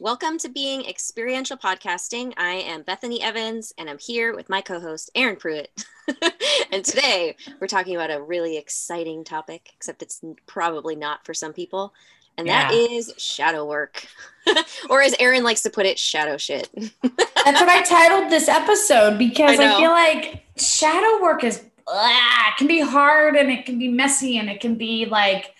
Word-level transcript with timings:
Welcome 0.00 0.38
to 0.38 0.48
Being 0.48 0.86
Experiential 0.86 1.56
Podcasting. 1.56 2.32
I 2.36 2.52
am 2.52 2.82
Bethany 2.82 3.20
Evans 3.20 3.74
and 3.76 3.90
I'm 3.90 3.98
here 3.98 4.32
with 4.32 4.48
my 4.48 4.60
co 4.60 4.78
host, 4.78 5.10
Aaron 5.16 5.34
Pruitt. 5.34 5.72
and 6.70 6.84
today 6.84 7.34
we're 7.60 7.66
talking 7.66 7.96
about 7.96 8.12
a 8.12 8.22
really 8.22 8.56
exciting 8.56 9.24
topic, 9.24 9.72
except 9.74 10.00
it's 10.02 10.20
probably 10.46 10.94
not 10.94 11.26
for 11.26 11.34
some 11.34 11.52
people. 11.52 11.92
And 12.36 12.46
yeah. 12.46 12.68
that 12.68 12.74
is 12.74 13.12
shadow 13.18 13.64
work. 13.64 14.06
or 14.88 15.02
as 15.02 15.16
Aaron 15.18 15.42
likes 15.42 15.62
to 15.62 15.70
put 15.70 15.84
it, 15.84 15.98
shadow 15.98 16.36
shit. 16.36 16.70
That's 17.02 17.60
what 17.60 17.68
I 17.68 17.82
titled 17.82 18.30
this 18.30 18.48
episode 18.48 19.18
because 19.18 19.58
I, 19.58 19.74
I 19.74 19.80
feel 19.80 19.90
like 19.90 20.44
shadow 20.56 21.20
work 21.20 21.42
is, 21.42 21.60
ah, 21.88 22.50
it 22.52 22.56
can 22.56 22.68
be 22.68 22.80
hard 22.80 23.34
and 23.34 23.50
it 23.50 23.66
can 23.66 23.80
be 23.80 23.88
messy 23.88 24.38
and 24.38 24.48
it 24.48 24.60
can 24.60 24.76
be 24.76 25.06
like, 25.06 25.56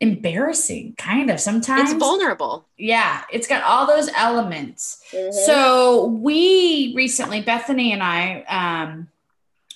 embarrassing 0.00 0.94
kind 0.98 1.30
of 1.30 1.40
sometimes. 1.40 1.90
it's 1.90 1.98
vulnerable. 1.98 2.66
Yeah 2.76 3.22
it's 3.32 3.46
got 3.46 3.62
all 3.62 3.86
those 3.86 4.08
elements. 4.16 5.02
Mm-hmm. 5.12 5.32
so 5.32 6.06
we 6.06 6.92
recently 6.94 7.40
bethany 7.40 7.92
and 7.92 8.02
i 8.02 8.42
um 8.42 9.08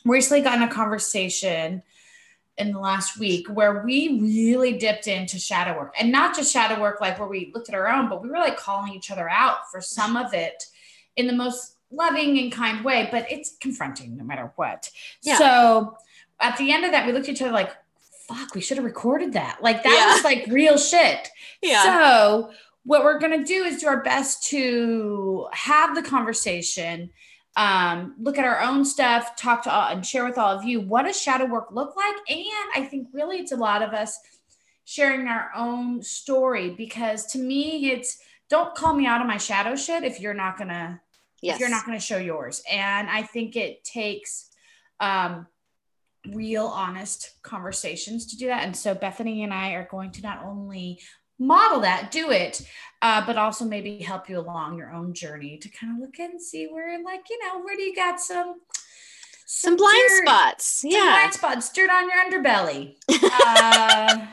recently 0.04 0.42
got 0.42 0.56
in 0.56 0.62
a 0.62 0.68
conversation 0.72 1.82
in 2.60 2.72
the 2.72 2.78
last 2.78 3.18
week 3.18 3.48
where 3.48 3.82
we 3.82 4.20
really 4.20 4.76
dipped 4.76 5.06
into 5.06 5.38
shadow 5.38 5.76
work. 5.78 5.94
And 5.98 6.12
not 6.12 6.36
just 6.36 6.52
shadow 6.52 6.80
work 6.80 7.00
like 7.00 7.18
where 7.18 7.28
we 7.28 7.50
looked 7.54 7.70
at 7.70 7.74
our 7.74 7.88
own 7.88 8.08
but 8.08 8.22
we 8.22 8.28
were 8.28 8.38
like 8.38 8.58
calling 8.58 8.92
each 8.92 9.10
other 9.10 9.28
out 9.28 9.70
for 9.70 9.80
some 9.80 10.16
of 10.16 10.34
it 10.34 10.64
in 11.16 11.26
the 11.26 11.32
most 11.32 11.76
loving 11.90 12.38
and 12.38 12.52
kind 12.52 12.84
way 12.84 13.08
but 13.10 13.30
it's 13.30 13.56
confronting 13.60 14.16
no 14.16 14.24
matter 14.24 14.52
what. 14.56 14.90
Yeah. 15.22 15.38
so 15.38 15.96
at 16.40 16.56
the 16.58 16.70
end 16.70 16.84
of 16.84 16.92
that 16.92 17.06
we 17.06 17.12
looked 17.12 17.28
at 17.28 17.34
each 17.34 17.42
other 17.42 17.50
like 17.50 17.74
fuck, 18.34 18.54
we 18.54 18.60
should 18.60 18.76
have 18.76 18.84
recorded 18.84 19.32
that. 19.32 19.58
Like 19.62 19.82
that 19.82 19.92
yeah. 19.92 20.14
was 20.14 20.24
like 20.24 20.46
real 20.48 20.78
shit. 20.78 21.28
Yeah. 21.62 21.82
So 21.82 22.50
what 22.84 23.04
we're 23.04 23.18
gonna 23.18 23.44
do 23.44 23.64
is 23.64 23.80
do 23.80 23.88
our 23.88 24.02
best 24.02 24.44
to 24.48 25.46
have 25.52 25.94
the 25.94 26.02
conversation, 26.02 27.10
um, 27.56 28.14
look 28.18 28.38
at 28.38 28.44
our 28.44 28.60
own 28.60 28.84
stuff, 28.84 29.36
talk 29.36 29.62
to 29.64 29.72
all 29.72 29.88
and 29.88 30.04
share 30.04 30.24
with 30.24 30.38
all 30.38 30.56
of 30.56 30.64
you 30.64 30.80
what 30.80 31.04
does 31.04 31.20
shadow 31.20 31.46
work 31.46 31.72
look 31.72 31.96
like. 31.96 32.16
And 32.28 32.70
I 32.74 32.86
think 32.88 33.08
really 33.12 33.38
it's 33.38 33.52
a 33.52 33.56
lot 33.56 33.82
of 33.82 33.92
us 33.92 34.18
sharing 34.84 35.28
our 35.28 35.50
own 35.54 36.02
story 36.02 36.70
because 36.70 37.26
to 37.26 37.38
me 37.38 37.90
it's 37.90 38.18
don't 38.48 38.74
call 38.74 38.94
me 38.94 39.06
out 39.06 39.20
of 39.20 39.26
my 39.26 39.36
shadow 39.36 39.76
shit 39.76 40.02
if 40.02 40.20
you're 40.20 40.34
not 40.34 40.58
gonna 40.58 41.00
yes. 41.42 41.54
if 41.54 41.60
you're 41.60 41.70
not 41.70 41.84
gonna 41.84 42.00
show 42.00 42.18
yours. 42.18 42.62
And 42.70 43.08
I 43.08 43.22
think 43.22 43.56
it 43.56 43.84
takes 43.84 44.50
um 45.00 45.46
real 46.28 46.66
honest 46.66 47.42
conversations 47.42 48.26
to 48.26 48.36
do 48.36 48.46
that. 48.46 48.64
And 48.64 48.76
so 48.76 48.94
bethany 48.94 49.42
and 49.42 49.54
i 49.54 49.70
are 49.72 49.88
going 49.90 50.10
to 50.12 50.22
not 50.22 50.44
only 50.44 51.00
model 51.40 51.80
that 51.80 52.10
do 52.10 52.30
it 52.30 52.60
uh, 53.02 53.24
but 53.24 53.38
also 53.38 53.64
maybe 53.64 53.98
help 53.98 54.28
you 54.28 54.38
along 54.38 54.76
your 54.76 54.92
own 54.92 55.14
journey 55.14 55.56
to 55.56 55.68
kind 55.70 55.94
of 55.94 56.00
look 56.00 56.18
and 56.18 56.40
see 56.40 56.66
where 56.66 57.02
like 57.02 57.22
you 57.30 57.38
know 57.42 57.60
where 57.62 57.74
do 57.74 57.82
you 57.82 57.96
got 57.96 58.20
some 58.20 58.60
some, 59.46 59.72
some 59.72 59.76
blind 59.76 60.08
dirt, 60.08 60.26
spots 60.26 60.84
yeah. 60.86 61.18
blind 61.18 61.32
spots 61.32 61.72
dirt 61.72 61.90
on 61.90 62.08
your 62.08 62.42
underbelly. 62.42 62.96
Uh, 63.08 64.26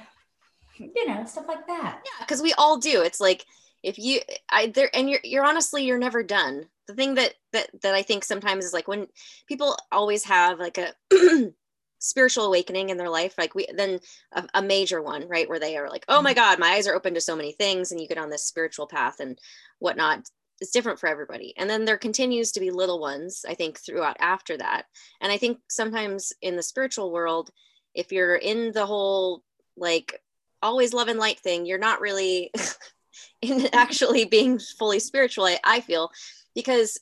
you 0.78 1.08
know 1.08 1.24
stuff 1.26 1.48
like 1.48 1.66
that. 1.68 2.02
Yeah 2.04 2.26
because 2.26 2.42
we 2.42 2.54
all 2.54 2.78
do. 2.78 3.02
It's 3.02 3.22
like 3.22 3.46
if 3.84 3.98
you 3.98 4.20
i 4.50 4.68
there 4.68 4.90
and 4.94 5.10
you're 5.10 5.22
you're 5.24 5.46
honestly 5.46 5.86
you're 5.86 5.98
never 5.98 6.24
done. 6.24 6.66
The 6.88 6.94
thing 6.94 7.16
that 7.16 7.34
that 7.54 7.70
that 7.82 7.96
i 7.96 8.02
think 8.02 8.24
sometimes 8.24 8.66
is 8.66 8.74
like 8.74 8.88
when 8.88 9.08
people 9.48 9.78
always 9.92 10.26
have 10.26 10.60
like 10.60 10.78
a 10.78 10.94
spiritual 12.00 12.46
awakening 12.46 12.90
in 12.90 12.98
their 12.98 13.10
life 13.10 13.34
like 13.38 13.56
we 13.56 13.66
then 13.76 14.00
a, 14.34 14.44
a, 14.56 14.62
major 14.62 15.02
one 15.02 15.28
right 15.28 15.50
where 15.50 15.60
they 15.60 15.78
are 15.78 15.90
like 15.90 16.06
oh 16.08 16.22
my 16.22 16.32
mm-hmm. 16.32 16.40
god 16.40 16.60
my 16.60 16.70
eyes 16.70 16.88
are 16.88 16.96
open 16.96 17.14
to 17.14 17.22
so 17.22 17.36
many 17.36 17.52
things 17.54 17.92
and 17.92 18.00
you 18.00 18.08
get 18.08 18.18
on 18.18 18.30
this 18.30 18.46
spiritual 18.46 18.88
path 18.88 19.20
and 19.20 19.40
whatnot 19.80 20.20
it's 20.60 20.72
different 20.72 21.00
for 21.00 21.08
everybody 21.08 21.54
and 21.58 21.70
then 21.70 21.86
there 21.86 21.98
continues 21.98 22.52
to 22.52 22.60
be 22.60 22.72
little 22.72 23.00
ones 23.00 23.46
i 23.48 23.54
think 23.54 23.80
throughout 23.80 24.18
after 24.20 24.58
that 24.58 24.84
and 25.22 25.32
i 25.32 25.38
think 25.38 25.60
sometimes 25.70 26.34
in 26.42 26.56
the 26.56 26.64
spiritual 26.64 27.12
world 27.12 27.50
if 27.96 28.12
you're 28.12 28.36
in 28.36 28.72
the 28.74 28.86
whole 28.86 29.44
like 29.76 30.22
always 30.62 30.94
love 30.94 31.08
and 31.08 31.20
light 31.20 31.40
thing 31.40 31.66
you're 31.66 31.78
not 31.78 32.02
really 32.02 32.52
in 33.42 33.68
actually 33.74 34.26
being 34.26 34.60
fully 34.60 35.00
spiritual 35.00 35.46
I, 35.46 35.60
I 35.64 35.80
feel 35.80 36.12
because 36.54 37.00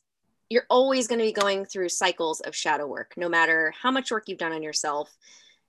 you're 0.50 0.66
always 0.70 1.08
going 1.08 1.20
to 1.20 1.26
be 1.26 1.32
going 1.32 1.66
through 1.66 1.90
cycles 1.90 2.42
of 2.42 2.56
shadow 2.56 2.88
work, 2.88 3.14
no 3.18 3.28
matter 3.28 3.74
how 3.82 3.92
much 3.92 4.12
work 4.12 4.26
you've 4.28 4.38
done 4.38 4.52
on 4.52 4.64
yourself, 4.64 5.16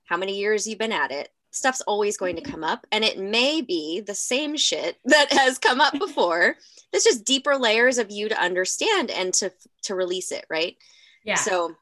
how 0.04 0.16
many 0.16 0.38
years 0.38 0.66
you've 0.66 0.78
been 0.78 0.92
at 0.92 1.10
it. 1.10 1.30
Stuff's 1.50 1.80
always 1.82 2.18
going 2.18 2.36
to 2.36 2.42
come 2.42 2.62
up, 2.62 2.86
and 2.92 3.02
it 3.02 3.18
may 3.18 3.62
be 3.62 4.00
the 4.00 4.14
same 4.14 4.56
shit 4.56 4.98
that 5.06 5.32
has 5.32 5.58
come 5.58 5.80
up 5.80 5.98
before. 5.98 6.56
It's 6.92 7.04
just 7.04 7.24
deeper 7.24 7.56
layers 7.56 7.98
of 7.98 8.10
you 8.10 8.28
to 8.28 8.40
understand 8.40 9.10
and 9.10 9.32
to 9.34 9.52
to 9.82 9.94
release 9.94 10.32
it, 10.32 10.44
right? 10.50 10.76
Yeah. 11.24 11.36
So, 11.36 11.74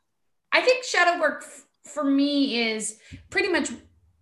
I 0.52 0.60
think 0.60 0.84
shadow 0.84 1.20
work 1.20 1.42
f- 1.44 1.64
for 1.92 2.04
me 2.04 2.70
is 2.72 2.98
pretty 3.30 3.48
much 3.48 3.70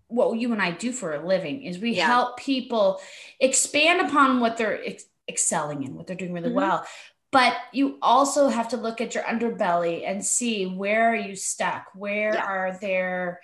what 0.09 0.39
you 0.39 0.53
and 0.53 0.63
I 0.63 0.71
do 0.71 0.93
for 0.93 1.15
a 1.15 1.25
living. 1.25 1.65
Is 1.65 1.79
we 1.79 1.97
yeah. 1.97 2.07
help 2.07 2.39
people 2.39 3.01
expand 3.39 4.01
upon 4.01 4.41
what 4.41 4.57
they're 4.57 4.83
ex- 4.85 5.05
excelling 5.29 5.83
in, 5.85 5.95
what 5.95 6.07
they're 6.07 6.17
doing 6.17 6.33
really 6.33 6.49
mm-hmm. 6.49 6.57
well, 6.57 6.87
but 7.33 7.57
you 7.73 7.99
also 8.03 8.49
have 8.49 8.69
to 8.69 8.77
look 8.77 9.01
at 9.01 9.15
your 9.15 9.25
underbelly 9.25 10.07
and 10.07 10.25
see 10.25 10.67
where 10.67 11.11
are 11.11 11.17
you 11.17 11.35
stuck? 11.35 11.87
Where 11.95 12.35
yeah. 12.35 12.45
are 12.45 12.79
there 12.81 13.41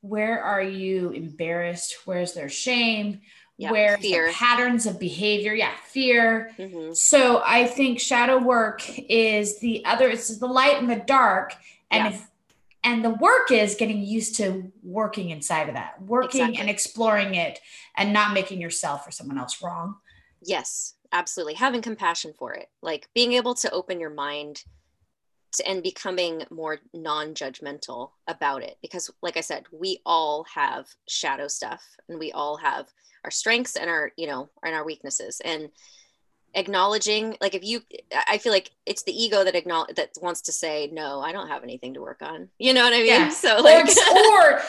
where 0.00 0.42
are 0.42 0.62
you 0.62 1.10
embarrassed? 1.10 1.96
Where's 2.06 2.32
there 2.32 2.48
shame? 2.48 3.20
Yeah, 3.58 3.72
where 3.72 3.98
patterns 4.32 4.86
of 4.86 4.98
behavior? 4.98 5.52
Yeah 5.52 5.74
fear. 5.84 6.52
Mm-hmm. 6.58 6.94
so 6.94 7.42
i 7.44 7.66
think 7.66 8.00
shadow 8.00 8.38
work 8.38 8.82
is 9.10 9.58
the 9.60 9.84
other 9.84 10.08
it's 10.08 10.36
the 10.38 10.46
light 10.46 10.78
and 10.78 10.90
the 10.90 10.96
dark. 10.96 11.54
And 11.90 12.04
yeah. 12.04 12.18
if 12.18 12.26
and 12.84 13.04
the 13.04 13.10
work 13.10 13.50
is 13.50 13.74
getting 13.74 14.02
used 14.02 14.36
to 14.36 14.72
working 14.82 15.30
inside 15.30 15.68
of 15.68 15.74
that 15.74 16.00
working 16.00 16.40
exactly. 16.40 16.60
and 16.60 16.70
exploring 16.70 17.34
it 17.34 17.60
and 17.96 18.12
not 18.12 18.32
making 18.32 18.60
yourself 18.60 19.06
or 19.06 19.10
someone 19.10 19.38
else 19.38 19.60
wrong. 19.60 19.96
Yes 20.42 20.94
absolutely 21.12 21.54
having 21.54 21.82
compassion 21.82 22.32
for 22.38 22.52
it 22.54 22.68
like 22.82 23.08
being 23.14 23.32
able 23.32 23.54
to 23.54 23.70
open 23.70 23.98
your 24.00 24.10
mind 24.10 24.62
to, 25.52 25.66
and 25.66 25.82
becoming 25.82 26.42
more 26.50 26.78
non-judgmental 26.92 28.10
about 28.26 28.62
it 28.62 28.76
because 28.82 29.10
like 29.22 29.36
i 29.36 29.40
said 29.40 29.64
we 29.72 30.00
all 30.04 30.44
have 30.44 30.86
shadow 31.08 31.48
stuff 31.48 31.82
and 32.08 32.18
we 32.18 32.30
all 32.32 32.56
have 32.56 32.86
our 33.24 33.30
strengths 33.30 33.76
and 33.76 33.90
our 33.90 34.12
you 34.16 34.26
know 34.26 34.48
and 34.62 34.74
our 34.74 34.84
weaknesses. 34.84 35.40
And 35.44 35.70
acknowledging 36.54 37.36
like 37.42 37.54
if 37.54 37.62
you 37.62 37.82
i 38.26 38.38
feel 38.38 38.52
like 38.52 38.70
it's 38.86 39.02
the 39.02 39.12
ego 39.12 39.44
that 39.44 39.54
acknowledge 39.54 39.94
that 39.96 40.08
wants 40.22 40.40
to 40.40 40.50
say 40.50 40.88
no 40.90 41.20
i 41.20 41.30
don't 41.30 41.48
have 41.48 41.62
anything 41.62 41.92
to 41.92 42.00
work 42.00 42.22
on. 42.22 42.48
You 42.58 42.72
know 42.72 42.84
what 42.84 42.94
i 42.94 42.98
mean? 42.98 43.06
Yeah. 43.06 43.28
so 43.28 43.58
like 43.58 43.86
or, 44.32 44.62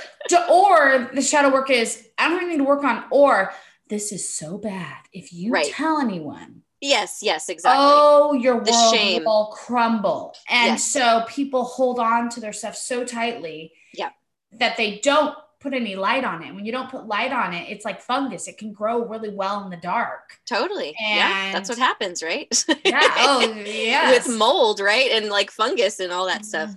or 0.52 0.52
or 0.52 1.10
the 1.14 1.22
shadow 1.22 1.50
work 1.50 1.70
is 1.70 2.06
i 2.18 2.28
don't 2.28 2.34
have 2.34 2.42
anything 2.42 2.58
to 2.58 2.66
work 2.66 2.84
on 2.84 3.06
or 3.12 3.54
this 3.90 4.12
is 4.12 4.32
so 4.32 4.58
bad. 4.58 4.98
If 5.12 5.34
you 5.34 5.52
right. 5.52 5.66
tell 5.66 6.00
anyone, 6.00 6.62
yes, 6.80 7.20
yes, 7.22 7.50
exactly. 7.50 7.84
Oh, 7.84 8.34
your 8.34 8.64
the 8.64 8.72
world 8.72 8.96
shame. 8.96 9.24
will 9.26 9.48
crumble. 9.54 10.36
And 10.48 10.72
yes. 10.74 10.86
so 10.86 11.26
people 11.28 11.66
hold 11.66 12.00
on 12.00 12.30
to 12.30 12.40
their 12.40 12.54
stuff 12.54 12.76
so 12.76 13.04
tightly 13.04 13.74
yeah. 13.94 14.10
that 14.54 14.78
they 14.78 15.00
don't 15.00 15.36
put 15.60 15.74
any 15.74 15.96
light 15.96 16.24
on 16.24 16.44
it. 16.44 16.56
When 16.56 16.66
you 16.66 16.72
don't 16.72 16.90
put 16.90 17.06
light 17.06 17.34
on 17.34 17.54
it, 17.54 17.70
it's 17.70 17.84
like 17.84 18.02
fungus. 18.02 18.48
It 18.48 18.58
can 18.58 18.72
grow 18.72 19.06
really 19.06 19.30
well 19.30 19.64
in 19.64 19.70
the 19.70 19.78
dark. 19.78 20.38
Totally. 20.46 20.96
And 21.00 21.18
yeah. 21.18 21.52
That's 21.52 21.68
what 21.68 21.78
happens, 21.78 22.24
right? 22.24 22.48
yeah. 22.86 23.02
Oh, 23.18 23.54
yeah. 23.66 24.12
With 24.28 24.38
mold, 24.38 24.80
right? 24.80 25.12
And 25.12 25.28
like 25.28 25.52
fungus 25.52 26.00
and 26.00 26.14
all 26.14 26.28
that 26.28 26.44
mm-hmm. 26.44 26.72
stuff. 26.72 26.76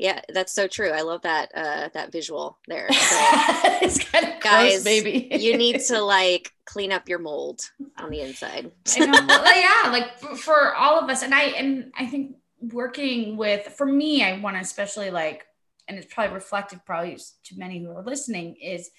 Yeah, 0.00 0.22
that's 0.30 0.54
so 0.54 0.66
true. 0.66 0.90
I 0.90 1.02
love 1.02 1.22
that 1.22 1.50
uh 1.54 1.90
that 1.92 2.10
visual 2.10 2.58
there. 2.66 2.88
So, 3.10 3.86
it's 3.86 3.98
kind 3.98 4.26
of 4.26 4.40
guys, 4.40 4.84
maybe 4.84 5.28
you 5.30 5.56
need 5.56 5.80
to 5.82 6.00
like 6.02 6.52
clean 6.64 6.92
up 6.92 7.08
your 7.08 7.18
mold 7.18 7.60
on 7.98 8.10
the 8.10 8.20
inside. 8.20 8.70
I 8.96 9.06
know. 9.06 9.20
Yeah, 9.54 9.90
like 9.90 10.18
for, 10.18 10.36
for 10.36 10.74
all 10.74 10.98
of 10.98 11.10
us, 11.10 11.22
and 11.22 11.34
I 11.34 11.42
and 11.42 11.92
I 11.98 12.06
think 12.06 12.36
working 12.60 13.36
with 13.36 13.66
for 13.68 13.86
me, 13.86 14.22
I 14.22 14.38
want 14.38 14.56
to 14.56 14.60
especially 14.62 15.10
like, 15.10 15.46
and 15.88 15.98
it's 15.98 16.12
probably 16.12 16.34
reflective 16.34 16.84
probably 16.84 17.16
to 17.16 17.58
many 17.58 17.80
who 17.80 17.90
are 17.90 18.02
listening 18.02 18.56
is 18.56 18.90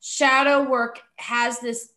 shadow 0.00 0.68
work 0.68 1.00
has 1.16 1.60
this 1.60 1.92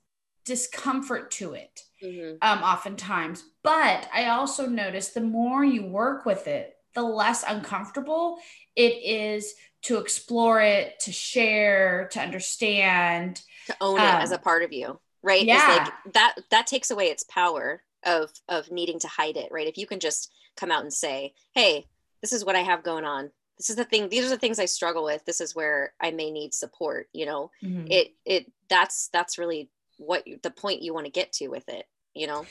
discomfort 0.45 1.29
to 1.29 1.51
it 1.51 1.81
mm-hmm. 2.01 2.37
um, 2.41 2.63
oftentimes 2.63 3.43
but 3.63 4.07
i 4.13 4.27
also 4.27 4.65
notice 4.65 5.09
the 5.09 5.19
more 5.19 5.65
you 5.65 5.85
work 5.85 6.25
with 6.25 6.47
it 6.47 6.76
the 6.97 7.03
less 7.03 7.43
uncomfortable 7.47 8.39
it 8.75 9.03
is 9.03 9.53
to 9.83 9.99
explore 9.99 10.59
it, 10.59 10.99
to 11.01 11.11
share, 11.11 12.09
to 12.11 12.19
understand, 12.19 13.39
to 13.67 13.75
own 13.79 13.99
it 13.99 14.01
um, 14.01 14.21
as 14.21 14.31
a 14.31 14.35
um, 14.35 14.41
part 14.41 14.63
of 14.63 14.73
you, 14.73 14.99
right? 15.21 15.45
Yeah. 15.45 15.85
like 15.85 16.13
that 16.13 16.35
that 16.49 16.65
takes 16.65 16.89
away 16.89 17.05
its 17.05 17.23
power 17.23 17.83
of 18.03 18.31
of 18.49 18.71
needing 18.71 18.99
to 18.99 19.07
hide 19.07 19.37
it, 19.37 19.51
right? 19.51 19.67
If 19.67 19.77
you 19.77 19.85
can 19.85 19.99
just 19.99 20.31
come 20.55 20.71
out 20.71 20.81
and 20.81 20.91
say, 20.91 21.35
"Hey, 21.53 21.85
this 22.21 22.33
is 22.33 22.43
what 22.43 22.55
I 22.55 22.61
have 22.61 22.81
going 22.81 23.05
on. 23.05 23.29
This 23.59 23.69
is 23.69 23.75
the 23.75 23.85
thing. 23.85 24.09
These 24.09 24.25
are 24.25 24.29
the 24.29 24.37
things 24.37 24.57
I 24.57 24.65
struggle 24.65 25.03
with. 25.03 25.23
This 25.25 25.39
is 25.39 25.55
where 25.55 25.93
I 26.01 26.09
may 26.09 26.31
need 26.31 26.55
support." 26.55 27.09
You 27.13 27.27
know, 27.27 27.51
mm-hmm. 27.63 27.91
it 27.91 28.15
it 28.25 28.51
that's 28.69 29.09
that's 29.13 29.37
really 29.37 29.69
what 29.97 30.25
you, 30.25 30.39
the 30.41 30.49
point 30.49 30.81
you 30.81 30.95
want 30.95 31.05
to 31.05 31.11
get 31.11 31.31
to 31.33 31.47
with 31.49 31.69
it. 31.69 31.85
You 32.15 32.25
know. 32.25 32.45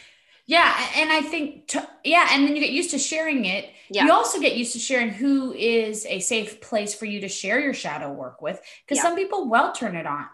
Yeah, 0.46 0.74
and 0.96 1.10
I 1.10 1.22
think 1.22 1.66
to, 1.68 1.88
yeah, 2.04 2.28
and 2.30 2.46
then 2.46 2.54
you 2.54 2.62
get 2.62 2.70
used 2.70 2.92
to 2.92 2.98
sharing 2.98 3.46
it. 3.46 3.70
Yeah. 3.90 4.04
You 4.04 4.12
also 4.12 4.40
get 4.40 4.56
used 4.56 4.72
to 4.74 4.78
sharing 4.78 5.10
who 5.10 5.52
is 5.52 6.06
a 6.06 6.20
safe 6.20 6.60
place 6.60 6.94
for 6.94 7.04
you 7.04 7.20
to 7.20 7.28
share 7.28 7.60
your 7.60 7.74
shadow 7.74 8.12
work 8.12 8.42
with 8.42 8.60
because 8.84 8.96
yeah. 8.96 9.02
some 9.02 9.16
people 9.16 9.48
will 9.48 9.72
turn 9.72 9.96
it 9.96 10.06
on. 10.06 10.26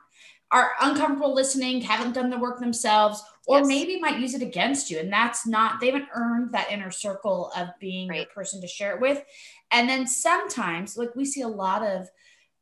Are 0.50 0.72
uncomfortable 0.82 1.34
listening, 1.34 1.80
haven't 1.80 2.12
done 2.12 2.28
the 2.28 2.38
work 2.38 2.60
themselves, 2.60 3.22
or 3.46 3.60
yes. 3.60 3.68
maybe 3.68 3.98
might 3.98 4.20
use 4.20 4.34
it 4.34 4.42
against 4.42 4.90
you. 4.90 4.98
And 4.98 5.10
that's 5.10 5.46
not, 5.46 5.80
they 5.80 5.86
haven't 5.86 6.08
earned 6.14 6.52
that 6.52 6.70
inner 6.70 6.90
circle 6.90 7.50
of 7.56 7.68
being 7.80 8.08
right. 8.08 8.28
the 8.28 8.34
person 8.34 8.60
to 8.60 8.68
share 8.68 8.94
it 8.94 9.00
with. 9.00 9.22
And 9.70 9.88
then 9.88 10.06
sometimes, 10.06 10.98
like 10.98 11.16
we 11.16 11.24
see 11.24 11.40
a 11.40 11.48
lot 11.48 11.82
of 11.82 12.06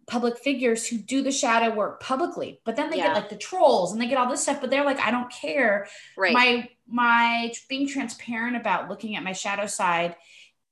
public 0.06 0.38
figures 0.38 0.86
who 0.86 0.98
do 0.98 1.22
the 1.22 1.32
shadow 1.32 1.74
work 1.74 2.00
publicly, 2.00 2.60
but 2.64 2.76
then 2.76 2.90
they 2.90 2.98
yeah. 2.98 3.08
get 3.08 3.14
like 3.14 3.28
the 3.28 3.36
trolls 3.36 3.92
and 3.92 4.00
they 4.00 4.06
get 4.06 4.18
all 4.18 4.28
this 4.28 4.42
stuff, 4.42 4.60
but 4.60 4.70
they're 4.70 4.84
like, 4.84 5.00
I 5.00 5.10
don't 5.10 5.30
care. 5.32 5.88
Right. 6.16 6.32
My 6.32 6.68
my 6.90 7.52
being 7.68 7.88
transparent 7.88 8.56
about 8.56 8.88
looking 8.88 9.16
at 9.16 9.22
my 9.22 9.32
shadow 9.32 9.66
side 9.66 10.16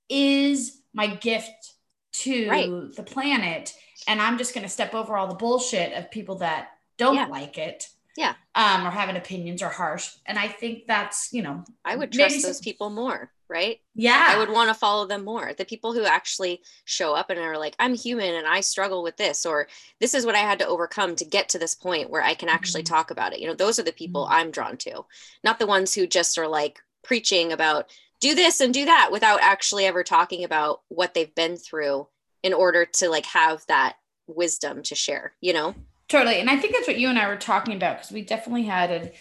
is 0.09 0.81
my 0.93 1.07
gift 1.07 1.75
to 2.13 2.49
right. 2.49 2.71
the 2.97 3.03
planet. 3.03 3.75
And 4.07 4.21
I'm 4.21 4.39
just 4.39 4.55
gonna 4.55 4.69
step 4.69 4.95
over 4.95 5.17
all 5.17 5.29
the 5.29 5.35
bullshit 5.35 5.93
of 5.93 6.11
people 6.11 6.37
that 6.37 6.71
don't 6.97 7.15
yeah. 7.15 7.27
like 7.27 7.59
it. 7.59 7.89
Yeah. 8.17 8.35
Um, 8.55 8.87
or 8.87 8.91
having 8.91 9.17
opinions 9.17 9.63
are 9.63 9.71
harsh. 9.71 10.11
And 10.27 10.39
I 10.39 10.49
think 10.49 10.87
that's, 10.89 11.33
you 11.33 11.43
know, 11.43 11.65
I 11.85 11.95
would 11.95 12.11
trust 12.11 12.43
those 12.43 12.61
people 12.61 12.91
more 12.91 13.31
right? 13.49 13.81
Yeah. 13.95 14.27
I 14.29 14.39
would 14.39 14.51
want 14.51 14.69
to 14.69 14.75
follow 14.75 15.07
them 15.07 15.25
more. 15.25 15.53
The 15.57 15.65
people 15.65 15.93
who 15.93 16.05
actually 16.05 16.63
show 16.85 17.15
up 17.15 17.31
and 17.31 17.39
are 17.39 17.59
like, 17.59 17.75
I'm 17.79 17.95
human 17.95 18.35
and 18.35 18.47
I 18.47 18.61
struggle 18.61 19.03
with 19.03 19.17
this, 19.17 19.47
or 19.47 19.69
this 20.01 20.15
is 20.15 20.27
what 20.27 20.35
I 20.35 20.41
had 20.41 20.59
to 20.61 20.67
overcome 20.67 21.17
to 21.17 21.25
get 21.25 21.49
to 21.51 21.59
this 21.59 21.75
point 21.75 22.11
where 22.11 22.23
I 22.23 22.35
can 22.35 22.49
actually 22.49 22.83
mm-hmm. 22.83 22.95
talk 22.95 23.11
about 23.11 23.33
it. 23.33 23.41
You 23.41 23.47
know, 23.47 23.55
those 23.55 23.79
are 23.79 23.85
the 23.85 23.93
people 23.93 24.25
mm-hmm. 24.25 24.35
I'm 24.35 24.51
drawn 24.51 24.77
to, 24.79 25.05
not 25.43 25.59
the 25.59 25.67
ones 25.67 25.95
who 25.95 26.07
just 26.07 26.39
are 26.39 26.49
like 26.49 26.81
preaching 27.03 27.53
about 27.53 27.91
do 28.21 28.35
this 28.35 28.61
and 28.61 28.75
do 28.75 28.85
that 28.85 29.11
without 29.13 29.41
actually 29.43 29.87
ever 29.87 30.03
talking 30.03 30.45
about 30.45 30.83
what 30.89 31.15
they've 31.15 31.35
been 31.35 31.57
through 31.57 32.09
in 32.43 32.53
order 32.53 32.85
to 32.85 33.09
like 33.09 33.27
have 33.27 33.65
that 33.69 33.97
wisdom 34.27 34.83
to 34.83 34.95
share, 34.95 35.33
you 35.41 35.53
know? 35.53 35.75
Totally. 36.09 36.41
And 36.41 36.49
I 36.49 36.57
think 36.57 36.73
that's 36.73 36.89
what 36.89 36.99
you 36.99 37.09
and 37.09 37.19
I 37.19 37.29
were 37.29 37.37
talking 37.37 37.75
about 37.77 37.99
because 37.99 38.13
we 38.13 38.23
definitely 38.23 38.65
had 38.65 38.91
a 38.91 39.13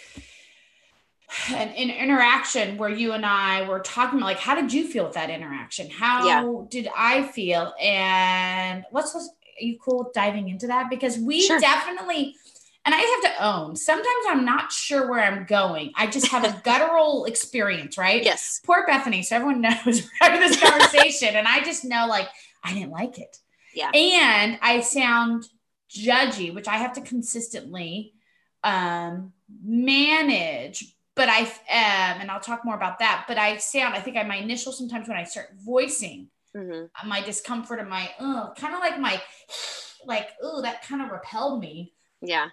an, 1.50 1.70
an, 1.70 1.90
interaction 1.90 2.78
where 2.78 2.90
you 2.90 3.12
and 3.12 3.26
I 3.26 3.68
were 3.68 3.80
talking 3.80 4.20
about 4.20 4.28
like 4.28 4.40
how 4.40 4.56
did 4.56 4.72
you 4.72 4.88
feel 4.88 5.06
with 5.06 5.14
that 5.14 5.30
interaction? 5.30 5.90
How 5.90 6.26
yeah. 6.26 6.66
did 6.70 6.90
I 6.96 7.24
feel? 7.24 7.74
And 7.82 8.86
let's, 8.92 9.14
let's 9.14 9.30
are 9.30 9.66
you 9.66 9.78
cool 9.80 10.12
diving 10.14 10.50
into 10.50 10.68
that? 10.68 10.90
Because 10.90 11.18
we 11.18 11.42
sure. 11.42 11.60
definitely 11.60 12.36
and 12.88 12.96
I 12.96 13.00
have 13.00 13.36
to 13.36 13.44
own, 13.46 13.76
sometimes 13.76 14.26
I'm 14.30 14.46
not 14.46 14.72
sure 14.72 15.10
where 15.10 15.20
I'm 15.20 15.44
going. 15.44 15.92
I 15.98 16.08
just 16.08 16.30
have 16.30 16.46
a 16.46 16.62
guttural 16.64 17.26
experience, 17.26 17.98
right? 17.98 18.24
Yes. 18.24 18.62
Poor 18.66 18.86
Bethany. 18.88 19.24
So 19.24 19.36
everyone 19.36 19.60
knows 19.62 19.84
we're 19.86 20.10
having 20.22 20.40
this 20.40 20.58
conversation. 20.58 21.36
and 21.36 21.46
I 21.46 21.62
just 21.66 21.84
know 21.84 22.08
like 22.08 22.30
I 22.64 22.74
didn't 22.74 22.92
like 22.92 23.20
it. 23.20 23.40
Yeah. 23.74 23.92
And 23.94 24.58
I 24.62 24.80
sound 24.80 25.50
judgy, 25.94 26.56
which 26.56 26.70
I 26.70 26.78
have 26.78 26.94
to 26.94 27.02
consistently 27.02 28.14
um 28.64 29.34
manage 29.64 30.96
but 31.18 31.28
I 31.30 31.42
um, 31.42 32.22
and 32.22 32.32
I'll 32.32 32.40
talk 32.40 32.64
more 32.64 32.76
about 32.76 33.00
that. 33.00 33.26
But 33.28 33.38
I 33.38 33.58
sound, 33.58 33.96
I 33.96 34.00
think 34.00 34.16
I 34.16 34.24
my 34.24 34.38
initial 34.38 34.72
sometimes 34.72 35.08
when 35.08 35.18
I 35.18 35.24
start 35.24 35.50
voicing 35.66 36.30
mm-hmm. 36.56 37.10
my 37.10 37.22
discomfort 37.22 37.80
and 37.80 37.90
my 37.90 38.10
oh, 38.20 38.54
kind 38.58 38.74
of 38.74 38.80
like 38.80 39.00
my 39.00 39.22
like 40.06 40.30
oh, 40.42 40.62
that 40.62 40.84
kind 40.84 41.02
of 41.02 41.12
repelled 41.12 41.60
me. 41.60 41.94
Yeah. 42.22 42.48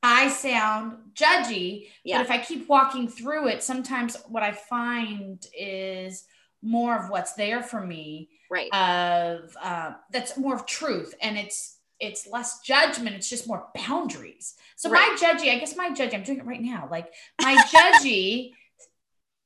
I 0.00 0.28
sound 0.28 0.98
judgy, 1.12 1.88
yeah. 2.04 2.18
but 2.18 2.26
if 2.26 2.30
I 2.30 2.38
keep 2.38 2.68
walking 2.68 3.08
through 3.08 3.48
it, 3.48 3.64
sometimes 3.64 4.16
what 4.28 4.44
I 4.44 4.52
find 4.52 5.44
is 5.58 6.24
more 6.62 6.96
of 6.96 7.10
what's 7.10 7.32
there 7.32 7.64
for 7.64 7.84
me. 7.84 8.28
Right. 8.48 8.72
Of 8.72 9.56
uh, 9.60 9.94
that's 10.12 10.36
more 10.36 10.54
of 10.54 10.66
truth, 10.66 11.14
and 11.20 11.36
it's 11.36 11.77
it's 12.00 12.26
less 12.26 12.60
judgment 12.60 13.16
it's 13.16 13.28
just 13.28 13.48
more 13.48 13.68
boundaries 13.74 14.54
so 14.76 14.90
right. 14.90 15.10
my 15.10 15.18
judgy 15.18 15.52
i 15.52 15.58
guess 15.58 15.76
my 15.76 15.90
judgy 15.90 16.14
i'm 16.14 16.22
doing 16.22 16.38
it 16.38 16.46
right 16.46 16.62
now 16.62 16.88
like 16.90 17.12
my 17.40 17.56
judgy 17.72 18.52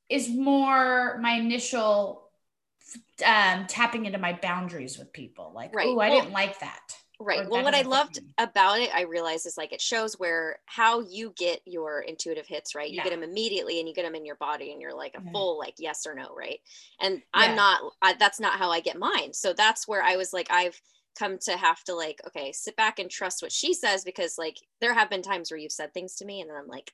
is 0.09 0.29
more 0.29 1.19
my 1.19 1.33
initial 1.33 2.29
um 3.25 3.67
tapping 3.67 4.05
into 4.05 4.19
my 4.19 4.33
boundaries 4.35 4.99
with 4.99 5.13
people 5.13 5.53
like 5.55 5.75
right. 5.75 5.87
oh 5.89 5.99
i 5.99 6.11
well, 6.11 6.21
didn't 6.21 6.33
like 6.33 6.59
that 6.61 6.81
right 7.21 7.49
well 7.49 7.63
what 7.63 7.75
i 7.75 7.83
loved 7.83 8.19
about 8.39 8.81
it 8.81 8.91
i 8.95 9.03
realized 9.03 9.47
is 9.47 9.57
like 9.57 9.73
it 9.73 9.81
shows 9.81 10.19
where 10.19 10.59
how 10.67 11.01
you 11.01 11.33
get 11.37 11.61
your 11.65 12.01
intuitive 12.01 12.47
hits 12.47 12.75
right 12.75 12.91
you 12.91 12.97
yeah. 12.97 13.05
get 13.05 13.11
them 13.11 13.23
immediately 13.23 13.79
and 13.79 13.89
you 13.89 13.95
get 13.95 14.05
them 14.05 14.15
in 14.15 14.27
your 14.27 14.35
body 14.37 14.73
and 14.73 14.81
you're 14.81 14.95
like 14.95 15.15
a 15.15 15.31
full 15.31 15.57
like 15.59 15.75
yes 15.79 16.05
or 16.07 16.15
no 16.15 16.35
right 16.37 16.59
and 17.01 17.17
yeah. 17.17 17.23
i'm 17.35 17.57
not 17.57 17.81
I, 18.03 18.15
that's 18.15 18.41
not 18.41 18.59
how 18.59 18.71
i 18.71 18.81
get 18.81 18.99
mine 18.99 19.33
so 19.33 19.53
that's 19.53 19.87
where 19.87 20.03
i 20.03 20.17
was 20.17 20.33
like 20.33 20.49
i've 20.51 20.79
come 21.19 21.39
to 21.39 21.57
have 21.57 21.83
to 21.85 21.95
like 21.95 22.21
okay 22.27 22.53
sit 22.53 22.77
back 22.77 22.99
and 22.99 23.11
trust 23.11 23.43
what 23.43 23.53
she 23.53 23.75
says 23.75 24.05
because 24.05 24.39
like 24.39 24.59
there 24.81 24.95
have 24.95 25.11
been 25.11 25.23
times 25.23 25.51
where 25.51 25.59
you've 25.59 25.73
said 25.73 25.93
things 25.93 26.17
to 26.17 26.25
me 26.25 26.41
and 26.41 26.51
then 26.51 26.57
i'm 26.57 26.69
like 26.69 26.93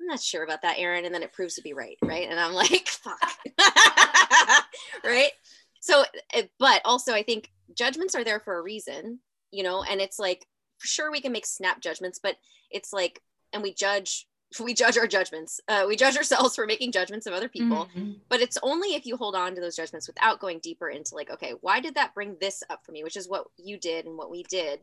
i'm 0.00 0.06
not 0.06 0.20
sure 0.20 0.44
about 0.44 0.62
that 0.62 0.78
aaron 0.78 1.04
and 1.04 1.14
then 1.14 1.22
it 1.22 1.32
proves 1.32 1.54
to 1.54 1.62
be 1.62 1.72
right 1.72 1.96
right? 2.02 2.28
And 2.28 2.38
i'm 2.38 2.52
like 2.52 2.88
fuck. 2.88 3.18
Right? 5.04 5.32
So 5.80 6.04
eh, 6.32 6.44
but 6.58 6.80
also 6.84 7.12
i 7.12 7.22
think 7.22 7.50
judgments 7.76 8.14
are 8.14 8.24
there 8.24 8.40
for 8.40 8.58
a 8.58 8.62
reason 8.62 9.20
you 9.50 9.62
know 9.62 9.82
and 9.82 10.00
it's 10.00 10.18
like 10.18 10.46
sure 10.80 11.10
we 11.10 11.20
can 11.20 11.32
make 11.32 11.46
snap 11.46 11.80
judgments 11.80 12.20
but 12.22 12.36
it's 12.70 12.92
like 12.92 13.20
and 13.52 13.62
we 13.62 13.72
judge 13.72 14.26
we 14.62 14.74
judge 14.74 14.96
our 14.96 15.06
judgments. 15.06 15.60
Uh, 15.66 15.84
we 15.86 15.96
judge 15.96 16.16
ourselves 16.16 16.54
for 16.56 16.66
making 16.66 16.92
judgments 16.92 17.26
of 17.26 17.32
other 17.32 17.48
people, 17.48 17.88
mm-hmm. 17.96 18.12
but 18.28 18.40
it's 18.40 18.58
only 18.62 18.94
if 18.94 19.06
you 19.06 19.16
hold 19.16 19.34
on 19.34 19.54
to 19.54 19.60
those 19.60 19.76
judgments 19.76 20.06
without 20.06 20.38
going 20.38 20.58
deeper 20.60 20.88
into 20.88 21.14
like, 21.14 21.30
okay, 21.30 21.54
why 21.60 21.80
did 21.80 21.94
that 21.94 22.14
bring 22.14 22.36
this 22.40 22.62
up 22.70 22.84
for 22.84 22.92
me? 22.92 23.02
Which 23.02 23.16
is 23.16 23.28
what 23.28 23.46
you 23.56 23.78
did 23.78 24.06
and 24.06 24.16
what 24.16 24.30
we 24.30 24.44
did. 24.44 24.80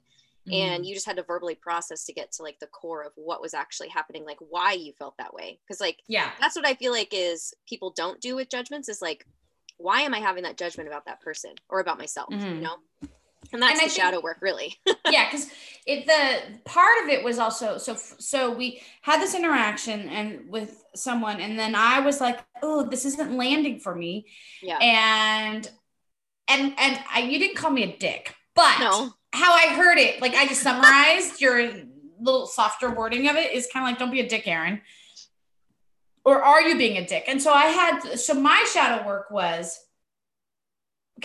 Mm-hmm. 0.48 0.54
And 0.54 0.86
you 0.86 0.96
just 0.96 1.06
had 1.06 1.18
to 1.18 1.24
verbally 1.24 1.56
process 1.56 2.06
to 2.06 2.14
get 2.14 2.32
to 2.34 2.44
like 2.44 2.60
the 2.60 2.68
core 2.68 3.04
of 3.04 3.12
what 3.16 3.42
was 3.42 3.54
actually 3.54 3.90
happening, 3.90 4.26
like 4.26 4.40
why 4.40 4.74
you 4.74 4.92
felt 4.94 5.16
that 5.18 5.34
way. 5.34 5.60
Cause 5.68 5.80
like, 5.80 6.00
yeah, 6.08 6.32
that's 6.40 6.56
what 6.56 6.68
I 6.68 6.74
feel 6.74 6.92
like 6.92 7.10
is 7.12 7.54
people 7.70 7.92
don't 7.92 8.20
do 8.20 8.36
with 8.36 8.50
judgments 8.50 8.90
is 8.90 9.02
like, 9.02 9.28
why 9.78 10.02
am 10.02 10.14
I 10.14 10.20
having 10.20 10.44
that 10.44 10.58
judgment 10.58 10.90
about 10.90 11.06
that 11.06 11.22
person 11.22 11.52
or 11.70 11.80
about 11.80 12.00
myself? 12.00 12.32
Mm-hmm. 12.32 12.56
You 12.56 12.62
know? 12.62 12.76
And 13.54 13.62
that's 13.62 13.74
and 13.74 13.80
the 13.80 13.94
think, 13.94 14.02
shadow 14.02 14.22
work 14.22 14.38
really. 14.42 14.78
Yeah 15.10 15.30
because 15.30 15.50
it 15.86 16.06
the 16.06 16.60
part 16.64 17.04
of 17.04 17.10
it 17.10 17.24
was 17.24 17.40
also 17.40 17.78
so 17.78 17.96
so 17.96 18.54
we 18.54 18.82
had 19.02 19.20
this 19.20 19.34
interaction 19.36 20.08
and 20.10 20.50
with 20.50 20.84
someone 20.96 21.42
and 21.42 21.58
then 21.58 21.74
i 21.76 22.00
was 22.00 22.22
like 22.22 22.40
oh 22.62 22.88
this 22.88 23.06
isn't 23.06 23.36
landing 23.36 23.80
for 23.80 23.96
me. 23.96 24.26
Yeah. 24.62 24.78
And 24.78 25.70
and 26.48 26.74
and 26.78 27.00
I, 27.12 27.22
you 27.22 27.40
didn't 27.40 27.58
call 27.58 27.72
me 27.72 27.84
a 27.84 27.98
dick 27.98 28.36
but 28.56 28.80
no. 28.80 29.14
how 29.34 29.54
i 29.54 29.74
heard 29.74 29.98
it 29.98 30.22
like 30.22 30.36
i 30.36 30.46
just 30.46 30.62
summarized 30.62 31.42
your 31.42 31.72
little 32.22 32.46
softer 32.46 32.92
wording 32.92 33.28
of 33.28 33.36
it 33.36 33.52
is 33.52 33.68
kind 33.72 33.84
of 33.84 33.90
like 33.90 34.00
don't 34.00 34.12
be 34.12 34.22
a 34.22 34.30
dick 34.30 34.48
aaron. 34.48 34.82
Or 36.24 36.44
are 36.44 36.62
you 36.62 36.78
being 36.78 36.98
a 36.98 37.08
dick? 37.08 37.26
And 37.28 37.42
so 37.42 37.52
i 37.52 37.66
had 37.66 38.20
so 38.20 38.34
my 38.34 38.66
shadow 38.72 39.06
work 39.06 39.32
was 39.32 39.80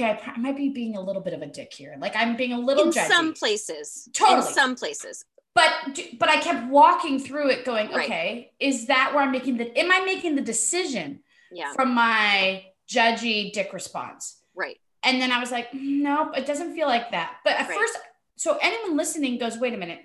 okay, 0.01 0.21
I 0.27 0.39
might 0.39 0.57
be 0.57 0.69
being 0.69 0.97
a 0.97 1.01
little 1.01 1.23
bit 1.23 1.33
of 1.33 1.43
a 1.43 1.47
dick 1.47 1.73
here. 1.73 1.97
Like 1.99 2.15
I'm 2.17 2.37
being 2.37 2.53
a 2.53 2.59
little 2.59 2.85
in 2.85 2.91
judgy. 2.91 3.09
some 3.09 3.33
places. 3.35 4.09
Totally. 4.13 4.47
In 4.47 4.55
some 4.55 4.77
places. 4.77 5.25
But 5.55 5.73
but 6.19 6.29
I 6.29 6.37
kept 6.37 6.69
walking 6.69 7.19
through 7.19 7.51
it, 7.51 7.65
going, 7.65 7.91
right. 7.91 8.05
okay, 8.05 8.53
is 8.61 8.87
that 8.87 9.13
where 9.15 9.25
I'm 9.25 9.33
making 9.33 9.57
the? 9.57 9.79
Am 9.79 9.91
I 9.91 10.05
making 10.05 10.37
the 10.37 10.43
decision? 10.43 11.21
Yeah. 11.51 11.73
From 11.73 11.95
my 11.95 12.65
judgy 12.89 13.53
dick 13.53 13.73
response. 13.73 14.43
Right. 14.55 14.79
And 15.03 15.21
then 15.23 15.33
I 15.33 15.39
was 15.39 15.51
like, 15.51 15.69
nope, 15.73 16.37
it 16.37 16.47
doesn't 16.47 16.75
feel 16.75 16.89
like 16.89 17.13
that. 17.13 17.37
But 17.45 17.55
at 17.55 17.69
right. 17.69 17.79
first, 17.79 17.99
so 18.37 18.59
anyone 18.61 18.97
listening 18.97 19.39
goes, 19.39 19.57
wait 19.57 19.73
a 19.73 19.77
minute. 19.77 20.01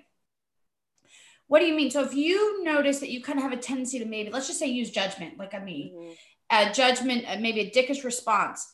What 1.48 1.58
do 1.58 1.66
you 1.66 1.74
mean? 1.74 1.90
So 1.90 2.02
if 2.02 2.14
you 2.14 2.62
notice 2.64 3.00
that 3.00 3.10
you 3.10 3.20
kind 3.20 3.38
of 3.38 3.42
have 3.42 3.52
a 3.52 3.56
tendency 3.56 3.98
to 3.98 4.04
maybe, 4.04 4.30
let's 4.30 4.46
just 4.46 4.58
say 4.58 4.68
use 4.68 4.90
judgment, 4.90 5.38
like 5.38 5.52
on 5.52 5.64
me, 5.64 5.92
mm-hmm. 5.94 6.12
uh, 6.50 6.72
judgment, 6.72 7.24
uh, 7.28 7.36
maybe 7.40 7.60
a 7.60 7.70
dickish 7.70 8.04
response 8.04 8.72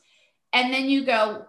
and 0.53 0.73
then 0.73 0.89
you 0.89 1.05
go 1.05 1.47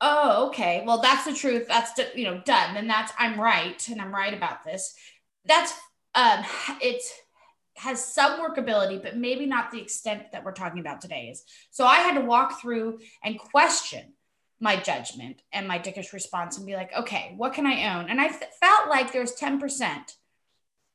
oh 0.00 0.48
okay. 0.48 0.82
Well 0.86 1.00
that's 1.00 1.24
the 1.24 1.34
truth. 1.34 1.66
That's 1.68 1.92
you 2.14 2.24
know 2.24 2.40
done. 2.44 2.74
Then 2.74 2.86
that's 2.86 3.12
i'm 3.18 3.40
right 3.40 3.86
and 3.88 4.00
i'm 4.00 4.14
right 4.14 4.34
about 4.34 4.64
this. 4.64 4.94
That's 5.44 5.72
um 6.14 6.44
it 6.80 7.02
has 7.76 8.04
some 8.04 8.40
workability 8.40 9.00
but 9.00 9.16
maybe 9.16 9.46
not 9.46 9.70
the 9.70 9.80
extent 9.80 10.32
that 10.32 10.44
we're 10.44 10.52
talking 10.52 10.80
about 10.80 11.00
today 11.00 11.28
is. 11.30 11.44
So 11.70 11.84
i 11.84 11.96
had 11.96 12.14
to 12.14 12.24
walk 12.24 12.60
through 12.60 13.00
and 13.22 13.38
question 13.38 14.12
my 14.60 14.74
judgment 14.74 15.40
and 15.52 15.68
my 15.68 15.78
dickish 15.78 16.12
response 16.12 16.56
and 16.56 16.66
be 16.66 16.74
like 16.74 16.92
okay 16.96 17.34
what 17.36 17.54
can 17.54 17.66
i 17.66 17.96
own? 17.96 18.08
And 18.08 18.20
i 18.20 18.28
felt 18.28 18.88
like 18.88 19.12
there 19.12 19.20
was 19.20 19.36
10% 19.36 20.14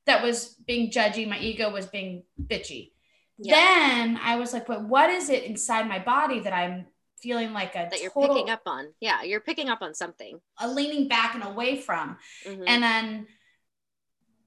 that 0.06 0.22
was 0.22 0.56
being 0.68 0.92
judgy. 0.92 1.27
My 1.27 1.39
ego 1.39 1.72
was 1.72 1.86
being 1.86 2.24
bitchy. 2.42 2.92
Yeah. 3.38 3.56
then 3.56 4.20
i 4.22 4.36
was 4.36 4.53
like 4.53 4.68
but 4.68 4.84
what 4.84 5.10
is 5.10 5.30
it 5.30 5.44
inside 5.44 5.88
my 5.88 6.00
body 6.00 6.39
that 6.42 6.53
i'm 6.53 6.86
feeling 7.24 7.53
like 7.53 7.74
a 7.75 7.88
that 7.89 8.01
you're 8.01 8.12
total, 8.12 8.36
picking 8.36 8.50
up 8.51 8.62
on. 8.68 8.88
Yeah, 9.00 9.24
you're 9.24 9.39
picking 9.39 9.70
up 9.70 9.82
on 9.82 9.96
something. 9.96 10.39
A 10.60 10.68
leaning 10.70 11.08
back 11.08 11.34
and 11.34 11.44
away 11.44 11.77
from. 11.77 12.18
Mm-hmm. 12.46 12.63
And 12.68 12.84
then 12.84 13.27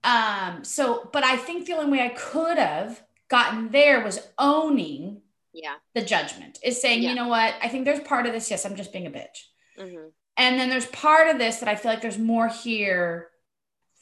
um 0.04 0.64
so 0.64 1.09
but 1.12 1.25
I 1.25 1.37
think 1.37 1.66
the 1.66 1.73
only 1.73 1.90
way 1.99 2.04
I 2.04 2.11
could 2.11 2.59
have 2.59 3.02
gotten 3.28 3.71
there 3.71 4.04
was 4.04 4.21
owning 4.38 5.23
yeah 5.52 5.76
the 5.95 6.02
judgment 6.02 6.59
is 6.62 6.80
saying 6.80 7.02
Yeah. 7.02 7.09
you 7.09 7.14
know 7.16 7.28
what 7.28 7.54
i 7.62 7.68
think 7.68 7.87
there's 7.87 8.00
part 8.00 8.26
of 8.26 8.33
this 8.33 8.50
yes 8.50 8.64
i'm 8.66 8.76
just 8.76 8.92
being 8.92 9.06
a 9.06 9.11
bitch 9.11 9.38
hmm 9.76 10.09
and 10.37 10.61
then 10.61 10.68
there's 10.68 10.87
part 10.87 11.28
of 11.28 11.38
this 11.38 11.59
that 11.59 11.68
I 11.68 11.76
feel 11.76 11.90
like 11.90 12.02
there's 12.02 12.18
more 12.18 12.49
here 12.49 13.28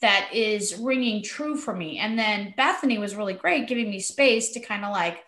that 0.01 0.29
is 0.33 0.75
ringing 0.75 1.23
true 1.23 1.55
for 1.55 1.73
me. 1.73 1.97
And 1.97 2.19
then 2.19 2.53
Bethany 2.57 2.97
was 2.97 3.15
really 3.15 3.33
great 3.33 3.67
giving 3.67 3.89
me 3.89 3.99
space 3.99 4.51
to 4.51 4.59
kind 4.59 4.83
of 4.83 4.91
like, 4.91 5.19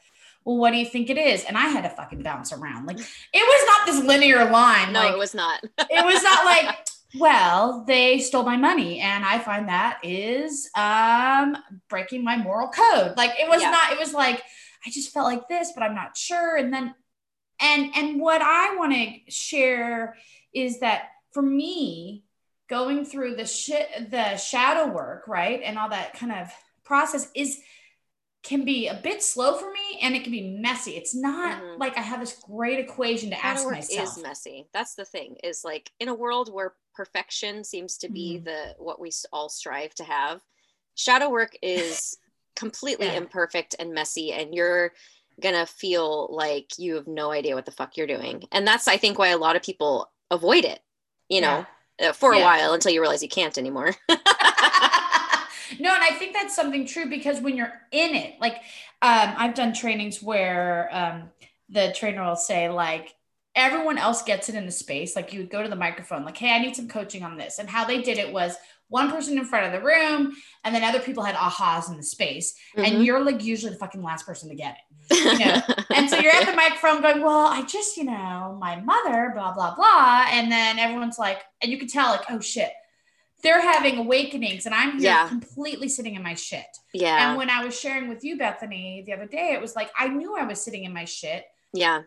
well, 0.47 0.55
what 0.55 0.71
do 0.71 0.77
you 0.77 0.85
think 0.85 1.09
it 1.09 1.17
is? 1.17 1.43
And 1.43 1.57
I 1.57 1.67
had 1.67 1.81
to 1.81 1.89
fucking 1.89 2.23
bounce 2.23 2.53
around. 2.53 2.85
Like 2.85 2.99
it 2.99 3.05
was 3.33 3.67
not 3.67 3.85
this 3.85 4.01
linear 4.05 4.49
line. 4.49 4.93
no 4.93 5.01
like, 5.01 5.11
it 5.11 5.17
was 5.17 5.35
not 5.35 5.61
it 5.77 6.05
was 6.05 6.23
not 6.23 6.45
like, 6.45 6.87
well, 7.19 7.83
they 7.85 8.19
stole 8.19 8.43
my 8.43 8.55
money. 8.55 9.01
And 9.01 9.25
I 9.25 9.39
find 9.39 9.67
that 9.67 9.99
is 10.03 10.69
um 10.73 11.57
breaking 11.89 12.23
my 12.23 12.37
moral 12.37 12.69
code. 12.69 13.17
Like 13.17 13.31
it 13.37 13.49
was 13.49 13.61
Yeah. 13.61 13.71
not, 13.71 13.91
it 13.91 13.99
was 13.99 14.13
like, 14.13 14.41
I 14.85 14.89
just 14.89 15.11
felt 15.11 15.25
like 15.25 15.49
this, 15.49 15.73
but 15.75 15.83
I'm 15.83 15.95
not 15.95 16.15
sure. 16.15 16.55
And 16.55 16.73
then 16.73 16.95
and 17.59 17.91
and 17.93 18.21
what 18.21 18.41
I 18.41 18.77
want 18.77 18.93
to 18.93 19.29
share 19.29 20.15
is 20.53 20.79
that 20.79 21.09
for 21.33 21.41
me, 21.41 22.23
going 22.69 23.03
through 23.03 23.35
the 23.35 23.45
shit 23.45 24.09
the 24.11 24.37
shadow 24.37 24.93
work, 24.93 25.27
right? 25.27 25.61
And 25.61 25.77
all 25.77 25.89
that 25.89 26.13
kind 26.13 26.31
of 26.31 26.47
process 26.85 27.29
is 27.35 27.59
can 28.47 28.65
be 28.65 28.87
a 28.87 28.93
bit 28.95 29.21
slow 29.21 29.57
for 29.57 29.71
me 29.71 29.99
and 30.01 30.15
it 30.15 30.23
can 30.23 30.31
be 30.31 30.57
messy. 30.59 30.95
It's 30.95 31.13
not 31.13 31.61
Mhm. 31.61 31.77
like 31.77 31.97
I 31.97 32.01
have 32.01 32.19
this 32.19 32.39
great 32.41 32.79
equation 32.79 33.29
to 33.29 33.35
shadow 33.35 33.47
ask 33.49 33.65
work 33.65 33.75
myself. 33.75 34.17
is 34.17 34.23
messy 34.23 34.67
that's 34.73 34.95
the 34.95 35.05
thing 35.05 35.35
is 35.43 35.63
like 35.63 35.91
in 35.99 36.07
a 36.07 36.13
world 36.15 36.51
where 36.53 36.75
perfection 36.95 37.63
seems 37.63 37.97
to 37.99 38.09
be 38.09 38.37
Mhm. 38.39 38.45
the 38.45 38.75
what 38.79 38.99
we 38.99 39.11
all 39.31 39.49
strive 39.49 39.93
to 39.95 40.03
have 40.03 40.41
shadow 40.95 41.29
work 41.29 41.55
is 41.61 42.17
completely 42.55 43.07
Yeah. 43.07 43.17
imperfect 43.17 43.75
and 43.77 43.93
messy 43.93 44.33
and 44.33 44.55
you're 44.55 44.93
gonna 45.39 45.65
feel 45.67 46.27
like 46.31 46.79
you 46.79 46.95
have 46.95 47.05
no 47.07 47.29
idea 47.31 47.53
what 47.53 47.65
the 47.65 47.71
fuck 47.71 47.95
you're 47.97 48.07
doing 48.07 48.47
and 48.51 48.67
that's 48.67 48.87
i 48.87 48.97
think 48.97 49.19
why 49.19 49.27
a 49.27 49.37
lot 49.37 49.55
of 49.55 49.61
people 49.61 50.11
avoid 50.31 50.65
it 50.65 50.79
you 51.29 51.39
know 51.41 51.65
uh, 52.01 52.11
for 52.13 52.33
a 52.33 52.37
Yeah. 52.39 52.45
while 52.45 52.73
until 52.73 52.91
you 52.91 52.99
realize 53.01 53.21
you 53.21 53.29
can't 53.29 53.57
anymore 53.59 53.93
no, 55.79 55.93
and 55.93 56.03
I 56.03 56.11
think 56.11 56.33
that's 56.33 56.55
something 56.55 56.85
true 56.85 57.07
because 57.07 57.39
when 57.41 57.55
you're 57.55 57.73
in 57.91 58.15
it, 58.15 58.39
like 58.39 58.55
um, 59.01 59.33
I've 59.37 59.53
done 59.53 59.73
trainings 59.73 60.21
where 60.21 60.89
um, 60.91 61.29
the 61.69 61.93
trainer 61.95 62.23
will 62.23 62.35
say, 62.35 62.69
like, 62.69 63.13
everyone 63.55 63.97
else 63.97 64.21
gets 64.21 64.49
it 64.49 64.55
in 64.55 64.65
the 64.65 64.71
space. 64.71 65.15
Like 65.15 65.33
you 65.33 65.39
would 65.39 65.49
go 65.49 65.63
to 65.63 65.69
the 65.69 65.75
microphone, 65.75 66.23
like, 66.23 66.37
hey, 66.37 66.53
I 66.55 66.59
need 66.59 66.75
some 66.75 66.87
coaching 66.87 67.23
on 67.23 67.37
this. 67.37 67.59
And 67.59 67.69
how 67.69 67.85
they 67.85 68.01
did 68.01 68.17
it 68.17 68.31
was 68.31 68.55
one 68.89 69.11
person 69.11 69.37
in 69.37 69.43
front 69.43 69.65
of 69.65 69.73
the 69.73 69.85
room, 69.85 70.33
and 70.63 70.73
then 70.73 70.83
other 70.83 70.99
people 70.99 71.23
had 71.23 71.35
ahas 71.35 71.89
in 71.91 71.97
the 71.97 72.03
space. 72.03 72.55
Mhm. 72.77 72.87
And 72.87 73.05
you're 73.05 73.23
like 73.23 73.43
usually 73.43 73.73
the 73.73 73.77
fucking 73.79 74.01
last 74.01 74.25
person 74.25 74.47
to 74.49 74.55
get 74.55 74.77
it. 74.77 75.39
know, 75.39 75.75
And 75.95 76.09
so 76.09 76.17
you're 76.17 76.33
at 76.33 76.45
the 76.45 76.53
microphone 76.55 77.01
going, 77.01 77.21
Well, 77.21 77.47
I 77.47 77.63
just, 77.63 77.97
you 77.97 78.05
know, 78.05 78.57
my 78.59 78.79
mother, 78.79 79.31
blah, 79.35 79.53
blah, 79.53 79.75
blah. 79.75 80.27
And 80.29 80.51
then 80.51 80.79
everyone's 80.79 81.19
like, 81.19 81.41
and 81.61 81.71
you 81.71 81.77
can 81.77 81.87
tell, 81.87 82.11
like, 82.11 82.29
oh 82.29 82.39
shit, 82.39 82.71
they're 83.47 83.61
having 83.61 83.97
awakenings. 83.97 84.65
And 84.65 84.75
I'm 84.75 84.93
here 84.99 85.11
Yeah. 85.11 85.27
completely 85.29 85.87
sitting 85.87 86.15
in 86.15 86.23
my 86.23 86.33
shit. 86.33 86.65
yeah 86.93 87.19
And 87.29 87.37
when 87.37 87.49
I 87.49 87.63
was 87.63 87.79
sharing 87.79 88.09
with 88.09 88.21
you, 88.25 88.37
Bethany, 88.37 89.03
the 89.05 89.13
other 89.13 89.25
day, 89.25 89.53
it 89.53 89.61
was 89.61 89.73
like, 89.75 89.89
I 89.97 90.09
knew 90.09 90.35
I 90.35 90.43
was 90.43 90.61
sitting 90.61 90.83
in 90.83 90.93
my 90.93 91.05
shit. 91.05 91.45
yeah 91.73 92.01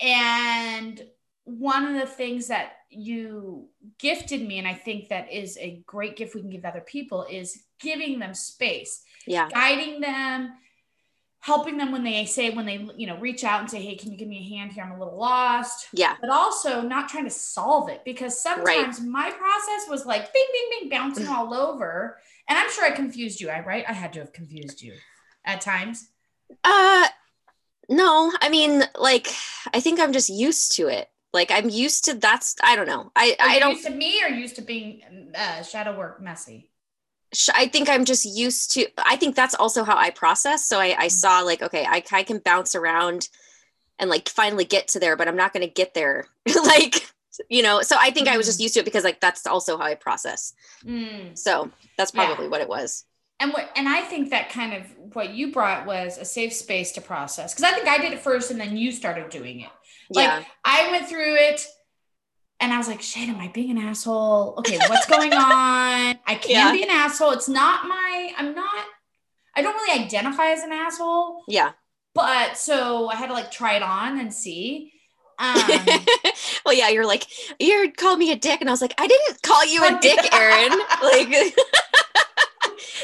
And 0.00 1.04
one 1.44 1.84
of 1.86 1.94
the 2.00 2.06
things 2.06 2.46
that 2.48 2.72
you 2.90 3.68
gifted 3.98 4.46
me, 4.46 4.58
and 4.58 4.68
I 4.68 4.74
think 4.74 5.08
that 5.08 5.30
is 5.32 5.58
a 5.58 5.82
great 5.86 6.16
gift 6.16 6.34
we 6.34 6.40
can 6.40 6.50
give 6.50 6.64
other 6.64 6.80
people, 6.94 7.26
is 7.28 7.64
giving 7.80 8.18
them 8.20 8.34
space 8.34 9.02
yeah 9.26 9.48
guiding 9.48 10.00
them 10.00 10.52
helping 11.44 11.76
them 11.76 11.92
when 11.92 12.02
they 12.02 12.24
say 12.24 12.48
when 12.48 12.64
they 12.64 12.88
you 12.96 13.06
know 13.06 13.18
reach 13.18 13.44
out 13.44 13.60
and 13.60 13.70
say 13.70 13.78
hey 13.82 13.94
can 13.96 14.10
you 14.10 14.16
give 14.16 14.28
me 14.28 14.38
a 14.38 14.56
hand 14.56 14.72
here? 14.72 14.82
I'm 14.82 14.92
a 14.92 14.98
little 14.98 15.18
lost. 15.18 15.88
Yeah. 15.92 16.16
But 16.18 16.30
also 16.30 16.80
not 16.80 17.10
trying 17.10 17.24
to 17.24 17.30
solve 17.30 17.90
it 17.90 18.00
because 18.02 18.40
sometimes 18.40 18.98
my 19.02 19.30
process 19.30 19.86
was 19.90 20.06
like 20.06 20.32
bing 20.32 20.46
bing 20.52 20.80
bing 20.80 20.88
bouncing 20.88 21.28
all 21.28 21.52
over. 21.52 22.18
And 22.48 22.58
i'm 22.58 22.70
sure 22.70 22.84
i 22.84 22.90
confused 22.90 23.42
you 23.42 23.50
i 23.50 23.60
right? 23.60 23.84
I 23.86 23.92
had 23.92 24.14
to 24.14 24.20
have 24.20 24.32
confused 24.32 24.80
you 24.80 24.94
at 25.44 25.60
times. 25.60 26.08
Uh 26.64 27.08
no, 27.90 28.32
I 28.40 28.48
mean 28.48 28.82
like 28.98 29.28
I 29.74 29.80
think 29.80 30.00
I'm 30.00 30.14
just 30.14 30.30
used 30.30 30.76
to 30.76 30.88
it. 30.88 31.10
Like 31.34 31.50
I'm 31.50 31.68
used 31.68 32.06
to 32.06 32.14
that's 32.14 32.56
I 32.62 32.74
don't 32.74 32.88
know. 32.88 33.12
I 33.14 33.36
I 33.38 33.58
don't 33.58 33.72
used 33.72 33.86
to 33.86 33.92
me 33.92 34.24
or 34.24 34.28
used 34.28 34.56
to 34.56 34.62
being 34.62 35.02
uh, 35.34 35.62
shadow 35.62 35.94
work 35.94 36.22
messy 36.22 36.70
I 37.54 37.68
think 37.68 37.88
I'm 37.88 38.04
just 38.04 38.24
used 38.24 38.72
to 38.72 38.86
I 38.98 39.16
think 39.16 39.34
that's 39.36 39.54
also 39.54 39.84
how 39.84 39.96
I 39.96 40.10
process. 40.10 40.66
So 40.66 40.78
I 40.80 40.94
I 40.98 41.08
saw 41.08 41.40
like 41.40 41.62
okay, 41.62 41.84
I 41.88 42.02
I 42.12 42.22
can 42.22 42.38
bounce 42.38 42.74
around 42.74 43.28
and 43.98 44.10
like 44.10 44.28
finally 44.28 44.64
get 44.64 44.88
to 44.88 45.00
there, 45.00 45.16
but 45.16 45.28
I'm 45.28 45.36
not 45.36 45.52
going 45.52 45.66
to 45.66 45.72
get 45.72 45.94
there 45.94 46.26
like 46.66 47.10
you 47.50 47.62
know. 47.62 47.82
So 47.82 47.96
I 47.98 48.10
think 48.10 48.28
I 48.28 48.36
was 48.36 48.46
just 48.46 48.60
used 48.60 48.74
to 48.74 48.80
it 48.80 48.84
because 48.84 49.04
like 49.04 49.20
that's 49.20 49.46
also 49.46 49.76
how 49.78 49.84
I 49.84 49.94
process. 49.94 50.52
Mm. 50.84 51.36
So 51.38 51.70
that's 51.98 52.12
Yeah. 52.14 52.26
probably 52.26 52.48
what 52.48 52.60
it 52.60 52.68
was. 52.68 53.04
and 53.40 53.52
what 53.52 53.68
and 53.76 53.88
i 53.88 54.00
think 54.00 54.30
that 54.30 54.48
kind 54.48 54.72
of 54.72 54.82
what 55.14 55.34
you 55.34 55.50
brought 55.52 55.86
was 55.86 56.18
a 56.18 56.24
safe 56.24 56.52
space 56.52 56.92
to 56.92 57.00
process 57.00 57.52
because 57.52 57.64
i 57.64 57.72
think 57.74 57.88
i 57.88 57.98
did 57.98 58.12
it 58.12 58.20
first 58.20 58.50
and 58.52 58.60
then 58.60 58.76
you 58.76 58.92
started 58.92 59.28
doing 59.28 59.60
it 59.60 59.70
Like, 60.10 60.28
yeah. 60.28 60.44
I 60.64 60.90
went 60.92 61.08
through 61.08 61.34
it 61.34 61.66
and 62.60 62.72
I 62.72 62.78
was 62.78 62.88
like, 62.88 63.02
shit, 63.02 63.28
am 63.28 63.40
I 63.40 63.48
being 63.48 63.70
an 63.72 63.78
asshole? 63.78 64.54
Okay, 64.58 64.78
what's 64.88 65.06
going 65.06 65.32
on? 65.34 66.18
I 66.26 66.34
can 66.40 66.50
Yeah. 66.50 66.72
be 66.72 66.82
an 66.82 66.90
asshole. 66.90 67.32
It's 67.32 67.48
not 67.48 67.86
my, 67.88 68.32
I'm 68.38 68.54
not, 68.54 68.84
I 69.56 69.62
don't 69.62 69.74
really 69.74 70.04
identify 70.04 70.46
as 70.52 70.62
an 70.62 70.72
asshole, 70.72 71.42
Yeah. 71.48 71.72
but 72.14 72.56
so 72.56 73.08
I 73.08 73.16
had 73.16 73.26
to 73.28 73.32
like 73.32 73.50
try 73.50 73.74
it 73.74 73.82
on 73.82 74.18
and 74.18 74.32
see. 74.32 74.92
Um, 75.38 75.56
well, 76.64 76.74
yeah, 76.74 76.88
you're 76.90 77.04
like, 77.06 77.26
you 77.58 77.92
called 77.96 78.18
me 78.20 78.30
a 78.30 78.36
dick. 78.36 78.60
And 78.60 78.70
I 78.70 78.72
was 78.72 78.80
like, 78.80 78.94
I 78.98 79.06
didn't 79.08 79.42
call 79.42 79.64
you 79.66 79.84
a 79.84 79.98
dick, 80.00 80.32
Aaron. 80.32 80.70
like, 81.02 81.54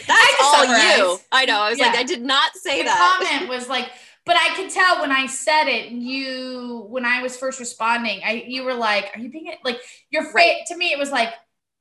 that's 0.07 0.35
all 0.42 0.64
summarize. 0.64 0.97
you. 0.99 1.19
I 1.33 1.45
know. 1.45 1.61
I 1.61 1.71
was 1.71 1.78
like, 1.78 1.97
I 1.97 2.02
did 2.04 2.23
not 2.23 2.54
say 2.57 2.78
the 2.78 2.85
that. 2.85 3.19
comment 3.28 3.49
was 3.50 3.69
like, 3.69 3.88
but 4.27 4.37
I 4.37 4.55
could 4.57 4.71
tell 4.71 5.00
when 5.00 5.12
I 5.12 5.27
said 5.27 5.65
it, 5.65 5.91
you, 5.93 6.87
when 6.89 7.05
I 7.05 7.23
was 7.23 7.37
first 7.37 7.59
responding, 7.59 8.21
I, 8.25 8.45
you 8.47 8.65
were 8.65 8.75
like, 8.75 9.11
are 9.15 9.19
you 9.21 9.31
being, 9.31 9.49
a, 9.49 9.59
like, 9.65 9.81
your 10.11 10.25
face, 10.25 10.35
Right. 10.35 10.57
to 10.69 10.77
me, 10.77 10.93
it 10.93 10.99
was 10.99 11.11
like, 11.11 11.31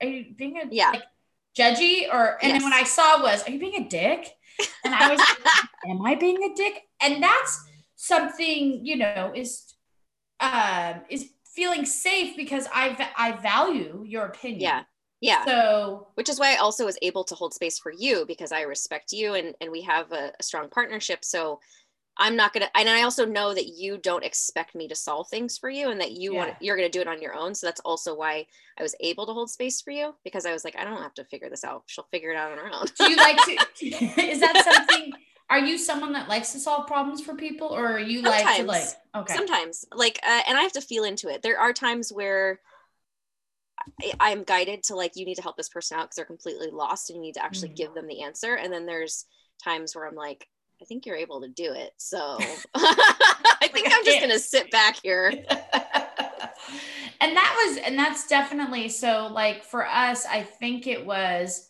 are 0.01 0.07
you 0.07 0.33
being 0.35 0.57
a, 0.57 0.63
Yeah. 0.71 0.91
like, 0.91 1.03
judgy? 1.57 2.07
Or, 2.11 2.37
and 2.41 2.51
then 2.51 2.61
Yes. 2.61 2.63
when 2.63 2.73
I 2.73 2.83
saw 2.83 3.21
was, 3.21 3.43
are 3.43 3.51
you 3.51 3.59
being 3.59 3.83
a 3.83 3.89
dick? 3.89 4.27
And 4.83 4.95
I 4.95 5.09
was, 5.13 5.19
am 5.89 6.01
I 6.05 6.15
being 6.15 6.41
a 6.43 6.55
dick? 6.55 6.83
And 7.01 7.21
that's 7.21 7.63
something, 7.95 8.85
you 8.85 8.95
know, 8.95 9.33
is, 9.35 9.73
um, 10.39 11.01
is 11.09 11.29
feeling 11.53 11.85
safe 11.85 12.37
because 12.37 12.67
I, 12.73 13.11
I 13.17 13.33
value 13.33 14.03
your 14.07 14.25
opinion. 14.27 14.61
Yeah. 14.61 14.83
Yeah. 15.21 15.43
So, 15.43 16.07
Which 16.13 16.29
is 16.29 16.39
why 16.39 16.53
I 16.53 16.57
also 16.59 16.85
was 16.85 16.97
able 17.01 17.25
to 17.25 17.35
hold 17.35 17.53
space 17.53 17.77
for 17.77 17.91
you 17.91 18.23
because 18.25 18.53
I 18.53 18.61
respect 18.61 19.11
you 19.11 19.33
and, 19.33 19.53
and 19.59 19.69
we 19.69 19.81
have 19.81 20.13
a, 20.13 20.31
a 20.39 20.43
strong 20.43 20.69
partnership. 20.69 21.25
So 21.25 21.59
I'm 22.19 22.35
not 22.35 22.53
gonna 22.53 22.69
and 22.75 22.89
I 22.89 23.03
also 23.03 23.25
know 23.25 23.53
that 23.53 23.67
you 23.67 23.97
don't 23.97 24.23
expect 24.25 24.75
me 24.75 24.87
to 24.89 24.95
solve 24.95 25.29
things 25.29 25.57
for 25.57 25.69
you 25.69 25.89
and 25.89 25.99
that 26.01 26.11
you 26.11 26.35
want 26.35 26.55
you're 26.61 26.75
gonna 26.75 26.89
do 26.89 27.01
it 27.01 27.07
on 27.07 27.21
your 27.21 27.33
own. 27.33 27.55
So 27.55 27.65
that's 27.67 27.79
also 27.81 28.13
why 28.15 28.45
I 28.77 28.83
was 28.83 28.93
able 28.99 29.25
to 29.25 29.33
hold 29.33 29.49
space 29.49 29.81
for 29.81 29.91
you 29.91 30.13
because 30.23 30.45
I 30.45 30.51
was 30.53 30.63
like, 30.65 30.75
I 30.77 30.83
don't 30.83 31.01
have 31.01 31.13
to 31.15 31.23
figure 31.25 31.49
this 31.49 31.63
out. 31.63 31.83
She'll 31.87 32.07
figure 32.11 32.31
it 32.31 32.35
out 32.37 32.51
on 32.51 32.57
her 32.57 32.69
own. 32.73 32.85
do 32.97 33.09
you 33.09 33.15
like 33.17 33.37
to, 33.45 33.51
is 34.21 34.39
that 34.41 34.63
something, 34.63 35.13
are 35.49 35.59
you 35.59 35.77
someone 35.77 36.13
that 36.13 36.27
likes 36.29 36.51
to 36.51 36.59
solve 36.59 36.85
problems 36.87 37.21
for 37.21 37.35
people 37.35 37.67
or 37.69 37.85
are 37.93 37.99
you 37.99 38.21
like 38.21 38.57
to 38.57 38.63
like, 38.65 38.81
Sometimes. 38.83 38.95
okay. 39.15 39.33
sometimes 39.35 39.85
like 39.95 40.19
uh, 40.21 40.41
and 40.47 40.57
i 40.57 40.61
have 40.61 40.73
to 40.73 40.81
feel 40.81 41.03
into 41.05 41.27
it 41.27 41.41
there 41.41 41.57
are 41.59 41.73
times 41.73 42.11
where 42.13 42.59
I- 44.01 44.13
i'm 44.19 44.43
guided 44.43 44.83
to 44.83 44.95
like 44.95 45.13
you 45.15 45.25
need 45.25 45.35
to 45.35 45.41
help 45.41 45.57
this 45.57 45.69
person 45.69 45.97
out 45.97 46.03
because 46.03 46.17
they're 46.17 46.25
completely 46.25 46.69
lost 46.71 47.09
and 47.09 47.17
you 47.17 47.21
need 47.23 47.33
to 47.35 47.43
actually 47.43 47.69
Mhm. 47.69 47.75
give 47.77 47.93
them 47.95 48.07
the 48.07 48.21
answer 48.21 48.53
and 48.55 48.71
then 48.71 48.85
there's 48.85 49.25
times 49.63 49.95
where 49.95 50.05
i'm 50.05 50.15
like 50.15 50.47
i 50.81 50.85
think 50.85 51.05
you're 51.05 51.15
able 51.15 51.41
to 51.41 51.47
do 51.47 51.73
it 51.73 51.91
so 51.97 52.37
i 52.75 53.69
think 53.71 53.87
i'm 53.91 54.05
just 54.05 54.21
gonna 54.21 54.39
sit 54.39 54.71
back 54.71 54.97
here. 55.01 55.33
And 57.21 57.35
that 57.35 57.53
was 57.65 57.83
and 57.85 57.97
that's 57.97 58.27
definitely 58.27 58.87
so 58.87 59.27
like 59.31 59.65
for 59.65 59.85
us 59.85 60.25
i 60.25 60.41
think 60.41 60.87
it 60.87 61.05
was 61.05 61.69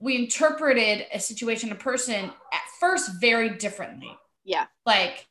we 0.00 0.16
interpreted 0.16 1.06
a 1.12 1.20
situation 1.20 1.70
a 1.70 1.74
person 1.74 2.24
at 2.24 2.62
first 2.78 3.20
very 3.20 3.50
differently. 3.50 4.16
Yeah. 4.44 4.66
Like 4.86 5.26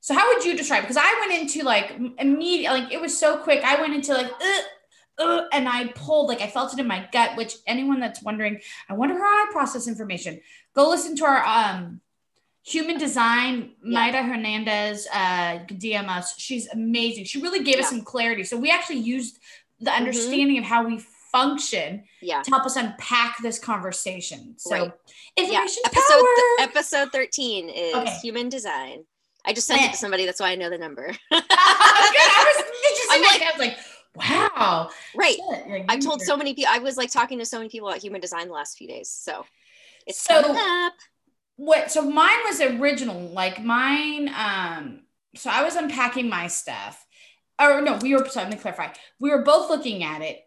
so 0.00 0.14
how 0.14 0.32
would 0.32 0.44
you 0.44 0.56
describe 0.56 0.82
because 0.82 0.96
i 0.96 1.16
went 1.20 1.40
into 1.40 1.62
like 1.64 1.94
immediate 2.18 2.70
like 2.70 2.92
it 2.92 3.00
was 3.00 3.18
so 3.18 3.36
quick 3.36 3.62
i 3.64 3.78
went 3.80 3.92
into 3.92 4.14
like 4.14 4.30
uh, 4.30 5.22
uh, 5.22 5.44
and 5.52 5.68
i 5.68 5.88
pulled 5.88 6.26
like 6.26 6.40
i 6.40 6.46
felt 6.46 6.72
it 6.72 6.78
in 6.78 6.86
my 6.86 7.06
gut 7.12 7.36
which 7.36 7.56
anyone 7.66 8.00
that's 8.00 8.22
wondering 8.22 8.58
i 8.88 8.94
wonder 8.94 9.14
how 9.14 9.24
i 9.24 9.46
process 9.52 9.86
information. 9.86 10.40
Go 10.74 10.88
listen 10.88 11.16
to 11.16 11.24
our 11.24 11.44
um 11.44 12.00
human 12.70 12.96
design 12.98 13.54
Yeah. 13.82 13.98
maida 14.00 14.22
hernandez 14.22 15.06
uh 15.12 15.52
dm 15.82 16.08
us 16.08 16.26
she's 16.38 16.68
amazing 16.68 17.24
she 17.24 17.40
really 17.40 17.62
gave 17.68 17.78
us 17.82 17.88
some 17.88 18.02
clarity 18.02 18.44
so 18.44 18.56
we 18.56 18.70
actually 18.70 19.00
used 19.16 19.38
the 19.80 19.90
Mhm. 19.90 19.96
understanding 20.00 20.58
of 20.58 20.64
how 20.64 20.80
we 20.86 20.96
function 21.32 22.04
yeah 22.20 22.42
to 22.42 22.50
help 22.50 22.64
us 22.66 22.74
unpack 22.76 23.32
this 23.40 23.58
conversation. 23.58 24.54
So, 24.58 24.70
Right. 24.70 24.92
information 25.36 25.82
episode 25.86 26.24
power. 26.24 26.68
episode 26.68 27.12
13 27.12 27.68
is 27.68 27.94
Okay. 27.94 28.16
human 28.22 28.48
design 28.48 29.04
i 29.44 29.52
just 29.52 29.66
sent 29.68 29.80
it 29.80 29.88
Eh. 29.88 29.90
to 29.92 29.96
somebody 29.96 30.24
that's 30.26 30.40
why 30.40 30.50
i 30.50 30.56
know 30.56 30.68
the 30.70 30.76
number. 30.86 31.06
I 31.30 32.44
was, 32.46 32.56
did 32.82 32.98
you 32.98 33.04
see 33.04 33.08
I'm 33.10 33.22
like- 33.22 33.42
I 33.42 33.50
was 33.56 33.60
like, 33.66 33.76
wow. 34.16 34.90
right 35.14 35.38
like, 35.68 35.84
i've 35.88 36.00
told 36.00 36.20
so 36.20 36.36
many 36.36 36.52
people 36.54 36.72
i 36.76 36.78
was 36.80 36.96
like 36.96 37.10
talking 37.10 37.38
to 37.38 37.46
so 37.46 37.58
many 37.58 37.68
people 37.70 37.88
about 37.88 38.00
human 38.02 38.20
design 38.20 38.48
the 38.48 38.52
last 38.54 38.76
few 38.76 38.88
days 38.88 39.08
so 39.08 39.46
it's 40.06 40.20
So- 40.20 40.42
coming 40.42 40.56
up 40.60 40.94
what 41.66 41.90
so 41.90 42.00
mine 42.02 42.38
was 42.46 42.58
original 42.62 43.20
like 43.40 43.62
mine 43.62 44.30
um 44.34 45.00
so 45.36 45.50
i 45.50 45.62
was 45.62 45.76
unpacking 45.76 46.26
my 46.28 46.46
stuff 46.46 47.04
or 47.60 47.82
no 47.82 47.98
we 48.00 48.14
were 48.14 48.26
so 48.26 48.40
let 48.40 48.50
me 48.50 48.56
clarify 48.56 48.88
we 49.20 49.28
were 49.30 49.42
both 49.42 49.68
looking 49.68 50.02
at 50.02 50.22
it 50.22 50.38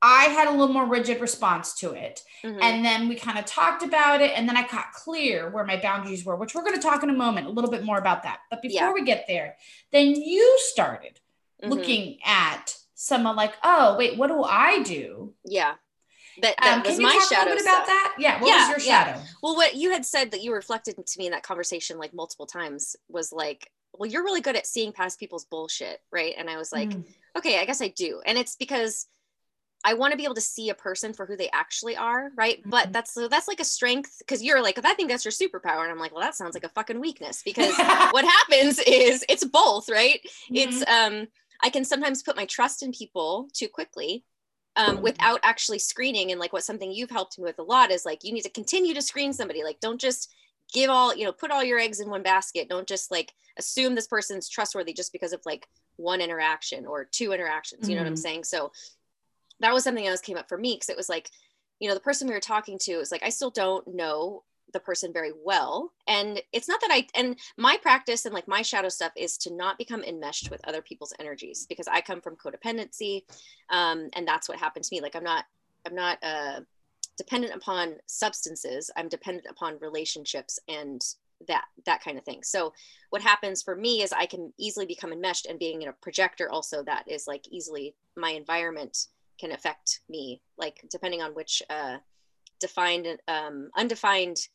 i 0.00 0.24
had 0.26 0.46
a 0.46 0.52
little 0.52 0.72
more 0.72 0.86
rigid 0.86 1.20
response 1.20 1.74
to 1.74 1.90
it 1.92 2.22
Mhm. 2.44 2.58
and 2.62 2.84
then 2.84 3.08
we 3.08 3.16
kind 3.16 3.36
of 3.38 3.46
talked 3.46 3.82
about 3.82 4.20
it 4.20 4.30
and 4.36 4.48
then 4.48 4.56
i 4.56 4.62
got 4.68 4.92
clear 4.92 5.50
where 5.50 5.64
my 5.64 5.76
boundaries 5.80 6.24
were 6.24 6.36
which 6.36 6.54
we're 6.54 6.62
going 6.62 6.76
to 6.80 6.88
talk 6.88 7.02
in 7.02 7.10
a 7.10 7.14
moment 7.24 7.48
a 7.48 7.50
little 7.50 7.70
bit 7.70 7.82
more 7.84 7.98
about 7.98 8.22
that 8.22 8.38
but 8.50 8.62
before 8.62 8.88
Yeah. 8.88 8.92
we 8.92 9.02
get 9.04 9.24
there 9.26 9.56
then 9.90 10.06
you 10.14 10.46
started 10.72 11.18
Mhm. 11.64 11.70
looking 11.70 12.18
at 12.24 12.76
someone 12.94 13.34
like 13.34 13.54
oh 13.64 13.96
wait 13.98 14.16
what 14.18 14.28
do 14.28 14.44
i 14.44 14.82
do 14.84 15.34
yeah 15.44 15.74
that, 16.42 16.54
that 16.62 16.74
um, 16.76 16.82
was 16.82 16.90
can 16.92 17.00
you 17.00 17.06
my 17.06 17.12
talk 17.14 17.22
a 17.22 17.26
shadow 17.34 17.50
little 17.50 17.56
bit 17.56 17.64
about 17.66 17.84
stuff. 17.84 17.86
that 17.86 18.14
yeah 18.18 18.40
what 18.40 18.48
Yeah, 18.48 18.58
was 18.58 18.68
your 18.68 18.78
yeah. 18.94 19.04
shadow 19.04 19.22
well 19.42 19.56
what 19.56 19.74
you 19.76 19.90
had 19.90 20.04
said 20.04 20.30
that 20.32 20.42
you 20.42 20.52
reflected 20.52 20.96
to 21.06 21.18
me 21.18 21.26
in 21.26 21.32
that 21.32 21.42
conversation 21.42 21.98
like 21.98 22.14
multiple 22.14 22.46
times 22.46 22.96
was 23.08 23.32
like 23.32 23.70
well 23.96 24.10
you're 24.10 24.24
really 24.24 24.40
good 24.40 24.56
at 24.56 24.66
seeing 24.66 24.92
past 24.92 25.18
people's 25.20 25.44
bullshit 25.44 26.00
right 26.12 26.34
and 26.36 26.50
i 26.50 26.56
was 26.56 26.72
like 26.72 26.90
Mm. 26.90 27.04
okay 27.38 27.58
i 27.60 27.64
guess 27.64 27.80
i 27.82 27.88
do 27.88 28.20
and 28.26 28.36
it's 28.38 28.56
because 28.56 29.06
i 29.84 29.94
want 29.94 30.12
to 30.12 30.16
be 30.16 30.24
able 30.24 30.34
to 30.34 30.40
see 30.40 30.70
a 30.70 30.74
person 30.74 31.12
for 31.12 31.26
who 31.26 31.36
they 31.36 31.50
actually 31.52 31.96
are 31.96 32.30
right 32.36 32.58
but 32.66 32.88
Mhm. 32.88 32.92
that's 32.92 33.14
so 33.14 33.28
that's 33.28 33.48
like 33.48 33.60
a 33.60 33.64
strength 33.64 34.16
because 34.18 34.42
you're 34.42 34.62
like 34.62 34.78
i 34.84 34.94
think 34.94 35.08
that's 35.10 35.24
your 35.24 35.32
superpower 35.32 35.82
and 35.82 35.90
i'm 35.92 35.98
like 35.98 36.12
well 36.12 36.22
that 36.22 36.34
sounds 36.34 36.54
like 36.54 36.64
a 36.64 36.68
fucking 36.70 37.00
weakness 37.00 37.42
because 37.44 37.76
what 38.10 38.24
happens 38.24 38.78
is 38.80 39.24
it's 39.28 39.44
both 39.44 39.88
right 39.88 40.20
it's 40.52 40.82
Mm-hmm. 40.84 41.14
um 41.22 41.26
i 41.62 41.70
can 41.70 41.84
sometimes 41.84 42.22
put 42.22 42.36
my 42.36 42.46
trust 42.46 42.82
in 42.82 42.90
people 42.92 43.48
too 43.52 43.68
quickly 43.68 44.24
um, 44.76 44.98
Mhm. 44.98 45.02
without 45.02 45.40
actually 45.42 45.78
screening 45.78 46.30
and 46.30 46.40
like 46.40 46.52
what 46.52 46.64
something 46.64 46.90
you've 46.90 47.10
helped 47.10 47.38
me 47.38 47.44
with 47.44 47.58
a 47.58 47.62
lot 47.62 47.90
is 47.90 48.04
like 48.04 48.24
you 48.24 48.32
need 48.32 48.42
to 48.42 48.50
continue 48.50 48.94
to 48.94 49.02
screen 49.02 49.32
somebody 49.32 49.62
like 49.62 49.80
don't 49.80 50.00
just 50.00 50.32
give 50.72 50.90
all 50.90 51.14
you 51.14 51.24
know 51.24 51.32
put 51.32 51.50
all 51.50 51.62
your 51.62 51.78
eggs 51.78 52.00
in 52.00 52.10
one 52.10 52.22
basket 52.22 52.68
don't 52.68 52.88
just 52.88 53.10
like 53.10 53.32
assume 53.58 53.94
this 53.94 54.06
person's 54.08 54.48
trustworthy 54.48 54.92
just 54.92 55.12
because 55.12 55.32
of 55.32 55.40
like 55.46 55.68
one 55.96 56.20
interaction 56.20 56.86
or 56.86 57.04
two 57.04 57.32
interactions 57.32 57.88
you 57.88 57.94
know 57.94 58.02
what 58.02 58.08
i'm 58.08 58.14
Mhm. 58.14 58.18
saying 58.18 58.44
so 58.44 58.72
that 59.60 59.72
was 59.72 59.84
something 59.84 60.04
that 60.04 60.10
was 60.10 60.20
came 60.20 60.36
up 60.36 60.48
for 60.48 60.58
me 60.58 60.74
because 60.74 60.88
it 60.88 60.96
was 60.96 61.08
like 61.08 61.30
you 61.78 61.88
know 61.88 61.94
the 61.94 62.00
person 62.00 62.26
we 62.26 62.34
were 62.34 62.40
talking 62.40 62.78
to 62.78 62.92
is 62.92 63.12
like 63.12 63.22
i 63.22 63.28
still 63.28 63.50
don't 63.50 63.86
know 63.86 64.42
the 64.74 64.80
person 64.80 65.12
very 65.12 65.32
well. 65.42 65.92
And 66.06 66.42
it's 66.52 66.68
not 66.68 66.82
that 66.82 66.90
i 66.92 67.06
and 67.14 67.36
my 67.56 67.78
practice 67.80 68.26
and 68.26 68.34
like 68.34 68.46
my 68.46 68.60
shadow 68.60 68.90
stuff 68.90 69.12
is 69.16 69.38
to 69.38 69.54
not 69.54 69.78
become 69.78 70.02
enmeshed 70.02 70.50
with 70.50 70.60
other 70.68 70.82
people's 70.82 71.14
energies 71.18 71.64
because 71.66 71.88
i 71.88 72.02
come 72.02 72.20
from 72.20 72.36
codependency 72.36 73.22
um, 73.70 74.10
and 74.12 74.28
that's 74.28 74.48
what 74.48 74.58
happened 74.58 74.84
to 74.84 74.94
me. 74.94 75.00
Like 75.00 75.16
i'm 75.16 75.24
not 75.24 75.46
i'm 75.86 75.94
not 75.94 76.18
uh, 76.22 76.60
dependent 77.16 77.54
upon 77.54 77.94
substances. 78.06 78.90
I'm 78.96 79.08
dependent 79.08 79.46
upon 79.48 79.78
relationships 79.80 80.58
and 80.68 81.00
that 81.48 81.64
that 81.86 82.02
kind 82.02 82.18
of 82.18 82.24
thing. 82.24 82.42
So 82.42 82.72
what 83.10 83.22
happens 83.22 83.62
for 83.62 83.76
me 83.76 84.02
is 84.02 84.12
i 84.12 84.26
can 84.26 84.52
easily 84.58 84.86
become 84.86 85.12
enmeshed 85.12 85.46
and 85.46 85.58
being 85.58 85.82
in 85.82 85.88
a 85.88 85.92
projector 85.92 86.50
also 86.50 86.82
that 86.82 87.04
is 87.08 87.26
like 87.26 87.44
easily 87.50 87.94
my 88.16 88.30
environment 88.30 89.06
can 89.38 89.52
affect 89.52 90.00
me 90.08 90.40
like 90.58 90.84
depending 90.90 91.22
on 91.22 91.32
which 91.32 91.62
uh 91.70 91.98
defined 92.60 93.06
um 93.28 93.70
undefined 93.76 94.48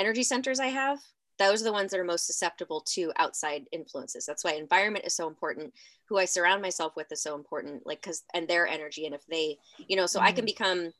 energy 0.00 0.22
centers 0.22 0.60
i 0.60 0.66
have 0.66 0.98
those 1.38 1.62
are 1.62 1.64
the 1.64 1.72
ones 1.72 1.90
that 1.90 2.00
are 2.00 2.04
most 2.04 2.26
susceptible 2.26 2.80
to 2.80 3.12
outside 3.16 3.66
influences 3.72 4.26
that's 4.26 4.44
why 4.44 4.52
environment 4.52 5.04
is 5.04 5.14
so 5.14 5.28
important 5.28 5.72
who 6.06 6.18
i 6.18 6.24
surround 6.24 6.60
myself 6.60 6.96
with 6.96 7.10
is 7.12 7.22
so 7.22 7.34
important 7.34 7.86
like 7.86 8.00
because 8.02 8.24
and 8.34 8.48
their 8.48 8.66
energy 8.66 9.06
and 9.06 9.14
if 9.14 9.24
they 9.26 9.56
you 9.88 9.96
know 9.96 10.06
so 10.06 10.20
i 10.20 10.32
can 10.32 10.44
mm-hmm. 10.44 10.46
become 10.46 10.92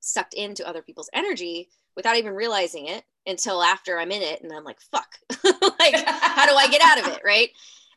sucked 0.00 0.34
into 0.34 0.66
other 0.66 0.82
people's 0.82 1.10
energy 1.12 1.68
without 1.96 2.16
even 2.16 2.32
realizing 2.34 2.86
it 2.86 3.04
until 3.26 3.62
after 3.62 3.98
i'm 3.98 4.12
in 4.12 4.22
it 4.22 4.42
and 4.42 4.52
i'm 4.52 4.64
like 4.64 4.80
fuck 4.80 5.18
like 5.78 5.94
how 6.36 6.46
do 6.46 6.54
I 6.54 6.68
get 6.68 6.82
out 6.82 6.98
of 6.98 7.06
it? 7.14 7.22
Right. 7.24 7.50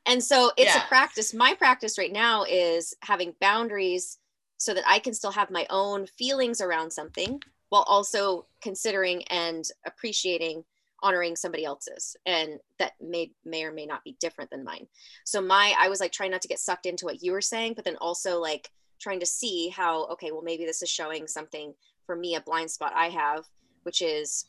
And 0.05 0.23
so 0.23 0.51
it's 0.57 0.73
Yeah. 0.73 0.83
a 0.83 0.87
practice. 0.87 1.33
My 1.33 1.53
practice 1.53 1.97
right 1.97 2.11
now 2.11 2.43
is 2.43 2.95
having 3.01 3.35
boundaries 3.39 4.17
so 4.57 4.73
that 4.73 4.83
I 4.87 4.99
can 4.99 5.13
still 5.13 5.31
have 5.31 5.51
my 5.51 5.67
own 5.69 6.07
feelings 6.07 6.61
around 6.61 6.91
something 6.91 7.41
while 7.69 7.83
also 7.83 8.45
considering 8.61 9.23
and 9.25 9.65
appreciating 9.85 10.63
honoring 11.01 11.35
somebody 11.35 11.63
else's 11.63 12.17
and 12.25 12.59
that 12.77 12.93
may 12.99 13.31
may 13.45 13.63
or 13.63 13.71
may 13.71 13.85
not 13.85 14.03
be 14.03 14.17
different 14.19 14.49
than 14.49 14.63
mine. 14.63 14.87
So 15.23 15.41
my 15.41 15.73
i 15.79 15.87
was 15.87 15.99
like 15.99 16.11
trying 16.11 16.31
not 16.31 16.41
to 16.41 16.47
get 16.47 16.59
sucked 16.59 16.85
into 16.85 17.05
what 17.05 17.23
you 17.23 17.31
were 17.31 17.41
saying 17.41 17.73
but 17.75 17.85
then 17.85 17.95
also 18.01 18.39
like 18.39 18.69
trying 18.99 19.19
to 19.21 19.25
see 19.25 19.69
how 19.69 20.05
okay 20.07 20.31
well 20.31 20.41
maybe 20.41 20.65
this 20.65 20.81
is 20.81 20.89
showing 20.89 21.27
something 21.27 21.73
for 22.05 22.15
me 22.15 22.35
a 22.35 22.41
blind 22.41 22.69
spot 22.69 22.91
i 22.95 23.07
have 23.07 23.45
which 23.83 24.01
is 24.01 24.45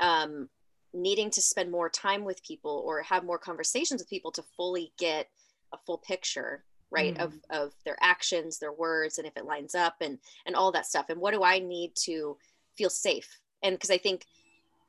um 0.00 0.48
needing 0.94 1.30
to 1.30 1.42
spend 1.42 1.70
more 1.70 1.90
time 1.90 2.24
with 2.24 2.42
people 2.42 2.82
or 2.86 3.02
have 3.02 3.24
more 3.24 3.38
conversations 3.38 4.00
with 4.00 4.08
people 4.08 4.30
to 4.30 4.44
fully 4.56 4.92
get 4.96 5.28
a 5.72 5.78
full 5.84 5.98
picture 5.98 6.64
right 6.90 7.14
mm-hmm. 7.14 7.22
of 7.22 7.34
of 7.50 7.72
their 7.84 7.96
actions 8.00 8.58
their 8.58 8.72
words 8.72 9.18
and 9.18 9.26
if 9.26 9.36
it 9.36 9.44
lines 9.44 9.74
up 9.74 9.96
and 10.00 10.18
and 10.46 10.54
all 10.54 10.72
that 10.72 10.86
stuff 10.86 11.06
and 11.08 11.20
what 11.20 11.34
do 11.34 11.42
i 11.42 11.58
need 11.58 11.94
to 11.94 12.36
feel 12.76 12.90
safe? 12.90 13.40
And 13.62 13.74
because 13.74 13.90
i 13.90 13.98
think 13.98 14.26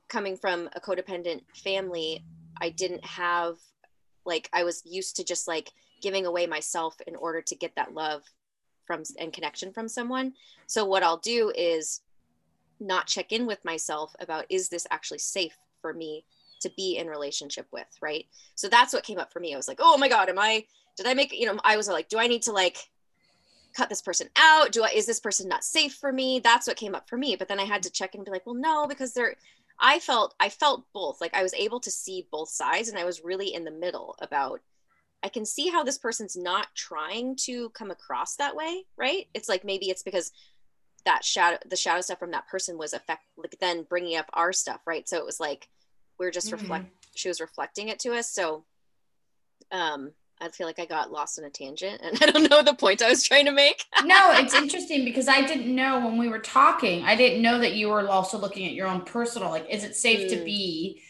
coming 0.08 0.38
from 0.38 0.70
a 0.76 0.80
codependent 0.80 1.42
family 1.56 2.24
i 2.62 2.70
didn't 2.70 3.06
have 3.06 3.58
like 4.26 4.50
i 4.54 4.64
was 4.64 4.84
used 4.86 5.16
to 5.16 5.24
just 5.24 5.48
like 5.48 5.72
giving 6.02 6.26
away 6.26 6.46
myself 6.46 6.96
in 7.08 7.16
order 7.16 7.42
to 7.42 7.56
get 7.56 7.76
that 7.76 7.94
love 7.94 8.24
from 8.86 9.02
and 9.20 9.34
connection 9.34 9.72
from 9.72 9.88
someone. 9.88 10.34
So 10.68 10.86
what 10.86 11.04
i'll 11.04 11.18
do 11.18 11.52
is 11.56 12.02
not 12.80 13.08
check 13.08 13.32
in 13.32 13.48
with 13.48 13.64
myself 13.64 14.16
about 14.20 14.46
is 14.50 14.70
this 14.70 14.86
actually 14.92 15.20
safe 15.20 15.58
for 15.82 15.94
me 15.94 16.26
to 16.62 16.70
be 16.76 16.98
in 16.98 17.08
relationship 17.08 17.68
with 17.72 17.88
right? 18.02 18.26
So 18.56 18.68
that's 18.70 18.94
what 18.94 19.04
came 19.04 19.18
up 19.18 19.32
for 19.32 19.40
me. 19.40 19.54
I 19.54 19.58
was 19.58 19.68
like 19.68 19.80
oh 19.82 19.98
my 19.98 20.08
god 20.08 20.30
am 20.30 20.40
i 20.40 20.66
did 20.98 21.06
i 21.08 21.14
make 21.14 21.32
you 21.34 21.46
know 21.46 21.60
i 21.64 21.78
was 21.78 21.88
like 21.88 22.10
do 22.10 22.18
i 22.20 22.28
need 22.28 22.42
to 22.42 22.52
like 22.52 22.78
cut 23.76 23.90
this 23.90 24.02
person 24.02 24.30
out? 24.38 24.72
Do 24.72 24.84
i 24.84 24.90
is 24.96 25.06
this 25.06 25.20
person 25.20 25.50
not 25.50 25.64
safe 25.64 25.96
for 25.96 26.12
me? 26.14 26.40
That's 26.42 26.66
what 26.66 26.78
came 26.78 26.96
up 26.96 27.10
for 27.10 27.18
me. 27.18 27.36
But 27.36 27.50
then 27.50 27.60
i 27.60 27.66
had 27.66 27.84
to 27.84 27.92
check 27.92 28.16
and 28.16 28.24
be 28.24 28.32
like 28.32 28.46
well 28.46 28.56
no 28.56 28.88
because 28.88 29.14
they're 29.14 29.36
i 29.80 30.00
felt 30.00 30.34
i 30.40 30.48
felt 30.48 30.86
both. 30.94 31.20
Like 31.20 31.34
i 31.34 31.44
was 31.44 31.54
able 31.54 31.80
to 31.82 31.92
see 31.92 32.28
both 32.32 32.50
sides 32.50 32.88
and 32.90 32.98
i 32.98 33.04
was 33.04 33.24
really 33.24 33.54
in 33.54 33.66
the 33.66 33.72
middle 33.72 34.16
about 34.22 34.62
i 35.24 35.28
can 35.28 35.46
see 35.46 35.68
how 35.70 35.84
this 35.84 35.98
person's 35.98 36.38
not 36.38 36.68
trying 36.76 37.36
to 37.36 37.70
come 37.72 37.92
across 37.92 38.38
that 38.38 38.56
way 38.56 38.86
right? 38.96 39.28
It's 39.34 39.50
like 39.50 39.66
maybe 39.66 39.90
it's 39.90 40.04
because 40.04 40.32
that 41.04 41.26
shadow 41.26 41.58
the 41.70 41.76
shadow 41.76 42.02
stuff 42.02 42.20
from 42.20 42.32
that 42.32 42.48
person 42.48 42.78
was 42.78 42.94
affect 42.94 43.24
like 43.36 43.58
then 43.60 43.84
bringing 43.84 44.16
up 44.18 44.30
our 44.32 44.54
stuff 44.54 44.80
right? 44.88 45.08
So 45.10 45.18
it 45.18 45.26
was 45.26 45.40
like 45.42 45.68
we 46.18 46.26
are 46.26 46.32
just 46.32 46.48
Mhm. 46.48 46.54
reflect 46.54 46.86
she 47.16 47.28
was 47.28 47.42
reflecting 47.42 47.90
it 47.90 48.00
to 48.00 48.14
us. 48.14 48.30
So 48.32 48.64
um 49.72 50.14
i 50.42 50.50
feel 50.50 50.68
like 50.68 50.80
i 50.80 50.86
got 50.86 51.12
lost 51.12 51.38
in 51.38 51.46
a 51.46 51.50
tangent 51.50 52.00
and 52.04 52.18
i 52.22 52.26
don't 52.26 52.50
know 52.50 52.62
the 52.62 52.74
point 52.74 53.02
i 53.02 53.10
was 53.10 53.24
trying 53.24 53.46
to 53.46 53.52
make 53.52 53.84
no, 54.04 54.32
it's 54.34 54.54
interesting 54.54 55.06
because 55.06 55.28
I 55.28 55.46
didn't 55.46 55.74
know 55.74 56.00
when 56.06 56.18
we 56.18 56.28
were 56.28 56.40
talking, 56.40 57.04
I 57.04 57.16
didn't 57.16 57.42
know 57.42 57.60
that 57.60 57.74
you 57.76 57.88
were 57.90 58.08
also 58.10 58.38
looking 58.38 58.66
at 58.68 58.74
your 58.74 58.88
own 58.88 59.02
personal, 59.02 59.50
like, 59.50 59.68
is 59.70 59.84
it 59.86 59.96
safe 59.96 60.30
to 60.30 60.36
Mm. 60.38 60.46
be 60.46 61.02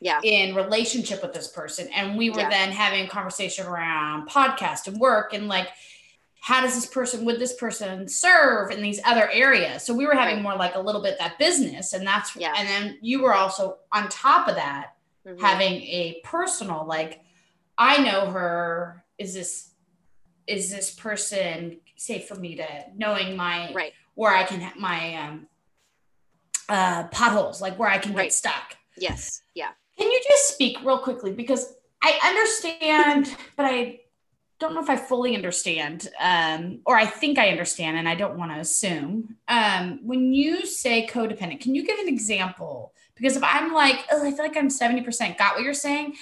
yeah 0.00 0.20
in 0.22 0.54
relationship 0.54 1.20
with 1.22 1.34
this 1.34 1.48
person? 1.48 1.88
And 1.94 2.16
we 2.16 2.30
were 2.30 2.40
Yeah. 2.40 2.48
then 2.48 2.70
having 2.72 3.04
a 3.04 3.08
conversation 3.08 3.66
around 3.66 4.28
podcast 4.28 4.86
and 4.88 4.98
work 4.98 5.34
and 5.34 5.48
like, 5.48 5.68
how 6.40 6.62
does 6.62 6.74
this 6.74 6.86
person, 6.86 7.24
would 7.26 7.38
this 7.38 7.52
person 7.54 8.08
serve 8.08 8.70
in 8.70 8.80
these 8.80 9.00
other 9.04 9.28
areas? 9.30 9.82
So 9.84 9.92
we 9.92 10.06
were 10.06 10.14
having 10.14 10.36
Right. 10.36 10.42
more 10.42 10.56
like 10.56 10.74
a 10.74 10.80
little 10.80 11.02
bit 11.02 11.18
that 11.18 11.38
business. 11.38 11.92
And 11.92 12.06
that's, 12.06 12.34
Yeah. 12.34 12.54
and 12.56 12.66
then 12.66 12.98
you 13.02 13.20
were 13.20 13.34
also 13.34 13.76
on 13.92 14.08
top 14.08 14.48
of 14.48 14.54
that, 14.56 14.94
Mhm. 15.26 15.38
having 15.40 15.74
a 15.82 16.20
personal, 16.24 16.86
like, 16.86 17.20
I 17.80 18.02
know 18.02 18.30
her. 18.30 19.04
Is 19.18 19.34
this, 19.34 19.70
is 20.46 20.70
this 20.70 20.94
person 20.94 21.78
safe 21.96 22.28
for 22.28 22.34
me 22.34 22.56
to 22.56 22.66
knowing 22.96 23.36
my 23.36 23.72
right 23.72 23.92
where 24.14 24.34
I 24.34 24.44
can 24.44 24.60
have 24.60 24.76
my 24.76 25.14
um 25.16 25.46
uh 26.68 27.04
potholes, 27.08 27.60
like 27.60 27.78
where 27.78 27.88
I 27.88 27.98
can 27.98 28.14
get 28.14 28.32
stuck. 28.32 28.76
yes 28.96 29.42
yeah 29.54 29.70
Can 29.98 30.10
you 30.10 30.20
just 30.28 30.48
speak 30.48 30.78
real 30.84 30.98
quickly 30.98 31.32
because 31.32 31.74
I 32.02 32.18
understand, 32.24 33.36
but 33.56 33.66
I 33.66 34.00
don't 34.58 34.74
know 34.74 34.82
if 34.82 34.90
I 34.90 34.96
fully 34.96 35.34
understand, 35.34 36.08
um, 36.20 36.80
or 36.86 36.96
I 36.96 37.06
think 37.06 37.38
I 37.38 37.48
understand, 37.48 37.98
and 37.98 38.08
I 38.08 38.14
don't 38.14 38.38
want 38.38 38.52
to 38.52 38.58
assume. 38.58 39.36
Um, 39.48 40.00
when 40.02 40.32
you 40.32 40.66
say 40.66 41.06
codependent, 41.06 41.60
can 41.60 41.74
you 41.74 41.84
give 41.84 41.98
an 41.98 42.08
example? 42.08 42.94
Because 43.16 43.36
if 43.36 43.42
I'm 43.44 43.72
like, 43.72 44.06
oh, 44.10 44.26
I 44.26 44.30
feel 44.30 44.44
like 44.44 44.56
I'm 44.56 44.68
70% 44.68 45.36
got 45.36 45.54
what 45.54 45.62
you're 45.62 45.74
saying, 45.74 46.14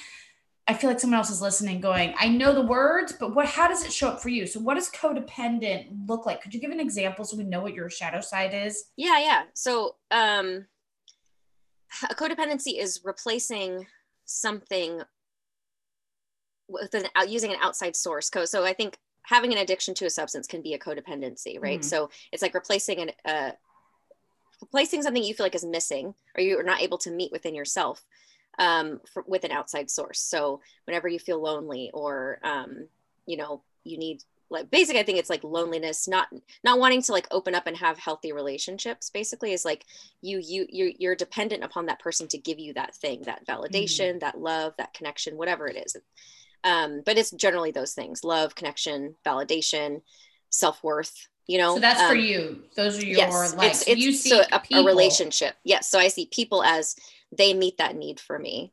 I 0.68 0.74
feel 0.74 0.90
like 0.90 1.00
someone 1.00 1.16
else 1.16 1.30
is 1.30 1.40
listening 1.40 1.80
going, 1.80 2.14
I 2.18 2.28
know 2.28 2.52
the 2.52 2.60
words, 2.60 3.14
but 3.18 3.34
what 3.34 3.46
how 3.46 3.68
does 3.68 3.84
it 3.84 3.92
show 3.92 4.08
up 4.08 4.20
for 4.20 4.28
you? 4.28 4.46
So 4.46 4.60
what 4.60 4.74
does 4.74 4.90
codependent 4.90 6.06
look 6.06 6.26
like? 6.26 6.42
Could 6.42 6.52
you 6.52 6.60
give 6.60 6.70
an 6.70 6.78
example 6.78 7.24
so 7.24 7.38
we 7.38 7.44
know 7.44 7.62
what 7.62 7.72
your 7.72 7.88
shadow 7.88 8.20
side 8.20 8.52
is? 8.52 8.84
Yeah, 8.94 9.18
yeah. 9.18 9.42
So 9.54 9.96
um 10.10 10.66
a 12.10 12.14
codependency 12.14 12.78
is 12.78 13.00
replacing 13.02 13.86
something 14.26 15.00
with 16.68 16.92
an 16.92 17.06
out 17.16 17.30
using 17.30 17.50
an 17.50 17.58
outside 17.62 17.96
source 17.96 18.28
code. 18.28 18.50
So 18.50 18.66
I 18.66 18.74
think 18.74 18.98
having 19.22 19.52
an 19.52 19.58
addiction 19.58 19.94
to 19.94 20.04
a 20.04 20.10
substance 20.10 20.46
can 20.46 20.60
be 20.60 20.74
a 20.74 20.78
codependency, 20.78 21.58
right? 21.58 21.80
Mm-hmm. 21.80 21.88
So 21.88 22.10
it's 22.30 22.42
like 22.42 22.52
replacing 22.52 23.00
an 23.00 23.10
uh 23.24 23.52
replacing 24.60 25.02
something 25.02 25.24
you 25.24 25.32
feel 25.32 25.46
like 25.46 25.54
is 25.54 25.64
missing 25.64 26.14
or 26.36 26.42
you're 26.42 26.62
not 26.62 26.82
able 26.82 26.98
to 26.98 27.10
meet 27.10 27.32
within 27.32 27.54
yourself 27.54 28.04
um, 28.58 29.00
for, 29.12 29.24
with 29.26 29.44
an 29.44 29.52
outside 29.52 29.90
source. 29.90 30.20
So 30.20 30.60
whenever 30.84 31.08
you 31.08 31.18
feel 31.18 31.40
lonely 31.40 31.90
or, 31.94 32.40
um, 32.42 32.88
you 33.26 33.36
know, 33.36 33.62
you 33.84 33.98
need 33.98 34.22
like 34.50 34.70
basically, 34.70 35.00
I 35.00 35.02
think 35.02 35.18
it's 35.18 35.28
like 35.28 35.44
loneliness, 35.44 36.08
not, 36.08 36.28
not 36.64 36.78
wanting 36.78 37.02
to 37.02 37.12
like 37.12 37.26
open 37.30 37.54
up 37.54 37.66
and 37.66 37.76
have 37.76 37.98
healthy 37.98 38.32
relationships 38.32 39.10
basically 39.10 39.52
is 39.52 39.64
like 39.64 39.84
you, 40.22 40.40
you, 40.42 40.66
you're, 40.70 40.92
you're 40.98 41.14
dependent 41.14 41.62
upon 41.62 41.86
that 41.86 42.00
person 42.00 42.28
to 42.28 42.38
give 42.38 42.58
you 42.58 42.72
that 42.74 42.94
thing, 42.94 43.22
that 43.26 43.46
validation, 43.46 44.10
mm-hmm. 44.10 44.18
that 44.20 44.40
love, 44.40 44.72
that 44.78 44.94
connection, 44.94 45.36
whatever 45.36 45.66
it 45.66 45.76
is. 45.76 45.96
Um, 46.64 47.02
but 47.04 47.18
it's 47.18 47.30
generally 47.30 47.72
those 47.72 47.92
things, 47.92 48.24
love, 48.24 48.54
connection, 48.54 49.14
validation, 49.24 50.00
self-worth, 50.50 51.28
you 51.48 51.58
know 51.58 51.74
so 51.74 51.80
that's 51.80 52.02
um, 52.02 52.08
for 52.08 52.14
you. 52.14 52.62
Those 52.76 52.98
are 52.98 53.04
your 53.04 53.16
yes, 53.16 53.56
like 53.56 53.70
it's, 53.70 53.88
it's 53.88 54.00
you 54.00 54.12
see 54.12 54.30
so 54.30 54.42
a, 54.52 54.62
a, 54.74 54.84
relationship. 54.84 55.56
Yes 55.64 55.88
so 55.90 55.98
i 55.98 56.06
see 56.08 56.26
people 56.26 56.62
as 56.62 56.94
they 57.36 57.54
meet 57.54 57.78
that 57.78 57.96
need 57.96 58.20
for 58.20 58.38
me. 58.38 58.72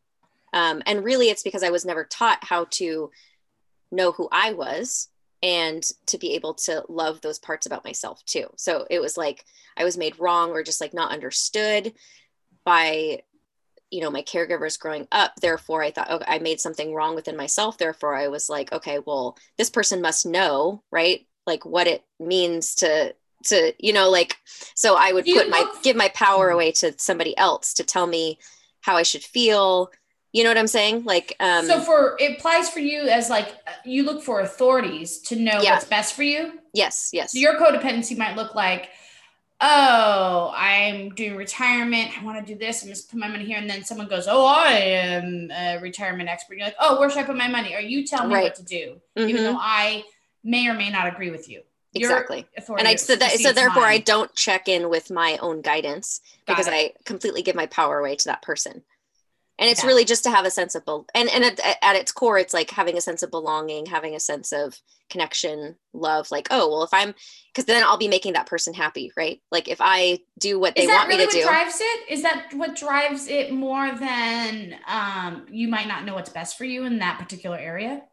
Um, 0.54 0.82
and 0.86 1.04
really, 1.04 1.30
it's 1.30 1.44
because 1.44 1.64
I 1.64 1.70
was 1.70 1.86
never 1.86 2.06
taught 2.06 2.44
how 2.44 2.66
to 2.72 3.12
know 3.92 4.12
who 4.12 4.30
I 4.32 4.54
was 4.54 5.10
and 5.44 5.84
to 6.08 6.18
be 6.18 6.34
able 6.34 6.54
to 6.54 6.84
love 6.88 7.22
those 7.22 7.40
parts 7.40 7.66
about 7.66 7.84
myself 7.84 8.24
too. 8.26 8.48
So 8.56 8.88
it 8.90 9.00
was 9.00 9.18
like 9.18 9.46
I 9.78 9.84
was 9.84 9.98
made 9.98 10.20
wrong 10.20 10.52
or 10.52 10.64
just 10.64 10.82
like 10.82 10.94
not 10.94 11.12
understood 11.12 11.94
by 12.64 13.22
you 13.92 14.02
know 14.02 14.10
my 14.10 14.24
caregivers 14.24 14.80
growing 14.80 15.08
up. 15.12 15.34
Therefore 15.42 15.84
i 15.84 15.92
thought 15.92 16.10
okay 16.10 16.26
i 16.28 16.40
made 16.40 16.60
something 16.60 16.94
wrong 16.94 17.16
within 17.16 17.38
myself. 17.38 17.78
Therefore 17.78 18.16
i 18.16 18.30
was 18.30 18.50
like 18.50 18.72
okay 18.72 19.00
well 19.06 19.38
this 19.58 19.70
person 19.70 20.02
must 20.02 20.26
know 20.26 20.82
right 20.90 21.28
like 21.46 21.66
what 21.66 21.88
it 21.88 22.04
means 22.20 22.76
to 22.76 23.14
to 23.46 23.74
you 23.80 23.94
know 23.94 24.10
like 24.10 24.38
so 24.74 24.96
i 24.98 25.12
would 25.12 25.26
put 25.26 25.50
my 25.50 25.66
give 25.84 25.96
my 25.96 26.10
power 26.10 26.50
away 26.50 26.72
to 26.72 26.94
somebody 26.98 27.38
else 27.38 27.74
to 27.74 27.84
tell 27.84 28.08
me 28.08 28.38
how 28.82 28.96
i 28.96 29.04
should 29.04 29.24
feel 29.24 29.92
you 30.32 30.44
know 30.44 30.50
what 30.50 30.58
i'm 30.58 30.68
saying 30.68 31.04
like 31.06 31.36
um 31.40 31.66
so 31.66 31.80
for 31.80 32.18
it 32.20 32.38
applies 32.38 32.70
for 32.70 32.80
you 32.80 33.04
as 33.04 33.30
like 33.30 33.56
you 33.86 34.04
look 34.04 34.22
for 34.22 34.42
authorities 34.42 35.20
to 35.20 35.36
know 35.36 35.62
yeah. 35.62 35.74
what's 35.74 35.86
best 35.86 36.16
for 36.16 36.24
you 36.24 36.60
yes 36.74 37.10
yes 37.14 37.32
so 37.32 37.40
your 37.40 37.56
codependency 37.56 38.18
might 38.18 38.36
look 38.36 38.56
like 38.56 38.90
oh 39.62 40.52
i'm 40.56 41.10
doing 41.12 41.36
retirement 41.36 42.12
i 42.20 42.24
want 42.26 42.46
to 42.46 42.54
do 42.54 42.60
this 42.60 42.84
i'm 42.84 42.90
just 42.90 43.10
put 43.10 43.18
my 43.18 43.28
money 43.28 43.46
here 43.46 43.58
and 43.58 43.70
then 43.70 43.86
someone 43.86 44.08
goes 44.08 44.28
oh 44.28 44.46
i 44.46 44.72
am 44.74 45.50
a 45.52 45.78
retirement 45.78 46.28
expert 46.28 46.58
you're 46.58 46.66
like 46.66 46.76
oh 46.80 47.00
where 47.00 47.10
should 47.10 47.20
i 47.20 47.24
put 47.24 47.38
my 47.38 47.48
money 47.48 47.74
or 47.74 47.80
you 47.80 48.06
tell 48.06 48.28
me 48.28 48.36
right. 48.36 48.44
what 48.44 48.56
to 48.56 48.64
do 48.64 49.00
mm-hmm. 49.18 49.30
even 49.30 49.44
though 49.44 49.58
i 49.58 50.04
may 50.46 50.68
or 50.70 50.74
may 50.74 50.90
not 50.90 51.08
agree 51.08 51.32
with 51.32 51.50
you. 51.50 51.64
Exactly. 51.96 52.46
and 52.78 52.88
i 52.88 52.96
so, 52.96 53.16
that, 53.16 53.32
so 53.32 53.54
therefore 53.54 53.84
mine. 53.84 53.94
i 53.94 53.98
don't 54.00 54.34
check 54.36 54.68
in 54.68 54.90
with 54.90 55.10
my 55.10 55.38
own 55.42 55.62
guidance 55.62 56.20
because 56.46 56.68
i 56.68 56.92
completely 57.06 57.42
give 57.42 57.56
my 57.56 57.68
power 57.68 58.00
away 58.00 58.16
to 58.16 58.26
that 58.26 58.42
person. 58.42 58.84
And 59.58 59.70
it's 59.70 59.84
yeah. 59.84 59.88
really 59.88 60.04
just 60.04 60.26
to 60.26 60.32
have 60.32 60.44
a 60.44 60.52
sense 60.52 60.76
of 60.76 60.84
and 60.88 61.30
and 61.30 61.46
at, 61.46 61.78
at, 61.82 61.96
its 61.96 62.12
core 62.12 62.38
it's 62.38 62.54
like 62.54 62.70
having 62.72 62.98
a 62.98 63.02
sense 63.02 63.24
of 63.24 63.32
belonging 63.32 63.86
having 63.86 64.14
a 64.14 64.20
sense 64.20 64.52
of 64.52 64.78
connection 65.10 65.78
love 65.94 66.30
like 66.30 66.50
oh 66.52 66.68
well 66.68 66.84
if 66.84 66.94
i'm 66.94 67.16
because 67.54 67.64
then 67.64 67.82
i'll 67.86 67.98
be 67.98 68.10
making 68.10 68.34
that 68.34 68.48
person 68.48 68.74
happy 68.74 69.14
right? 69.16 69.40
Like 69.54 69.70
if 69.70 69.78
i 69.80 70.20
do 70.38 70.60
what 70.60 70.76
they 70.76 70.88
want 70.88 71.08
really 71.08 71.26
me 71.26 71.32
to 71.32 71.38
do 71.38 71.44
drives 71.44 71.80
it? 71.80 72.00
Is 72.10 72.24
that 72.24 72.48
what 72.54 72.76
drives 72.76 73.28
it 73.28 73.54
more 73.54 73.96
than 73.96 74.76
um 74.88 75.46
you 75.50 75.70
might 75.70 75.88
not 75.88 76.04
know 76.04 76.16
what's 76.16 76.30
best 76.30 76.58
for 76.58 76.66
you 76.66 76.84
in 76.84 77.00
that 77.00 77.18
particular 77.20 77.58
area? 77.58 78.04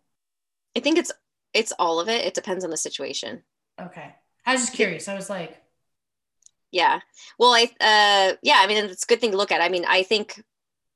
I 0.77 0.81
think 0.81 0.97
it's 0.97 1.11
it's 1.55 1.73
all 1.79 2.01
of 2.01 2.09
it 2.09 2.25
it 2.25 2.35
depends 2.35 2.65
on 2.65 2.71
the 2.71 2.77
situation 2.77 3.43
Okay. 3.81 4.15
I 4.45 4.53
was 4.53 4.63
just 4.63 4.75
curious. 4.75 5.09
I 5.09 5.15
was 5.15 5.31
like, 5.31 5.61
yeah. 6.71 7.01
Well, 7.39 7.53
I, 7.53 7.65
uh, 7.81 8.37
yeah, 8.43 8.59
I 8.59 8.67
mean, 8.67 8.85
it's 8.85 9.05
a 9.05 9.07
good 9.07 9.21
thing 9.21 9.33
to 9.33 9.37
look 9.37 9.53
at. 9.53 9.61
I 9.61 9.69
mean, 9.69 9.85
I 9.87 10.03
think 10.03 10.43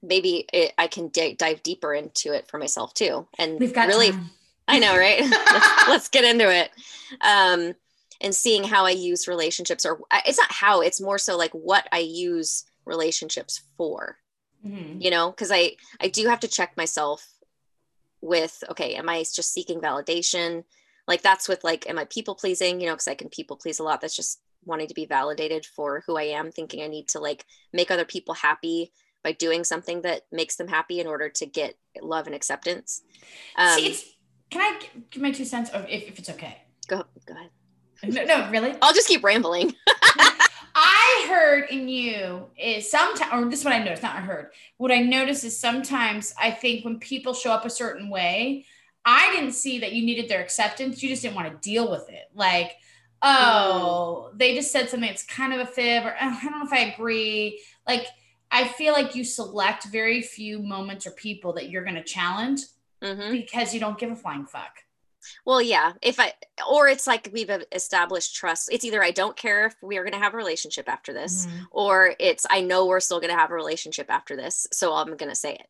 maybe 0.03 0.47
it, 0.53 0.73
I 0.79 0.87
can 0.87 1.09
d- 1.09 1.35
dive 1.35 1.62
deeper 1.62 1.95
into 1.95 2.33
it 2.33 2.49
for 2.49 2.59
myself 2.59 2.95
too. 2.95 3.27
And 3.38 3.61
we've 3.61 3.75
got 3.75 3.88
really, 3.88 4.11
time. 4.11 4.31
I 4.69 4.79
know, 4.79 4.97
right? 4.97 5.21
let's, 5.31 5.88
let's, 5.88 6.09
get 6.09 6.25
into 6.25 6.51
it. 6.51 6.71
Um, 7.21 7.75
and 8.21 8.35
seeing 8.35 8.64
how 8.64 8.85
I 8.85 8.90
use 8.90 9.29
relationships 9.29 9.85
or 9.85 10.01
it's 10.27 10.38
not 10.38 10.51
how 10.51 10.81
it's 10.81 11.01
more 11.01 11.19
so 11.19 11.37
like 11.37 11.53
what 11.53 11.87
I 11.92 11.99
use 11.99 12.64
relationships 12.85 13.62
for, 13.77 14.16
mm-hmm. 14.66 15.01
you 15.01 15.11
know, 15.11 15.31
cause 15.33 15.51
I, 15.53 15.77
I 16.01 16.09
do 16.09 16.27
have 16.27 16.40
to 16.40 16.49
check 16.49 16.77
myself 16.77 17.29
with, 18.27 18.62
okay, 18.71 18.95
am 18.95 19.09
I 19.09 19.19
just 19.21 19.53
seeking 19.53 19.81
validation? 19.81 20.65
like 21.07 21.23
that's 21.23 21.49
with 21.49 21.62
like 21.65 21.89
am 21.89 21.99
i 21.99 22.05
people 22.05 22.35
pleasing? 22.35 22.81
You 22.81 22.87
know 22.87 22.95
because 22.95 23.09
i 23.09 23.15
can 23.15 23.29
people 23.29 23.57
please 23.57 23.79
a 23.79 23.83
lot. 23.83 24.01
That's 24.01 24.17
just 24.17 24.41
wanting 24.65 24.89
to 24.89 24.95
be 24.95 25.07
validated 25.07 25.65
for 25.65 26.03
who 26.07 26.17
i 26.17 26.25
am 26.25 26.51
thinking 26.51 26.83
i 26.83 26.89
need 26.89 27.07
to 27.07 27.21
like 27.21 27.45
make 27.73 27.89
other 27.93 28.05
people 28.05 28.35
happy 28.35 28.91
by 29.23 29.31
doing 29.31 29.62
something 29.62 30.03
that 30.03 30.23
makes 30.33 30.57
them 30.57 30.67
happy 30.67 30.99
in 30.99 31.07
order 31.07 31.29
to 31.29 31.47
get 31.47 31.77
love 32.01 32.27
and 32.27 32.35
acceptance. 32.35 33.03
Um, 33.57 33.79
See, 33.79 33.97
can 34.51 34.61
i 34.61 34.81
give 35.11 35.23
my 35.23 35.31
two 35.31 35.45
cents 35.45 35.71
or 35.73 35.87
if, 35.89 36.09
if 36.09 36.19
it's 36.19 36.31
okay? 36.31 36.59
Go 36.89 37.05
go 37.27 37.35
ahead. 37.35 37.51
No, 38.03 38.25
no 38.25 38.51
really? 38.51 38.75
I'll 38.83 38.93
just 38.93 39.09
keep 39.09 39.25
rambling 39.25 39.75
I 41.09 41.27
heard 41.29 41.71
in 41.71 41.88
you 41.88 42.47
is 42.59 42.90
sometimes, 42.90 43.33
or 43.33 43.49
this 43.49 43.61
is 43.61 43.64
what 43.64 43.75
I 43.75 43.79
noticed, 43.79 44.03
not 44.03 44.16
I 44.16 44.21
heard. 44.21 44.51
What 44.77 44.90
I 44.90 45.01
notice 45.01 45.45
is 45.45 45.59
sometimes 45.59 46.35
I 46.40 46.51
think 46.51 46.85
when 46.85 46.99
people 46.99 47.33
show 47.33 47.53
up 47.53 47.64
a 47.64 47.71
certain 47.71 48.09
way, 48.09 48.66
I 49.05 49.31
didn't 49.33 49.53
see 49.53 49.79
that 49.81 49.92
you 49.92 50.05
needed 50.05 50.29
their 50.29 50.42
acceptance. 50.42 51.03
You 51.03 51.09
just 51.09 51.23
didn't 51.23 51.37
want 51.37 51.51
to 51.51 51.69
deal 51.69 51.88
with 51.90 52.09
it. 52.09 52.25
Like, 52.35 52.73
oh, 53.23 54.31
mm. 54.33 54.38
they 54.38 54.55
just 54.55 54.73
said 54.73 54.88
something 54.90 55.09
that's 55.09 55.25
kind 55.25 55.53
of 55.53 55.61
a 55.61 55.66
fib, 55.66 56.05
or 56.05 56.16
oh, 56.21 56.38
I 56.42 56.42
don't 56.42 56.59
know 56.59 56.66
if 56.66 56.73
I 56.73 56.92
agree. 56.92 57.62
Like, 57.87 58.07
I 58.51 58.66
feel 58.66 58.92
like 58.92 59.14
you 59.14 59.23
select 59.23 59.85
very 59.85 60.23
few 60.23 60.59
moments 60.59 61.07
or 61.07 61.12
people 61.12 61.53
that 61.55 61.71
you're 61.71 61.85
going 61.85 61.97
to 61.97 62.03
challenge 62.03 62.62
mm-hmm. 63.03 63.33
because 63.33 63.73
you 63.73 63.81
don't 63.81 63.99
give 63.99 64.11
a 64.11 64.16
flying 64.16 64.47
fuck. 64.47 64.83
Well, 65.45 65.62
yeah. 65.62 65.93
If 66.03 66.19
I, 66.21 66.33
or 66.71 66.89
it's 66.89 67.07
like 67.07 67.31
we've 67.33 67.51
established 67.73 68.35
trust. 68.35 68.69
It's 68.73 68.85
either 68.85 69.03
I 69.03 69.11
don't 69.11 69.37
care 69.37 69.67
if 69.67 69.75
we 69.83 69.99
are 69.99 70.03
going 70.03 70.12
to 70.12 70.19
have 70.19 70.35
a 70.35 70.39
relationship 70.39 70.89
after 70.89 71.12
this, 71.12 71.47
mm-hmm. 71.47 71.65
or 71.71 72.15
it's 72.19 72.47
I 72.49 72.61
know 72.61 72.87
we're 72.87 73.01
still 73.01 73.21
going 73.21 73.33
to 73.33 73.39
have 73.39 73.51
a 73.51 73.55
relationship 73.55 74.07
after 74.11 74.37
this. 74.37 74.67
So 74.73 74.95
I'm 74.95 75.17
going 75.17 75.31
to 75.31 75.35
say 75.35 75.55
it 75.55 75.67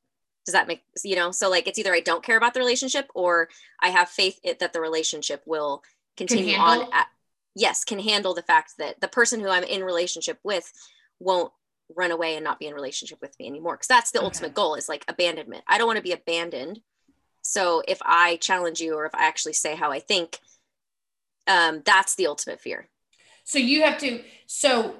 does 0.46 0.52
that 0.52 0.68
make 0.68 0.82
you 1.04 1.16
know 1.16 1.30
so 1.32 1.50
like 1.50 1.66
it's 1.66 1.78
either 1.78 1.92
i 1.92 2.00
don't 2.00 2.22
care 2.22 2.36
about 2.36 2.54
the 2.54 2.60
relationship 2.60 3.10
or 3.14 3.48
i 3.82 3.88
have 3.88 4.08
faith 4.08 4.38
it, 4.42 4.60
that 4.60 4.72
the 4.72 4.80
relationship 4.80 5.42
will 5.44 5.82
continue 6.16 6.56
on 6.56 6.88
at, 6.92 7.08
yes 7.54 7.84
can 7.84 7.98
handle 7.98 8.32
the 8.32 8.42
fact 8.42 8.74
that 8.78 9.00
the 9.00 9.08
person 9.08 9.40
who 9.40 9.48
i'm 9.48 9.64
in 9.64 9.82
relationship 9.82 10.38
with 10.42 10.72
won't 11.18 11.52
run 11.94 12.10
away 12.10 12.36
and 12.36 12.44
not 12.44 12.58
be 12.58 12.66
in 12.66 12.74
relationship 12.74 13.18
with 13.20 13.34
me 13.38 13.46
anymore 13.46 13.74
because 13.74 13.88
that's 13.88 14.12
the 14.12 14.18
okay. 14.18 14.24
ultimate 14.24 14.54
goal 14.54 14.76
is 14.76 14.88
like 14.88 15.04
abandonment 15.08 15.64
i 15.68 15.76
don't 15.76 15.86
want 15.86 15.96
to 15.96 16.02
be 16.02 16.12
abandoned 16.12 16.80
so 17.46 17.82
if 17.86 17.98
i 18.04 18.36
challenge 18.36 18.80
you 18.80 18.94
or 18.94 19.06
if 19.06 19.14
i 19.14 19.24
actually 19.24 19.52
say 19.52 19.74
how 19.74 19.90
i 19.90 19.98
think 20.00 20.40
um, 21.48 21.80
that's 21.84 22.16
the 22.16 22.26
ultimate 22.26 22.60
fear 22.60 22.88
so 23.44 23.58
you 23.58 23.82
have 23.82 23.98
to 23.98 24.20
so 24.46 24.96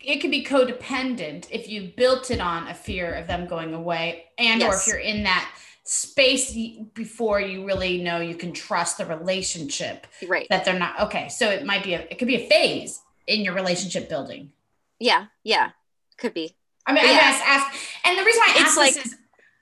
it 0.00 0.18
could 0.18 0.30
be 0.30 0.44
codependent 0.44 1.46
if 1.50 1.68
you 1.68 1.92
built 1.96 2.30
it 2.30 2.40
on 2.40 2.66
a 2.68 2.74
fear 2.74 3.14
of 3.14 3.26
them 3.28 3.46
going 3.46 3.72
away 3.74 4.24
and 4.38 4.60
yes. 4.60 4.72
or 4.72 4.76
if 4.76 4.86
you're 4.86 4.98
in 4.98 5.22
that 5.22 5.48
space 5.84 6.56
before 6.94 7.40
you 7.40 7.64
really 7.64 8.02
know 8.02 8.18
you 8.18 8.34
can 8.34 8.52
trust 8.52 8.98
the 8.98 9.06
relationship 9.06 10.06
right 10.26 10.46
that 10.50 10.64
they're 10.64 10.78
not 10.78 10.98
okay 10.98 11.28
so 11.28 11.48
it 11.50 11.64
might 11.64 11.84
be 11.84 11.94
a 11.94 12.00
it 12.10 12.18
could 12.18 12.28
be 12.28 12.36
a 12.36 12.48
phase 12.48 13.02
in 13.26 13.42
your 13.42 13.54
relationship 13.54 14.08
building 14.08 14.50
yeah 14.98 15.26
yeah 15.44 15.70
could 16.16 16.34
be 16.34 16.56
i 16.86 16.92
mean 16.92 17.02
but 17.02 17.10
i 17.10 17.12
yeah. 17.12 17.20
ask, 17.22 17.44
ask 17.46 17.80
and 18.04 18.18
the 18.18 18.24
reason 18.24 18.40
why 18.40 18.54
i 18.56 18.60
it's 18.60 18.70
ask 18.70 18.76
like 18.78 18.96
is 18.96 19.14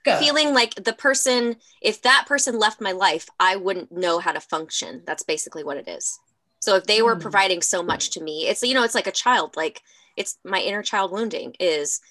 Go. 0.03 0.17
feeling 0.17 0.53
like 0.53 0.75
the 0.75 0.93
person 0.93 1.55
if 1.81 2.01
that 2.01 2.25
person 2.27 2.59
left 2.59 2.81
my 2.81 2.91
life 2.91 3.29
i 3.39 3.55
wouldn't 3.55 3.91
know 3.91 4.19
how 4.19 4.31
to 4.31 4.41
function 4.41 5.01
that's 5.05 5.23
basically 5.23 5.63
what 5.63 5.77
it 5.77 5.87
is 5.87 6.19
so 6.59 6.75
if 6.75 6.85
they 6.85 7.01
were 7.01 7.15
mm. 7.15 7.21
providing 7.21 7.61
so 7.61 7.81
much 7.81 8.09
to 8.11 8.21
me 8.21 8.47
it's 8.47 8.61
you 8.63 8.73
know 8.73 8.83
it's 8.83 8.95
like 8.95 9.07
a 9.07 9.11
child 9.11 9.55
like 9.55 9.81
it's 10.17 10.37
my 10.43 10.59
inner 10.59 10.83
child 10.83 11.11
wounding 11.11 11.55
is 11.59 12.01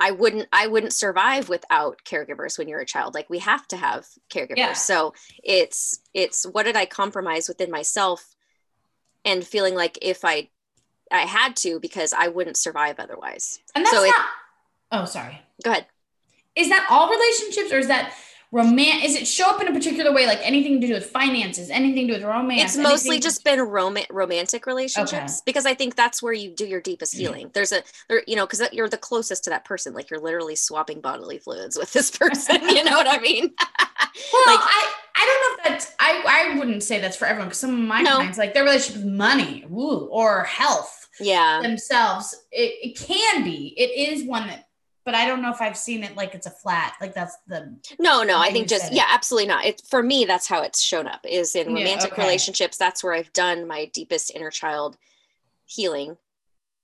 I 0.00 0.10
wouldn't 0.10 0.48
I 0.52 0.66
wouldn't 0.66 0.92
survive 0.92 1.48
without 1.48 2.00
caregivers 2.04 2.58
when 2.58 2.68
you're 2.68 2.80
a 2.80 2.86
child. 2.86 3.14
Like 3.14 3.30
we 3.30 3.38
have 3.38 3.66
to 3.68 3.76
have 3.76 4.06
caregivers. 4.28 4.56
Yeah. 4.56 4.72
So 4.72 5.14
it's 5.42 6.00
it's 6.12 6.44
what 6.44 6.64
did 6.64 6.76
I 6.76 6.84
compromise 6.84 7.48
within 7.48 7.70
myself 7.70 8.34
and 9.24 9.46
feeling 9.46 9.74
like 9.74 9.98
if 10.02 10.24
I 10.24 10.48
I 11.12 11.20
had 11.20 11.56
to 11.56 11.78
because 11.78 12.12
I 12.12 12.28
wouldn't 12.28 12.56
survive 12.56 12.98
otherwise. 12.98 13.60
And 13.74 13.84
that's 13.84 13.96
so 13.96 14.04
not 14.04 14.08
it, 14.08 14.14
Oh, 14.92 15.04
sorry. 15.06 15.40
Go 15.62 15.70
ahead. 15.70 15.86
Is 16.56 16.68
that 16.68 16.86
all 16.90 17.08
relationships 17.10 17.72
or 17.72 17.78
is 17.78 17.88
that 17.88 18.14
romance 18.52 19.04
is 19.04 19.16
it 19.16 19.26
show 19.26 19.50
up 19.50 19.60
in 19.60 19.66
a 19.66 19.72
particular 19.72 20.12
way 20.12 20.26
like 20.28 20.38
anything 20.42 20.80
to 20.80 20.86
do 20.86 20.94
with 20.94 21.06
finances 21.06 21.70
anything 21.70 22.06
to 22.06 22.12
do 22.14 22.20
with 22.20 22.22
romance 22.22 22.62
it's 22.62 22.76
mostly 22.76 23.18
just 23.18 23.42
been 23.42 23.60
rom- 23.60 23.96
romantic 24.10 24.64
relationships 24.66 25.40
because 25.44 25.66
i 25.66 25.74
think 25.74 25.96
that's 25.96 26.22
where 26.22 26.32
you 26.32 26.50
do 26.50 26.64
your 26.64 26.80
deepest 26.80 27.16
healing. 27.16 27.50
There's 27.52 27.72
a 27.72 27.82
there 28.08 28.22
you 28.28 28.36
know 28.36 28.46
because 28.46 28.62
you're 28.72 28.88
the 28.88 28.96
closest 28.96 29.42
to 29.44 29.50
that 29.50 29.64
person 29.64 29.92
like 29.92 30.08
you're 30.08 30.20
literally 30.20 30.54
swapping 30.54 31.00
bodily 31.00 31.38
fluids 31.38 31.76
with 31.76 31.92
this 31.92 32.12
person 32.16 32.62
you 32.68 32.84
know 32.84 32.92
what 32.96 33.08
i 33.08 33.18
mean? 33.18 33.52
Well 34.32 34.46
like- 34.46 34.60
i 34.62 34.92
i 35.16 35.24
don't 35.26 35.40
know 35.42 35.64
if 35.64 35.68
that's 35.80 35.92
i 35.98 36.52
i 36.52 36.56
wouldn't 36.58 36.84
say 36.84 37.00
that's 37.00 37.16
for 37.16 37.24
everyone 37.24 37.48
because 37.48 37.58
some 37.58 37.72
of 37.74 37.80
my 37.80 38.02
No. 38.02 38.16
clients 38.16 38.38
like 38.38 38.54
their 38.54 38.62
relationship 38.62 39.02
with 39.02 39.12
money 39.12 39.64
woo, 39.68 40.06
or 40.12 40.44
health 40.44 41.08
yeah. 41.18 41.60
themselves. 41.62 42.34
It, 42.52 42.74
it 42.90 42.98
can 42.98 43.44
be. 43.44 43.74
It 43.76 44.12
is 44.12 44.24
one 44.24 44.46
that 44.48 44.68
but 45.04 45.14
i 45.14 45.26
don't 45.26 45.42
know 45.42 45.50
if 45.50 45.60
i've 45.60 45.76
seen 45.76 46.02
it 46.02 46.16
like 46.16 46.34
it's 46.34 46.46
a 46.46 46.50
flat 46.50 46.94
like 47.00 47.14
that's 47.14 47.36
the 47.46 47.76
no 47.98 48.22
no 48.22 48.38
i 48.38 48.50
think 48.50 48.68
just 48.68 48.92
it. 48.92 48.96
yeah 48.96 49.06
absolutely 49.10 49.48
not 49.48 49.64
it 49.64 49.82
for 49.88 50.02
me 50.02 50.24
that's 50.24 50.46
how 50.48 50.62
it's 50.62 50.80
shown 50.82 51.06
up 51.06 51.20
is 51.28 51.54
in 51.54 51.68
Yeah, 51.68 51.74
romantic 51.74 52.12
okay. 52.12 52.22
relationships 52.22 52.76
that's 52.76 53.02
where 53.04 53.12
i've 53.14 53.32
done 53.32 53.66
my 53.66 53.86
deepest 53.92 54.30
inner 54.34 54.50
child 54.50 54.96
healing 55.66 56.16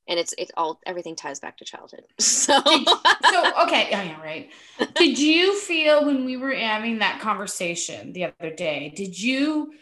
and 0.09 0.19
it's 0.19 0.35
it 0.39 0.51
all 0.57 0.81
everything 0.87 1.15
ties 1.17 1.41
back 1.41 1.57
to 1.59 1.65
childhood 1.65 2.05
so 2.19 2.61
so 2.63 3.53
okay 3.63 3.89
yeah, 3.91 4.03
yeah 4.03 4.21
right 4.23 4.51
did 4.95 5.19
you 5.19 5.59
feel 5.59 6.05
when 6.05 6.25
we 6.25 6.37
were 6.37 6.53
having 6.53 6.99
that 6.99 7.21
conversation 7.21 8.13
the 8.13 8.25
other 8.25 8.55
day 8.55 8.93
did 8.97 9.21
you 9.21 9.73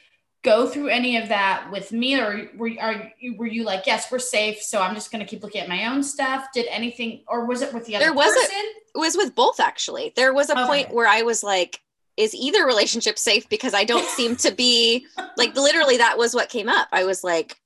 go 0.44 0.68
through 0.68 0.88
any 0.88 1.16
of 1.16 1.29
that 1.29 1.68
with 1.72 1.90
me 1.90 2.18
or 2.18 2.48
were, 2.57 2.70
are, 2.81 3.12
you- 3.18 3.37
were 3.37 3.46
you 3.46 3.64
like 3.64 3.87
yes 3.87 4.11
we're 4.11 4.18
safe 4.20 4.62
so 4.62 4.81
i'm 4.81 4.94
just 4.94 5.11
going 5.11 5.18
to 5.24 5.29
keep 5.29 5.42
looking 5.42 5.61
at 5.61 5.68
my 5.68 5.87
own 5.87 6.03
stuff 6.03 6.46
did 6.55 6.66
anything 6.70 7.22
or 7.27 7.44
was 7.44 7.61
it 7.61 7.74
with 7.74 7.85
the 7.87 7.96
other 7.96 8.05
There 8.05 8.14
was 8.14 8.31
a- 8.33 8.40
person? 8.40 8.64
it 8.94 8.98
was 8.98 9.16
with 9.16 9.35
both 9.35 9.59
actually. 9.61 10.12
There 10.16 10.33
was 10.33 10.48
a 10.51 10.55
point 10.55 10.92
where 10.94 11.07
i 11.09 11.22
was 11.22 11.42
like 11.42 11.81
is 12.16 12.35
either 12.35 12.64
relationship 12.66 13.18
safe? 13.18 13.48
Because 13.48 13.74
i 13.74 13.85
don't 13.85 14.07
seem 14.07 14.37
to 14.37 14.51
be 14.53 15.07
like 15.37 15.57
literally 15.57 15.96
that 15.98 16.18
was 16.18 16.35
what 16.35 16.48
came 16.48 16.68
up. 16.68 16.88
I 16.92 17.05
was 17.05 17.22
like 17.24 17.57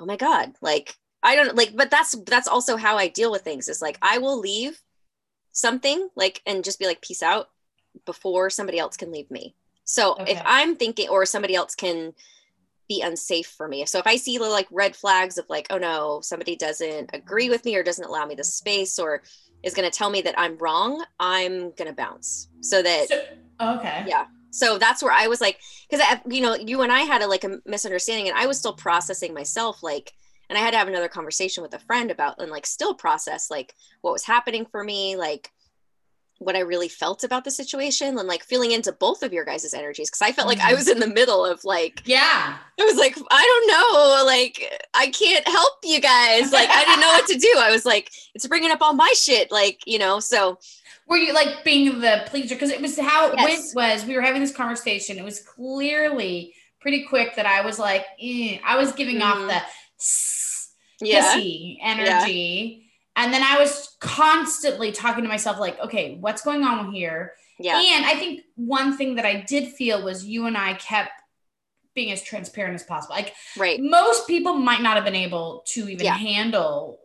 oh 0.00 0.06
my 0.06 0.16
god 0.16 0.54
like 0.60 0.96
i 1.24 1.34
don't 1.34 1.56
like 1.56 1.74
but 1.74 1.90
that's 1.90 2.14
that's 2.24 2.46
also 2.46 2.76
how 2.76 2.96
i 2.96 3.08
deal 3.08 3.30
with 3.32 3.42
things 3.42 3.68
is 3.68 3.82
like 3.82 3.98
i 4.00 4.18
will 4.18 4.38
leave 4.38 4.80
something 5.52 6.08
like 6.14 6.40
and 6.46 6.62
just 6.62 6.78
be 6.78 6.86
like 6.86 7.00
peace 7.02 7.22
out 7.22 7.48
before 8.06 8.48
somebody 8.48 8.78
else 8.78 8.96
can 8.96 9.10
leave 9.10 9.28
me 9.28 9.54
so 9.88 10.14
if 10.26 10.40
i'm 10.44 10.76
thinking 10.76 11.08
or 11.08 11.24
somebody 11.24 11.54
else 11.54 11.74
can 11.74 12.12
be 12.88 13.02
unsafe 13.02 13.46
for 13.46 13.68
me. 13.68 13.84
So 13.86 13.98
if 13.98 14.06
i 14.06 14.16
see 14.16 14.38
like 14.38 14.66
red 14.70 14.96
flags 14.96 15.38
of 15.38 15.44
like 15.48 15.66
oh 15.70 15.78
no 15.78 16.20
somebody 16.22 16.56
doesn't 16.56 17.10
agree 17.12 17.50
with 17.50 17.64
me 17.64 17.76
or 17.76 17.82
doesn't 17.82 18.04
allow 18.04 18.26
me 18.26 18.34
the 18.34 18.44
space 18.44 18.98
or 18.98 19.22
is 19.62 19.74
going 19.74 19.88
to 19.90 19.96
tell 19.96 20.10
me 20.10 20.22
that 20.22 20.34
i'm 20.38 20.56
wrong 20.58 21.04
i'm 21.20 21.70
going 21.72 21.86
to 21.88 21.92
bounce. 21.92 22.48
So 22.60 22.82
that 22.82 23.08
so, 23.08 23.22
okay. 23.76 24.04
Yeah. 24.06 24.26
so 24.50 24.78
that's 24.78 25.02
where 25.02 25.12
i 25.12 25.26
was 25.26 25.40
like 25.40 25.60
because 25.88 26.04
you 26.28 26.40
know 26.40 26.54
you 26.54 26.82
and 26.82 26.92
i 26.92 27.00
had 27.00 27.22
a 27.22 27.26
like 27.26 27.44
a 27.44 27.58
misunderstanding 27.66 28.28
and 28.28 28.38
i 28.38 28.46
was 28.46 28.58
still 28.58 28.74
processing 28.74 29.34
myself 29.34 29.82
like 29.82 30.12
and 30.48 30.58
i 30.58 30.60
had 30.60 30.70
to 30.70 30.78
have 30.78 30.88
another 30.88 31.08
conversation 31.08 31.62
with 31.62 31.74
a 31.74 31.78
friend 31.80 32.10
about 32.10 32.40
and 32.40 32.50
like 32.50 32.66
still 32.66 32.94
process 32.94 33.50
like 33.50 33.74
what 34.00 34.12
was 34.12 34.24
happening 34.24 34.64
for 34.64 34.82
me 34.82 35.16
like 35.16 35.50
what 36.38 36.54
i 36.56 36.60
really 36.60 36.88
felt 36.88 37.24
about 37.24 37.44
the 37.44 37.50
situation 37.50 38.16
and 38.18 38.28
like 38.28 38.44
feeling 38.44 38.70
into 38.70 38.92
both 38.92 39.22
of 39.22 39.32
your 39.32 39.44
guys' 39.44 39.74
energies 39.74 40.08
because 40.08 40.22
i 40.22 40.32
felt 40.32 40.46
like 40.48 40.60
i 40.60 40.72
Mhm. 40.72 40.76
was 40.76 40.88
in 40.88 41.00
the 41.00 41.06
middle 41.08 41.44
of 41.44 41.64
like 41.64 42.02
yeah 42.04 42.56
I 42.80 42.84
was 42.84 42.96
like, 42.96 43.16
I 43.28 43.42
don't 43.44 43.66
know. 43.66 44.24
Like, 44.24 44.86
I 44.94 45.08
can't 45.08 45.44
help 45.48 45.72
you 45.82 46.00
guys. 46.00 46.52
Like, 46.52 46.68
I 46.70 46.84
didn't 46.84 47.00
know 47.00 47.08
what 47.08 47.26
to 47.26 47.36
do. 47.36 47.52
I 47.58 47.72
was 47.72 47.84
like, 47.84 48.08
it's 48.36 48.46
bringing 48.46 48.70
up 48.70 48.80
all 48.80 48.92
my 48.92 49.12
shit. 49.16 49.50
Like, 49.50 49.80
you 49.84 49.98
know, 49.98 50.20
so 50.20 50.60
were 51.08 51.16
you 51.16 51.32
like 51.34 51.64
being 51.64 51.98
the 52.00 52.22
pleaser 52.26 52.54
because 52.54 52.70
it 52.70 52.80
was 52.80 52.96
how 52.96 53.30
it 53.32 53.34
Yes. 53.36 53.74
went 53.74 53.74
was 53.74 54.06
we 54.06 54.14
were 54.14 54.22
having 54.22 54.40
this 54.40 54.54
conversation 54.54 55.18
it 55.18 55.24
was 55.24 55.40
clearly 55.40 56.54
pretty 56.80 57.02
quick 57.08 57.34
that 57.34 57.46
i 57.46 57.62
was 57.62 57.78
like 57.80 58.04
eh, 58.22 58.58
i 58.64 58.76
was 58.76 58.92
giving 58.92 59.20
off 59.22 59.38
Mhm. 59.38 59.48
the 59.48 59.62
yeah. 61.06 61.34
energy 61.82 62.87
and 63.18 63.32
then 63.34 63.42
i 63.42 63.58
was 63.58 63.96
constantly 64.00 64.90
talking 64.92 65.22
to 65.22 65.28
myself 65.28 65.58
like 65.58 65.78
okay 65.80 66.16
what's 66.20 66.40
going 66.42 66.62
on 66.64 66.92
here 66.92 67.34
Yeah. 67.58 67.78
and 67.78 68.06
i 68.06 68.14
think 68.14 68.42
one 68.56 68.96
thing 68.96 69.16
that 69.16 69.26
i 69.26 69.44
did 69.46 69.68
feel 69.74 70.02
was 70.02 70.24
you 70.24 70.46
and 70.46 70.56
i 70.56 70.74
kept 70.74 71.10
being 71.94 72.12
as 72.12 72.22
transparent 72.22 72.74
as 72.76 72.84
possible 72.84 73.14
like 73.14 73.34
Right. 73.58 73.80
most 73.80 74.26
people 74.28 74.54
might 74.54 74.80
not 74.82 74.94
have 74.96 75.04
been 75.04 75.16
able 75.16 75.64
to 75.72 75.88
even 75.88 76.06
Yeah. 76.06 76.14
handle 76.14 77.00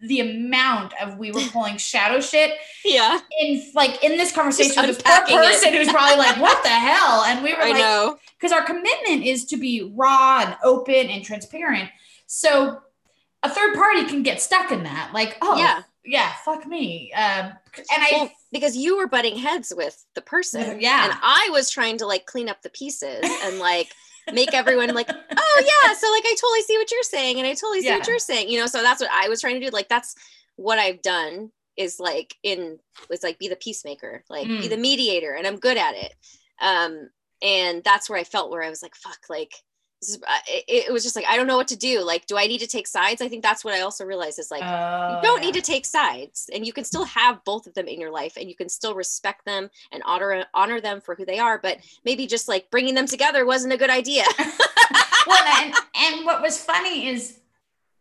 the 0.00 0.20
amount 0.20 0.94
of 1.02 1.18
we 1.18 1.32
were 1.32 1.40
pulling 1.52 1.76
shadow 1.76 2.20
shit 2.20 2.52
Yeah. 2.84 3.18
in 3.40 3.60
like 3.74 4.04
in 4.04 4.16
this 4.16 4.30
conversation 4.30 4.74
Just 4.74 4.86
with 4.86 5.04
this 5.04 5.20
poor 5.28 5.42
person 5.42 5.72
who's 5.74 5.88
probably 5.88 6.18
like, 6.18 6.36
what 6.40 6.62
the 6.62 6.68
hell? 6.68 7.24
And 7.24 7.42
we 7.42 7.52
were 7.52 7.60
I 7.62 7.70
like, 7.72 8.16
because 8.38 8.52
our 8.52 8.62
commitment 8.64 9.24
is 9.24 9.44
to 9.46 9.56
be 9.56 9.92
raw 9.96 10.44
and 10.46 10.56
open 10.62 11.08
and 11.08 11.24
transparent. 11.24 11.90
So 12.28 12.80
a 13.42 13.50
third 13.50 13.74
party 13.74 14.04
can 14.04 14.22
get 14.22 14.40
stuck 14.40 14.72
in 14.72 14.82
that, 14.84 15.10
like, 15.14 15.36
oh 15.42 15.56
Yeah. 15.58 15.82
yeah, 16.04 16.32
fuck 16.44 16.66
me. 16.66 17.12
Um, 17.12 17.52
and 17.76 17.84
I 17.90 18.08
Well, 18.12 18.30
because 18.52 18.76
you 18.76 18.96
were 18.96 19.06
butting 19.06 19.36
heads 19.36 19.72
with 19.76 20.04
the 20.14 20.22
person. 20.22 20.80
Yeah. 20.80 21.04
And 21.04 21.12
I 21.22 21.48
was 21.52 21.70
trying 21.70 21.98
to 21.98 22.06
like 22.06 22.26
clean 22.26 22.48
up 22.48 22.62
the 22.62 22.70
pieces 22.70 23.20
and 23.44 23.58
like 23.58 23.92
make 24.32 24.52
everyone 24.54 24.92
like, 24.94 25.08
oh 25.10 25.14
yeah. 25.86 25.94
So 25.94 26.10
like 26.10 26.24
I 26.26 26.34
totally 26.40 26.62
see 26.62 26.76
what 26.78 26.90
you're 26.90 27.02
saying 27.02 27.38
and 27.38 27.46
I 27.46 27.52
totally 27.54 27.80
see 27.80 27.86
Yeah. 27.88 27.98
what 27.98 28.06
you're 28.08 28.18
saying. 28.18 28.48
You 28.48 28.58
know, 28.60 28.66
so 28.66 28.82
that's 28.82 29.00
what 29.00 29.10
I 29.12 29.28
was 29.28 29.40
trying 29.40 29.60
to 29.60 29.64
do. 29.66 29.70
Like 29.72 29.88
that's 29.88 30.14
what 30.56 30.78
I've 30.78 31.00
done 31.02 31.50
is 31.76 32.00
like 32.00 32.34
in 32.42 32.78
it's 33.10 33.22
like 33.22 33.38
be 33.38 33.46
the 33.48 33.54
peacemaker, 33.56 34.24
like 34.28 34.48
be 34.48 34.66
Mm. 34.66 34.70
the 34.70 34.76
mediator, 34.76 35.34
and 35.34 35.46
I'm 35.46 35.58
good 35.60 35.76
at 35.76 35.94
it. 35.94 36.14
Um, 36.60 37.10
and 37.40 37.84
that's 37.84 38.10
where 38.10 38.18
I 38.18 38.24
felt 38.24 38.50
where 38.50 38.64
I 38.64 38.70
was 38.70 38.82
like, 38.82 38.96
fuck, 38.96 39.20
like 39.28 39.52
it, 40.00 40.92
was 40.92 41.02
just 41.02 41.16
like 41.16 41.24
I 41.28 41.36
don't 41.36 41.46
know 41.46 41.56
what 41.56 41.68
to 41.68 41.76
do. 41.76 42.02
Like, 42.02 42.26
do 42.26 42.36
I 42.38 42.46
need 42.46 42.58
to 42.60 42.66
take 42.66 42.86
sides? 42.86 43.20
I 43.20 43.28
think 43.28 43.42
that's 43.42 43.64
what 43.64 43.74
I 43.74 43.80
also 43.80 44.04
realized 44.04 44.38
is 44.38 44.50
like 44.50 44.62
oh, 44.62 45.16
you 45.16 45.22
don't 45.22 45.40
yeah. 45.42 45.46
need 45.46 45.54
to 45.54 45.60
take 45.60 45.84
sides 45.84 46.48
and 46.52 46.66
you 46.66 46.72
can 46.72 46.84
still 46.84 47.04
have 47.04 47.42
both 47.44 47.66
of 47.66 47.74
them 47.74 47.88
in 47.88 48.00
your 48.00 48.10
life 48.10 48.36
and 48.36 48.48
you 48.48 48.54
can 48.54 48.68
still 48.68 48.94
respect 48.94 49.44
them 49.44 49.70
and 49.92 50.02
honor 50.06 50.44
honor 50.54 50.80
them 50.80 51.00
for 51.00 51.14
who 51.14 51.24
they 51.24 51.38
are 51.38 51.58
but 51.58 51.78
maybe 52.04 52.26
just 52.26 52.46
like 52.48 52.70
bringing 52.70 52.94
them 52.94 53.06
together 53.06 53.44
wasn't 53.44 53.72
a 53.72 53.76
good 53.76 53.90
idea 53.90 54.22
well, 55.26 55.44
and, 55.62 55.74
and 55.96 56.24
what 56.24 56.40
was 56.42 56.62
funny 56.62 57.08
is 57.08 57.38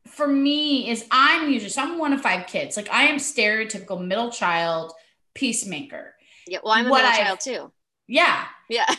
for 0.07 0.27
me 0.27 0.89
is 0.89 1.05
I'm 1.11 1.51
usually 1.51 1.69
so 1.71 1.81
I'm 1.81 1.97
one 1.99 2.13
of 2.13 2.21
five 2.21 2.47
kids. 2.47 2.77
Like 2.77 2.89
I 2.91 3.03
am 3.03 3.17
stereotypical 3.17 4.05
middle 4.05 4.31
child 4.31 4.93
peacemaker. 5.33 6.13
yeah 6.47 6.59
well 6.63 6.73
i'm 6.73 6.87
a 6.87 6.89
What 6.89 6.97
middle 7.03 7.11
I've- 7.11 7.23
child 7.23 7.39
too 7.39 7.71
Yeah. 8.07 8.45
yeah 8.69 8.85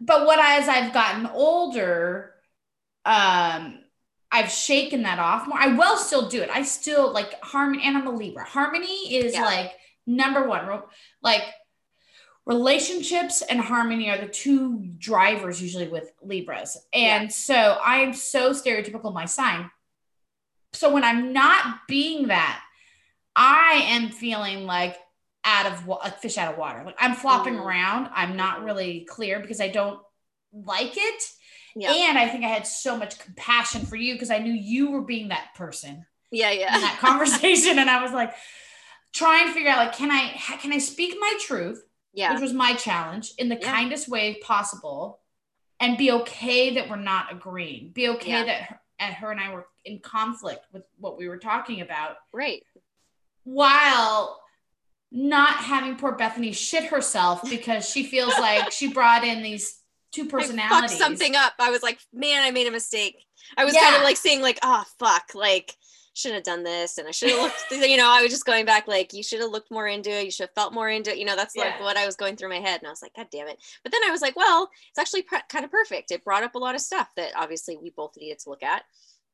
but 0.00 0.26
what 0.26 0.38
as 0.38 0.68
I've 0.68 0.92
gotten 0.92 1.26
older, 1.26 2.34
um, 3.04 3.80
I've 4.30 4.50
shaken 4.50 5.02
that 5.04 5.18
off 5.18 5.46
more. 5.46 5.58
I 5.58 5.68
will 5.68 5.96
still 5.96 6.28
do 6.28 6.42
it. 6.42 6.50
I 6.50 6.62
still 6.62 7.12
like 7.12 7.40
harmony, 7.42 7.84
and 7.84 7.96
I'm 7.96 8.06
a 8.06 8.10
Libra. 8.10 8.44
Harmony 8.44 9.14
is 9.14 9.34
Yeah. 9.34 9.44
like 9.44 9.72
number 10.06 10.46
one. 10.46 10.82
Like 11.22 11.42
relationships 12.44 13.42
and 13.42 13.60
harmony 13.60 14.10
are 14.10 14.18
the 14.18 14.28
two 14.28 14.78
drivers 14.98 15.60
usually 15.60 15.88
with 15.88 16.12
Libras, 16.22 16.76
and 16.92 17.32
so 17.32 17.78
I'm 17.84 18.12
so 18.12 18.50
stereotypical 18.52 19.12
my 19.12 19.24
sign. 19.24 19.70
So 20.72 20.92
when 20.92 21.04
I'm 21.04 21.32
not 21.32 21.86
being 21.88 22.28
that, 22.28 22.62
I 23.34 23.82
am 23.88 24.10
feeling 24.10 24.64
like 24.66 24.96
out 25.46 25.64
of 25.72 25.86
wa- 25.86 26.00
like 26.02 26.18
fish 26.18 26.36
out 26.36 26.52
of 26.52 26.58
water. 26.58 26.82
Like 26.84 26.96
I'm 26.98 27.14
flopping 27.14 27.54
Mhm. 27.54 27.64
around. 27.64 28.10
I'm 28.12 28.36
not 28.36 28.62
really 28.64 29.06
clear 29.08 29.40
because 29.40 29.60
I 29.60 29.68
don't 29.68 30.00
like 30.52 30.96
it. 30.96 31.22
yeah 31.76 31.92
And 31.92 32.18
I 32.18 32.28
think 32.28 32.44
I 32.44 32.48
had 32.48 32.66
so 32.66 32.96
much 32.96 33.18
compassion 33.18 33.86
for 33.86 33.96
you 33.96 34.14
because 34.14 34.30
I 34.30 34.38
knew 34.38 34.52
you 34.52 34.90
were 34.90 35.02
being 35.02 35.28
that 35.28 35.54
person 35.54 36.04
yeah 36.32 36.50
in 36.50 36.60
yeah 36.60 36.78
that 36.80 36.98
conversation. 37.00 37.78
and 37.78 37.88
I 37.88 38.02
was 38.02 38.12
like, 38.12 38.34
trying 39.12 39.46
to 39.46 39.52
figure 39.52 39.70
out 39.70 39.78
like, 39.78 39.94
can 39.96 40.10
I 40.10 40.32
can 40.60 40.72
I 40.72 40.78
speak 40.78 41.16
my 41.20 41.34
truth, 41.40 41.82
yeah 42.12 42.32
which 42.32 42.40
was 42.42 42.52
my 42.52 42.74
challenge, 42.74 43.32
in 43.38 43.48
the 43.48 43.58
Yeah. 43.60 43.70
kindest 43.72 44.08
way 44.08 44.34
possible, 44.42 45.20
and 45.80 45.96
be 45.96 46.10
okay 46.10 46.74
that 46.74 46.88
we're 46.90 46.96
not 46.96 47.30
agreeing. 47.32 47.90
Be 47.92 48.08
okay 48.08 48.30
Yeah. 48.30 48.44
that 48.44 48.62
her, 48.62 48.80
and 48.98 49.14
her 49.14 49.30
and 49.30 49.40
I 49.40 49.52
were 49.54 49.66
in 49.84 50.00
conflict 50.00 50.66
with 50.72 50.82
what 50.98 51.16
we 51.18 51.28
were 51.28 51.38
talking 51.38 51.80
about 51.82 52.16
right 52.32 52.62
while 53.44 54.40
not 55.18 55.54
having 55.56 55.96
poor 55.96 56.12
Bethany 56.12 56.52
shit 56.52 56.84
herself 56.84 57.40
because 57.48 57.88
she 57.88 58.04
feels 58.04 58.34
like 58.38 58.70
she 58.70 58.92
brought 58.92 59.24
in 59.24 59.42
these 59.42 59.80
two 60.12 60.24
I 60.24 60.28
personalities. 60.28 60.90
fucked 60.90 61.02
something 61.02 61.34
up. 61.34 61.54
I 61.58 61.70
was 61.70 61.82
like 61.82 61.98
man 62.12 62.42
i 62.42 62.50
made 62.50 62.66
a 62.66 62.70
mistake. 62.70 63.16
I 63.56 63.64
was 63.64 63.74
Yeah. 63.74 63.80
kind 63.80 63.96
of 63.96 64.02
like 64.02 64.16
saying 64.18 64.42
like 64.42 64.58
oh 64.62 64.84
fuck 64.98 65.30
like 65.34 65.74
shouldn't 66.14 66.36
have 66.36 66.44
done 66.54 66.64
this 66.64 66.96
and 66.96 67.06
i 67.06 67.10
should 67.10 67.28
have 67.30 67.42
looked 67.42 67.70
you 67.90 67.96
know 67.98 68.08
i 68.10 68.22
was 68.22 68.30
just 68.30 68.46
going 68.46 68.64
back 68.64 68.88
like 68.88 69.12
you 69.12 69.22
should 69.22 69.38
have 69.40 69.50
looked 69.50 69.70
more 69.70 69.86
into 69.86 70.10
it. 70.10 70.24
You 70.24 70.30
should 70.30 70.44
have 70.48 70.54
felt 70.54 70.72
more 70.74 70.88
into 70.88 71.10
it. 71.12 71.18
You 71.18 71.24
know 71.26 71.36
that's 71.36 71.56
like 71.56 71.80
what 71.80 71.96
i 71.96 72.04
was 72.06 72.16
going 72.16 72.36
through 72.36 72.48
my 72.50 72.60
head 72.60 72.80
and 72.80 72.86
i 72.86 72.90
was 72.90 73.02
like 73.02 73.14
god 73.14 73.26
damn 73.32 73.48
it. 73.48 73.58
But 73.82 73.92
then 73.92 74.02
i 74.06 74.10
was 74.10 74.20
like 74.22 74.36
well 74.36 74.70
it's 74.90 74.98
actually 74.98 75.22
pre- 75.22 75.40
kind 75.48 75.64
of 75.64 75.70
perfect. 75.70 76.10
It 76.10 76.24
brought 76.24 76.42
up 76.42 76.54
a 76.54 76.58
lot 76.58 76.74
of 76.74 76.80
stuff 76.82 77.08
that 77.16 77.32
obviously 77.36 77.76
we 77.76 77.90
both 77.90 78.12
needed 78.18 78.38
to 78.40 78.50
look 78.50 78.62
at. 78.62 78.82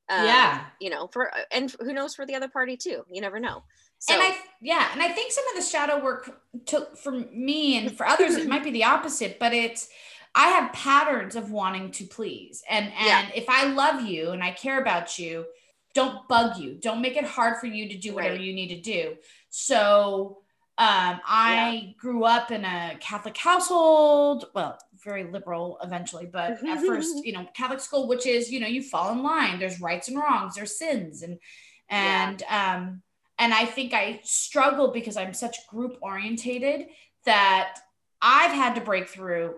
Um, 0.08 0.26
Yeah. 0.26 0.64
you 0.80 0.90
know 0.90 1.06
for 1.12 1.32
and 1.52 1.74
who 1.80 1.92
knows 1.92 2.14
for 2.14 2.24
the 2.26 2.34
other 2.36 2.48
party 2.48 2.76
too. 2.76 3.04
You 3.10 3.20
never 3.20 3.38
know 3.40 3.62
So. 4.02 4.14
And 4.14 4.20
I, 4.20 4.36
yeah, 4.60 4.88
and 4.92 5.00
I 5.00 5.10
think 5.10 5.30
some 5.30 5.44
of 5.46 5.54
the 5.54 5.62
shadow 5.62 6.02
work 6.02 6.42
took 6.66 6.98
for 6.98 7.12
me 7.12 7.78
and 7.78 7.96
for 7.96 8.04
others, 8.08 8.34
it 8.34 8.48
might 8.48 8.64
be 8.64 8.72
the 8.72 8.82
opposite, 8.82 9.38
but 9.38 9.52
it's, 9.52 9.88
I 10.34 10.48
have 10.48 10.72
patterns 10.72 11.36
of 11.36 11.52
wanting 11.52 11.92
to 11.92 12.04
please. 12.06 12.64
And, 12.68 12.86
and 12.86 13.28
yeah. 13.28 13.30
if 13.32 13.48
I 13.48 13.66
love 13.66 14.04
you 14.04 14.30
and 14.30 14.42
I 14.42 14.50
care 14.50 14.80
about 14.80 15.20
you, 15.20 15.44
don't 15.94 16.26
bug 16.26 16.56
you. 16.56 16.74
Don't 16.74 17.00
make 17.00 17.16
it 17.16 17.24
hard 17.24 17.58
for 17.58 17.66
you 17.66 17.90
to 17.90 17.96
do 17.96 18.12
whatever 18.12 18.34
right. 18.34 18.42
you 18.42 18.52
need 18.52 18.74
to 18.74 18.80
do. 18.80 19.14
So, 19.50 20.38
um, 20.78 21.20
I 21.24 21.84
yeah. 21.84 21.92
grew 21.96 22.24
up 22.24 22.50
in 22.50 22.64
a 22.64 22.96
Catholic 22.98 23.36
household. 23.36 24.46
Well, 24.52 24.78
very 25.04 25.30
liberal 25.30 25.78
eventually, 25.80 26.26
but 26.26 26.64
at 26.66 26.80
first, 26.80 27.24
you 27.24 27.34
know, 27.34 27.46
Catholic 27.54 27.78
school, 27.78 28.08
which 28.08 28.26
is, 28.26 28.50
you 28.50 28.58
know, 28.58 28.66
you 28.66 28.82
fall 28.82 29.12
in 29.12 29.22
line. 29.22 29.60
There's 29.60 29.80
rights 29.80 30.08
and 30.08 30.18
wrongs, 30.18 30.56
there's 30.56 30.76
sins, 30.76 31.22
and 31.22 31.38
and 31.88 32.40
yeah. 32.40 32.74
um, 32.74 33.02
and 33.42 33.52
I 33.52 33.64
think 33.64 33.92
I 33.92 34.20
struggle 34.22 34.92
because 34.92 35.16
I'm 35.16 35.34
such 35.34 35.66
group 35.66 35.96
orientated 36.00 36.86
that 37.26 37.76
I've 38.22 38.52
had 38.52 38.76
to 38.76 38.80
break 38.80 39.08
through 39.08 39.56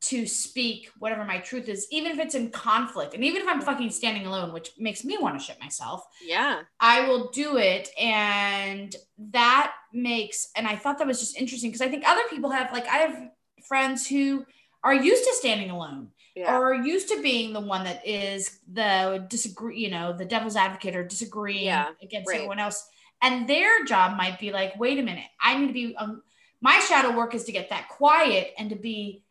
to 0.00 0.26
speak 0.26 0.90
whatever 0.98 1.24
my 1.24 1.38
truth 1.38 1.68
is, 1.68 1.86
even 1.92 2.10
if 2.10 2.18
it's 2.18 2.34
in 2.34 2.50
conflict, 2.50 3.14
and 3.14 3.22
even 3.22 3.40
if 3.40 3.46
I'm 3.46 3.58
mm-hmm. 3.58 3.66
fucking 3.66 3.90
standing 3.90 4.26
alone, 4.26 4.52
which 4.52 4.72
makes 4.76 5.04
me 5.04 5.18
want 5.20 5.38
to 5.38 5.44
shit 5.44 5.60
myself. 5.60 6.02
Yeah, 6.20 6.62
I 6.80 7.06
will 7.06 7.30
do 7.30 7.58
it, 7.58 7.90
and 7.96 8.94
that 9.30 9.72
makes. 9.92 10.48
And 10.56 10.66
I 10.66 10.74
thought 10.74 10.98
that 10.98 11.06
was 11.06 11.20
just 11.20 11.38
interesting 11.38 11.70
because 11.70 11.86
I 11.86 11.88
think 11.88 12.02
other 12.04 12.22
people 12.28 12.50
have 12.50 12.72
like 12.72 12.88
I 12.88 12.96
have 12.96 13.30
friends 13.68 14.04
who 14.04 14.44
are 14.82 14.94
used 14.94 15.22
to 15.22 15.34
standing 15.34 15.70
alone 15.70 16.08
yeah. 16.34 16.58
or 16.58 16.74
used 16.74 17.06
to 17.10 17.22
being 17.22 17.52
the 17.52 17.60
one 17.60 17.84
that 17.84 18.04
is 18.04 18.58
the 18.72 19.24
disagree, 19.28 19.78
you 19.78 19.92
know, 19.92 20.12
the 20.12 20.24
devil's 20.24 20.56
advocate 20.56 20.96
or 20.96 21.04
disagreeing 21.04 21.66
yeah, 21.66 21.90
against 22.02 22.28
right. 22.28 22.38
everyone 22.38 22.58
else. 22.58 22.84
And 23.22 23.48
their 23.48 23.84
job 23.84 24.16
might 24.16 24.38
be 24.38 24.52
like, 24.52 24.78
wait 24.78 24.98
a 24.98 25.02
minute, 25.02 25.24
I 25.40 25.56
need 25.56 25.68
to 25.68 25.72
be, 25.72 25.96
um, 25.96 26.22
my 26.60 26.78
shadow 26.80 27.16
work 27.16 27.34
is 27.34 27.44
to 27.44 27.52
get 27.52 27.70
that 27.70 27.88
quiet 27.88 28.52
and 28.58 28.70
to 28.70 28.76
be, 28.76 29.24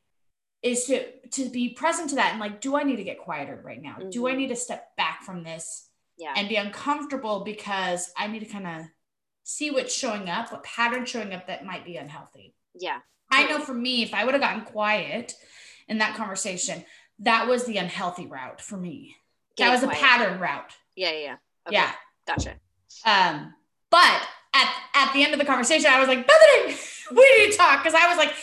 is 0.64 0.86
to, 0.86 1.06
to 1.32 1.50
be 1.50 1.70
present 1.70 2.10
to 2.10 2.16
that. 2.16 2.32
And 2.32 2.40
like, 2.40 2.62
do 2.62 2.78
I 2.78 2.84
need 2.84 2.98
to 2.98 3.04
get 3.04 3.20
quieter 3.20 3.62
right 3.64 3.82
now? 3.82 3.98
Mm-hmm. 4.00 4.10
Do 4.10 4.28
I 4.28 4.32
mm-hmm. 4.32 4.40
need 4.40 4.48
to 4.50 4.56
step 4.56 4.96
back 4.96 5.24
from 5.24 5.44
this 5.44 5.90
yeah. 6.18 6.34
and 6.36 6.48
be 6.48 6.56
uncomfortable 6.56 7.44
because 7.44 8.12
I 8.18 8.28
need 8.28 8.40
to 8.40 8.46
kind 8.46 8.68
of 8.68 8.86
see 9.44 9.72
what's 9.72 9.94
showing 9.94 10.30
up, 10.30 10.52
what 10.52 10.64
pattern 10.64 11.06
showing 11.06 11.34
up 11.34 11.48
that 11.48 11.66
might 11.66 11.86
be 11.86 11.98
unhealthy. 11.98 12.54
Yeah. 12.74 13.00
I 13.32 13.48
know 13.48 13.60
for 13.60 13.74
me, 13.74 14.04
if 14.04 14.14
I 14.14 14.26
would 14.26 14.34
have 14.34 14.42
gotten 14.42 14.64
quiet 14.64 15.34
in 15.88 16.00
that 16.00 16.16
conversation, 16.16 16.84
that 17.20 17.48
was 17.48 17.66
the 17.66 17.78
unhealthy 17.78 18.28
route 18.28 18.62
for 18.62 18.78
me. 18.78 19.16
That 19.58 19.72
was 19.72 19.82
quiet. 19.82 19.98
a 19.98 20.02
pattern 20.02 20.40
route. 20.40 20.74
Yeah, 20.96 21.12
yeah, 21.12 21.18
yeah. 21.20 21.36
Okay. 21.68 21.76
Yeah. 21.76 21.92
Gotcha. 22.28 22.56
Um, 23.06 23.54
but 23.92 24.22
at 24.54 24.74
at 24.96 25.14
the 25.14 25.24
end 25.24 25.34
of 25.34 25.40
the 25.40 25.46
conversation, 25.46 25.92
I 25.92 26.00
was 26.00 26.08
like, 26.08 26.26
Bethany, 26.26 26.76
we 27.12 27.38
need 27.38 27.52
to 27.52 27.58
talk 27.58 27.84
because 27.84 27.94
I 27.94 28.08
was 28.08 28.18
like, 28.18 28.34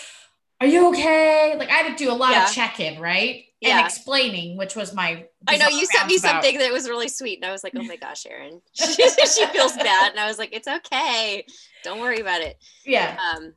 "Are 0.60 0.66
you 0.66 0.88
okay?" 0.90 1.56
Like 1.58 1.70
I 1.70 1.74
had 1.74 1.96
to 1.96 2.04
do 2.04 2.12
a 2.12 2.14
lot 2.14 2.32
yeah. 2.32 2.44
of 2.44 2.52
check 2.52 2.78
in, 2.78 3.00
right? 3.00 3.46
Yeah. 3.60 3.78
And 3.78 3.86
explaining, 3.86 4.56
which 4.56 4.76
was 4.76 4.94
my. 4.94 5.26
I 5.48 5.56
know 5.56 5.66
you 5.66 5.84
sent 5.86 6.06
me 6.06 6.16
about. 6.16 6.30
something 6.30 6.58
that 6.58 6.72
was 6.72 6.88
really 6.88 7.08
sweet, 7.08 7.38
and 7.38 7.44
I 7.44 7.50
was 7.50 7.64
like, 7.64 7.72
"Oh 7.76 7.82
my 7.82 7.96
gosh, 8.00 8.24
Erin, 8.26 8.60
she, 8.72 8.86
she 8.94 9.46
feels 9.46 9.74
bad," 9.76 10.12
and 10.12 10.20
I 10.20 10.28
was 10.28 10.38
like, 10.38 10.50
"It's 10.52 10.68
okay, 10.68 11.44
don't 11.82 12.00
worry 12.00 12.20
about 12.20 12.40
it." 12.40 12.56
Yeah. 12.84 13.18
Um, 13.34 13.54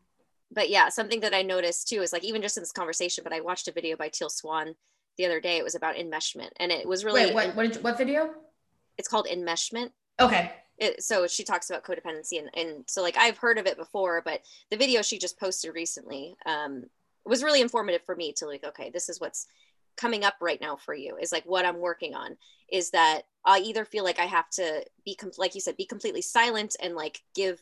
but 0.53 0.69
yeah, 0.69 0.89
something 0.89 1.19
that 1.21 1.33
I 1.33 1.43
noticed 1.43 1.87
too 1.87 2.01
is 2.01 2.11
like 2.11 2.23
even 2.23 2.41
just 2.41 2.57
in 2.57 2.63
this 2.63 2.71
conversation, 2.71 3.23
but 3.23 3.33
I 3.33 3.41
watched 3.41 3.67
a 3.67 3.71
video 3.71 3.95
by 3.95 4.09
Teal 4.09 4.29
Swan 4.29 4.75
the 5.17 5.25
other 5.25 5.39
day. 5.39 5.57
It 5.57 5.63
was 5.63 5.75
about 5.75 5.95
enmeshment, 5.95 6.49
and 6.59 6.71
it 6.71 6.87
was 6.87 7.05
really 7.05 7.27
Wait, 7.27 7.35
what 7.35 7.55
what, 7.55 7.75
what 7.83 7.97
video? 7.97 8.31
It's 8.97 9.07
called 9.07 9.27
enmeshment. 9.27 9.91
Okay. 10.19 10.51
It, 10.77 11.03
so 11.03 11.27
she 11.27 11.43
talks 11.43 11.69
about 11.69 11.83
codependency, 11.83 12.39
and 12.39 12.49
and 12.55 12.83
so 12.87 13.01
like 13.01 13.17
I've 13.17 13.37
heard 13.37 13.57
of 13.57 13.67
it 13.67 13.77
before, 13.77 14.21
but 14.23 14.41
the 14.69 14.77
video 14.77 15.01
she 15.01 15.19
just 15.19 15.39
posted 15.39 15.73
recently 15.75 16.35
um, 16.45 16.85
was 17.25 17.43
really 17.43 17.61
informative 17.61 18.01
for 18.03 18.15
me 18.15 18.33
to 18.33 18.47
like, 18.47 18.63
okay, 18.63 18.89
this 18.89 19.09
is 19.09 19.19
what's 19.19 19.47
coming 19.97 20.23
up 20.23 20.35
right 20.41 20.61
now 20.61 20.75
for 20.75 20.93
you 20.93 21.17
is 21.17 21.31
like 21.31 21.43
what 21.45 21.65
I'm 21.65 21.79
working 21.79 22.15
on 22.15 22.37
is 22.71 22.91
that 22.91 23.23
I 23.45 23.59
either 23.59 23.85
feel 23.85 24.03
like 24.03 24.19
I 24.19 24.25
have 24.25 24.49
to 24.51 24.83
be 25.05 25.15
com- 25.15 25.31
like 25.37 25.55
you 25.55 25.61
said, 25.61 25.77
be 25.77 25.85
completely 25.85 26.21
silent 26.21 26.75
and 26.81 26.95
like 26.95 27.21
give 27.35 27.61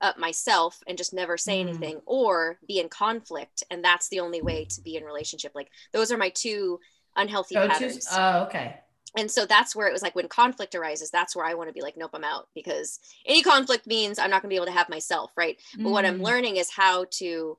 up 0.00 0.18
myself 0.18 0.82
and 0.86 0.98
just 0.98 1.12
never 1.12 1.36
say 1.36 1.58
mm. 1.58 1.68
anything 1.68 2.00
or 2.06 2.58
be 2.66 2.80
in 2.80 2.88
conflict 2.88 3.62
and 3.70 3.84
that's 3.84 4.08
the 4.08 4.20
only 4.20 4.42
way 4.42 4.64
to 4.64 4.80
be 4.80 4.96
in 4.96 5.04
relationship. 5.04 5.52
Like 5.54 5.68
those 5.92 6.10
are 6.10 6.18
my 6.18 6.30
two 6.30 6.80
unhealthy 7.16 7.54
Go 7.54 7.68
patterns. 7.68 8.06
Oh 8.10 8.44
okay 8.44 8.80
and 9.16 9.30
so 9.30 9.44
that's 9.44 9.74
where 9.74 9.88
it 9.88 9.92
was 9.92 10.02
like 10.02 10.14
when 10.14 10.28
conflict 10.28 10.74
arises 10.74 11.10
that's 11.10 11.34
where 11.34 11.44
i 11.44 11.54
want 11.54 11.68
to 11.68 11.74
be 11.74 11.82
like 11.82 11.96
nope 11.96 12.10
i'm 12.14 12.24
out 12.24 12.48
because 12.54 13.00
any 13.26 13.42
conflict 13.42 13.86
means 13.86 14.18
i'm 14.18 14.30
not 14.30 14.42
going 14.42 14.48
to 14.48 14.52
be 14.52 14.56
able 14.56 14.66
to 14.66 14.72
have 14.72 14.88
myself 14.88 15.32
right 15.36 15.60
mm. 15.76 15.84
but 15.84 15.90
what 15.90 16.04
i'm 16.04 16.18
mm. 16.18 16.24
learning 16.24 16.56
is 16.56 16.70
how 16.70 17.04
to 17.10 17.56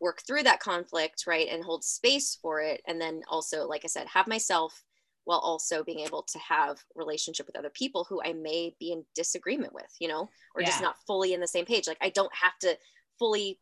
work 0.00 0.20
through 0.26 0.42
that 0.42 0.60
conflict 0.60 1.24
right 1.26 1.48
and 1.50 1.64
hold 1.64 1.82
space 1.84 2.38
for 2.40 2.60
it 2.60 2.82
and 2.86 3.00
then 3.00 3.22
also 3.28 3.66
like 3.66 3.82
i 3.84 3.88
said 3.88 4.06
have 4.06 4.26
myself 4.26 4.84
while 5.26 5.40
also 5.40 5.82
being 5.82 6.00
able 6.00 6.22
to 6.22 6.38
have 6.38 6.78
relationship 6.94 7.46
with 7.46 7.56
other 7.56 7.68
people 7.68 8.04
who 8.04 8.22
I 8.24 8.32
may 8.32 8.76
be 8.78 8.92
in 8.92 9.04
disagreement 9.16 9.74
with, 9.74 9.92
you 9.98 10.06
know, 10.06 10.30
or 10.54 10.60
yeah. 10.60 10.68
just 10.68 10.80
not 10.80 10.96
fully 11.04 11.34
in 11.34 11.40
the 11.40 11.48
same 11.48 11.64
page. 11.64 11.88
Like 11.88 11.98
I 12.00 12.10
don't 12.10 12.32
have 12.32 12.56
to 12.60 12.78
fully 13.18 13.58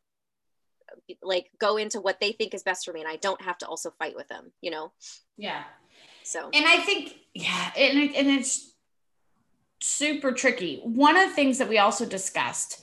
like 1.22 1.50
go 1.58 1.78
into 1.78 2.02
what 2.02 2.20
they 2.20 2.32
think 2.32 2.52
is 2.52 2.62
best 2.62 2.84
for 2.84 2.92
me 2.92 3.00
and 3.00 3.08
I 3.08 3.16
don't 3.16 3.40
have 3.40 3.56
to 3.58 3.66
also 3.66 3.90
fight 3.98 4.14
with 4.14 4.28
them, 4.28 4.52
you 4.60 4.70
know? 4.70 4.92
Yeah. 5.38 5.64
So, 6.24 6.50
and 6.52 6.64
I 6.66 6.78
think, 6.78 7.14
yeah, 7.34 7.70
and, 7.76 7.98
it, 7.98 8.14
and 8.16 8.28
it's 8.28 8.72
super 9.80 10.32
tricky. 10.32 10.80
One 10.82 11.16
of 11.16 11.28
the 11.28 11.34
things 11.34 11.58
that 11.58 11.68
we 11.68 11.78
also 11.78 12.06
discussed 12.06 12.82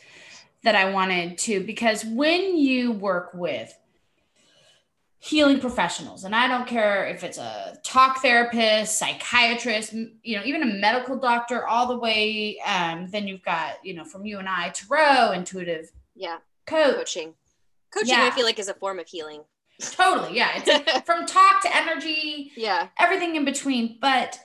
that 0.64 0.76
I 0.76 0.92
wanted 0.92 1.38
to, 1.40 1.64
because 1.64 2.06
when 2.06 2.56
you 2.56 2.92
work 2.92 3.32
with 3.34 3.76
healing 5.24 5.60
professionals 5.60 6.24
and 6.24 6.36
i 6.36 6.48
don't 6.48 6.66
care 6.66 7.06
if 7.06 7.24
it's 7.24 7.38
a 7.38 7.78
talk 7.84 8.24
therapist 8.24 8.98
psychiatrist 8.98 9.94
you 9.94 10.36
know 10.36 10.44
even 10.44 10.64
a 10.64 10.66
medical 10.66 11.16
doctor 11.16 11.68
all 11.68 11.88
the 11.88 11.98
way 11.98 12.60
um, 12.66 13.08
then 13.12 13.28
you've 13.28 13.44
got 13.44 13.74
you 13.84 13.94
know 13.94 14.04
from 14.04 14.26
you 14.26 14.40
and 14.40 14.50
i 14.50 14.70
to 14.70 14.88
tarot 14.88 15.32
intuitive 15.34 15.92
yeah 16.16 16.38
coach. 16.66 16.96
coaching 16.96 17.36
coaching 17.94 18.10
yeah. 18.10 18.26
i 18.26 18.32
feel 18.32 18.46
like 18.46 18.58
is 18.58 18.68
a 18.68 18.74
form 18.74 18.98
of 18.98 19.08
healing 19.08 19.44
totally 19.90 20.38
yeah. 20.38 20.52
It's 20.56 21.02
from 21.06 21.26
talk 21.26 21.62
to 21.64 21.76
energy 21.76 22.52
yeah. 22.56 22.90
everything 23.00 23.36
in 23.36 23.46
between. 23.46 23.98
But 24.00 24.40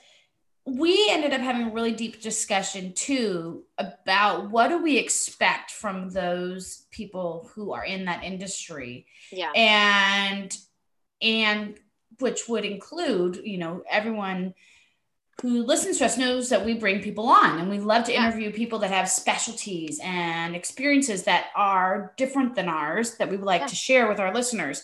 we 0.65 1.07
ended 1.09 1.33
up 1.33 1.41
having 1.41 1.67
a 1.67 1.73
really 1.73 1.93
deep 1.93 2.21
discussion 2.21 2.93
too 2.93 3.63
about 3.77 4.49
what 4.49 4.67
do 4.67 4.81
we 4.81 4.97
expect 4.97 5.71
from 5.71 6.09
those 6.09 6.85
people 6.91 7.49
who 7.53 7.71
are 7.71 7.85
in 7.85 8.05
that 8.05 8.23
industry? 8.23 9.05
Yeah. 9.31 9.51
And 9.55 10.55
and 11.21 11.79
which 12.19 12.47
would 12.47 12.65
include, 12.65 13.37
you 13.43 13.57
know, 13.57 13.83
everyone 13.89 14.53
who 15.41 15.63
listens 15.63 15.99
to 15.99 16.05
us 16.05 16.17
knows 16.17 16.49
that 16.49 16.65
we 16.65 16.73
bring 16.73 17.01
people 17.01 17.27
on 17.27 17.59
and 17.59 17.69
we 17.69 17.79
love 17.79 18.03
to 18.05 18.13
interview 18.13 18.51
people 18.51 18.79
that 18.79 18.89
have 18.89 19.07
specialties 19.07 19.99
and 20.03 20.55
experiences 20.55 21.23
that 21.23 21.47
are 21.55 22.13
different 22.17 22.55
than 22.55 22.67
ours 22.67 23.17
that 23.17 23.29
we 23.29 23.37
would 23.37 23.45
like 23.45 23.61
yeah. 23.61 23.67
to 23.67 23.75
share 23.75 24.07
with 24.07 24.19
our 24.19 24.33
listeners. 24.33 24.83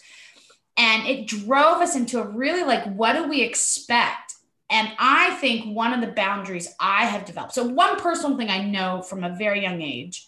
And 0.77 1.07
it 1.07 1.27
drove 1.27 1.81
us 1.81 1.95
into 1.95 2.19
a 2.19 2.27
really 2.27 2.63
like, 2.63 2.83
what 2.95 3.13
do 3.13 3.27
we 3.27 3.41
expect? 3.41 4.35
And 4.69 4.91
I 4.97 5.35
think 5.35 5.75
one 5.75 5.93
of 5.93 6.01
the 6.01 6.13
boundaries 6.13 6.73
I 6.79 7.05
have 7.05 7.25
developed. 7.25 7.53
So, 7.53 7.63
one 7.63 7.99
personal 7.99 8.37
thing 8.37 8.49
I 8.49 8.63
know 8.63 9.03
from 9.03 9.23
a 9.23 9.35
very 9.35 9.61
young 9.61 9.81
age 9.81 10.27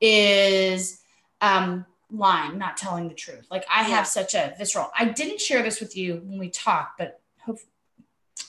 is 0.00 1.00
um, 1.40 1.86
lying, 2.10 2.58
not 2.58 2.76
telling 2.76 3.08
the 3.08 3.14
truth. 3.14 3.46
Like 3.50 3.64
I 3.70 3.84
have 3.84 4.06
such 4.06 4.34
a 4.34 4.54
visceral. 4.58 4.90
I 4.98 5.06
didn't 5.06 5.40
share 5.40 5.62
this 5.62 5.80
with 5.80 5.96
you 5.96 6.22
when 6.24 6.38
we 6.38 6.50
talked, 6.50 6.98
but 6.98 7.20
hope 7.44 7.58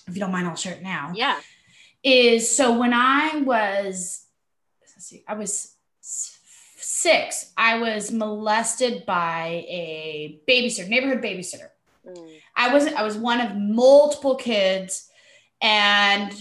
if 0.07 0.15
you 0.15 0.19
don't 0.19 0.31
mind, 0.31 0.47
I'll 0.47 0.55
share 0.55 0.73
it 0.73 0.83
now. 0.83 1.11
Yeah. 1.13 1.39
Is 2.03 2.55
so 2.55 2.77
when 2.77 2.93
I 2.93 3.41
was, 3.41 4.25
let's 4.81 5.05
see, 5.05 5.23
I 5.27 5.33
was 5.33 5.73
six, 7.01 7.51
I 7.57 7.79
was 7.79 8.11
molested 8.11 9.05
by 9.05 9.65
a 9.67 10.39
babysitter, 10.47 10.87
neighborhood 10.87 11.21
babysitter. 11.21 11.69
Mm. 12.07 12.29
I 12.55 12.73
was 12.73 12.87
I 12.87 13.03
was 13.03 13.17
one 13.17 13.41
of 13.41 13.55
multiple 13.55 14.35
kids, 14.35 15.09
and 15.61 16.31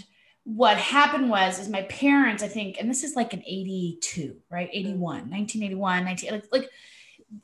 what 0.45 0.77
happened 0.77 1.29
was 1.29 1.59
is 1.59 1.69
my 1.69 1.83
parents 1.83 2.41
i 2.41 2.47
think 2.47 2.77
and 2.79 2.89
this 2.89 3.03
is 3.03 3.17
like 3.17 3.33
an 3.33 3.43
82 3.45 4.37
right 4.49 4.71
81 4.73 5.29
1981 5.29 6.05
19 6.05 6.31
like, 6.31 6.45
like 6.53 6.71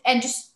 and 0.04 0.22
just 0.22 0.52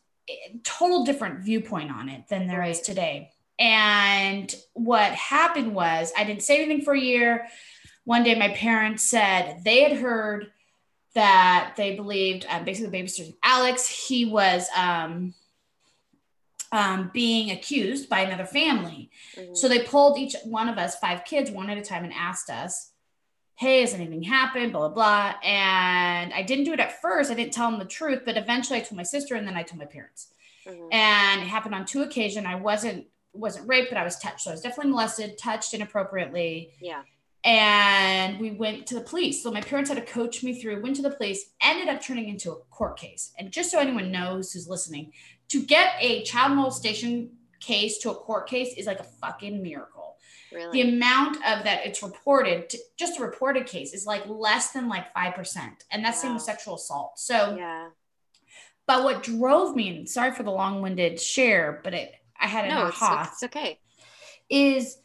total 0.64 1.04
different 1.04 1.40
viewpoint 1.40 1.90
on 1.90 2.09
it 2.09 2.28
than 2.28 2.46
there 2.46 2.61
right. 2.61 2.70
is 2.70 2.80
today. 2.80 3.32
And 3.59 4.54
what 4.74 5.12
happened 5.12 5.74
was 5.74 6.12
I 6.16 6.24
didn't 6.24 6.42
say 6.42 6.62
anything 6.62 6.84
for 6.84 6.94
a 6.94 7.00
year. 7.00 7.46
One 8.04 8.22
day 8.22 8.34
my 8.34 8.50
parents 8.50 9.04
said 9.04 9.62
they 9.64 9.82
had 9.82 9.98
heard 9.98 10.52
that 11.16 11.72
they 11.78 11.96
believed 11.96 12.44
um, 12.50 12.62
basically 12.64 12.90
the 12.90 13.04
babysitter 13.04 13.34
Alex, 13.42 13.88
he 13.88 14.26
was 14.26 14.68
um, 14.76 15.32
um, 16.72 17.10
being 17.14 17.52
accused 17.52 18.10
by 18.10 18.20
another 18.20 18.44
family. 18.44 19.10
Mm-hmm. 19.34 19.54
So 19.54 19.66
they 19.66 19.82
pulled 19.82 20.18
each 20.18 20.36
one 20.44 20.68
of 20.68 20.76
us, 20.76 20.96
five 20.96 21.24
kids, 21.24 21.50
one 21.50 21.70
at 21.70 21.78
a 21.78 21.82
time, 21.82 22.04
and 22.04 22.12
asked 22.12 22.50
us, 22.50 22.92
hey, 23.54 23.80
has 23.80 23.94
anything 23.94 24.22
happened? 24.22 24.72
Blah, 24.72 24.88
blah, 24.88 24.94
blah. 24.94 25.34
And 25.42 26.34
I 26.34 26.42
didn't 26.42 26.64
do 26.64 26.74
it 26.74 26.80
at 26.80 27.00
first. 27.00 27.30
I 27.30 27.34
didn't 27.34 27.54
tell 27.54 27.70
them 27.70 27.78
the 27.78 27.86
truth, 27.86 28.20
but 28.26 28.36
eventually 28.36 28.78
I 28.78 28.82
told 28.82 28.98
my 28.98 29.02
sister 29.02 29.36
and 29.36 29.48
then 29.48 29.56
I 29.56 29.62
told 29.62 29.78
my 29.78 29.86
parents. 29.86 30.28
Mm-hmm. 30.66 30.92
And 30.92 31.40
it 31.40 31.48
happened 31.48 31.74
on 31.74 31.86
two 31.86 32.02
occasions. 32.02 32.44
I 32.46 32.56
wasn't 32.56 33.06
wasn't 33.32 33.68
raped, 33.68 33.88
but 33.90 33.98
I 33.98 34.04
was 34.04 34.18
touched. 34.18 34.42
So 34.42 34.50
I 34.50 34.54
was 34.54 34.62
definitely 34.62 34.92
molested, 34.92 35.38
touched 35.38 35.72
inappropriately. 35.72 36.72
Yeah. 36.80 37.02
And 37.47 38.40
we 38.40 38.51
went 38.51 38.88
to 38.88 38.97
the 38.97 39.01
police. 39.01 39.40
So 39.40 39.53
my 39.53 39.61
parents 39.61 39.88
had 39.88 40.05
to 40.05 40.12
coach 40.12 40.42
me 40.42 40.61
through, 40.61 40.82
went 40.82 40.97
to 40.97 41.03
the 41.03 41.11
police, 41.11 41.53
ended 41.62 41.88
up 41.88 42.03
turning 42.03 42.28
into 42.28 42.51
a 42.51 42.57
court 42.70 42.99
case. 42.99 43.32
And 43.38 43.53
just 43.53 43.70
so 43.70 43.78
anyone 43.78 44.11
knows 44.11 44.53
who's 44.53 44.68
listening, 44.68 45.12
to 45.49 45.62
get 45.62 45.94
a 46.01 46.24
child 46.24 46.57
molestation 46.57 47.30
case 47.61 47.99
to 47.99 48.11
a 48.11 48.14
court 48.14 48.49
case 48.49 48.74
is 48.76 48.86
like 48.86 48.99
a 48.99 49.05
fucking 49.05 49.62
miracle. 49.62 50.16
Really? 50.53 50.82
The 50.82 50.90
amount 50.90 51.36
of 51.36 51.64
that 51.64 51.86
it's 51.86 52.03
reported, 52.03 52.68
to, 52.70 52.78
just 52.99 53.20
a 53.20 53.22
reported 53.22 53.66
case, 53.66 53.94
is 53.94 54.07
like 54.07 54.26
less 54.26 54.72
than 54.72 54.88
like 54.88 55.14
5%. 55.14 55.57
And 55.92 56.05
that's 56.05 56.18
wow. 56.18 56.22
same 56.22 56.34
with 56.34 56.42
sexual 56.42 56.74
assault. 56.74 57.18
So, 57.18 57.57
yeah. 57.57 57.90
But 58.88 59.05
what 59.05 59.22
drove 59.22 59.76
me, 59.76 59.88
and 59.88 60.09
sorry 60.09 60.32
for 60.32 60.42
the 60.42 60.51
long 60.51 60.82
winded 60.82 61.20
share, 61.20 61.80
but 61.84 61.94
it, 61.94 62.12
I 62.40 62.47
had 62.47 62.64
an 62.64 62.70
no, 62.70 62.82
aha. 62.82 63.22
It's, 63.22 63.42
it's 63.42 63.42
okay. 63.44 63.78
Is 64.49 64.99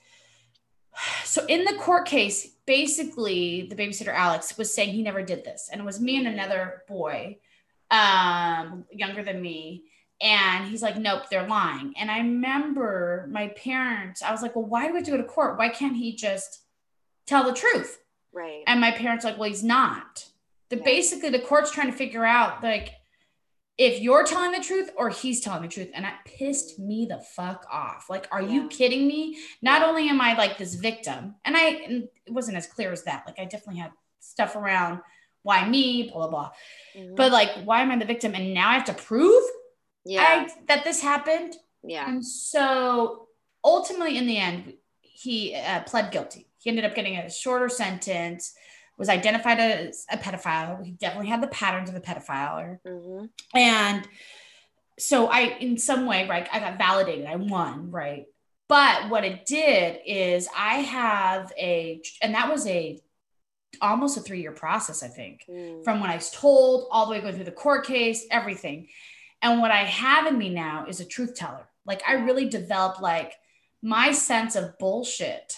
so 1.31 1.45
in 1.45 1.63
the 1.63 1.75
court 1.75 2.05
case, 2.05 2.45
basically 2.65 3.65
the 3.69 3.75
babysitter 3.75 4.13
Alex 4.13 4.57
was 4.57 4.73
saying 4.73 4.89
he 4.89 5.01
never 5.01 5.23
did 5.23 5.45
this. 5.45 5.69
And 5.71 5.79
it 5.79 5.85
was 5.85 6.01
me 6.01 6.17
and 6.17 6.27
another 6.27 6.83
boy, 6.89 7.37
um, 7.89 8.83
younger 8.91 9.23
than 9.23 9.41
me. 9.41 9.83
And 10.21 10.67
he's 10.67 10.81
like, 10.81 10.97
nope, 10.97 11.29
they're 11.31 11.47
lying. 11.47 11.93
And 11.97 12.11
I 12.11 12.17
remember 12.17 13.29
my 13.31 13.47
parents, 13.47 14.21
I 14.21 14.33
was 14.33 14.41
like, 14.41 14.57
well, 14.57 14.65
why 14.65 14.87
do 14.87 14.91
we 14.91 14.97
have 14.97 15.05
to 15.05 15.11
go 15.11 15.15
to 15.15 15.23
court? 15.23 15.57
Why 15.57 15.69
can't 15.69 15.95
he 15.95 16.13
just 16.13 16.63
tell 17.25 17.45
the 17.45 17.53
truth? 17.53 17.99
Right. 18.33 18.63
And 18.67 18.81
my 18.81 18.91
parents 18.91 19.23
like, 19.23 19.37
well, 19.37 19.47
he's 19.47 19.63
not. 19.63 20.25
The 20.67 20.75
yeah. 20.75 20.83
basically 20.83 21.29
the 21.29 21.39
court's 21.39 21.71
trying 21.71 21.89
to 21.89 21.97
figure 21.97 22.25
out 22.25 22.61
like 22.61 22.89
if 23.81 23.99
you're 23.99 24.23
telling 24.23 24.51
the 24.51 24.59
truth 24.59 24.91
or 24.95 25.09
he's 25.09 25.41
telling 25.41 25.63
the 25.63 25.67
truth. 25.67 25.89
And 25.95 26.05
that 26.05 26.23
pissed 26.23 26.77
me 26.77 27.07
the 27.09 27.17
fuck 27.17 27.65
off. 27.71 28.11
Like, 28.11 28.27
are 28.31 28.41
yeah. 28.41 28.51
you 28.51 28.67
kidding 28.67 29.07
me? 29.07 29.39
Not 29.63 29.81
only 29.81 30.07
am 30.07 30.21
I 30.21 30.35
like 30.35 30.59
this 30.59 30.75
victim, 30.75 31.33
and 31.43 31.57
I 31.57 31.63
and 31.87 32.03
it 32.27 32.31
wasn't 32.31 32.57
as 32.57 32.67
clear 32.67 32.91
as 32.91 33.03
that. 33.05 33.23
Like, 33.25 33.39
I 33.39 33.45
definitely 33.45 33.81
had 33.81 33.91
stuff 34.19 34.55
around 34.55 34.99
why 35.41 35.67
me, 35.67 36.11
blah, 36.11 36.27
blah, 36.27 36.29
blah. 36.29 36.51
Mm-hmm. 36.95 37.15
But 37.15 37.31
like, 37.31 37.49
why 37.63 37.81
am 37.81 37.89
I 37.89 37.97
the 37.97 38.05
victim? 38.05 38.35
And 38.35 38.53
now 38.53 38.69
I 38.69 38.73
have 38.75 38.85
to 38.85 38.93
prove 38.93 39.43
yeah. 40.05 40.45
I, 40.47 40.49
that 40.67 40.83
this 40.83 41.01
happened. 41.01 41.55
Yeah. 41.83 42.07
And 42.07 42.23
so 42.23 43.29
ultimately, 43.63 44.15
in 44.19 44.27
the 44.27 44.37
end, 44.37 44.73
he 45.01 45.55
uh, 45.55 45.81
pled 45.81 46.11
guilty. 46.11 46.47
He 46.59 46.69
ended 46.69 46.85
up 46.85 46.93
getting 46.93 47.17
a 47.17 47.31
shorter 47.31 47.69
sentence, 47.69 48.53
was 49.01 49.09
identified 49.09 49.59
as 49.59 50.05
a 50.11 50.17
pedophile. 50.17 50.85
He 50.85 50.91
definitely 50.91 51.29
had 51.29 51.41
the 51.41 51.47
patterns 51.47 51.89
of 51.89 51.95
a 51.95 51.99
pedophile. 51.99 52.77
Mm-hmm. 52.85 53.25
And 53.57 54.07
so 54.99 55.25
I, 55.25 55.57
in 55.59 55.79
some 55.79 56.05
way, 56.05 56.27
right, 56.29 56.47
I 56.53 56.59
got 56.59 56.77
validated. 56.77 57.25
I 57.25 57.35
won, 57.37 57.89
right? 57.89 58.27
But 58.69 59.09
what 59.09 59.25
it 59.25 59.47
did 59.47 60.01
is 60.05 60.47
I 60.55 60.75
have 60.75 61.51
a, 61.57 62.03
and 62.21 62.35
that 62.35 62.51
was 62.51 62.67
a 62.67 63.01
almost 63.81 64.17
a 64.17 64.21
three 64.21 64.39
year 64.39 64.51
process, 64.51 65.01
I 65.01 65.07
think, 65.07 65.45
mm. 65.49 65.83
from 65.83 65.99
when 65.99 66.11
I 66.11 66.15
was 66.15 66.29
told 66.29 66.87
all 66.91 67.07
the 67.07 67.13
way 67.13 67.21
going 67.21 67.33
through 67.33 67.45
the 67.45 67.51
court 67.51 67.87
case, 67.87 68.27
everything. 68.29 68.87
And 69.41 69.61
what 69.61 69.71
I 69.71 69.83
have 69.85 70.27
in 70.27 70.37
me 70.37 70.49
now 70.49 70.85
is 70.87 70.99
a 70.99 71.05
truth 71.05 71.33
teller. 71.33 71.67
Like 71.87 72.03
I 72.07 72.13
really 72.13 72.47
developed 72.47 73.01
like 73.01 73.33
my 73.81 74.11
sense 74.11 74.55
of 74.55 74.77
bullshit 74.77 75.55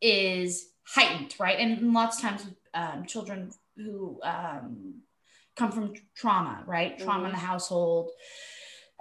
is 0.00 0.69
heightened, 0.94 1.34
right? 1.38 1.58
And 1.58 1.92
lots 1.92 2.16
of 2.16 2.22
times 2.22 2.46
um, 2.74 3.04
children 3.06 3.50
who 3.76 4.20
um, 4.22 5.02
come 5.56 5.72
from 5.72 5.94
trauma, 6.16 6.64
right? 6.66 6.98
Trauma 6.98 7.18
mm-hmm. 7.18 7.26
in 7.26 7.32
the 7.32 7.38
household. 7.38 8.10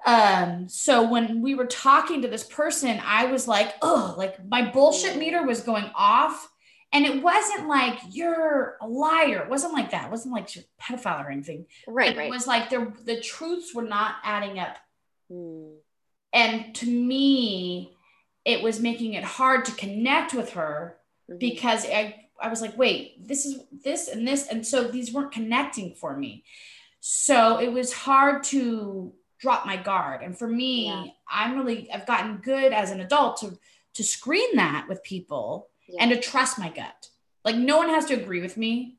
Um, 0.06 0.70
so 0.70 1.10
when 1.10 1.42
we 1.42 1.56
were 1.56 1.66
talking 1.66 2.22
to 2.22 2.28
this 2.28 2.44
person, 2.44 3.02
I 3.04 3.26
was 3.26 3.48
like, 3.48 3.76
oh, 3.82 4.16
like 4.18 4.46
my 4.48 4.70
bullshit 4.70 5.16
mm. 5.16 5.20
meter 5.20 5.44
was 5.44 5.62
going 5.62 5.90
off 5.94 6.48
and 6.94 7.06
it 7.06 7.22
wasn't 7.22 7.68
like 7.68 8.00
you're 8.12 8.78
a 8.82 8.88
liar. 8.88 9.44
It 9.44 9.50
wasn't 9.50 9.74
like 9.74 9.92
that. 9.92 10.06
It 10.06 10.12
wasn't 10.12 10.34
like 10.34 10.56
you're 10.56 10.64
a 10.64 10.84
pedophile 10.84 11.26
or 11.26 11.30
anything. 11.30 11.66
Right. 11.88 12.16
right. 12.16 12.28
It 12.28 12.30
was 12.30 12.48
like 12.48 12.70
there 12.70 12.94
the 13.04 13.20
truths 13.20 13.76
were 13.76 13.84
not 13.84 14.16
adding 14.24 14.58
up. 14.58 14.78
Mm. 15.32 15.76
And 16.32 16.76
to 16.76 16.86
me, 16.86 17.96
it 18.46 18.64
was 18.64 18.80
making 18.80 19.16
it 19.16 19.24
hard 19.24 19.66
to 19.66 19.72
connect 19.74 20.34
with 20.34 20.54
her 20.54 20.99
mm-hmm. 21.30 21.38
because 21.38 21.86
I, 21.86 22.28
I 22.42 22.50
was 22.50 22.62
like, 22.62 22.78
wait, 22.78 23.28
this 23.28 23.46
is 23.46 23.62
this 23.84 24.08
and 24.08 24.28
this. 24.28 24.48
And 24.48 24.66
so 24.66 24.86
these 24.86 25.14
weren't 25.14 25.32
connecting 25.32 25.96
for 25.96 26.18
me. 26.18 26.44
So 27.00 27.60
it 27.60 27.72
was 27.72 27.94
hard 27.94 28.44
to 28.46 29.14
drop 29.40 29.66
my 29.66 29.78
guard. 29.78 30.22
And 30.22 30.38
for 30.38 30.48
me, 30.48 30.88
yeah. 30.88 31.06
I'm 31.30 31.58
really 31.58 31.92
I've 31.92 32.06
gotten 32.06 32.38
good 32.38 32.74
as 32.74 32.92
an 32.92 33.00
adult 33.00 33.38
to 33.38 33.58
to 33.96 34.04
screen 34.04 34.56
that 34.56 34.88
with 34.88 35.04
people 35.04 35.70
yeah. 35.88 36.04
and 36.04 36.12
to 36.12 36.20
trust 36.20 36.60
my 36.60 36.70
gut. 36.70 37.10
Like 37.44 37.56
no 37.56 37.78
one 37.78 37.90
has 37.90 38.06
to 38.06 38.14
agree 38.14 38.42
with 38.42 38.58
me. 38.58 38.98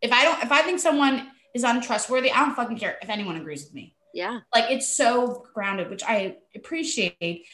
If 0.00 0.12
I 0.12 0.24
don't, 0.24 0.42
if 0.42 0.52
I 0.52 0.62
think 0.62 0.78
someone 0.78 1.28
is 1.54 1.64
untrustworthy, 1.64 2.30
I 2.30 2.40
don't 2.40 2.54
fucking 2.54 2.78
care 2.78 2.98
if 3.02 3.08
anyone 3.08 3.36
agrees 3.36 3.64
with 3.64 3.74
me. 3.74 3.94
Yeah. 4.14 4.40
Like 4.54 4.70
it's 4.70 4.96
so 4.96 5.46
grounded, 5.54 5.90
which 5.90 6.02
I 6.06 6.36
appreciate. 6.54 7.46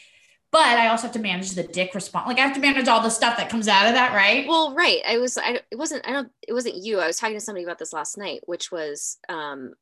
But 0.55 0.79
I 0.79 0.87
also 0.87 1.09
have 1.09 1.15
to 1.15 1.19
manage 1.19 1.51
the 1.51 1.65
dick 1.65 1.97
response. 1.97 2.29
Like 2.29 2.39
I 2.39 2.43
have 2.43 2.55
to 2.55 2.61
manage 2.61 2.87
all 2.87 3.01
the 3.01 3.11
stuff 3.11 3.37
that 3.39 3.51
comes 3.51 3.67
out 3.67 3.89
of 3.89 3.95
that, 3.95 4.15
right? 4.15 4.47
Well, 4.47 4.73
right. 4.73 5.01
I 5.05 5.19
was. 5.19 5.37
I. 5.37 5.59
It 5.69 5.77
wasn't. 5.77 6.07
I 6.07 6.13
don't. 6.13 6.31
It 6.47 6.53
wasn't 6.53 6.77
you. 6.77 7.01
I 7.01 7.09
was 7.09 7.19
talking 7.19 7.35
to 7.35 7.41
somebody 7.41 7.65
about 7.65 7.81
this 7.81 7.93
last 7.93 8.17
night, 8.17 8.43
which 8.47 8.71
was 8.71 9.19
um, 9.29 9.73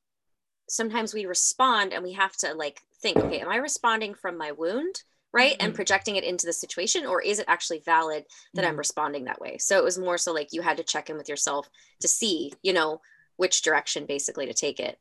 sometimes 0.70 1.12
we 1.12 1.26
respond 1.26 1.92
and 1.92 2.02
we 2.02 2.14
have 2.14 2.34
to 2.38 2.54
like 2.54 2.80
think. 3.02 3.18
Okay, 3.18 3.40
am 3.40 3.50
I 3.50 3.56
responding 3.56 4.14
from 4.14 4.38
my 4.38 4.52
wound? 4.52 5.02
right 5.34 5.52
mm-hmm. 5.52 5.66
and 5.66 5.74
projecting 5.74 6.16
it 6.16 6.24
into 6.24 6.44
the 6.44 6.52
situation 6.52 7.06
or 7.06 7.22
is 7.22 7.38
it 7.38 7.46
actually 7.48 7.80
valid 7.86 8.24
that 8.52 8.62
mm-hmm. 8.62 8.72
i'm 8.72 8.76
responding 8.76 9.24
that 9.24 9.40
way 9.40 9.56
so 9.56 9.78
it 9.78 9.84
was 9.84 9.98
more 9.98 10.18
so 10.18 10.30
like 10.30 10.48
you 10.52 10.60
had 10.60 10.76
to 10.76 10.84
check 10.84 11.08
in 11.08 11.16
with 11.16 11.26
yourself 11.26 11.70
to 12.00 12.06
see 12.06 12.52
you 12.62 12.72
know 12.72 13.00
which 13.36 13.62
direction 13.62 14.04
basically 14.04 14.44
to 14.44 14.52
take 14.52 14.78
it 14.78 14.98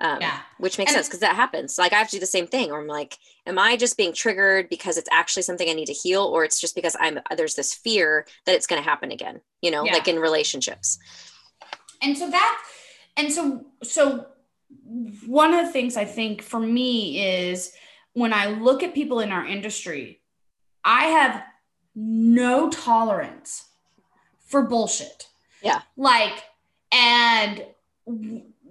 um, 0.00 0.18
yeah. 0.20 0.40
which 0.58 0.78
makes 0.78 0.90
and 0.90 0.96
sense 0.96 1.08
because 1.08 1.20
that 1.20 1.36
happens 1.36 1.78
like 1.78 1.92
i 1.92 1.96
have 1.96 2.08
to 2.08 2.16
do 2.16 2.20
the 2.20 2.26
same 2.26 2.46
thing 2.46 2.70
or 2.70 2.80
i'm 2.80 2.86
like 2.86 3.18
am 3.46 3.58
i 3.58 3.76
just 3.76 3.96
being 3.96 4.12
triggered 4.12 4.68
because 4.68 4.96
it's 4.96 5.08
actually 5.10 5.42
something 5.42 5.68
i 5.68 5.72
need 5.72 5.86
to 5.86 5.92
heal 5.92 6.22
or 6.22 6.44
it's 6.44 6.60
just 6.60 6.74
because 6.74 6.96
i'm 7.00 7.18
there's 7.36 7.54
this 7.54 7.74
fear 7.74 8.26
that 8.46 8.54
it's 8.54 8.66
going 8.66 8.80
to 8.80 8.88
happen 8.88 9.10
again 9.10 9.40
you 9.60 9.70
know 9.70 9.84
yeah. 9.84 9.92
like 9.92 10.08
in 10.08 10.18
relationships 10.18 10.98
and 12.02 12.16
so 12.16 12.30
that 12.30 12.62
and 13.16 13.32
so 13.32 13.64
so 13.82 14.26
one 15.26 15.52
of 15.52 15.66
the 15.66 15.72
things 15.72 15.96
i 15.96 16.04
think 16.04 16.42
for 16.42 16.60
me 16.60 17.46
is 17.46 17.72
when 18.18 18.32
I 18.32 18.46
look 18.46 18.82
at 18.82 18.94
people 18.94 19.20
in 19.20 19.30
our 19.30 19.46
industry, 19.46 20.20
I 20.84 21.04
have 21.04 21.42
no 21.94 22.68
tolerance 22.68 23.68
for 24.44 24.62
bullshit. 24.62 25.28
Yeah. 25.62 25.82
Like, 25.96 26.42
and 26.92 27.64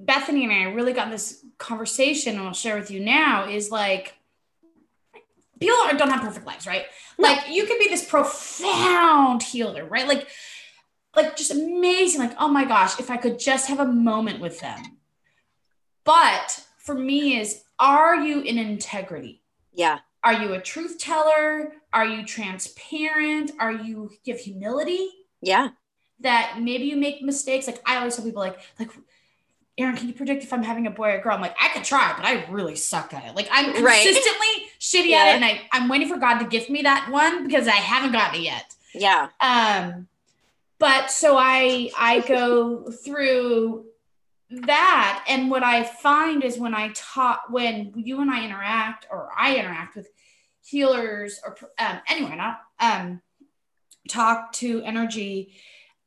Bethany 0.07 0.45
and 0.45 0.53
I 0.53 0.73
really 0.73 0.93
got 0.93 1.11
this 1.11 1.45
conversation, 1.59 2.37
and 2.37 2.47
I'll 2.47 2.53
share 2.53 2.77
with 2.77 2.89
you 2.89 2.99
now 2.99 3.47
is 3.47 3.69
like, 3.69 4.15
people 5.59 5.77
don't 5.97 6.09
have 6.09 6.21
perfect 6.21 6.47
lives, 6.47 6.65
right? 6.65 6.85
Like, 7.19 7.49
you 7.49 7.65
could 7.67 7.77
be 7.77 7.89
this 7.89 8.09
profound 8.09 9.43
healer, 9.43 9.85
right? 9.85 10.07
Like, 10.07 10.27
like 11.15 11.35
just 11.35 11.51
amazing. 11.51 12.21
Like, 12.21 12.35
oh 12.39 12.47
my 12.47 12.63
gosh, 12.63 12.99
if 12.99 13.11
I 13.11 13.17
could 13.17 13.37
just 13.37 13.67
have 13.67 13.79
a 13.79 13.85
moment 13.85 14.39
with 14.39 14.59
them. 14.61 14.81
But 16.03 16.63
for 16.77 16.95
me, 16.95 17.39
is 17.39 17.63
are 17.79 18.15
you 18.15 18.41
in 18.41 18.57
integrity? 18.57 19.41
Yeah. 19.73 19.99
Are 20.23 20.33
you 20.33 20.53
a 20.53 20.61
truth 20.61 20.99
teller? 20.99 21.73
Are 21.91 22.05
you 22.05 22.25
transparent? 22.25 23.51
Are 23.59 23.71
you 23.71 24.11
give 24.23 24.39
humility? 24.39 25.09
Yeah. 25.41 25.69
That 26.21 26.59
maybe 26.61 26.85
you 26.85 26.97
make 26.97 27.21
mistakes. 27.21 27.67
Like 27.67 27.81
I 27.85 27.97
always 27.97 28.15
tell 28.15 28.25
people 28.25 28.41
like 28.41 28.59
like 28.79 28.91
Erin, 29.77 29.95
can 29.95 30.07
you 30.07 30.13
predict 30.13 30.43
if 30.43 30.51
I'm 30.51 30.63
having 30.63 30.87
a 30.87 30.91
boy 30.91 31.11
or 31.11 31.21
girl? 31.21 31.35
I'm 31.35 31.41
like, 31.41 31.55
I 31.61 31.69
could 31.69 31.83
try, 31.83 32.13
but 32.17 32.25
I 32.25 32.45
really 32.49 32.75
suck 32.75 33.13
at 33.13 33.25
it. 33.25 33.35
Like 33.35 33.47
I'm 33.51 33.65
consistently 33.73 34.23
right. 34.23 34.67
shitty 34.79 35.09
yeah. 35.09 35.17
at 35.17 35.27
it. 35.27 35.35
And 35.35 35.45
I, 35.45 35.61
I'm 35.71 35.87
waiting 35.87 36.07
for 36.07 36.17
God 36.17 36.39
to 36.39 36.45
gift 36.45 36.69
me 36.69 36.81
that 36.81 37.09
one 37.11 37.45
because 37.45 37.67
I 37.67 37.75
haven't 37.75 38.11
gotten 38.11 38.39
it 38.39 38.43
yet. 38.43 38.75
Yeah. 38.93 39.29
Um, 39.39 40.07
but 40.79 41.11
so 41.11 41.37
I 41.37 41.91
I 41.97 42.21
go 42.21 42.89
through 42.91 43.85
that 44.49 45.25
and 45.27 45.51
what 45.51 45.61
i 45.61 45.83
find 45.83 46.41
is 46.41 46.57
when 46.57 46.73
i 46.73 46.89
talk 46.95 47.41
when 47.49 47.91
you 47.97 48.21
and 48.21 48.31
i 48.31 48.45
interact 48.45 49.05
or 49.11 49.29
i 49.37 49.57
interact 49.57 49.95
with 49.95 50.07
healers 50.63 51.41
or 51.45 51.57
um, 51.79 51.99
anyone 52.09 52.39
um, 52.79 53.21
talk 54.09 54.51
to 54.51 54.81
energy 54.83 55.53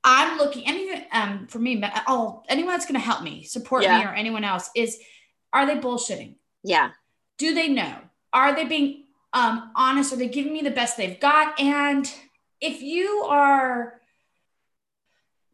i'm 0.04 0.38
looking 0.38 0.66
any 0.66 1.06
um, 1.12 1.46
for 1.48 1.58
me 1.58 1.82
all 2.06 2.44
anyone 2.48 2.72
that's 2.72 2.86
going 2.86 2.98
to 2.98 3.04
help 3.04 3.22
me 3.22 3.42
support 3.44 3.82
yeah. 3.82 3.98
me 3.98 4.04
or 4.04 4.10
anyone 4.14 4.44
else 4.44 4.70
is 4.74 4.98
are 5.52 5.66
they 5.66 5.76
bullshitting 5.76 6.36
yeah 6.62 6.90
do 7.38 7.54
they 7.54 7.68
know 7.68 7.96
are 8.32 8.54
they 8.54 8.64
being 8.64 9.04
um, 9.32 9.70
honest 9.76 10.12
are 10.12 10.16
they 10.16 10.28
giving 10.28 10.52
me 10.52 10.62
the 10.62 10.70
best 10.70 10.96
they've 10.96 11.20
got 11.20 11.58
and 11.60 12.12
if 12.60 12.82
you 12.82 13.24
are 13.28 14.00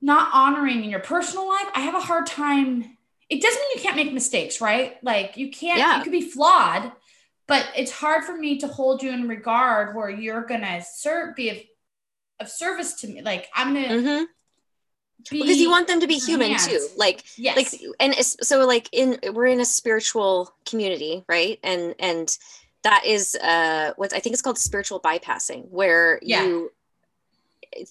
not 0.01 0.31
honoring 0.33 0.85
in 0.85 0.91
your 0.91 1.01
personal 1.01 1.49
life, 1.49 1.67
I 1.75 1.81
have 1.81 1.95
a 1.95 2.01
hard 2.01 2.27
time. 2.27 2.97
It 3.29 3.43
doesn't 3.43 3.61
mean 3.61 3.71
you 3.75 3.83
can't 3.83 3.97
make 3.97 4.13
mistakes, 4.13 4.61
right? 4.61 5.03
Like 5.03 5.37
you 5.37 5.51
can't, 5.51 5.79
Yeah. 5.79 5.99
you 5.99 6.03
could 6.03 6.13
be 6.13 6.31
flawed, 6.31 6.93
but 7.49 7.67
it's 7.77 7.91
hard 7.91 8.25
for 8.25 8.37
me 8.37 8.59
to 8.59 8.69
hold 8.69 9.03
you 9.03 9.11
in 9.11 9.29
regard 9.29 9.97
where 9.97 10.11
you're 10.11 10.45
gonna 10.45 10.83
serve 10.83 11.35
be 11.35 11.51
of, 11.51 11.59
of 12.41 12.49
service 12.49 12.95
to 13.01 13.09
me. 13.09 13.23
Like 13.23 13.49
I'm 13.55 13.75
gonna 13.75 14.01
hmm 14.01 14.25
be 15.31 15.41
because 15.43 15.59
you 15.59 15.71
want 15.71 15.89
them 15.89 16.01
to 16.01 16.07
be 16.07 16.15
human 16.19 16.51
hands. 16.51 16.67
too 16.67 16.89
like 16.97 17.25
yes. 17.37 17.57
like 17.57 17.81
and 18.01 18.15
so 18.15 18.65
like 18.67 18.89
in 18.93 19.19
we're 19.33 19.47
in 19.47 19.61
a 19.61 19.65
spiritual 19.65 20.55
community 20.67 21.25
right 21.29 21.59
and 21.65 21.95
and 21.99 22.37
that 22.85 23.05
is 23.05 23.35
uh 23.37 23.93
what 23.97 24.13
i 24.13 24.19
think 24.21 24.33
it's 24.33 24.43
called 24.43 24.59
spiritual 24.59 25.01
bypassing 25.01 25.67
where 25.71 26.21
Yeah. 26.23 26.45
you 26.45 26.71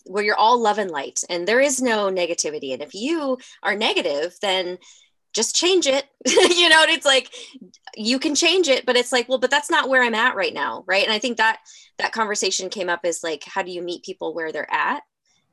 where 0.05 0.23
you're 0.23 0.37
all 0.37 0.59
love 0.59 0.77
and 0.77 0.89
light 0.89 1.21
and 1.29 1.47
there 1.47 1.59
is 1.59 1.81
no 1.81 2.09
negativity 2.09 2.73
and 2.73 2.81
if 2.81 2.93
you 2.95 3.37
are 3.61 3.75
negative 3.75 4.35
then 4.41 4.77
just 5.33 5.53
change 5.55 5.85
it 5.85 6.05
you 6.25 6.69
know 6.69 6.81
and 6.83 6.91
it's 6.91 7.05
like 7.05 7.29
you 7.95 8.17
can 8.17 8.33
change 8.35 8.67
it 8.69 8.85
but 8.85 8.95
it's 8.95 9.11
like 9.11 9.27
well 9.27 9.37
but 9.37 9.51
that's 9.51 9.69
not 9.69 9.89
where 9.89 10.01
i'm 10.01 10.15
at 10.15 10.35
right 10.35 10.53
now 10.53 10.83
right 10.87 11.03
and 11.03 11.11
i 11.11 11.19
think 11.19 11.37
that 11.37 11.59
that 11.97 12.13
conversation 12.13 12.69
came 12.69 12.89
up 12.89 13.05
is 13.05 13.21
like 13.23 13.43
how 13.43 13.61
do 13.61 13.71
you 13.71 13.81
meet 13.81 14.03
people 14.03 14.33
where 14.33 14.51
they're 14.51 14.71
at 14.73 15.03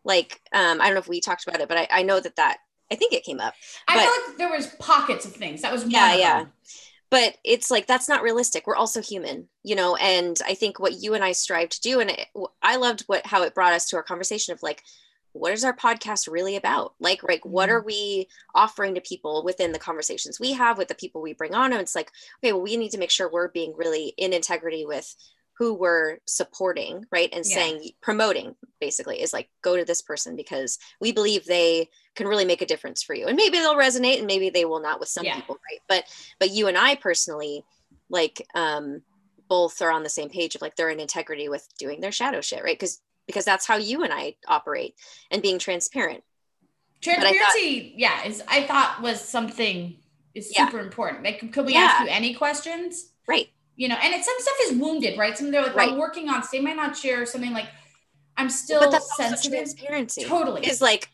like 0.04 0.40
um 0.52 0.80
i 0.80 0.84
don't 0.86 0.94
know 0.94 1.00
if 1.00 1.08
we 1.08 1.20
talked 1.20 1.46
about 1.46 1.60
it 1.60 1.68
but 1.68 1.78
i, 1.78 1.88
I 1.90 2.02
know 2.02 2.20
that 2.20 2.36
that 2.36 2.58
i 2.90 2.94
think 2.94 3.12
it 3.12 3.24
came 3.24 3.40
up 3.40 3.54
I 3.88 3.96
but- 3.96 4.02
feel 4.02 4.28
like 4.28 4.38
there 4.38 4.50
was 4.50 4.66
pockets 4.78 5.24
of 5.24 5.32
things. 5.32 5.62
That 5.62 5.72
was 5.72 5.84
Yeah, 5.86 6.14
yeah. 6.14 6.44
but 7.10 7.36
it's 7.44 7.70
like 7.70 7.86
that's 7.86 8.08
not 8.08 8.22
realistic 8.22 8.66
we're 8.66 8.76
also 8.76 9.00
human 9.02 9.48
you 9.62 9.74
know 9.74 9.96
and 9.96 10.38
i 10.46 10.54
think 10.54 10.78
what 10.80 11.00
you 11.02 11.14
and 11.14 11.22
i 11.24 11.32
strive 11.32 11.68
to 11.70 11.80
do 11.80 12.00
and 12.00 12.10
it, 12.10 12.26
i 12.62 12.76
loved 12.76 13.02
what 13.06 13.26
how 13.26 13.42
it 13.42 13.54
brought 13.54 13.72
us 13.74 13.86
to 13.90 13.96
our 13.96 14.02
conversation 14.02 14.52
of 14.52 14.62
like 14.62 14.82
what 15.34 15.52
is 15.54 15.64
our 15.64 15.74
podcast 15.74 16.30
really 16.30 16.56
about 16.56 16.94
like 17.00 17.22
like 17.22 17.42
what 17.46 17.68
Mhm. 17.70 17.72
are 17.72 17.82
we 17.82 18.28
offering 18.54 18.94
to 18.94 19.00
people 19.00 19.42
within 19.44 19.72
the 19.72 19.78
conversations 19.78 20.38
we 20.40 20.52
have 20.52 20.76
with 20.78 20.88
the 20.88 20.94
people 20.94 21.22
we 21.22 21.32
bring 21.32 21.54
on 21.54 21.72
and 21.72 21.80
it's 21.80 21.94
like 21.94 22.10
okay 22.42 22.52
well 22.52 22.60
we 22.62 22.76
need 22.76 22.90
to 22.90 22.98
make 22.98 23.10
sure 23.10 23.30
we're 23.30 23.48
being 23.48 23.72
really 23.76 24.12
in 24.18 24.32
integrity 24.34 24.84
with 24.84 25.14
who 25.62 25.74
we're 25.74 26.18
supporting 26.26 27.04
right 27.12 27.28
and 27.32 27.44
Yeah. 27.46 27.54
saying 27.54 27.90
promoting 28.00 28.56
basically 28.80 29.22
is 29.22 29.32
like 29.32 29.48
go 29.62 29.76
to 29.76 29.84
this 29.84 30.02
person 30.02 30.34
because 30.34 30.76
we 31.00 31.12
believe 31.12 31.44
they 31.44 31.88
can 32.16 32.26
really 32.26 32.44
make 32.44 32.62
a 32.62 32.66
difference 32.66 33.00
for 33.00 33.14
you 33.14 33.26
and 33.28 33.36
maybe 33.36 33.58
they'll 33.58 33.76
resonate 33.76 34.18
and 34.18 34.26
maybe 34.26 34.50
they 34.50 34.64
will 34.64 34.80
not 34.80 34.98
with 34.98 35.08
some 35.08 35.24
Yeah. 35.24 35.36
people 35.36 35.60
right 35.70 35.78
but 35.88 36.04
but 36.40 36.50
you 36.50 36.66
and 36.66 36.76
i 36.76 36.96
personally 36.96 37.64
like 38.08 38.44
um 38.56 39.02
both 39.48 39.80
are 39.80 39.92
on 39.92 40.02
the 40.02 40.08
same 40.08 40.28
page 40.28 40.56
of 40.56 40.62
like 40.62 40.74
they're 40.74 40.90
in 40.90 40.98
integrity 40.98 41.48
with 41.48 41.64
doing 41.78 42.00
their 42.00 42.10
shadow 42.10 42.40
shit 42.40 42.64
right 42.64 42.76
because 42.76 43.00
because 43.28 43.44
that's 43.44 43.64
how 43.66 43.76
you 43.76 44.02
and 44.02 44.12
i 44.12 44.34
operate 44.48 44.96
and 45.30 45.42
being 45.42 45.60
transparent 45.60 46.24
I 47.04 47.14
thought- 47.14 47.20
Transparency, 47.22 47.94
yeah, 47.96 48.24
is 48.24 48.42
I 48.48 48.62
thought 48.64 49.00
was 49.00 49.20
something 49.20 49.96
is 50.34 50.52
Yeah. 50.56 50.66
super 50.66 50.78
important. 50.80 51.24
Like, 51.24 51.52
could 51.52 51.66
we 51.66 51.72
Yeah. 51.74 51.80
ask 51.80 52.02
you 52.04 52.08
any 52.10 52.32
questions? 52.34 53.10
right 53.28 53.48
You 53.76 53.88
know, 53.88 53.96
and 54.02 54.14
it's 54.14 54.26
some 54.26 54.34
stuff 54.38 54.56
is 54.64 54.78
wounded, 54.78 55.18
right? 55.18 55.36
Some 55.36 55.50
they're 55.50 55.62
like, 55.62 55.74
Right. 55.74 55.90
I'm 55.90 55.98
working 55.98 56.28
on. 56.28 56.42
So 56.42 56.50
they 56.52 56.60
might 56.60 56.76
not 56.76 56.96
share 56.96 57.24
something 57.26 57.52
like, 57.52 57.68
I'm 58.36 58.50
still 58.50 58.80
but 58.80 58.90
that's 58.90 59.16
sensitive. 59.16 59.52
transparency 59.52 60.24
Totally. 60.24 60.66
is 60.66 60.80
like 60.80 61.10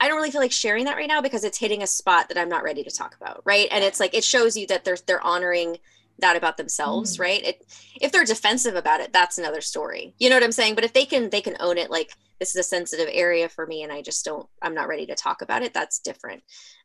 I 0.00 0.06
don't 0.06 0.16
really 0.16 0.30
feel 0.30 0.40
like 0.40 0.52
sharing 0.52 0.84
that 0.84 0.96
right 0.96 1.08
now 1.08 1.20
because 1.20 1.42
it's 1.44 1.58
hitting 1.58 1.82
a 1.82 1.86
spot 1.86 2.28
that 2.28 2.38
I'm 2.38 2.48
not 2.48 2.62
ready 2.62 2.84
to 2.84 2.90
talk 2.90 3.16
about, 3.20 3.42
right? 3.44 3.68
And 3.70 3.82
it's 3.82 3.98
like 3.98 4.14
it 4.14 4.24
shows 4.24 4.56
you 4.56 4.66
that 4.68 4.84
they're 4.84 4.96
they're 5.06 5.24
honoring 5.24 5.78
that 6.20 6.36
about 6.36 6.56
themselves, 6.56 7.16
Mhm. 7.16 7.20
right? 7.20 7.44
It, 7.44 7.66
if 8.00 8.10
they're 8.12 8.24
defensive 8.24 8.74
about 8.74 9.00
it, 9.00 9.12
that's 9.12 9.38
another 9.38 9.60
story. 9.60 10.14
You 10.18 10.28
know 10.28 10.36
what 10.36 10.42
I'm 10.44 10.52
saying? 10.52 10.74
But 10.74 10.84
if 10.84 10.92
they 10.92 11.04
can 11.04 11.30
they 11.30 11.40
can 11.40 11.56
own 11.60 11.78
it 11.78 11.90
like 11.90 12.12
this 12.38 12.50
is 12.50 12.56
a 12.56 12.62
sensitive 12.62 13.08
area 13.10 13.48
for 13.48 13.66
me 13.66 13.82
and 13.82 13.92
I 13.92 14.02
just 14.02 14.24
don't 14.24 14.48
I'm 14.62 14.74
not 14.74 14.88
ready 14.88 15.06
to 15.06 15.14
talk 15.14 15.42
about 15.42 15.62
it, 15.62 15.74
that's 15.74 15.98
different. 15.98 16.42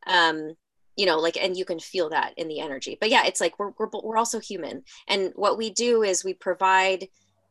Um 0.07 0.55
you 0.95 1.05
know 1.05 1.17
like 1.17 1.37
and 1.37 1.57
you 1.57 1.65
can 1.65 1.79
feel 1.79 2.09
that 2.09 2.33
in 2.37 2.47
the 2.47 2.59
energy. 2.59 2.97
But 2.99 3.09
yeah 3.09 3.25
it's 3.25 3.41
like 3.41 3.57
we're, 3.59 3.71
we're 3.77 3.89
we're 4.03 4.17
also 4.17 4.39
human. 4.39 4.83
And 5.07 5.31
what 5.35 5.57
we 5.57 5.69
do 5.69 6.03
is 6.03 6.23
we 6.23 6.33
provide 6.33 7.07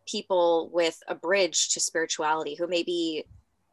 people 0.07 0.71
with 0.73 0.99
a 1.09 1.15
bridge 1.15 1.71
to 1.71 1.81
spirituality 1.81 2.57
who 2.57 2.67
maybe 2.67 3.25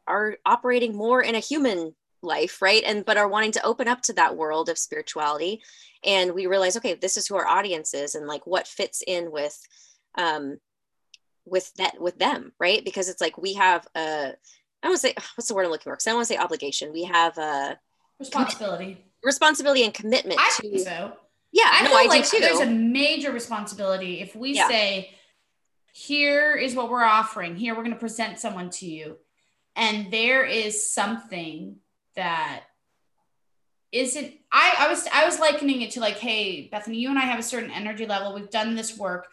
are 0.06 0.36
operating 0.46 0.94
more 0.94 1.22
in 1.22 1.34
a 1.34 1.40
human 1.40 1.94
life 2.22 2.60
right? 2.60 2.82
And 2.84 3.04
but 3.04 3.16
are 3.16 3.28
wanting 3.28 3.52
to 3.52 3.64
open 3.64 3.88
up 3.88 4.02
to 4.02 4.12
that 4.14 4.36
world 4.36 4.68
of 4.68 4.78
spirituality. 4.78 5.62
And 6.04 6.34
we 6.34 6.46
realize 6.46 6.76
okay 6.76 6.94
this 6.94 7.16
is 7.16 7.26
who 7.26 7.36
our 7.36 7.46
audience 7.46 7.94
is 7.94 8.14
and 8.14 8.26
like 8.26 8.46
what 8.46 8.66
fits 8.66 9.02
in 9.06 9.30
with 9.30 9.58
um 10.16 10.58
with 11.44 11.72
that 11.74 12.00
with 12.00 12.18
them 12.18 12.52
right? 12.58 12.84
Because 12.84 13.08
it's 13.08 13.20
like 13.20 13.38
we 13.38 13.54
have 13.54 13.86
a 13.94 14.34
i 14.82 14.86
don't 14.86 14.92
want 14.92 15.00
to 15.00 15.08
say 15.08 15.14
what's 15.36 15.48
the 15.48 15.54
word 15.54 15.64
i'm 15.64 15.70
looking 15.70 15.84
for? 15.84 15.92
Because 15.92 16.06
i 16.06 16.10
don't 16.10 16.18
want 16.18 16.28
to 16.28 16.34
say 16.34 16.40
obligation. 16.40 16.92
We 16.92 17.04
have 17.04 17.38
a 17.38 17.78
Responsibility. 18.18 19.02
Responsibility 19.22 19.84
and 19.84 19.92
commitment 19.94 20.40
I 20.40 20.50
to 20.56 20.62
think 20.62 20.80
so. 20.80 21.12
yeah 21.52 21.68
I 21.70 21.82
no 21.82 21.90
feel 21.90 21.98
i 21.98 22.04
like 22.06 22.28
too 22.28 22.38
there's 22.40 22.60
a 22.60 22.66
major 22.66 23.32
responsibility 23.32 24.20
if 24.20 24.34
we 24.34 24.54
Yeah. 24.54 24.68
say, 24.68 25.14
here 25.92 26.54
is 26.54 26.74
what 26.74 26.88
we're 26.88 27.02
offering. 27.04 27.56
Here 27.56 27.74
we're 27.74 27.82
going 27.82 27.94
to 27.94 27.98
present 28.00 28.38
someone 28.38 28.70
to 28.70 28.86
you, 28.86 29.16
and 29.74 30.10
there 30.12 30.44
is 30.44 30.88
something 30.90 31.76
that 32.14 32.62
isn't. 33.92 34.32
I 34.52 34.74
I 34.78 34.88
was 34.88 35.06
I 35.12 35.24
was 35.24 35.40
likening 35.40 35.82
it 35.82 35.90
to 35.92 36.00
like, 36.00 36.18
hey, 36.18 36.68
Bethany, 36.70 36.98
you 36.98 37.10
and 37.10 37.18
I 37.18 37.22
have 37.22 37.40
a 37.40 37.42
certain 37.42 37.70
energy 37.72 38.06
level. 38.06 38.32
We've 38.34 38.48
done 38.50 38.74
this 38.76 38.96
work. 38.96 39.26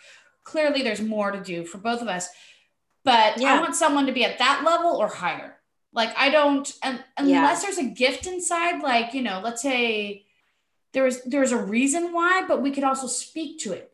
Clearly, 0.44 0.82
there's 0.82 1.02
more 1.02 1.32
to 1.32 1.40
do 1.42 1.64
for 1.66 1.78
both 1.78 2.02
of 2.02 2.08
us, 2.08 2.28
but 3.06 3.40
I 3.44 3.60
want 3.60 3.76
someone 3.76 4.08
to 4.08 4.12
be 4.14 4.26
at 4.26 4.40
that 4.40 4.64
level 4.66 4.96
or 4.96 5.08
higher. 5.10 5.57
Like 5.98 6.14
I 6.18 6.30
don't, 6.30 6.72
un- 6.84 7.04
unless 7.18 7.64
there's 7.64 7.78
a 7.80 7.90
gift 8.04 8.28
inside. 8.28 8.82
Like 8.82 9.14
you 9.16 9.22
know, 9.28 9.42
let's 9.44 9.62
say 9.62 10.26
there 10.94 11.04
was 11.04 11.22
there's 11.24 11.52
a 11.52 11.58
reason 11.78 12.14
why, 12.14 12.46
but 12.48 12.62
we 12.62 12.72
could 12.72 12.84
also 12.84 13.08
speak 13.08 13.60
to 13.64 13.74
it. 13.74 13.92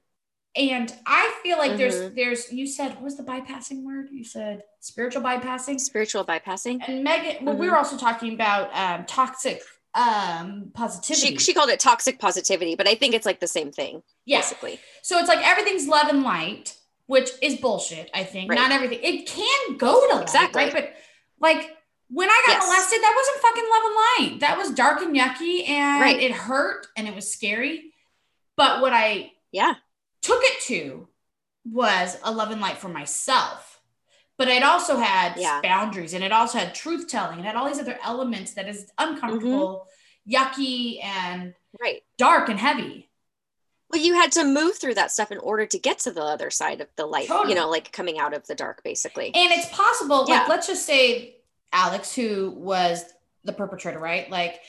And 0.56 0.94
I 1.08 1.34
feel 1.42 1.58
like 1.58 1.78
there's 1.78 1.96
Mhm. 1.96 2.16
there's 2.16 2.52
you 2.54 2.68
said 2.68 2.90
what 2.96 3.02
was 3.04 3.16
the 3.18 3.24
bypassing 3.24 3.84
word? 3.84 4.10
You 4.12 4.24
said 4.24 4.64
spiritual 4.82 5.24
bypassing. 5.24 5.80
spiritual 5.80 6.24
bypassing 6.26 6.78
And 6.88 7.04
Megan, 7.04 7.46
well, 7.46 7.56
we 7.56 7.68
were 7.70 7.78
also 7.78 7.98
talking 7.98 8.34
about 8.34 8.70
um, 8.76 9.06
toxic 9.06 9.62
um, 9.96 10.72
positivity. 10.74 11.38
she, 11.38 11.38
she 11.38 11.54
called 11.54 11.70
it 11.70 11.80
toxic 11.80 12.18
positivity 12.20 12.74
but 12.76 12.88
i 12.88 12.96
think 12.96 13.14
it's 13.14 13.28
like 13.28 13.40
the 13.40 13.48
same 13.48 13.72
thing 13.72 14.02
yeah. 14.26 14.40
basically 14.40 14.80
So 15.04 15.20
it's 15.20 15.28
like 15.28 15.44
everything's 15.46 15.88
love 15.88 16.08
and 16.08 16.24
light, 16.24 16.76
which 17.06 17.30
is 17.42 17.58
bullshit. 17.58 18.10
I 18.14 18.24
think 18.24 18.50
Right. 18.50 18.56
not 18.60 18.72
everything. 18.72 19.00
It 19.04 19.28
can 19.28 19.78
go 19.78 19.94
to 20.10 20.16
light, 20.16 20.24
Exactly. 20.24 20.64
right? 20.64 20.74
But 20.74 20.94
like 21.40 21.73
when 22.10 22.30
I 22.30 22.44
got 22.48 22.54
Yes. 22.54 22.66
molested, 22.68 23.02
that 23.02 23.14
wasn't 23.16 23.42
fucking 23.42 23.70
love 23.72 23.84
and 23.86 23.96
light. 24.34 24.40
That 24.42 24.58
was 24.58 24.72
dark 24.72 25.02
and 25.02 25.16
yucky, 25.16 25.68
and 25.70 26.02
Right. 26.02 26.20
it 26.20 26.32
hurt 26.32 26.88
and 26.98 27.08
it 27.08 27.16
was 27.16 27.32
scary. 27.32 27.94
But 28.56 28.82
what 28.82 28.94
I 28.94 29.32
yeah 29.52 29.76
took 30.22 30.42
it 30.44 30.62
to 30.64 31.08
was 31.66 32.18
a 32.24 32.32
love 32.32 32.52
and 32.52 32.62
light 32.62 32.78
for 32.78 32.90
myself. 32.90 33.82
But 34.38 34.48
it 34.48 34.64
also 34.64 34.98
had 34.98 35.38
Yeah. 35.38 35.62
boundaries 35.62 36.14
and 36.14 36.24
it 36.24 36.32
also 36.32 36.58
had 36.60 36.74
truth 36.76 37.08
telling 37.08 37.38
and 37.38 37.46
had 37.46 37.56
all 37.56 37.68
these 37.68 37.80
other 37.80 38.00
elements 38.04 38.54
that 38.54 38.68
is 38.68 38.92
uncomfortable, 38.98 39.88
yucky, 40.28 41.04
and 41.04 41.54
right 41.80 42.04
dark 42.18 42.50
and 42.50 42.60
heavy. 42.60 43.10
well 43.90 44.02
you 44.02 44.14
had 44.16 44.32
to 44.32 44.44
move 44.44 44.78
through 44.78 44.94
that 44.96 45.12
stuff 45.12 45.32
in 45.32 45.38
order 45.40 45.66
to 45.68 45.78
get 45.80 46.00
to 46.00 46.12
the 46.12 46.22
other 46.24 46.50
side 46.50 46.82
of 46.82 46.88
the 46.96 47.06
light 47.06 47.28
Totally. 47.28 47.50
you 47.50 47.56
know 47.56 47.70
like 47.70 47.92
coming 47.92 48.18
out 48.20 48.34
of 48.34 48.46
the 48.48 48.56
dark 48.56 48.84
basically 48.84 49.32
And 49.36 49.52
it's 49.52 49.68
possible, 49.70 50.26
Yeah. 50.28 50.40
like, 50.40 50.48
let's 50.50 50.68
just 50.68 50.86
say 50.86 51.38
Alex, 51.74 52.16
who 52.16 52.52
was 52.52 53.04
the 53.44 53.52
perpetrator, 53.52 54.00
right? 54.00 54.30
Like, 54.30 54.60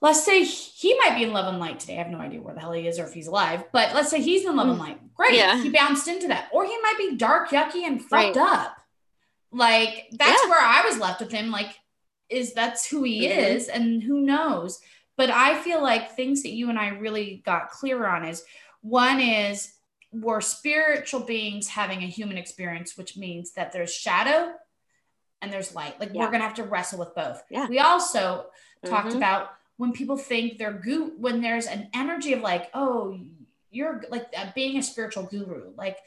let's 0.00 0.24
say 0.24 0.44
he 0.44 0.96
might 0.98 1.16
be 1.16 1.24
in 1.24 1.32
love 1.32 1.46
and 1.46 1.58
light 1.58 1.80
today. 1.80 1.94
I 1.94 2.02
have 2.02 2.10
no 2.12 2.18
idea 2.18 2.40
where 2.40 2.54
the 2.54 2.60
hell 2.60 2.72
he 2.72 2.86
is 2.86 2.98
or 2.98 3.06
if 3.06 3.12
he's 3.12 3.26
alive, 3.26 3.64
but 3.72 3.94
let's 3.94 4.10
say 4.10 4.20
he's 4.22 4.44
in 4.44 4.56
love 4.56 4.68
and 4.68 4.78
light. 4.78 4.98
Great. 5.14 5.32
Mm. 5.32 5.36
Yeah. 5.36 5.62
He 5.62 5.70
bounced 5.70 6.06
into 6.06 6.28
that. 6.28 6.48
Or 6.52 6.64
he 6.64 6.76
might 6.82 6.96
be 6.98 7.16
dark, 7.16 7.50
yucky, 7.50 7.82
and 7.86 8.00
Right. 8.10 8.34
fucked 8.34 8.36
up. 8.36 8.76
Like, 9.50 10.06
that's 10.12 10.40
Yeah. 10.44 10.48
where 10.50 10.60
I 10.60 10.82
was 10.86 10.98
left 10.98 11.20
with 11.20 11.32
him. 11.32 11.50
Like, 11.50 11.76
is 12.28 12.54
that's 12.54 12.86
who 12.88 13.02
he 13.02 13.26
Mhm. 13.26 13.36
is, 13.36 13.68
and 13.68 14.02
who 14.02 14.20
knows? 14.20 14.80
But 15.16 15.30
I 15.30 15.60
feel 15.60 15.82
like 15.82 16.14
things 16.14 16.42
that 16.44 16.50
you 16.52 16.70
and 16.70 16.78
I 16.78 16.88
really 16.88 17.42
got 17.44 17.70
clear 17.70 18.06
on 18.06 18.24
is 18.24 18.44
one 18.80 19.20
is 19.20 19.74
we're 20.12 20.40
spiritual 20.40 21.20
beings 21.20 21.68
having 21.68 22.02
a 22.02 22.06
human 22.06 22.38
experience, 22.38 22.96
which 22.96 23.16
means 23.16 23.52
that 23.52 23.72
there's 23.72 23.92
shadow 23.92 24.54
and 25.42 25.52
there's 25.52 25.74
light. 25.74 25.98
Like 26.00 26.10
Yeah. 26.12 26.20
we're 26.24 26.30
gonna 26.30 26.44
have 26.44 26.54
to 26.54 26.64
wrestle 26.64 26.98
with 26.98 27.14
both. 27.14 27.42
Yeah. 27.50 27.66
We 27.68 27.78
also 27.78 28.46
talked 28.84 29.08
Mhm. 29.12 29.16
about 29.16 29.50
when 29.76 29.92
people 29.92 30.16
think 30.16 30.58
they're 30.58 30.72
goo 30.72 31.14
when 31.18 31.40
there's 31.40 31.66
an 31.66 31.88
energy 31.94 32.32
of 32.32 32.40
like, 32.42 32.70
oh, 32.74 33.18
you're 33.70 34.02
like 34.10 34.26
uh, 34.36 34.46
being 34.54 34.76
a 34.78 34.82
spiritual 34.82 35.24
guru. 35.24 35.72
Like 35.76 35.98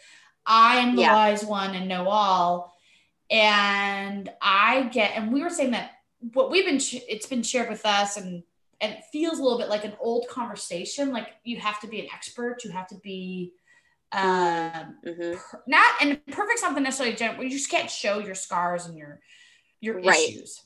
I 0.45 0.77
am 0.77 0.95
the 0.95 1.03
Yeah. 1.03 1.13
wise 1.13 1.45
one 1.45 1.73
and 1.75 1.87
know 1.87 2.07
all. 2.09 2.75
And 3.29 4.31
I 4.41 4.83
get, 4.83 5.11
and 5.15 5.31
we 5.31 5.41
were 5.41 5.49
saying 5.49 5.71
that 5.71 5.91
what 6.33 6.51
we've 6.51 6.65
been, 6.65 6.79
it's 7.07 7.25
been 7.25 7.43
shared 7.43 7.69
with 7.69 7.85
us 7.85 8.17
and 8.17 8.43
and 8.81 8.91
it 8.91 9.05
feels 9.13 9.39
a 9.39 9.41
little 9.41 9.57
bit 9.57 9.69
like 9.69 9.85
an 9.85 9.95
old 10.01 10.27
conversation. 10.27 11.13
Like 11.13 11.35
you 11.45 11.57
have 11.57 11.79
to 11.79 11.87
be 11.87 12.01
an 12.01 12.07
expert, 12.13 12.65
you 12.65 12.71
have 12.71 12.87
to 12.87 12.95
be 12.95 13.53
um 14.13 14.97
Mhm. 15.05 15.37
per- 15.37 15.63
not 15.67 15.93
and 16.01 16.25
perfect's 16.27 16.61
not 16.61 16.79
necessarily 16.81 17.15
gen- 17.15 17.41
you 17.41 17.49
just 17.49 17.69
can't 17.69 17.89
show 17.89 18.19
your 18.19 18.35
scars 18.35 18.85
and 18.85 18.97
your 18.97 19.19
your 19.81 19.99
Right. 20.01 20.29
issues 20.29 20.61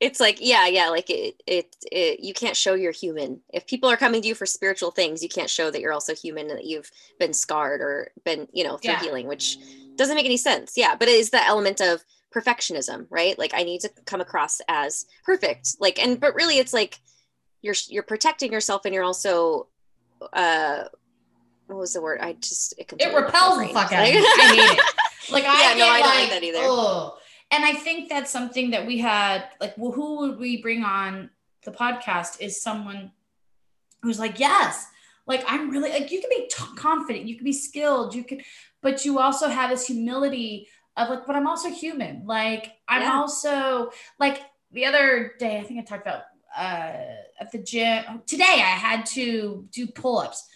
it's 0.00 0.18
like 0.18 0.38
yeah 0.40 0.66
yeah 0.66 0.88
like 0.88 1.08
it, 1.10 1.40
it, 1.46 1.76
it 1.92 2.20
you 2.20 2.34
can't 2.34 2.56
show 2.56 2.74
you're 2.74 2.92
human 2.92 3.40
if 3.52 3.66
people 3.66 3.88
are 3.88 3.96
coming 3.96 4.20
to 4.22 4.28
you 4.28 4.34
for 4.34 4.46
spiritual 4.46 4.90
things 4.90 5.22
you 5.22 5.28
can't 5.28 5.50
show 5.50 5.70
that 5.70 5.80
you're 5.80 5.92
also 5.92 6.14
human 6.14 6.48
and 6.50 6.58
that 6.58 6.64
you've 6.64 6.90
been 7.18 7.32
scarred 7.32 7.80
or 7.80 8.10
been 8.24 8.48
you 8.52 8.64
know 8.64 8.76
through 8.76 8.92
yeah. 8.92 9.00
healing 9.00 9.26
which 9.28 9.58
doesn't 9.96 10.16
make 10.16 10.24
any 10.26 10.36
sense 10.36 10.72
yeah 10.76 10.96
but 10.96 11.08
it 11.08 11.14
is 11.14 11.30
the 11.30 11.46
element 11.46 11.80
of 11.80 12.02
perfectionism 12.34 13.06
right 13.10 13.38
like 13.38 13.52
i 13.54 13.62
need 13.62 13.80
to 13.80 13.90
come 14.06 14.20
across 14.20 14.60
as 14.68 15.06
perfect 15.24 15.76
like 15.80 15.98
and 16.02 16.18
but 16.18 16.34
really 16.34 16.58
it's 16.58 16.72
like 16.72 16.98
you're 17.60 17.74
you're 17.88 18.02
protecting 18.02 18.50
yourself 18.52 18.84
and 18.84 18.94
you're 18.94 19.04
also 19.04 19.68
uh 20.32 20.84
what 21.66 21.78
was 21.78 21.92
the 21.92 22.02
word 22.02 22.18
i 22.20 22.32
just 22.34 22.74
it, 22.78 22.92
it 22.98 23.14
repels 23.14 23.58
the 23.58 23.68
fuck 23.68 23.92
out 23.92 24.06
of 24.06 24.14
me 24.14 24.20
i 24.20 24.54
hate 24.54 24.78
it 24.78 25.32
like 25.32 25.44
i 25.44 25.70
yeah, 25.70 25.78
no, 25.78 25.86
I 25.86 26.00
like, 26.00 26.04
like 26.04 26.30
that 26.30 26.42
either 26.42 26.58
oh 26.60 27.18
and 27.52 27.66
I 27.66 27.74
think 27.74 28.08
that's 28.08 28.30
something 28.30 28.70
that 28.70 28.86
we 28.86 28.98
had 28.98 29.44
like, 29.60 29.74
well, 29.76 29.92
who 29.92 30.20
would 30.20 30.38
we 30.38 30.62
bring 30.62 30.82
on 30.82 31.28
the 31.64 31.70
podcast 31.70 32.40
is 32.40 32.62
someone 32.62 33.12
who's 34.00 34.18
like, 34.18 34.40
yes, 34.40 34.86
like 35.26 35.44
I'm 35.46 35.70
really 35.70 35.90
like 35.90 36.10
you 36.10 36.20
can 36.20 36.30
be 36.30 36.48
t- 36.48 36.76
confident, 36.76 37.26
you 37.26 37.36
can 37.36 37.44
be 37.44 37.52
skilled, 37.52 38.14
you 38.14 38.24
can, 38.24 38.40
but 38.80 39.04
you 39.04 39.18
also 39.18 39.48
have 39.48 39.68
this 39.68 39.86
humility 39.86 40.66
of 40.96 41.10
like, 41.10 41.26
but 41.26 41.36
I'm 41.36 41.46
also 41.46 41.68
human. 41.68 42.24
Like 42.26 42.72
I'm 42.88 43.02
yeah. 43.02 43.12
also 43.12 43.90
like 44.18 44.40
the 44.72 44.86
other 44.86 45.34
day, 45.38 45.58
I 45.58 45.62
think 45.62 45.78
I 45.78 45.84
talked 45.84 46.06
about 46.06 46.22
uh 46.56 46.96
at 47.40 47.50
the 47.50 47.58
gym 47.58 48.22
today 48.26 48.44
I 48.44 48.76
had 48.76 49.06
to 49.06 49.68
do 49.70 49.86
pull-ups. 49.86 50.48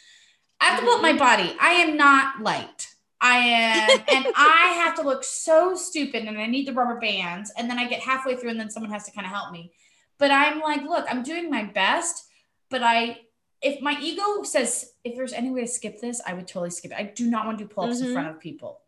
I 0.60 0.66
have 0.66 0.80
to 0.80 0.84
pull 0.84 0.94
up 0.94 1.02
my 1.02 1.16
body. 1.16 1.54
I 1.60 1.72
am 1.72 1.96
not 1.96 2.40
light. 2.40 2.88
I 3.20 3.38
am, 3.38 4.00
and 4.12 4.26
I 4.36 4.82
have 4.84 4.94
to 4.96 5.02
look 5.02 5.24
so 5.24 5.74
stupid, 5.74 6.24
and 6.24 6.38
I 6.38 6.46
need 6.46 6.66
the 6.66 6.72
rubber 6.72 7.00
bands, 7.00 7.52
and 7.56 7.68
then 7.68 7.78
I 7.78 7.88
get 7.88 8.00
halfway 8.00 8.36
through, 8.36 8.50
and 8.50 8.60
then 8.60 8.70
someone 8.70 8.92
has 8.92 9.04
to 9.04 9.12
kind 9.12 9.26
of 9.26 9.32
help 9.32 9.52
me. 9.52 9.72
But 10.18 10.30
I'm 10.30 10.60
like, 10.60 10.82
look, 10.82 11.06
I'm 11.08 11.22
doing 11.22 11.50
my 11.50 11.64
best, 11.64 12.24
but 12.70 12.82
I, 12.82 13.20
if 13.62 13.80
my 13.80 13.98
ego 14.00 14.42
says 14.42 14.92
if 15.04 15.16
there's 15.16 15.32
any 15.32 15.50
way 15.50 15.62
to 15.62 15.66
skip 15.66 16.00
this, 16.00 16.20
I 16.26 16.34
would 16.34 16.46
totally 16.46 16.70
skip 16.70 16.92
it. 16.92 16.98
I 16.98 17.04
do 17.04 17.28
not 17.28 17.46
want 17.46 17.58
to 17.58 17.64
do 17.64 17.68
pull-ups 17.68 17.98
mm-hmm. 17.98 18.08
in 18.08 18.12
front 18.12 18.28
of 18.28 18.40
people. 18.40 18.80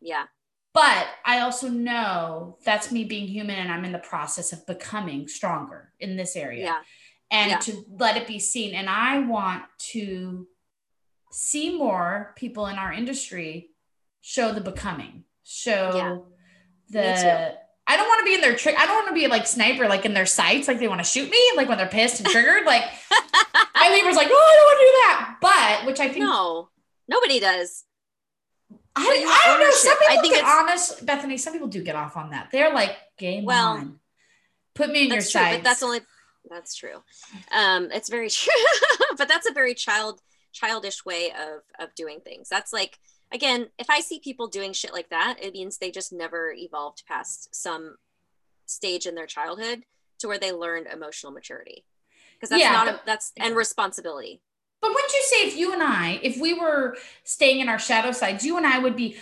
Yeah. 0.00 0.24
But 0.72 1.06
I 1.24 1.40
also 1.40 1.68
know 1.68 2.58
that's 2.64 2.92
me 2.92 3.04
being 3.04 3.28
human, 3.28 3.56
and 3.56 3.70
I'm 3.70 3.84
in 3.84 3.92
the 3.92 3.98
process 3.98 4.52
of 4.52 4.66
becoming 4.66 5.28
stronger 5.28 5.92
in 6.00 6.16
this 6.16 6.36
area. 6.36 6.64
Yeah. 6.64 6.80
And 7.30 7.50
yeah. 7.52 7.58
to 7.58 7.84
let 7.98 8.16
it 8.16 8.26
be 8.26 8.38
seen, 8.38 8.74
and 8.74 8.88
I 8.88 9.20
want 9.20 9.64
to 9.92 10.46
see 11.36 11.76
more 11.76 12.32
people 12.34 12.66
in 12.66 12.76
our 12.76 12.92
industry 12.92 13.68
show 14.22 14.52
the 14.52 14.60
becoming, 14.60 15.24
show 15.44 16.26
yeah. 16.90 17.08
the. 17.14 17.54
I 17.88 17.96
don't 17.96 18.08
want 18.08 18.20
to 18.20 18.24
be 18.24 18.34
in 18.34 18.40
their 18.40 18.56
trick. 18.56 18.74
I 18.76 18.86
don't 18.86 18.96
want 18.96 19.08
to 19.08 19.14
be 19.14 19.28
like 19.28 19.46
sniper, 19.46 19.86
like 19.86 20.04
in 20.04 20.14
their 20.14 20.26
sights, 20.26 20.66
like 20.66 20.80
they 20.80 20.88
want 20.88 21.00
to 21.00 21.04
shoot 21.04 21.30
me, 21.30 21.38
like 21.56 21.68
when 21.68 21.78
they're 21.78 21.86
pissed 21.86 22.18
and 22.18 22.28
triggered. 22.28 22.64
like 22.64 22.82
my 23.76 23.88
neighbor's 23.88 24.16
like, 24.16 24.28
oh, 24.28 24.34
I 24.34 24.56
don't 24.56 24.66
want 24.66 24.80
to 24.80 24.86
do 24.86 24.92
that. 24.96 25.36
But 25.40 25.86
which 25.86 26.00
I 26.00 26.08
think 26.08 26.24
no, 26.24 26.70
nobody 27.06 27.38
does. 27.38 27.84
I, 28.96 29.02
I 29.02 29.42
don't 29.46 29.60
know. 29.60 29.70
Some 29.70 29.98
people 29.98 30.18
I 30.18 30.22
think 30.22 30.34
get 30.34 30.44
honest, 30.44 31.04
Bethany. 31.04 31.36
Some 31.36 31.52
people 31.52 31.68
do 31.68 31.82
get 31.82 31.96
off 31.96 32.16
on 32.16 32.30
that. 32.30 32.48
They're 32.50 32.72
like, 32.72 32.96
game 33.18 33.44
well, 33.44 33.76
on. 33.76 34.00
Put 34.74 34.90
me 34.90 35.04
in 35.04 35.12
your 35.12 35.20
sights. 35.20 35.58
But 35.58 35.64
that's 35.64 35.82
only 35.82 36.00
that's 36.48 36.74
true. 36.74 37.02
Um, 37.54 37.90
it's 37.92 38.08
very 38.08 38.30
true. 38.30 38.52
but 39.18 39.28
that's 39.28 39.48
a 39.48 39.52
very 39.52 39.74
child 39.74 40.20
childish 40.56 41.04
way 41.04 41.30
of 41.30 41.62
of 41.78 41.94
doing 41.94 42.20
things. 42.20 42.48
That's 42.48 42.72
like 42.72 42.98
again, 43.32 43.68
if 43.78 43.90
I 43.90 44.00
see 44.00 44.18
people 44.18 44.46
doing 44.46 44.72
shit 44.72 44.92
like 44.92 45.10
that, 45.10 45.36
it 45.40 45.52
means 45.52 45.78
they 45.78 45.90
just 45.90 46.12
never 46.12 46.52
evolved 46.52 47.04
past 47.06 47.54
some 47.54 47.96
stage 48.66 49.06
in 49.06 49.14
their 49.14 49.26
childhood 49.26 49.82
to 50.18 50.28
where 50.28 50.38
they 50.38 50.52
learned 50.52 50.86
emotional 50.86 51.32
maturity. 51.32 51.84
Because 52.34 52.50
that's 52.50 52.62
yeah, 52.62 52.72
not 52.72 52.88
a, 52.88 53.00
that's 53.06 53.32
and 53.36 53.56
responsibility. 53.56 54.40
But 54.80 54.90
wouldn't 54.90 55.12
you 55.12 55.22
say 55.24 55.36
if 55.48 55.56
you 55.56 55.72
and 55.72 55.82
I, 55.82 56.20
if 56.22 56.38
we 56.38 56.52
were 56.54 56.96
staying 57.24 57.60
in 57.60 57.68
our 57.68 57.78
shadow 57.78 58.12
sides, 58.12 58.44
you 58.44 58.56
and 58.56 58.66
I 58.66 58.78
would 58.78 58.96
be 58.96 59.16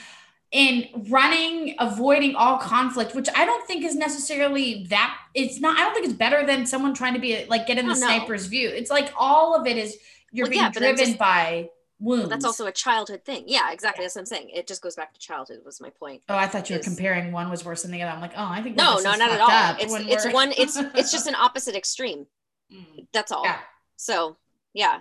in 0.50 0.88
running, 1.08 1.74
avoiding 1.78 2.36
all 2.36 2.58
conflict, 2.58 3.14
which 3.14 3.28
I 3.34 3.44
don't 3.44 3.66
think 3.66 3.84
is 3.84 3.96
necessarily 3.96 4.84
that 4.90 5.16
it's 5.34 5.60
not, 5.60 5.76
I 5.76 5.82
don't 5.82 5.94
think 5.94 6.06
it's 6.06 6.14
better 6.14 6.46
than 6.46 6.66
someone 6.66 6.94
trying 6.94 7.14
to 7.14 7.20
be 7.20 7.44
like 7.46 7.66
get 7.66 7.78
in 7.78 7.86
oh, 7.86 7.88
the 7.88 7.96
sniper's 7.96 8.46
view. 8.46 8.68
It's 8.68 8.90
like 8.90 9.12
all 9.16 9.54
of 9.54 9.66
it 9.66 9.76
is 9.76 9.96
you're 10.34 10.46
well, 10.46 10.50
being 10.50 10.62
yeah, 10.62 10.70
driven 10.70 10.96
just, 10.96 11.18
by 11.18 11.70
wounds. 12.00 12.28
That's 12.28 12.44
also 12.44 12.66
a 12.66 12.72
childhood 12.72 13.24
thing. 13.24 13.44
Yeah, 13.46 13.70
exactly. 13.72 14.02
Yeah. 14.02 14.06
That's 14.06 14.16
what 14.16 14.22
I'm 14.22 14.26
saying. 14.26 14.50
It 14.52 14.66
just 14.66 14.82
goes 14.82 14.96
back 14.96 15.14
to 15.14 15.20
childhood. 15.20 15.60
Was 15.64 15.80
my 15.80 15.90
point. 15.90 16.22
Oh, 16.28 16.36
I 16.36 16.48
thought 16.48 16.68
you 16.68 16.76
is, 16.76 16.84
were 16.84 16.90
comparing 16.90 17.30
one 17.30 17.48
was 17.50 17.64
worse 17.64 17.82
than 17.82 17.92
the 17.92 18.02
other. 18.02 18.10
I'm 18.10 18.20
like, 18.20 18.32
oh, 18.36 18.44
I 18.44 18.60
think 18.60 18.76
no, 18.76 18.96
no, 18.96 19.14
not 19.14 19.30
at 19.30 19.40
all. 19.40 19.76
It's 19.78 20.24
it's 20.24 20.34
one. 20.34 20.52
It's 20.58 20.76
it's 20.76 21.12
just 21.12 21.28
an 21.28 21.36
opposite 21.36 21.74
extreme. 21.74 22.26
Mm. 22.72 23.06
That's 23.12 23.30
all. 23.30 23.44
Yeah. 23.44 23.58
So 23.96 24.38
yeah, 24.72 25.00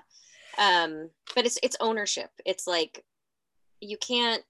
um, 0.57 1.09
but 1.34 1.45
it's 1.45 1.57
it's 1.63 1.77
ownership. 1.79 2.29
It's 2.45 2.67
like 2.67 3.05
you 3.79 3.95
can't. 3.97 4.43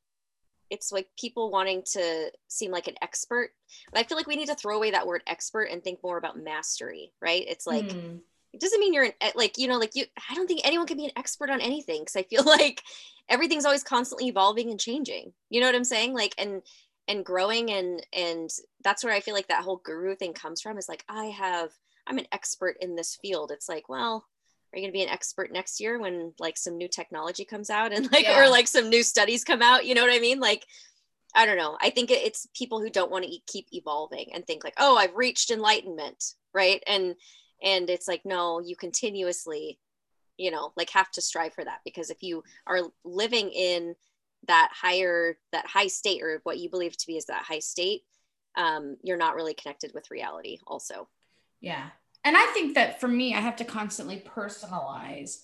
It's 0.71 0.91
like 0.91 1.09
people 1.17 1.51
wanting 1.51 1.83
to 1.91 2.31
seem 2.47 2.71
like 2.71 2.87
an 2.87 2.95
expert. 3.03 3.51
But 3.93 3.99
I 3.99 4.03
feel 4.03 4.17
like 4.17 4.25
we 4.25 4.35
need 4.35 4.47
to 4.47 4.55
throw 4.55 4.75
away 4.75 4.89
that 4.91 5.05
word 5.05 5.21
expert 5.27 5.65
and 5.65 5.83
think 5.83 5.99
more 6.03 6.17
about 6.17 6.39
mastery. 6.39 7.13
Right? 7.21 7.45
It's 7.47 7.67
like. 7.67 7.85
Mm 7.85 8.21
it 8.53 8.61
doesn't 8.61 8.79
mean 8.79 8.93
you're 8.93 9.05
an 9.05 9.13
eh, 9.21 9.31
like 9.35 9.57
you 9.57 9.67
know 9.67 9.77
like 9.77 9.95
you 9.95 10.05
i 10.29 10.35
don't 10.35 10.47
think 10.47 10.61
anyone 10.63 10.87
can 10.87 10.97
be 10.97 11.05
an 11.05 11.11
expert 11.17 11.49
on 11.49 11.59
anything 11.59 12.01
because 12.01 12.15
i 12.15 12.23
feel 12.23 12.43
like 12.45 12.81
everything's 13.29 13.65
always 13.65 13.83
constantly 13.83 14.27
evolving 14.27 14.69
and 14.69 14.79
changing. 14.79 15.33
You 15.49 15.61
know 15.61 15.67
what 15.67 15.75
i'm 15.75 15.83
saying? 15.83 16.13
Like 16.13 16.33
and 16.37 16.61
and 17.07 17.25
growing 17.25 17.71
and 17.71 18.05
and 18.13 18.49
that's 18.83 19.03
where 19.03 19.13
i 19.13 19.19
feel 19.19 19.33
like 19.33 19.47
that 19.47 19.63
whole 19.63 19.81
guru 19.83 20.15
thing 20.15 20.33
comes 20.33 20.61
from 20.61 20.77
is 20.77 20.87
like 20.87 21.03
i 21.09 21.25
have 21.25 21.69
i'm 22.07 22.17
an 22.17 22.27
expert 22.31 22.77
in 22.81 22.95
this 22.95 23.17
field. 23.21 23.51
It's 23.51 23.69
like 23.69 23.89
well 23.89 24.25
are 24.73 24.79
you 24.79 24.83
going 24.83 24.91
to 24.91 24.97
be 24.97 25.03
an 25.03 25.09
expert 25.09 25.51
next 25.51 25.79
year 25.79 25.99
when 25.99 26.33
like 26.39 26.57
some 26.57 26.77
new 26.77 26.87
technology 26.87 27.45
comes 27.45 27.69
out 27.69 27.93
and 27.93 28.11
like 28.11 28.25
yeah. 28.25 28.43
or 28.43 28.49
like 28.49 28.67
some 28.67 28.89
new 28.89 29.03
studies 29.03 29.43
come 29.43 29.61
out? 29.61 29.85
You 29.85 29.95
know 29.95 30.01
what 30.01 30.13
i 30.13 30.19
mean? 30.19 30.39
Like 30.39 30.65
i 31.35 31.45
don't 31.45 31.57
know. 31.57 31.77
I 31.81 31.89
think 31.89 32.11
it's 32.11 32.47
people 32.55 32.79
who 32.79 32.89
don't 32.89 33.11
want 33.11 33.25
to 33.25 33.37
keep 33.47 33.67
evolving 33.71 34.31
and 34.33 34.45
think 34.45 34.63
like 34.63 34.75
oh 34.77 34.97
i've 34.97 35.15
reached 35.15 35.51
enlightenment 35.51 36.35
right? 36.53 36.83
And 36.87 37.15
and 37.63 37.89
it's 37.89 38.07
like 38.07 38.21
no 38.25 38.59
you 38.59 38.75
continuously 38.75 39.79
you 40.37 40.51
know 40.51 40.71
like 40.75 40.89
have 40.89 41.09
to 41.11 41.21
strive 41.21 41.53
for 41.53 41.63
that 41.63 41.79
because 41.85 42.09
if 42.09 42.21
you 42.21 42.43
are 42.67 42.81
living 43.03 43.49
in 43.51 43.95
that 44.47 44.69
higher 44.73 45.37
that 45.51 45.65
high 45.65 45.87
state 45.87 46.21
or 46.21 46.41
what 46.43 46.59
you 46.59 46.69
believe 46.69 46.97
to 46.97 47.07
be 47.07 47.17
is 47.17 47.25
that 47.25 47.43
high 47.43 47.59
state 47.59 48.01
um, 48.55 48.97
you're 49.01 49.17
not 49.17 49.35
really 49.35 49.55
connected 49.55 49.93
with 49.93 50.11
reality 50.11 50.59
also. 50.67 51.07
Yeah. 51.59 51.89
And 52.23 52.37
i 52.37 52.45
think 52.53 52.75
that 52.75 53.01
for 53.01 53.07
me 53.07 53.33
i 53.33 53.39
have 53.39 53.57
to 53.57 53.65
constantly 53.65 54.23
personalize 54.25 55.39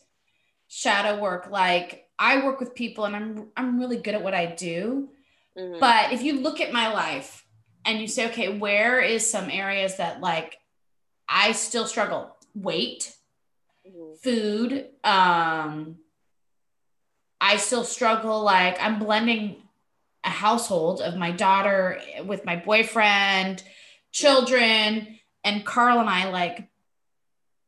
shadow 0.67 1.19
work. 1.19 1.49
Like 1.49 2.07
i 2.17 2.43
work 2.45 2.59
with 2.59 2.75
people 2.75 3.05
and 3.05 3.15
i'm 3.15 3.47
i'm 3.57 3.79
really 3.79 3.97
good 3.97 4.15
at 4.15 4.23
what 4.23 4.33
i 4.33 4.45
do. 4.45 5.09
Mm-hmm. 5.57 5.79
but 5.79 6.13
if 6.13 6.21
you 6.21 6.41
look 6.41 6.61
at 6.61 6.71
my 6.71 6.93
life 6.93 7.45
and 7.83 7.99
you 7.99 8.07
say 8.07 8.27
okay 8.27 8.57
where 8.57 9.01
is 9.01 9.29
some 9.29 9.49
areas 9.49 9.97
that 9.97 10.21
like 10.21 10.58
I 11.29 11.51
still 11.51 11.85
struggle. 11.85 12.35
Weight, 12.55 13.13
mm-hmm. 13.87 14.15
food. 14.15 14.87
Um, 15.03 15.97
I 17.39 17.57
still 17.57 17.83
struggle. 17.83 18.41
Like 18.41 18.81
I'm 18.81 18.99
blending 18.99 19.57
a 20.23 20.29
household 20.29 21.01
of 21.01 21.15
my 21.15 21.31
daughter 21.31 22.01
with 22.25 22.43
my 22.43 22.55
boyfriend, 22.55 23.63
children, 24.11 25.19
and 25.43 25.65
Carl 25.65 25.99
and 25.99 26.09
I 26.09 26.29
like 26.29 26.67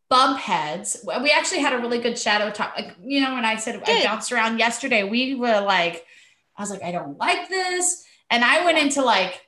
bump 0.10 0.40
heads. 0.40 1.06
We 1.06 1.32
actually 1.32 1.62
had 1.62 1.74
a 1.74 1.78
really 1.78 2.00
good 2.00 2.20
shadow 2.20 2.52
talk. 2.52 2.74
Like, 2.76 2.96
you 3.02 3.22
know, 3.22 3.34
when 3.34 3.46
I 3.46 3.56
said 3.56 3.82
good. 3.86 3.90
I 3.90 4.04
bounced 4.04 4.32
around 4.32 4.60
yesterday, 4.60 5.04
we 5.04 5.36
were 5.36 5.62
like, 5.62 6.06
I 6.58 6.62
was 6.62 6.70
like, 6.70 6.84
I 6.84 6.92
don't 6.92 7.18
like 7.18 7.48
this. 7.48 8.06
And 8.30 8.44
I 8.44 8.66
went 8.66 8.78
into 8.78 9.02
like 9.02 9.42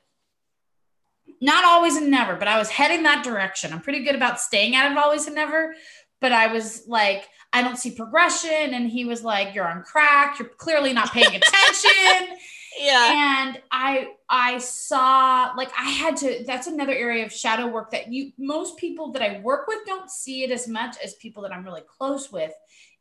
not 1.44 1.64
always 1.64 1.96
and 1.96 2.10
never, 2.10 2.36
but 2.36 2.48
I 2.48 2.58
was 2.58 2.70
heading 2.70 3.02
that 3.02 3.22
direction. 3.22 3.72
I'm 3.72 3.82
pretty 3.82 4.02
good 4.02 4.14
about 4.14 4.40
staying 4.40 4.74
out 4.74 4.90
of 4.90 4.96
always 4.96 5.26
and 5.26 5.34
never, 5.36 5.74
but 6.18 6.32
I 6.32 6.50
was 6.50 6.84
like, 6.88 7.28
I 7.52 7.60
don't 7.60 7.76
see 7.76 7.90
progression. 7.90 8.72
And 8.72 8.88
he 8.88 9.04
was 9.04 9.22
like, 9.22 9.54
You're 9.54 9.68
on 9.68 9.82
crack. 9.82 10.38
You're 10.38 10.48
clearly 10.48 10.94
not 10.94 11.12
paying 11.12 11.26
attention. 11.36 12.36
yeah. 12.80 13.42
And 13.46 13.60
I 13.70 14.08
I 14.26 14.56
saw 14.56 15.52
like 15.54 15.70
I 15.78 15.90
had 15.90 16.16
to 16.18 16.44
that's 16.46 16.66
another 16.66 16.94
area 16.94 17.26
of 17.26 17.32
shadow 17.32 17.66
work 17.66 17.90
that 17.90 18.10
you 18.10 18.32
most 18.38 18.78
people 18.78 19.12
that 19.12 19.22
I 19.22 19.40
work 19.40 19.68
with 19.68 19.80
don't 19.84 20.10
see 20.10 20.44
it 20.44 20.50
as 20.50 20.66
much 20.66 20.96
as 21.04 21.12
people 21.14 21.42
that 21.42 21.52
I'm 21.52 21.62
really 21.62 21.84
close 21.98 22.32
with 22.32 22.52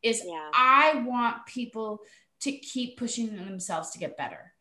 is 0.02 0.22
yeah. 0.26 0.50
I 0.54 1.02
want 1.08 1.46
people 1.46 2.02
to 2.42 2.52
keep 2.52 2.98
pushing 2.98 3.38
themselves 3.38 3.92
to 3.92 4.00
get 4.00 4.18
better. 4.18 4.54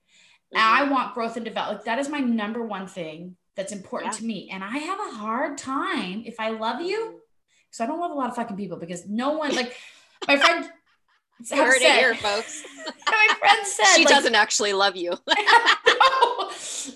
Mm-hmm. 0.54 0.58
I 0.58 0.84
want 0.84 1.14
growth 1.14 1.36
and 1.36 1.44
development. 1.44 1.84
That 1.86 1.98
is 1.98 2.08
my 2.08 2.20
number 2.20 2.64
one 2.64 2.86
thing 2.86 3.36
that's 3.56 3.72
important 3.72 4.12
yeah. 4.14 4.18
to 4.18 4.24
me. 4.24 4.50
And 4.52 4.64
I 4.64 4.78
have 4.78 4.98
a 4.98 5.16
hard 5.16 5.58
time 5.58 6.22
if 6.26 6.40
I 6.40 6.50
love 6.50 6.80
you, 6.80 7.20
because 7.68 7.80
I 7.80 7.86
don't 7.86 8.00
love 8.00 8.10
a 8.10 8.14
lot 8.14 8.28
of 8.30 8.36
fucking 8.36 8.56
people 8.56 8.78
because 8.78 9.06
no 9.06 9.32
one 9.32 9.54
like 9.54 9.76
my 10.28 10.38
friend 10.38 10.64
heard 10.64 11.80
said, 11.80 11.82
it 11.82 11.98
here, 11.98 12.14
folks. 12.14 12.64
my 13.06 13.28
friend 13.38 13.60
said 13.66 13.84
she 13.94 14.04
like, 14.04 14.14
doesn't 14.14 14.34
actually 14.34 14.72
love 14.72 14.96
you. 14.96 15.10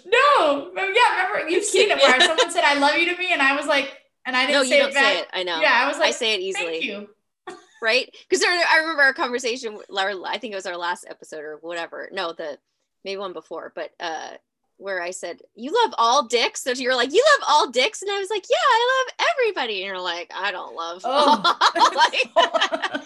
no, 0.06 0.70
no, 0.72 0.72
yeah, 0.76 1.26
remember 1.26 1.50
you've 1.50 1.64
seen 1.64 1.90
it 1.90 1.98
where 1.98 2.20
someone 2.20 2.50
said 2.50 2.64
I 2.64 2.78
love 2.78 2.96
you 2.96 3.12
to 3.12 3.18
me, 3.18 3.32
and 3.32 3.42
I 3.42 3.56
was 3.56 3.66
like, 3.66 3.92
And 4.24 4.36
I 4.36 4.46
didn't 4.46 4.62
no, 4.62 4.62
say 4.64 4.76
you 4.76 4.82
don't 4.82 4.90
it 4.90 4.94
back. 4.94 5.12
say 5.12 5.20
it. 5.20 5.28
I 5.32 5.42
know. 5.42 5.60
Yeah, 5.60 5.80
I 5.84 5.88
was 5.88 5.98
like, 5.98 6.08
I 6.08 6.12
say 6.12 6.34
it 6.34 6.54
Thank 6.54 6.74
easily, 6.74 6.84
you. 6.84 7.08
right? 7.82 8.08
Because 8.28 8.44
I 8.44 8.78
remember 8.78 9.02
our 9.02 9.14
conversation. 9.14 9.78
I 9.94 10.38
think 10.38 10.52
it 10.52 10.56
was 10.56 10.66
our 10.66 10.76
last 10.76 11.06
episode 11.08 11.44
or 11.44 11.58
whatever. 11.60 12.08
No, 12.12 12.32
the 12.32 12.58
maybe 13.04 13.18
one 13.18 13.32
before, 13.32 13.72
but 13.74 13.90
uh, 14.00 14.32
where 14.78 15.02
I 15.02 15.10
said 15.10 15.40
you 15.54 15.72
love 15.84 15.94
all 15.98 16.26
dicks. 16.26 16.62
So 16.62 16.72
you're 16.72 16.96
like, 16.96 17.12
you 17.12 17.24
love 17.38 17.48
all 17.48 17.70
dicks, 17.70 18.02
and 18.02 18.10
I 18.10 18.18
was 18.18 18.30
like, 18.30 18.44
yeah, 18.48 18.56
I 18.56 19.04
love 19.18 19.26
everybody. 19.38 19.82
And 19.82 19.86
you're 19.86 20.00
like, 20.00 20.30
I 20.34 20.52
don't 20.52 20.74
love. 20.74 21.02
Oh. 21.04 21.56
like, 21.96 22.30
I'm 22.36 23.00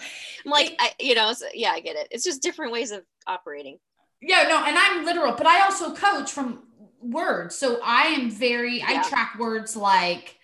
like, 0.51 0.75
I, 0.79 0.91
you 0.99 1.15
know, 1.15 1.31
so, 1.33 1.45
yeah, 1.53 1.71
I 1.71 1.79
get 1.79 1.95
it. 1.95 2.07
It's 2.11 2.23
just 2.23 2.41
different 2.41 2.71
ways 2.71 2.91
of 2.91 3.03
operating. 3.27 3.77
Yeah, 4.21 4.43
no, 4.43 4.63
and 4.63 4.77
I'm 4.77 5.05
literal, 5.05 5.33
but 5.33 5.47
I 5.47 5.61
also 5.61 5.93
coach 5.95 6.31
from 6.31 6.63
words. 7.01 7.55
So 7.55 7.79
I 7.83 8.03
am 8.07 8.29
very, 8.29 8.83
I 8.83 9.01
track 9.07 9.37
words 9.39 9.75
like, 9.75 10.37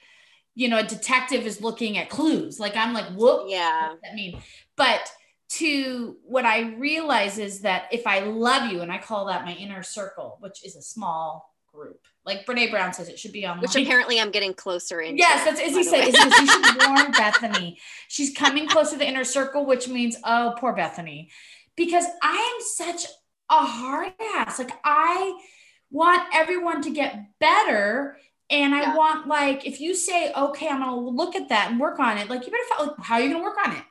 you 0.55 0.67
know, 0.69 0.79
a 0.79 0.83
detective 0.83 1.45
is 1.45 1.61
looking 1.61 1.97
at 1.99 2.09
clues. 2.09 2.59
Like 2.59 2.75
I'm 2.75 2.93
like, 2.93 3.05
whoop, 3.13 3.43
Yeah. 3.47 3.89
what 3.89 3.91
does 3.91 4.01
that 4.01 4.15
mean? 4.15 4.41
But 4.75 5.07
to 5.49 6.17
what 6.23 6.45
I 6.45 6.73
realize 6.73 7.37
is 7.37 7.61
that 7.61 7.85
if 7.91 8.05
I 8.05 8.19
love 8.19 8.71
you, 8.71 8.81
and 8.81 8.91
I 8.91 8.97
call 8.97 9.25
that 9.27 9.45
my 9.45 9.53
inner 9.53 9.83
circle, 9.83 10.37
which 10.41 10.65
is 10.65 10.75
a 10.75 10.81
small 10.81 11.53
group, 11.73 11.99
like 12.25 12.45
Brene 12.45 12.69
Brown 12.69 12.93
says, 12.93 13.07
it 13.07 13.17
should 13.17 13.31
be 13.31 13.45
on. 13.45 13.59
Which 13.61 13.75
apparently 13.75 14.19
I'm 14.19 14.31
getting 14.31 14.53
closer 14.53 14.99
into. 14.99 15.19
Yes, 15.19 15.45
that's 15.45 15.61
Izzy 15.61 15.83
said. 15.83 16.07
Izzy 16.07 16.17
you 16.17 16.47
should 16.47 16.87
warn 16.87 17.11
Bethany. 17.11 17.79
She's 18.09 18.33
coming 18.35 18.67
close 18.67 18.91
to 18.91 18.97
the 18.97 19.07
inner 19.07 19.23
circle, 19.23 19.65
which 19.65 19.87
means, 19.87 20.17
oh, 20.25 20.55
poor 20.57 20.73
Bethany. 20.73 21.29
Because 21.77 22.05
I 22.21 22.35
am 22.55 22.65
such 22.65 23.05
a 23.49 23.65
hard 23.65 24.13
ass. 24.35 24.59
Like, 24.59 24.71
I 24.83 25.39
want 25.89 26.23
everyone 26.33 26.81
to 26.81 26.89
get 26.89 27.39
better. 27.39 28.17
And 28.49 28.73
I 28.75 28.81
Yeah. 28.81 28.95
want, 28.95 29.27
like, 29.27 29.65
if 29.65 29.79
you 29.79 29.93
say, 29.93 30.31
okay, 30.33 30.67
I'm 30.67 30.81
to 30.81 30.95
look 30.95 31.35
at 31.35 31.49
that 31.49 31.71
and 31.71 31.79
work 31.79 31.99
on 31.99 32.17
it, 32.17 32.29
like, 32.29 32.45
you 32.45 32.51
better, 32.51 32.63
feel 32.77 32.87
like, 32.87 33.05
how 33.05 33.15
are 33.15 33.21
you 33.21 33.33
to 33.33 33.39
work 33.39 33.57
on 33.65 33.73
it? 33.73 33.83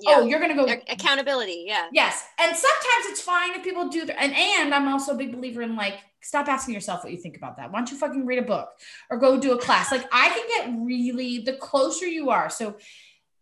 Yeah. 0.00 0.16
Oh, 0.18 0.26
you're 0.26 0.40
going 0.40 0.56
to 0.56 0.56
go. 0.56 0.68
Ac- 0.68 0.82
accountability. 0.88 1.64
Yeah. 1.66 1.86
Yes. 1.92 2.24
And 2.38 2.54
sometimes 2.54 3.06
it's 3.06 3.20
fine 3.20 3.54
if 3.54 3.64
people 3.64 3.88
do 3.88 4.04
that. 4.04 4.20
And, 4.20 4.34
and 4.34 4.74
I'm 4.74 4.88
also 4.88 5.12
a 5.12 5.16
big 5.16 5.32
believer 5.32 5.62
in 5.62 5.76
like, 5.76 5.98
stop 6.20 6.48
asking 6.48 6.74
yourself 6.74 7.02
what 7.04 7.12
you 7.12 7.18
think 7.18 7.36
about 7.36 7.56
that. 7.56 7.72
Why 7.72 7.78
don't 7.78 7.90
you 7.90 7.96
fucking 7.96 8.26
read 8.26 8.38
a 8.38 8.42
book 8.42 8.68
or 9.10 9.18
go 9.18 9.38
do 9.40 9.52
a 9.52 9.58
class? 9.58 9.90
Like 9.92 10.06
I 10.12 10.28
can 10.28 10.46
get 10.48 10.84
really, 10.84 11.38
the 11.38 11.54
closer 11.54 12.06
you 12.06 12.30
are. 12.30 12.50
So 12.50 12.76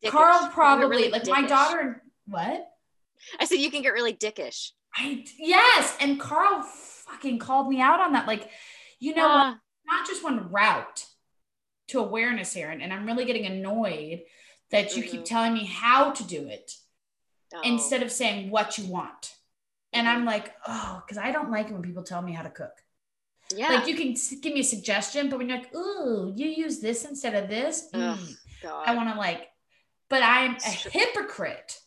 Dickish. 0.03 0.11
Carl 0.11 0.33
You 0.35 0.39
can 0.39 0.49
get 0.49 0.55
probably, 0.55 0.87
really 0.89 1.11
like 1.11 1.27
my 1.27 1.47
daughter, 1.47 2.03
what? 2.27 2.69
I 3.41 3.47
said 3.47 3.59
you 3.59 3.71
can 3.71 3.83
get 3.83 3.95
really 3.95 4.13
dickish. 4.13 4.73
I, 4.95 5.25
yes. 5.39 5.97
And 6.01 6.21
Carl 6.21 6.63
fucking 6.63 7.39
called 7.39 7.69
me 7.69 7.81
out 7.81 8.01
on 8.01 8.13
that. 8.13 8.27
Like, 8.27 8.51
you 9.01 9.15
know? 9.15 9.27
Ah, 9.27 9.59
not 9.87 10.07
just 10.07 10.23
one 10.23 10.51
route 10.51 11.05
to 11.89 11.99
awareness 11.99 12.53
here. 12.53 12.71
And, 12.71 12.83
and 12.83 12.93
I'm 12.93 13.07
really 13.07 13.25
getting 13.25 13.47
annoyed 13.47 14.23
that 14.75 14.97
you 14.97 15.03
keep 15.05 15.21
Mhm. 15.23 15.25
telling 15.25 15.55
me 15.55 15.65
how 15.65 16.11
to 16.11 16.23
do 16.25 16.49
it. 16.49 16.77
oh. 17.55 17.61
instead 17.63 18.03
of 18.03 18.11
saying 18.11 18.51
what 18.51 18.77
you 18.79 18.85
want. 18.89 19.37
And 19.93 20.09
I'm 20.09 20.25
like, 20.25 20.53
oh, 20.67 21.01
because 21.03 21.19
I 21.19 21.31
don't 21.31 21.53
like 21.53 21.69
it 21.69 21.73
when 21.73 21.83
people 21.83 22.03
tell 22.03 22.21
me 22.21 22.33
how 22.33 22.43
to 22.43 22.51
cook. 22.51 22.77
yeah. 23.55 23.69
Like 23.75 23.87
you 23.87 23.95
can 23.95 24.17
give 24.41 24.53
me 24.53 24.61
a 24.61 24.65
suggestion, 24.65 25.29
but 25.29 25.39
when 25.39 25.49
you're 25.49 25.59
like, 25.59 25.73
ooh, 25.75 26.33
you 26.35 26.49
use 26.49 26.81
this 26.81 27.05
instead 27.05 27.35
of 27.41 27.49
this, 27.49 27.89
mm. 27.93 28.37
I 28.65 28.95
want 28.97 29.09
to 29.13 29.15
like, 29.17 29.43
but 30.09 30.23
I'm 30.25 30.57
a 30.57 30.71
hypocrite 30.71 31.79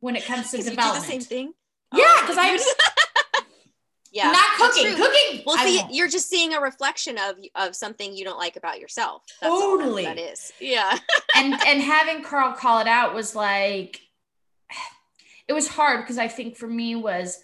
when 0.00 0.16
it 0.16 0.24
comes 0.24 0.50
to 0.50 0.56
'Cause 0.56 0.64
you 0.66 0.70
do 0.72 0.76
the 0.76 0.80
development. 0.82 1.04
same 1.12 1.20
thing. 1.20 1.54
Yeah, 1.92 2.04
Oh, 2.08 2.18
because 2.22 2.36
you 2.36 2.42
I'm 2.42 2.58
yeah, 4.14 4.30
not 4.30 4.44
cooking. 4.56 4.94
Cooking. 4.96 5.42
Well, 5.44 5.56
I 5.58 5.66
see, 5.66 5.78
won't. 5.78 5.94
you're 5.94 6.08
just 6.08 6.28
seeing 6.30 6.54
a 6.54 6.60
reflection 6.60 7.18
of 7.18 7.36
of 7.56 7.74
something 7.76 8.16
you 8.16 8.24
don't 8.24 8.38
like 8.38 8.56
about 8.56 8.80
yourself. 8.80 9.22
That's 9.40 9.52
Totally. 9.52 10.04
that 10.04 10.18
is. 10.18 10.52
Yeah. 10.60 10.96
and 11.36 11.52
and 11.66 11.82
having 11.82 12.22
Carl 12.22 12.52
call 12.54 12.80
it 12.80 12.86
out 12.86 13.14
was 13.14 13.34
like 13.34 14.00
it 15.48 15.52
was 15.52 15.68
hard 15.68 16.00
because 16.02 16.16
I 16.18 16.28
think 16.28 16.56
for 16.56 16.66
me 16.66 16.94
was 16.94 17.40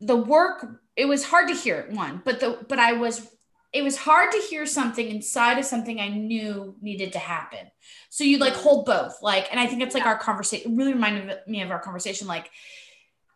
the 0.00 0.16
work 0.16 0.66
it 0.96 1.06
was 1.06 1.24
hard 1.24 1.48
to 1.48 1.54
hear 1.54 1.76
it 1.80 1.90
one 1.90 2.20
but 2.24 2.38
the 2.40 2.58
but 2.68 2.78
I 2.78 2.92
was 2.92 3.26
it 3.72 3.82
was 3.82 3.96
hard 3.96 4.30
to 4.30 4.38
hear 4.38 4.66
something 4.66 5.08
inside 5.08 5.58
of 5.58 5.64
something 5.64 5.98
I 5.98 6.08
knew 6.08 6.76
needed 6.80 7.12
to 7.14 7.18
happen. 7.18 7.70
So 8.10 8.22
you 8.22 8.38
like 8.38 8.52
hold 8.54 8.84
both 8.86 9.20
like 9.22 9.48
and 9.50 9.58
I 9.58 9.66
think 9.66 9.82
it's 9.82 9.94
like 9.94 10.04
Yeah. 10.04 10.10
our 10.10 10.18
conversation 10.18 10.72
it 10.72 10.76
really 10.76 10.92
reminded 10.92 11.38
me 11.48 11.62
of 11.62 11.70
our 11.70 11.80
conversation 11.80 12.28
like 12.28 12.50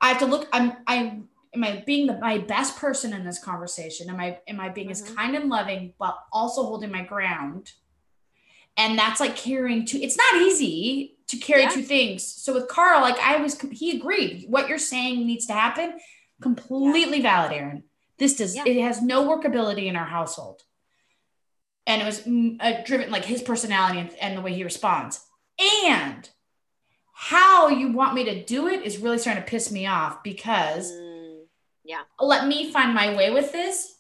I 0.01 0.09
have 0.11 0.19
to 0.19 0.27
look 0.27 0.47
I'm 0.53 0.75
I 0.87 1.21
am 1.55 1.65
I 1.65 1.83
being 1.87 2.07
the, 2.07 2.19
my 2.19 2.39
best 2.39 2.77
person 2.77 3.13
in 3.13 3.25
this 3.25 3.43
conversation? 3.43 4.09
Am 4.11 4.21
I 4.21 4.39
am 4.47 4.61
I 4.61 4.69
being 4.69 4.91
as 4.91 5.03
Mhm. 5.03 5.17
kind 5.17 5.37
and 5.37 5.49
loving 5.51 5.95
while 5.99 6.19
also 6.33 6.63
holding 6.65 6.91
my 6.91 7.03
ground? 7.03 7.73
And 8.77 8.99
that's 8.99 9.21
like 9.21 9.37
carrying 9.37 9.85
two 9.85 9.99
it's 9.99 10.17
not 10.17 10.35
easy 10.43 11.17
to 11.29 11.37
carry 11.37 11.63
Yeah. 11.63 11.71
two 11.71 11.83
things. 11.83 12.25
So 12.25 12.55
with 12.55 12.69
carl 12.69 13.01
like 13.01 13.19
i 13.19 13.37
was 13.37 13.61
he 13.73 13.97
agreed. 13.97 14.47
What 14.49 14.69
you're 14.69 14.79
saying 14.79 15.27
needs 15.27 15.47
to 15.47 15.53
happen 15.53 15.99
completely 16.41 17.21
valid 17.21 17.53
erin. 17.53 17.83
This 18.19 18.37
does 18.37 18.55
Yeah. 18.55 18.65
it 18.67 18.81
has 18.83 19.03
no 19.03 19.25
workability 19.27 19.87
in 19.87 19.97
our 19.97 20.07
household. 20.07 20.63
And 21.87 22.03
it 22.03 22.05
was 22.05 22.21
mm, 22.23 22.57
uh, 22.61 22.83
driven 22.85 23.11
like 23.11 23.25
his 23.25 23.43
personality 23.43 23.99
and, 23.99 24.11
and 24.21 24.37
the 24.37 24.43
way 24.43 24.53
he 24.55 24.63
responds. 24.63 25.25
And 25.85 26.29
how 27.13 27.69
you 27.69 27.91
want 27.93 28.15
me 28.15 28.25
to 28.25 28.45
do 28.45 28.69
it 28.69 28.83
is 28.85 28.99
really 28.99 29.19
starting 29.19 29.43
to 29.43 29.49
piss 29.49 29.73
me 29.73 29.87
off 29.87 30.23
because 30.23 30.93
Mm, 30.93 31.08
let 32.21 32.47
me 32.47 32.71
find 32.71 32.95
my 32.95 33.15
way 33.17 33.31
with 33.31 33.53
this. 33.53 33.95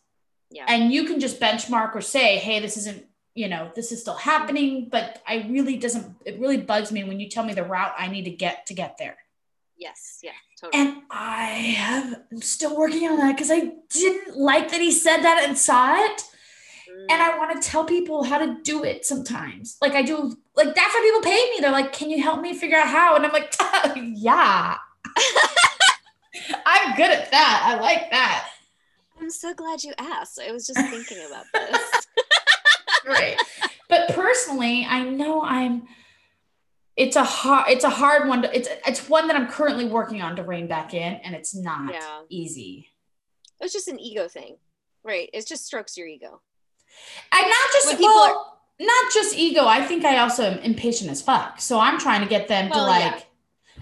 Yeah. 0.50 0.64
and 0.66 0.90
you 0.90 1.04
can 1.04 1.20
just 1.20 1.38
benchmark 1.38 1.94
or 1.94 2.00
say 2.00 2.38
hey 2.38 2.58
this 2.58 2.78
isn't 2.78 3.04
you 3.34 3.48
know 3.48 3.70
this 3.74 3.92
is 3.92 4.00
still 4.00 4.14
happening 4.14 4.88
but 4.90 5.22
i 5.28 5.46
really 5.50 5.76
doesn't 5.76 6.16
it 6.24 6.40
really 6.40 6.56
bugs 6.56 6.90
me 6.90 7.04
when 7.04 7.20
you 7.20 7.28
tell 7.28 7.44
me 7.44 7.52
the 7.52 7.62
route 7.62 7.92
i 7.98 8.08
need 8.08 8.24
to 8.24 8.30
get 8.30 8.64
to 8.66 8.74
get 8.74 8.96
there. 8.98 9.16
Yes. 9.76 10.20
Yeah. 10.22 10.32
Totally. 10.58 10.82
and 10.82 11.02
i 11.10 11.44
have 11.76 12.22
i'm 12.32 12.40
still 12.40 12.74
working 12.76 13.06
on 13.08 13.18
that 13.18 13.36
because 13.36 13.50
i 13.50 13.72
didn't 13.90 14.38
like 14.38 14.70
that 14.70 14.80
he 14.80 14.90
said 14.90 15.18
that 15.18 15.44
and 15.46 15.56
saw 15.56 15.94
it. 16.02 16.22
Mm. 16.90 17.06
And 17.10 17.22
i 17.22 17.36
want 17.36 17.62
to 17.62 17.68
tell 17.68 17.84
people 17.84 18.24
how 18.24 18.38
to 18.38 18.56
do 18.62 18.84
it 18.84 19.04
sometimes. 19.04 19.76
Like 19.82 19.92
i 19.92 20.02
do 20.02 20.34
like 20.56 20.74
that's 20.74 20.94
why 20.94 21.02
people 21.04 21.30
pay 21.30 21.50
me. 21.50 21.58
They're 21.60 21.70
like 21.70 21.92
can 21.92 22.08
you 22.08 22.22
help 22.22 22.40
me 22.40 22.54
figure 22.54 22.78
out 22.78 22.88
how? 22.88 23.16
And 23.16 23.26
i'm 23.26 23.32
like 23.32 23.54
yeah 23.96 24.78
good 26.98 27.10
at 27.10 27.30
that 27.30 27.62
i 27.64 27.80
like 27.80 28.10
that 28.10 28.48
I'm 29.20 29.30
so 29.30 29.52
glad 29.52 29.82
you 29.82 29.92
asked. 29.98 30.38
I 30.40 30.52
was 30.52 30.64
just 30.64 30.78
thinking 30.90 31.18
about 31.28 31.44
this. 31.52 32.06
right 33.06 33.36
but 33.88 34.10
personally 34.14 34.86
i 34.88 35.02
know 35.02 35.42
i'm 35.42 35.88
it's 36.96 37.16
a 37.16 37.24
hard 37.24 37.70
it's 37.70 37.84
a 37.84 37.90
hard 37.90 38.28
one 38.28 38.42
to, 38.42 38.56
it's 38.56 38.68
it's 38.86 39.08
one 39.08 39.26
that 39.28 39.36
i'm 39.36 39.48
currently 39.48 39.86
working 39.86 40.20
on 40.22 40.36
to 40.36 40.42
rein 40.42 40.66
back 40.66 40.92
in 40.94 41.14
and 41.14 41.34
it's 41.34 41.54
not 41.54 41.92
Yeah. 41.92 42.20
easy 42.28 42.88
It's 43.60 43.72
just 43.72 43.88
an 43.88 43.98
ego 43.98 44.28
thing, 44.28 44.56
right? 45.02 45.28
It 45.32 45.46
just 45.46 45.64
strokes 45.66 45.96
your 45.96 46.06
ego. 46.06 46.40
i'm 47.32 47.48
not 47.48 47.68
just 47.72 47.86
When 47.88 47.96
people 47.96 48.14
well, 48.14 48.60
not 48.80 49.12
just 49.12 49.36
ego 49.36 49.64
i 49.66 49.84
think 49.84 50.04
i 50.04 50.18
also 50.18 50.44
am 50.44 50.58
impatient 50.60 51.10
as 51.10 51.22
fuck 51.22 51.60
so 51.60 51.78
i'm 51.80 51.98
trying 51.98 52.22
to 52.22 52.28
get 52.28 52.46
them 52.48 52.70
to 52.70 52.78
like 52.82 53.00
yeah. 53.14 53.20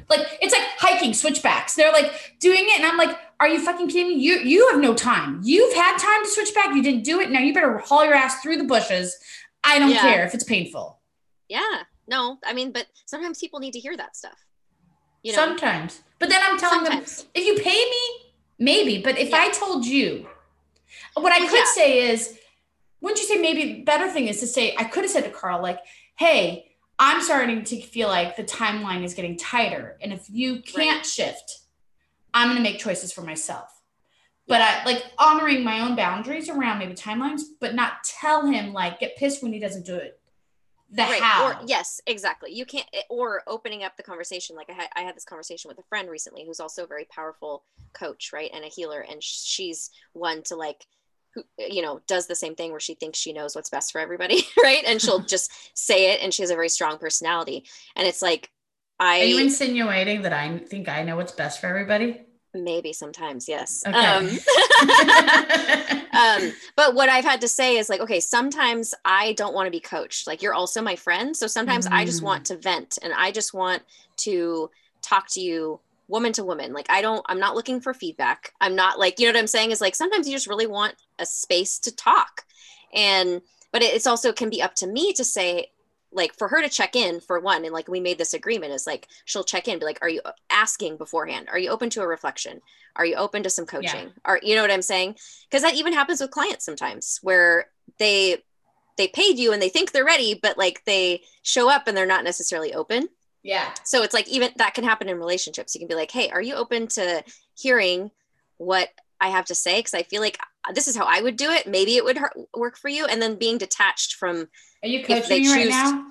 Like 0.09 0.27
it's 0.41 0.55
like 0.55 0.67
hiking 0.79 1.13
switchbacks 1.15 1.75
they're 1.75 1.93
like 1.93 2.35
doing 2.41 2.65
it 2.65 2.79
and 2.81 2.87
i'm 2.87 2.97
like 2.97 3.17
are 3.41 3.49
you 3.49 3.61
fucking 3.65 3.89
kidding 3.89 4.09
me 4.09 4.15
you 4.15 4.35
you 4.39 4.69
have 4.71 4.81
no 4.81 4.95
time 4.95 5.41
you've 5.43 5.75
had 5.75 5.97
time 5.99 6.23
to 6.25 6.31
switch 6.31 6.55
back 6.55 6.75
you 6.75 6.83
didn't 6.83 7.03
do 7.05 7.21
it 7.21 7.31
now 7.31 7.39
you 7.41 7.53
better 7.53 7.79
haul 7.79 8.05
your 8.05 8.15
ass 8.15 8.41
through 8.43 8.57
the 8.57 8.65
bushes 8.65 9.17
i 9.65 9.79
don't 9.79 9.91
Yeah. 9.91 10.01
care 10.01 10.25
if 10.27 10.35
it's 10.35 10.45
painful 10.45 11.01
Yeah. 11.49 11.83
No, 12.09 12.39
I 12.47 12.53
mean, 12.53 12.71
but 12.71 12.87
sometimes 13.07 13.41
people 13.41 13.59
need 13.59 13.73
to 13.73 13.81
hear 13.81 13.97
that 13.97 14.15
stuff. 14.15 14.39
You 15.25 15.33
know, 15.33 15.37
sometimes 15.39 16.03
but 16.21 16.29
then 16.29 16.41
i'm 16.45 16.57
telling 16.57 16.85
them 16.85 17.03
if 17.03 17.45
you 17.45 17.55
pay 17.61 17.75
me, 17.95 18.03
maybe. 18.61 19.03
But 19.03 19.19
if 19.19 19.31
Yeah. 19.31 19.39
I 19.43 19.49
told 19.51 19.85
you, 19.87 20.29
what 21.15 21.33
I 21.33 21.41
could 21.41 21.53
yeah. 21.67 21.75
say 21.75 22.11
is, 22.11 22.39
wouldn't 23.01 23.21
you 23.21 23.27
say 23.27 23.39
maybe 23.41 23.83
better 23.83 24.09
thing 24.09 24.29
is 24.29 24.39
to 24.39 24.47
say, 24.47 24.77
I 24.79 24.85
could 24.85 25.03
have 25.03 25.11
said 25.11 25.25
to 25.25 25.31
Carl, 25.31 25.61
like, 25.61 25.81
hey, 26.17 26.66
I'm 26.99 27.21
starting 27.23 27.63
to 27.65 27.81
feel 27.81 28.09
like 28.09 28.37
the 28.37 28.45
timeline 28.45 29.05
is 29.05 29.15
getting 29.15 29.37
tighter. 29.37 29.99
And 30.01 30.13
if 30.13 30.29
you 30.31 30.63
can't 30.63 31.05
shift, 31.05 31.61
I'm 32.33 32.49
going 32.49 32.57
to 32.57 32.63
make 32.63 32.79
choices 32.79 33.13
for 33.13 33.23
myself. 33.23 33.83
But 34.49 34.61
I 34.61 34.85
like 34.85 35.05
honoring 35.19 35.65
my 35.65 35.81
own 35.81 35.97
boundaries 35.97 36.49
around 36.49 36.79
maybe 36.79 36.95
timelines, 36.95 37.43
but 37.61 37.75
not 37.75 38.05
tell 38.05 38.47
him 38.47 38.73
like 38.73 39.01
get 39.01 39.17
pissed 39.17 39.43
when 39.43 39.53
he 39.53 39.59
doesn't 39.59 39.85
do 39.85 39.97
it. 39.97 40.21
The 40.89 41.03
right 41.03 41.21
how. 41.21 41.47
or 41.47 41.59
yes 41.67 42.01
exactly 42.07 42.53
you 42.53 42.65
can't 42.65 42.87
eh, 42.95 43.03
or 43.11 43.43
opening 43.49 43.83
up 43.83 43.97
the 43.97 44.05
conversation 44.05 44.55
like 44.55 44.71
I 44.71 44.73
had, 44.73 44.89
I 44.95 45.01
had 45.01 45.17
this 45.17 45.25
conversation 45.25 45.69
with 45.69 45.81
a 45.81 45.83
friend 45.89 46.09
recently 46.09 46.45
who's 46.47 46.61
also 46.61 46.85
a 46.85 46.87
very 46.87 47.07
powerful 47.07 47.65
coach 47.93 48.31
right 48.33 48.53
and 48.55 48.65
a 48.65 48.69
healer 48.69 49.01
and 49.01 49.21
she's 49.21 49.91
one 50.13 50.45
to 50.45 50.55
like 50.55 50.87
who 51.37 51.45
you 51.59 51.83
know 51.83 52.01
does 52.09 52.27
the 52.27 52.35
same 52.35 52.57
thing 52.57 52.73
where 52.73 52.81
she 52.81 52.95
thinks 52.95 53.19
she 53.19 53.33
knows 53.33 53.55
what's 53.55 53.71
best 53.71 53.93
for 53.93 54.01
everybody 54.01 54.43
right 54.65 54.85
and 54.87 55.01
she'll 55.01 55.21
just 55.25 55.53
say 55.79 56.13
it 56.13 56.21
and 56.23 56.35
she 56.35 56.43
has 56.43 56.51
a 56.51 56.55
very 56.57 56.69
strong 56.71 56.99
personality 56.99 57.65
and 57.95 58.09
it's 58.09 58.23
like 58.23 58.51
i 58.99 59.21
Are 59.21 59.25
you 59.27 59.39
insinuating 59.39 60.23
that 60.23 60.33
I 60.33 60.59
think 60.59 60.89
I 60.89 61.03
know 61.03 61.17
what's 61.17 61.33
best 61.33 61.61
for 61.61 61.67
everybody? 61.67 62.23
Maybe 62.55 62.95
sometimes, 62.95 63.49
yes. 63.49 63.83
Okay. 63.87 63.99
Um, 63.99 64.39
um, 66.13 66.53
but 66.75 66.95
what 66.95 67.11
I've 67.11 67.25
had 67.25 67.43
to 67.43 67.49
say 67.49 67.77
is 67.77 67.91
like, 67.91 68.01
okay, 68.01 68.21
sometimes 68.21 68.95
I 69.05 69.35
don't 69.35 69.55
want 69.55 69.67
to 69.67 69.71
be 69.71 69.81
coached. 69.81 70.27
Like 70.27 70.41
you're 70.41 70.55
also 70.55 70.81
my 70.81 70.97
friend. 70.97 71.37
So 71.37 71.47
sometimes 71.47 71.87
I 71.93 72.07
just 72.07 72.23
Mm. 72.23 72.25
want 72.25 72.45
to 72.47 72.57
vent 72.57 72.99
and 73.03 73.13
I 73.13 73.31
just 73.31 73.53
want 73.53 73.83
to 74.19 74.71
talk 75.03 75.29
to 75.33 75.41
you 75.41 75.81
woman 76.09 76.33
to 76.35 76.45
woman. 76.45 76.73
Like 76.73 76.87
I 76.91 77.03
don't, 77.03 77.25
I'm 77.29 77.41
not 77.41 77.55
looking 77.57 77.81
for 77.81 77.93
feedback. 77.95 78.53
I'm 78.61 78.75
not 78.77 78.99
like, 78.99 79.19
you 79.19 79.27
know 79.27 79.33
what 79.33 79.41
I'm 79.41 79.47
saying? 79.47 79.71
Is 79.71 79.81
like 79.81 79.95
sometimes 79.95 80.29
you 80.29 80.35
just 80.35 80.47
really 80.47 80.67
want 80.67 80.95
a 81.19 81.27
space 81.27 81.79
to 81.81 81.95
talk. 81.95 82.43
And 82.95 83.43
but 83.73 83.83
it- 83.83 83.95
it's 83.95 84.07
also 84.07 84.33
can 84.33 84.51
be 84.51 84.63
up 84.63 84.75
to 84.77 84.87
me 84.87 85.13
to 85.15 85.25
say, 85.25 85.71
like 86.13 86.33
for 86.39 86.49
her 86.49 86.63
to 86.63 86.69
check 86.69 86.97
in 86.97 87.21
for 87.21 87.41
one 87.41 87.65
and 87.65 87.75
like 87.75 87.89
we 87.89 88.01
made 88.01 88.17
this 88.17 88.33
agreement 88.33 88.73
is 88.73 88.87
like 88.87 89.07
she'll 89.27 89.45
check 89.45 89.69
in 89.69 89.79
be 89.79 89.85
like 89.85 89.99
are 90.01 90.09
you 90.09 90.23
asking 90.49 90.97
beforehand? 90.97 91.49
Are 91.51 91.59
you 91.59 91.69
open 91.71 91.91
to 91.91 92.01
a 92.01 92.07
reflection? 92.07 92.63
Are 92.95 93.05
you 93.05 93.17
open 93.17 93.43
to 93.43 93.51
some 93.51 93.67
coaching? 93.67 94.13
Are 94.25 94.41
you 94.43 94.55
know 94.55 94.63
what 94.63 94.71
i'm 94.71 94.81
saying? 94.83 95.17
Because 95.51 95.63
that 95.63 95.75
even 95.75 95.93
happens 95.93 96.21
with 96.21 96.31
clients 96.31 96.65
sometimes 96.65 97.19
where 97.23 97.67
they 97.99 98.39
they 98.97 99.09
paid 99.09 99.37
you 99.39 99.53
and 99.53 99.61
they 99.61 99.69
think 99.69 99.91
they're 99.93 100.07
ready 100.07 100.39
but 100.41 100.57
like 100.57 100.85
they 100.87 101.21
show 101.43 101.69
up 101.69 101.87
and 101.87 101.95
they're 101.97 102.07
not 102.07 102.25
necessarily 102.25 102.73
open 102.73 103.09
yeah. 103.47 103.73
so 103.85 104.03
it's 104.03 104.13
like 104.15 104.29
even 104.29 104.51
that 104.57 104.75
can 104.75 104.85
happen 104.85 105.09
in 105.09 105.17
relationships. 105.19 105.75
You 105.75 105.79
can 105.81 105.89
be 105.89 105.95
like 105.95 106.11
hey 106.11 106.29
are 106.31 106.43
you 106.43 106.55
open 106.55 106.87
to 106.89 107.23
hearing 107.55 108.11
what 108.59 108.89
i 109.21 109.29
have 109.29 109.45
to 109.47 109.55
say? 109.55 109.79
Because 109.79 109.95
i 109.95 110.03
feel 110.03 110.21
like 110.21 110.39
uh, 110.69 110.73
this 110.73 110.89
is 110.89 110.97
how 110.97 111.05
i 111.07 111.21
would 111.21 111.37
do 111.37 111.51
it. 111.51 111.67
Maybe 111.67 111.97
it 111.97 112.05
would 112.05 112.19
work 112.55 112.77
for 112.77 112.89
you. 112.89 113.07
And 113.07 113.23
then 113.23 113.37
being 113.37 113.59
detached 113.59 114.15
from 114.15 114.49
Are 114.83 114.89
you 114.89 115.01
If 115.01 115.07
they 115.07 115.15
coaching 115.41 115.43
me 115.43 115.53
right 115.53 115.63
choose- 115.65 115.71
now? 115.71 116.07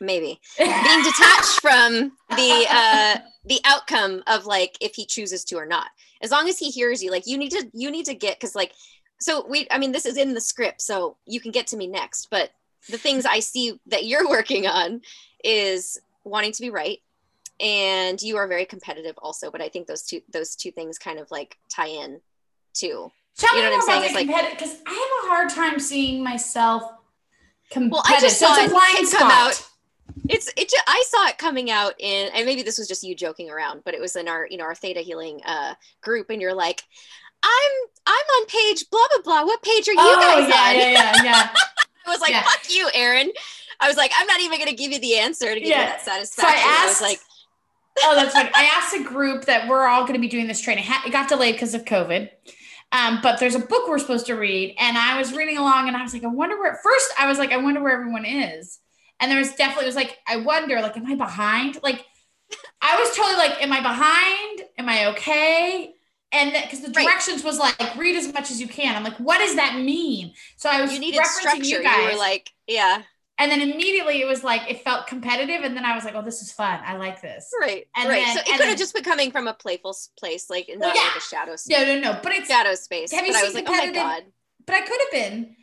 maybe. 0.00 0.40
Being 0.58 1.02
detached 1.02 1.60
from 1.60 2.12
the 2.30 2.66
uh 2.70 3.18
the 3.44 3.60
outcome 3.64 4.22
of 4.28 4.46
like 4.46 4.76
if 4.80 4.94
he 4.94 5.04
chooses 5.04 5.42
to 5.46 5.56
or 5.56 5.66
not. 5.66 5.88
As 6.22 6.30
long 6.30 6.48
as 6.48 6.58
he 6.58 6.70
hears 6.70 7.02
you 7.02 7.10
like 7.10 7.26
you 7.26 7.36
need 7.36 7.50
to 7.50 7.68
you 7.72 7.90
need 7.90 8.06
to 8.06 8.14
get 8.14 8.38
because 8.38 8.54
like 8.54 8.72
so 9.20 9.44
we 9.48 9.66
i 9.72 9.78
mean 9.78 9.90
this 9.92 10.06
is 10.06 10.16
in 10.16 10.34
the 10.34 10.40
script 10.40 10.80
so 10.80 11.16
you 11.26 11.40
can 11.40 11.50
get 11.50 11.66
to 11.68 11.76
me 11.76 11.86
next 11.88 12.28
but 12.30 12.50
the 12.88 12.98
things 12.98 13.26
i 13.26 13.40
see 13.40 13.80
that 13.86 14.04
you're 14.04 14.28
working 14.36 14.66
on 14.68 15.00
is 15.42 15.98
wanting 16.28 16.52
to 16.52 16.60
be 16.62 16.70
right 16.70 16.98
and 17.60 18.22
you 18.22 18.36
are 18.36 18.46
very 18.46 18.64
competitive 18.64 19.14
also 19.18 19.50
but 19.50 19.60
i 19.60 19.68
think 19.68 19.86
those 19.86 20.02
two 20.02 20.20
those 20.32 20.54
two 20.54 20.70
things 20.70 20.98
kind 20.98 21.18
of 21.18 21.30
like 21.30 21.56
tie 21.70 21.88
in 21.88 22.20
too 22.74 23.10
Tell 23.36 23.54
You 23.56 23.62
me 23.62 23.70
know 23.70 23.76
what 23.76 23.86
more 23.86 23.94
I'm 23.96 24.02
saying? 24.02 24.16
It's 24.26 24.32
like- 24.32 24.50
because 24.58 24.76
I 24.84 24.90
have 24.90 25.24
a 25.24 25.28
hard 25.32 25.48
time 25.50 25.78
seeing 25.78 26.24
myself 26.24 26.82
competitive. 27.70 27.92
well 27.92 28.02
i 28.06 28.20
just 28.20 28.38
so 28.40 28.46
saw 28.46 28.52
it's 28.54 28.62
a 28.62 28.64
it 28.64 28.70
blind 28.70 28.96
come 28.96 29.30
spot. 29.30 29.32
out 29.32 29.68
it's 30.28 30.50
it 30.56 30.72
i 30.88 31.04
saw 31.08 31.28
it 31.28 31.38
coming 31.38 31.70
out 31.70 31.94
in 31.98 32.30
and 32.34 32.46
maybe 32.46 32.62
this 32.62 32.78
was 32.78 32.88
just 32.88 33.02
you 33.04 33.14
joking 33.14 33.50
around 33.50 33.82
but 33.84 33.94
it 33.94 34.00
was 34.00 34.16
in 34.16 34.26
our 34.26 34.46
you 34.50 34.56
know 34.56 34.64
our 34.64 34.74
theta 34.74 35.00
healing 35.00 35.40
uh 35.44 35.74
group 36.00 36.30
and 36.30 36.40
you're 36.42 36.54
like 36.54 36.82
i'm 37.42 37.72
i'm 38.06 38.14
on 38.40 38.46
page 38.46 38.84
blah 38.90 39.04
blah 39.14 39.22
blah 39.22 39.44
what 39.44 39.62
page 39.62 39.86
are 39.88 39.92
you 39.92 39.98
oh 40.00 40.20
guys 40.20 40.48
yeah, 40.48 40.68
on 40.70 40.76
yeah, 40.76 40.90
yeah, 40.90 41.22
yeah. 41.24 41.54
i 42.06 42.10
was 42.10 42.20
like 42.20 42.30
yeah. 42.30 42.42
fuck 42.42 42.60
you 42.70 42.88
erin 42.94 43.30
i 43.80 43.88
was 43.88 43.96
like 43.96 44.10
i'm 44.18 44.26
not 44.26 44.40
even 44.40 44.58
going 44.58 44.68
to 44.70 44.76
give 44.76 44.92
you 44.92 44.98
the 45.00 45.18
answer 45.18 45.52
to 45.54 45.60
give 45.60 45.68
Yeah. 45.68 45.80
you 45.82 45.86
that 45.88 46.02
satisfaction 46.02 46.58
So 46.60 46.68
i, 46.68 46.84
was 46.84 46.92
asked- 46.92 47.02
like 47.02 47.20
oh, 48.04 48.14
that's 48.14 48.32
funny. 48.32 48.48
I 48.54 48.64
asked 48.76 48.94
a 48.94 49.02
group 49.02 49.46
that 49.46 49.68
we're 49.68 49.84
all 49.86 50.02
going 50.02 50.14
to 50.14 50.20
be 50.20 50.28
doing 50.28 50.46
this 50.46 50.60
training. 50.60 50.84
It 51.04 51.10
got 51.10 51.28
delayed 51.28 51.56
because 51.56 51.74
of 51.74 51.84
COVID. 51.84 52.30
Um, 52.92 53.18
but 53.24 53.40
there's 53.40 53.56
a 53.56 53.58
book 53.58 53.88
we're 53.88 53.98
supposed 53.98 54.26
to 54.26 54.34
read, 54.34 54.76
and 54.78 54.96
I 54.96 55.18
was 55.18 55.32
reading 55.34 55.58
along, 55.58 55.88
and 55.88 55.96
I 55.96 56.04
was 56.04 56.12
like, 56.14 56.22
I 56.22 56.28
wonder 56.28 56.56
where. 56.60 56.78
First, 56.80 57.12
I 57.18 57.26
was 57.26 57.38
like, 57.38 57.50
I 57.50 57.56
wonder 57.56 57.82
where 57.82 57.92
everyone 57.92 58.24
is, 58.24 58.78
and 59.18 59.28
there 59.32 59.38
was 59.40 59.52
definitely 59.56 59.86
it 59.86 59.88
was 59.88 59.96
like, 59.96 60.16
I 60.28 60.36
wonder, 60.36 60.80
like, 60.80 60.96
am 60.96 61.06
I 61.10 61.16
behind? 61.16 61.80
Like, 61.82 62.04
I 62.80 62.96
was 63.00 63.16
totally 63.16 63.36
like, 63.36 63.60
am 63.60 63.72
I 63.72 63.80
behind? 63.80 64.62
Am 64.78 64.88
I 64.88 65.06
okay? 65.08 65.92
And 66.30 66.52
because 66.52 66.80
the 66.82 66.92
Right. 66.92 67.04
directions 67.04 67.42
was 67.42 67.58
like, 67.58 67.76
read 67.96 68.14
as 68.16 68.32
much 68.32 68.52
as 68.52 68.60
you 68.60 68.68
can. 68.68 68.94
I'm 68.94 69.02
like, 69.02 69.16
what 69.18 69.38
does 69.38 69.56
that 69.56 69.74
mean? 69.76 70.34
So 70.56 70.70
I 70.70 70.80
was 70.82 70.92
you 70.92 71.00
needed 71.00 71.20
referencing 71.20 71.40
structure 71.40 71.64
you 71.64 71.78
you, 71.78 71.82
guys, 71.82 72.12
were 72.12 72.18
like 72.18 72.48
yeah 72.68 73.02
and 73.38 73.50
then 73.50 73.60
immediately 73.60 74.20
it 74.20 74.26
was 74.26 74.42
like 74.44 74.62
it 74.70 74.82
felt 74.84 75.06
competitive, 75.06 75.62
and 75.62 75.76
then 75.76 75.84
I 75.84 75.94
was 75.94 76.04
like, 76.04 76.14
oh, 76.14 76.22
this 76.22 76.42
is 76.42 76.50
fun. 76.52 76.80
I 76.84 76.96
like 76.96 77.22
this. 77.22 77.50
right 77.60 77.86
And 77.96 78.08
right 78.08 78.24
then- 78.24 78.34
so 78.36 78.40
it 78.40 78.46
could 78.46 78.58
then- 78.60 78.68
have 78.68 78.78
just 78.78 78.94
been 78.94 79.04
coming 79.04 79.30
from 79.30 79.46
a 79.48 79.54
playful 79.54 79.96
place 80.18 80.50
like 80.50 80.68
not 80.76 80.94
yeah. 80.94 81.02
like 81.02 81.16
a 81.16 81.20
shadow 81.20 81.52
s- 81.52 81.68
No, 81.68 81.84
no, 81.84 81.98
no. 82.00 82.20
But 82.22 82.32
it's 82.32 82.48
shadow 82.48 82.74
space 82.74 83.12
Have 83.12 83.26
you 83.26 83.32
but 83.32 83.38
i 83.38 83.40
seen 83.42 83.48
was 83.48 83.54
like 83.54 83.68
oh 83.68 83.72
my 83.86 83.92
god 83.92 84.22
but 84.66 84.74
I 84.76 84.80
could 84.82 85.00
have 85.00 85.10
been. 85.12 85.56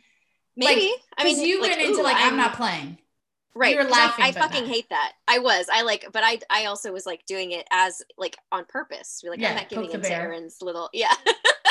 maybe 0.56 0.92
i 1.16 1.22
Because 1.24 1.38
mean 1.38 1.46
you 1.48 1.60
like, 1.60 1.70
went 1.70 1.82
into 1.82 2.00
ooh, 2.00 2.04
like 2.04 2.16
I'm, 2.18 2.36
not 2.36 2.54
playing. 2.54 2.98
right 3.54 3.76
were 3.76 3.82
I- 3.82 3.88
laughing, 3.88 4.24
I, 4.24 4.32
but 4.32 4.40
fucking 4.40 4.64
not. 4.64 4.72
hate 4.72 4.88
that 4.90 5.12
i 5.28 5.38
was 5.38 5.66
i 5.72 5.82
like 5.82 6.06
but 6.12 6.22
i 6.24 6.38
i 6.50 6.64
also 6.66 6.92
was 6.92 7.04
like 7.06 7.24
doing 7.26 7.52
it 7.52 7.66
as 7.70 8.02
like 8.18 8.36
on 8.50 8.64
purpose 8.64 9.20
Be 9.22 9.28
like 9.30 9.40
Yeah, 9.40 9.50
i'm 9.50 9.56
not 9.56 9.68
giving 9.68 9.90
into 9.90 10.10
erin's 10.12 10.58
little 10.62 10.88
yeah 10.94 11.14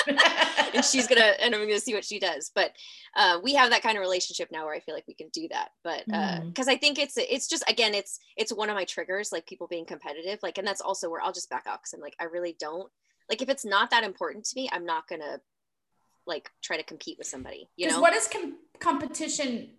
and 0.74 0.86
she's 0.86 1.08
gonna 1.08 1.34
and 1.40 1.54
i'm 1.54 1.62
gonna 1.62 1.80
see 1.80 1.94
what 1.94 2.06
she 2.06 2.20
does. 2.20 2.52
But 2.54 2.72
uh, 3.16 3.40
we 3.44 3.54
have 3.56 3.70
that 3.70 3.82
kind 3.82 3.98
of 3.98 4.02
relationship 4.02 4.50
now 4.52 4.66
where 4.66 4.76
i 4.76 4.80
feel 4.80 4.96
like 4.96 5.08
we 5.08 5.14
can 5.14 5.30
do 5.30 5.48
that. 5.50 5.70
But 5.84 6.06
because 6.48 6.68
i 6.68 6.76
think 6.76 7.00
it's 7.00 7.18
it's 7.18 7.48
just 7.48 7.64
again 7.70 7.94
it's 7.94 8.20
it's 8.38 8.54
one 8.54 8.70
of 8.70 8.76
my 8.76 8.86
triggers 8.86 9.32
like 9.32 9.48
people 9.48 9.68
being 9.68 9.86
competitive. 9.86 10.40
Like 10.44 10.58
and 10.58 10.68
that's 10.68 10.82
also 10.82 11.10
where 11.10 11.22
i'll 11.22 11.34
just 11.34 11.50
back 11.50 11.66
off 11.68 11.82
because 11.82 11.94
i'm 11.94 12.02
like 12.02 12.16
i 12.20 12.26
really 12.26 12.56
don't 12.60 12.92
like 13.30 13.42
if 13.42 13.50
it's 13.50 13.66
not 13.66 13.90
that 13.92 14.04
important 14.04 14.46
to 14.46 14.56
me 14.56 14.70
i'm 14.72 14.86
not 14.86 15.08
gonna 15.08 15.40
like 16.28 16.50
try 16.62 16.78
to 16.78 16.84
compete 16.84 17.18
with 17.18 17.28
somebody 17.28 17.70
you 17.76 17.88
know? 17.88 18.02
what 18.02 18.14
is 18.14 18.28
com- 18.28 18.58
competition? 18.80 19.70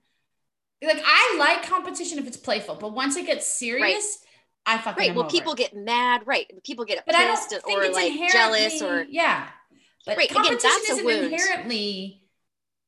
Like 0.82 1.02
I 1.04 1.36
like 1.38 1.62
competition 1.62 2.18
if 2.18 2.26
it's 2.26 2.36
playful, 2.36 2.74
but 2.74 2.92
once 2.92 3.16
it 3.16 3.26
gets 3.26 3.46
serious, 3.46 4.18
I 4.66 4.78
fucking 4.78 4.98
right 4.98 5.14
well 5.14 5.24
over 5.24 5.30
people 5.30 5.54
get 5.54 5.74
mad 5.74 6.22
right 6.26 6.50
people 6.64 6.84
get 6.84 7.04
But 7.06 7.14
pissed 7.14 7.54
or 7.66 7.88
like 7.90 8.12
jealous 8.30 8.82
or 8.82 9.06
yeah. 9.08 9.46
But 10.06 10.16
Right, 10.16 10.30
again, 10.30 10.42
competition 10.44 10.70
that's 10.70 10.90
isn't 10.90 11.04
wound. 11.04 11.24
inherently 11.32 12.22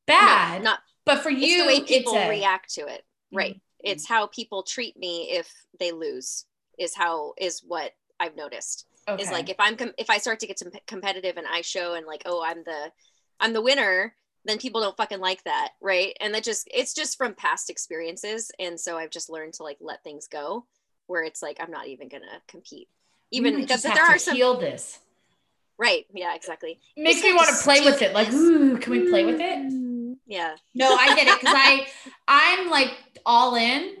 No, 0.07 0.15
bad. 0.15 0.63
not 0.63 0.79
but 1.05 1.21
for 1.21 1.29
it's 1.29 1.41
you, 1.41 1.61
the 1.61 1.67
way 1.67 1.81
people 1.81 2.15
a- 2.15 2.29
react 2.29 2.73
to 2.75 2.87
it 2.87 3.05
right 3.31 3.55
Mhm. 3.55 3.61
it's 3.83 4.07
how 4.07 4.27
people 4.27 4.63
treat 4.63 4.97
me 4.97 5.31
if 5.31 5.51
they 5.79 5.91
lose 5.91 6.45
is 6.79 6.95
how 6.95 7.33
is 7.37 7.61
what 7.63 7.93
i've 8.19 8.35
noticed 8.35 8.85
Okay. 9.07 9.21
is 9.21 9.31
like 9.31 9.49
if 9.49 9.55
i'm 9.59 9.75
com- 9.75 9.93
if 9.97 10.09
i 10.09 10.17
start 10.17 10.39
to 10.39 10.47
get 10.47 10.57
some 10.59 10.71
competitive 10.87 11.37
and 11.37 11.45
i 11.47 11.61
show 11.61 11.93
and 11.93 12.05
like 12.07 12.23
oh 12.25 12.43
i'm 12.43 12.63
the 12.63 12.91
i'm 13.39 13.53
the 13.53 13.61
winner 13.61 14.15
then 14.45 14.57
people 14.57 14.81
don't 14.81 14.97
fucking 14.97 15.19
like 15.19 15.43
that 15.43 15.73
right 15.81 16.15
and 16.21 16.33
that 16.33 16.43
just 16.43 16.67
it's 16.73 16.93
just 16.93 17.17
from 17.17 17.33
past 17.35 17.69
experiences 17.69 18.51
and 18.59 18.79
so 18.79 18.97
i've 18.97 19.11
just 19.11 19.29
learned 19.29 19.53
to 19.53 19.63
like 19.63 19.77
let 19.79 20.03
things 20.03 20.27
go 20.27 20.65
where 21.07 21.23
it's 21.23 21.41
like 21.43 21.57
i'm 21.59 21.71
not 21.71 21.87
even 21.87 22.07
gonna 22.07 22.41
compete 22.47 22.87
even 23.31 23.65
just 23.67 23.83
there 23.83 24.03
are 24.05 24.17
some 24.17 24.35
heal 24.35 24.57
this. 24.59 24.99
Right 25.79 26.05
yeah 26.13 26.35
exactly 26.35 26.79
It 26.95 27.01
makes 27.03 27.21
just 27.21 27.25
me 27.25 27.33
want 27.33 27.49
to 27.49 27.63
play 27.63 27.79
with 27.81 28.01
it. 28.03 28.13
Like, 28.13 28.31
ooh, 28.31 28.77
can 28.77 28.91
we 28.91 29.09
play 29.09 29.25
with 29.25 29.39
it? 29.39 29.57
Mm. 29.59 30.17
yeah 30.27 30.55
No, 30.75 30.93
I 30.93 31.15
get 31.15 31.27
it 31.27 31.39
because 31.39 31.55
I 31.57 31.87
I'm 32.27 32.69
like 32.69 32.91
all 33.25 33.55
in 33.55 33.95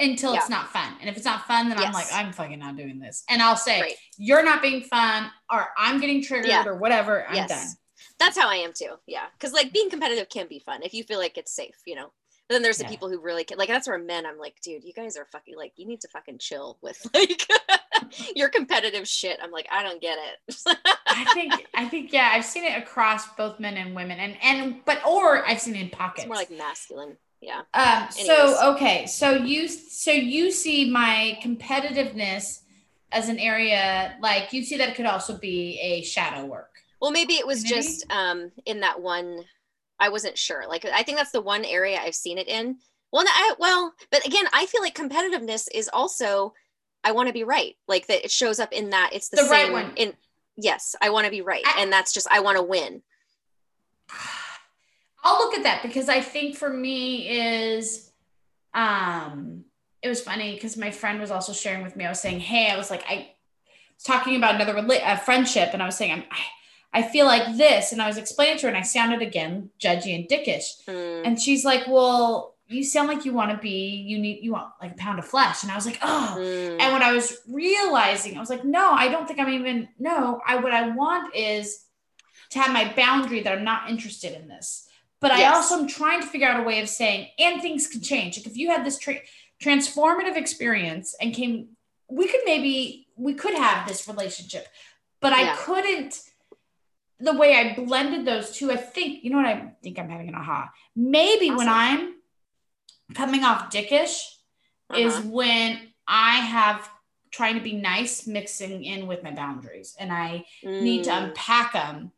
until 0.00 0.34
it's 0.34 0.48
not 0.48 0.68
fun. 0.68 0.92
And 1.00 1.10
if 1.10 1.16
it's 1.16 1.24
not 1.24 1.46
fun, 1.48 1.68
then 1.68 1.76
I'm 1.78 1.92
like, 1.92 2.06
I'm 2.12 2.32
fucking 2.32 2.60
not 2.60 2.76
doing 2.76 3.00
this. 3.00 3.24
And 3.28 3.42
I'll 3.42 3.56
say, 3.56 3.80
Right. 3.80 3.94
you're 4.16 4.44
not 4.44 4.62
being 4.62 4.82
fun, 4.82 5.28
or 5.52 5.66
I'm 5.76 5.98
getting 5.98 6.22
triggered, 6.22 6.46
Yeah. 6.46 6.64
or 6.64 6.76
whatever. 6.76 7.26
I'm 7.28 7.34
yes 7.34 7.48
done. 7.48 7.68
that's 8.20 8.38
how 8.38 8.48
i 8.48 8.54
am 8.56 8.72
too 8.72 8.94
yeah 9.08 9.26
because 9.32 9.52
like 9.52 9.72
being 9.72 9.90
competitive 9.90 10.28
can 10.28 10.46
be 10.48 10.60
fun 10.60 10.82
if 10.84 10.94
you 10.94 11.02
feel 11.02 11.18
like 11.18 11.36
it's 11.36 11.52
safe 11.52 11.74
you 11.84 11.96
know 11.96 12.10
but 12.48 12.54
then 12.54 12.62
there's 12.62 12.78
the 12.78 12.84
Yeah. 12.84 12.90
people 12.90 13.08
who 13.10 13.20
really 13.20 13.44
can 13.44 13.58
like 13.58 13.68
that's 13.68 13.86
where 13.88 13.98
men 13.98 14.24
i'm 14.26 14.38
like 14.38 14.56
dude 14.62 14.84
you 14.84 14.92
guys 14.92 15.16
are 15.16 15.26
fucking 15.26 15.56
like 15.56 15.72
you 15.76 15.86
need 15.86 16.00
to 16.00 16.08
fucking 16.08 16.38
chill 16.38 16.78
with 16.82 16.98
like 17.14 17.42
your 18.36 18.48
competitive 18.48 19.06
shit 19.06 19.38
i'm 19.42 19.50
like 19.50 19.68
i 19.70 19.82
don't 19.82 20.00
get 20.00 20.18
it 20.18 20.56
I 21.10 21.24
think 21.34 21.52
I 21.74 21.88
think 21.88 22.12
yeah, 22.12 22.30
I've 22.32 22.44
seen 22.44 22.64
it 22.64 22.76
across 22.78 23.26
both 23.34 23.58
men 23.58 23.76
and 23.76 23.94
women, 23.96 24.20
and 24.20 24.36
and 24.42 24.84
but 24.84 25.04
or 25.04 25.44
I've 25.48 25.60
seen 25.60 25.74
it 25.74 25.80
in 25.80 25.90
pockets. 25.90 26.24
it's 26.24 26.28
more 26.28 26.36
like 26.36 26.50
masculine 26.50 27.16
yeah 27.40 27.62
Um, 27.74 28.08
Anyways. 28.18 28.26
so 28.26 28.74
okay, 28.74 29.06
so 29.06 29.32
you 29.32 29.66
so 29.66 30.12
you 30.12 30.52
see 30.52 30.88
my 30.90 31.36
competitiveness 31.42 32.60
as 33.10 33.28
an 33.28 33.38
area 33.38 34.16
like 34.20 34.52
you 34.52 34.62
see 34.64 34.76
that 34.76 34.90
it 34.90 34.94
could 34.94 35.06
also 35.06 35.36
be 35.38 35.78
a 35.80 36.02
shadow 36.02 36.44
work. 36.44 36.70
well 37.00 37.10
maybe 37.10 37.34
it 37.34 37.46
was 37.46 37.62
Maybe? 37.64 37.74
just 37.74 38.04
um 38.12 38.52
in 38.66 38.80
that 38.80 39.00
one 39.00 39.44
i 40.00 40.08
wasn't 40.08 40.36
sure 40.38 40.64
like 40.68 40.84
i 40.84 41.02
think 41.02 41.16
that's 41.18 41.30
the 41.32 41.40
one 41.40 41.64
area 41.64 41.98
i've 42.02 42.14
seen 42.14 42.38
it 42.38 42.48
in 42.48 42.76
well 43.12 43.24
I, 43.26 43.54
well 43.58 43.92
but 44.10 44.24
again 44.26 44.44
i 44.52 44.66
feel 44.66 44.82
like 44.82 44.94
competitiveness 44.96 45.68
is 45.74 45.88
also 45.92 46.54
i 47.04 47.12
want 47.12 47.28
to 47.28 47.32
be 47.32 47.44
right 47.44 47.74
like 47.86 48.06
that 48.06 48.24
it 48.24 48.30
shows 48.30 48.58
up 48.60 48.72
in 48.72 48.90
that 48.90 49.10
it's 49.12 49.28
the, 49.28 49.36
The 49.36 49.42
right 49.44 49.64
same 49.66 49.72
one. 49.72 49.92
in 49.96 50.12
yes 50.56 50.94
i 51.00 51.10
want 51.10 51.24
to 51.24 51.30
be 51.30 51.40
right 51.42 51.62
I- 51.66 51.82
and 51.82 51.92
that's 51.92 52.12
just 52.12 52.28
i 52.30 52.40
want 52.40 52.56
to 52.56 52.62
win 52.62 53.02
I'll 55.24 55.38
look 55.38 55.54
at 55.54 55.64
that 55.64 55.82
because 55.82 56.08
I 56.08 56.20
think 56.20 56.56
for 56.56 56.70
me 56.70 57.28
is 57.28 58.12
um 58.74 59.64
it 60.00 60.08
was 60.08 60.20
funny 60.20 60.54
because 60.54 60.76
my 60.76 60.92
friend 60.92 61.20
was 61.20 61.32
also 61.32 61.52
sharing 61.52 61.82
with 61.82 61.96
me. 61.96 62.04
I 62.04 62.08
was 62.08 62.20
saying, 62.20 62.38
"Hey, 62.38 62.70
I 62.70 62.76
was 62.76 62.88
like 62.88 63.04
I 63.08 63.32
was 63.96 64.04
talking 64.04 64.36
about 64.36 64.54
another 64.54 64.74
rela- 64.74 65.02
a 65.04 65.18
friendship 65.18 65.70
and 65.72 65.82
I 65.82 65.86
was 65.86 65.96
saying 65.96 66.12
I'm 66.12 66.24
I, 66.30 66.38
I 66.92 67.02
feel 67.02 67.26
like 67.26 67.56
this 67.56 67.92
and 67.92 68.00
I 68.00 68.06
was 68.06 68.16
explaining 68.16 68.58
to 68.58 68.62
her 68.62 68.68
and 68.68 68.76
I 68.76 68.82
sounded 68.82 69.20
again 69.22 69.70
judgy 69.80 70.14
and 70.14 70.28
dickish. 70.28 70.84
Mm, 70.86 71.22
And 71.26 71.40
she's 71.40 71.64
like, 71.64 71.86
"Well, 71.86 72.54
you 72.68 72.84
sound 72.84 73.08
like 73.08 73.24
you 73.24 73.32
want 73.32 73.50
to 73.50 73.56
be, 73.56 74.04
you 74.06 74.18
need, 74.18 74.42
you 74.42 74.52
want 74.52 74.72
like 74.80 74.92
a 74.92 74.96
pound 74.96 75.18
of 75.18 75.24
flesh. 75.24 75.62
And 75.62 75.72
I 75.72 75.74
was 75.74 75.86
like, 75.86 75.98
oh. 76.02 76.36
Mm. 76.38 76.80
And 76.80 76.92
when 76.92 77.02
I 77.02 77.12
was 77.12 77.38
realizing, 77.48 78.36
I 78.36 78.40
was 78.40 78.50
like, 78.50 78.64
no, 78.64 78.92
I 78.92 79.08
don't 79.08 79.26
think 79.26 79.40
I'm 79.40 79.48
even, 79.48 79.88
no, 79.98 80.40
I, 80.46 80.56
what 80.56 80.72
I 80.72 80.88
want 80.90 81.34
is 81.34 81.84
to 82.50 82.58
have 82.58 82.72
my 82.72 82.92
boundary 82.94 83.42
that 83.42 83.52
I'm 83.56 83.64
not 83.64 83.88
interested 83.88 84.34
in 84.38 84.48
this. 84.48 84.86
But 85.20 85.32
I 85.32 85.46
also 85.46 85.76
am 85.78 85.88
trying 85.88 86.20
to 86.20 86.26
figure 86.26 86.46
out 86.46 86.60
a 86.60 86.62
way 86.62 86.80
of 86.80 86.88
saying, 86.88 87.28
and 87.38 87.60
things 87.60 87.86
can 87.86 88.02
change. 88.02 88.36
Like 88.36 88.46
if 88.46 88.56
you 88.56 88.70
had 88.70 88.84
this 88.84 88.98
tra- 88.98 89.20
transformative 89.62 90.36
experience 90.36 91.16
and 91.20 91.34
came, 91.34 91.70
we 92.08 92.28
could 92.28 92.42
maybe, 92.44 93.08
we 93.16 93.34
could 93.34 93.54
have 93.54 93.88
this 93.88 94.06
relationship, 94.06 94.68
but 95.20 95.32
I 95.32 95.56
couldn't, 95.56 96.20
the 97.20 97.32
way 97.34 97.54
I 97.56 97.74
blended 97.74 98.24
those 98.24 98.52
two, 98.52 98.70
I 98.70 98.76
think, 98.76 99.24
you 99.24 99.30
know 99.30 99.38
what 99.38 99.46
I 99.46 99.72
think 99.82 99.98
I'm 99.98 100.08
having 100.08 100.28
an 100.28 100.34
aha. 100.34 100.70
Maybe 100.94 101.50
when 101.50 101.68
I'm 101.68 102.14
coming 103.14 103.44
off 103.44 103.70
dickish 103.70 104.20
is 104.94 105.14
Uh-huh. 105.14 105.28
when 105.28 105.80
I 106.06 106.36
have 106.36 106.88
trying 107.30 107.56
to 107.56 107.60
be 107.60 107.74
nice 107.74 108.26
mixing 108.26 108.84
in 108.84 109.06
with 109.06 109.22
my 109.22 109.30
boundaries 109.32 109.94
and 109.98 110.10
I 110.12 110.46
need 110.64 111.04
to 111.04 111.10
Mm. 111.10 111.24
unpack 111.24 111.72
them. 111.74 112.12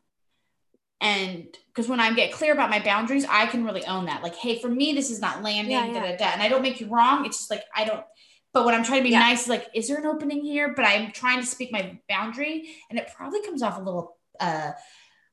And 1.01 1.47
because 1.67 1.87
when 1.89 1.99
I 1.99 2.13
get 2.13 2.31
clear 2.31 2.53
about 2.53 2.69
my 2.69 2.79
boundaries, 2.79 3.25
I 3.27 3.47
can 3.47 3.65
really 3.65 3.85
own 3.85 4.05
that. 4.05 4.21
Like, 4.21 4.35
hey, 4.35 4.59
for 4.59 4.69
me, 4.69 4.93
this 4.93 5.09
is 5.09 5.19
not 5.19 5.41
landing, 5.41 5.71
Yeah, 5.71 5.87
da, 5.87 5.99
da, 5.99 6.15
da. 6.15 6.25
and 6.33 6.41
I 6.43 6.47
don't 6.47 6.61
make 6.61 6.79
you 6.79 6.87
wrong. 6.87 7.25
It's 7.25 7.39
just 7.39 7.49
like 7.49 7.63
I 7.75 7.85
don't. 7.85 8.05
But 8.53 8.65
when 8.65 8.75
I'm 8.75 8.83
trying 8.83 8.99
to 8.99 9.03
be 9.03 9.09
Yeah. 9.09 9.19
nice, 9.19 9.47
like, 9.47 9.67
is 9.73 9.87
there 9.87 9.97
an 9.97 10.05
opening 10.05 10.43
here? 10.43 10.73
But 10.75 10.85
I'm 10.85 11.11
trying 11.11 11.39
to 11.39 11.45
speak 11.45 11.71
my 11.71 11.97
boundary, 12.07 12.75
and 12.89 12.99
it 12.99 13.09
probably 13.15 13.41
comes 13.41 13.63
off 13.63 13.77
a 13.77 13.81
little 13.81 14.17
uh 14.41 14.71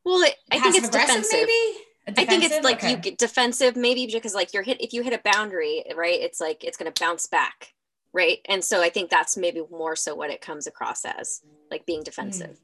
Well, 0.05 0.23
it, 0.23 0.35
I 0.53 0.61
think 0.61 0.77
it's 0.77 0.89
defensive. 0.89 1.33
maybe. 1.33 1.85
I 2.17 2.25
think 2.25 2.43
it's 2.45 2.65
like 2.65 2.77
Okay. 2.79 2.91
you 2.93 2.97
get 2.97 3.19
defensive 3.19 3.77
maybe 3.77 4.07
because 4.07 4.35
like 4.35 4.55
you're 4.55 4.63
hit 4.63 4.81
if 4.81 4.93
you 4.93 5.03
hit 5.03 5.13
a 5.13 5.21
boundary, 5.33 5.85
right? 5.97 6.19
It's 6.21 6.41
like 6.41 6.65
it's 6.65 6.77
going 6.79 6.91
to 6.91 6.99
bounce 7.05 7.27
back, 7.27 7.75
right? 8.13 8.39
And 8.47 8.65
so 8.65 8.81
I 8.81 8.89
think 8.89 9.11
that's 9.11 9.37
maybe 9.37 9.63
more 9.71 9.95
so 9.97 10.15
what 10.15 10.31
it 10.31 10.41
comes 10.41 10.67
across 10.67 11.05
as, 11.05 11.43
like 11.71 11.85
being 11.85 12.03
defensive. 12.03 12.59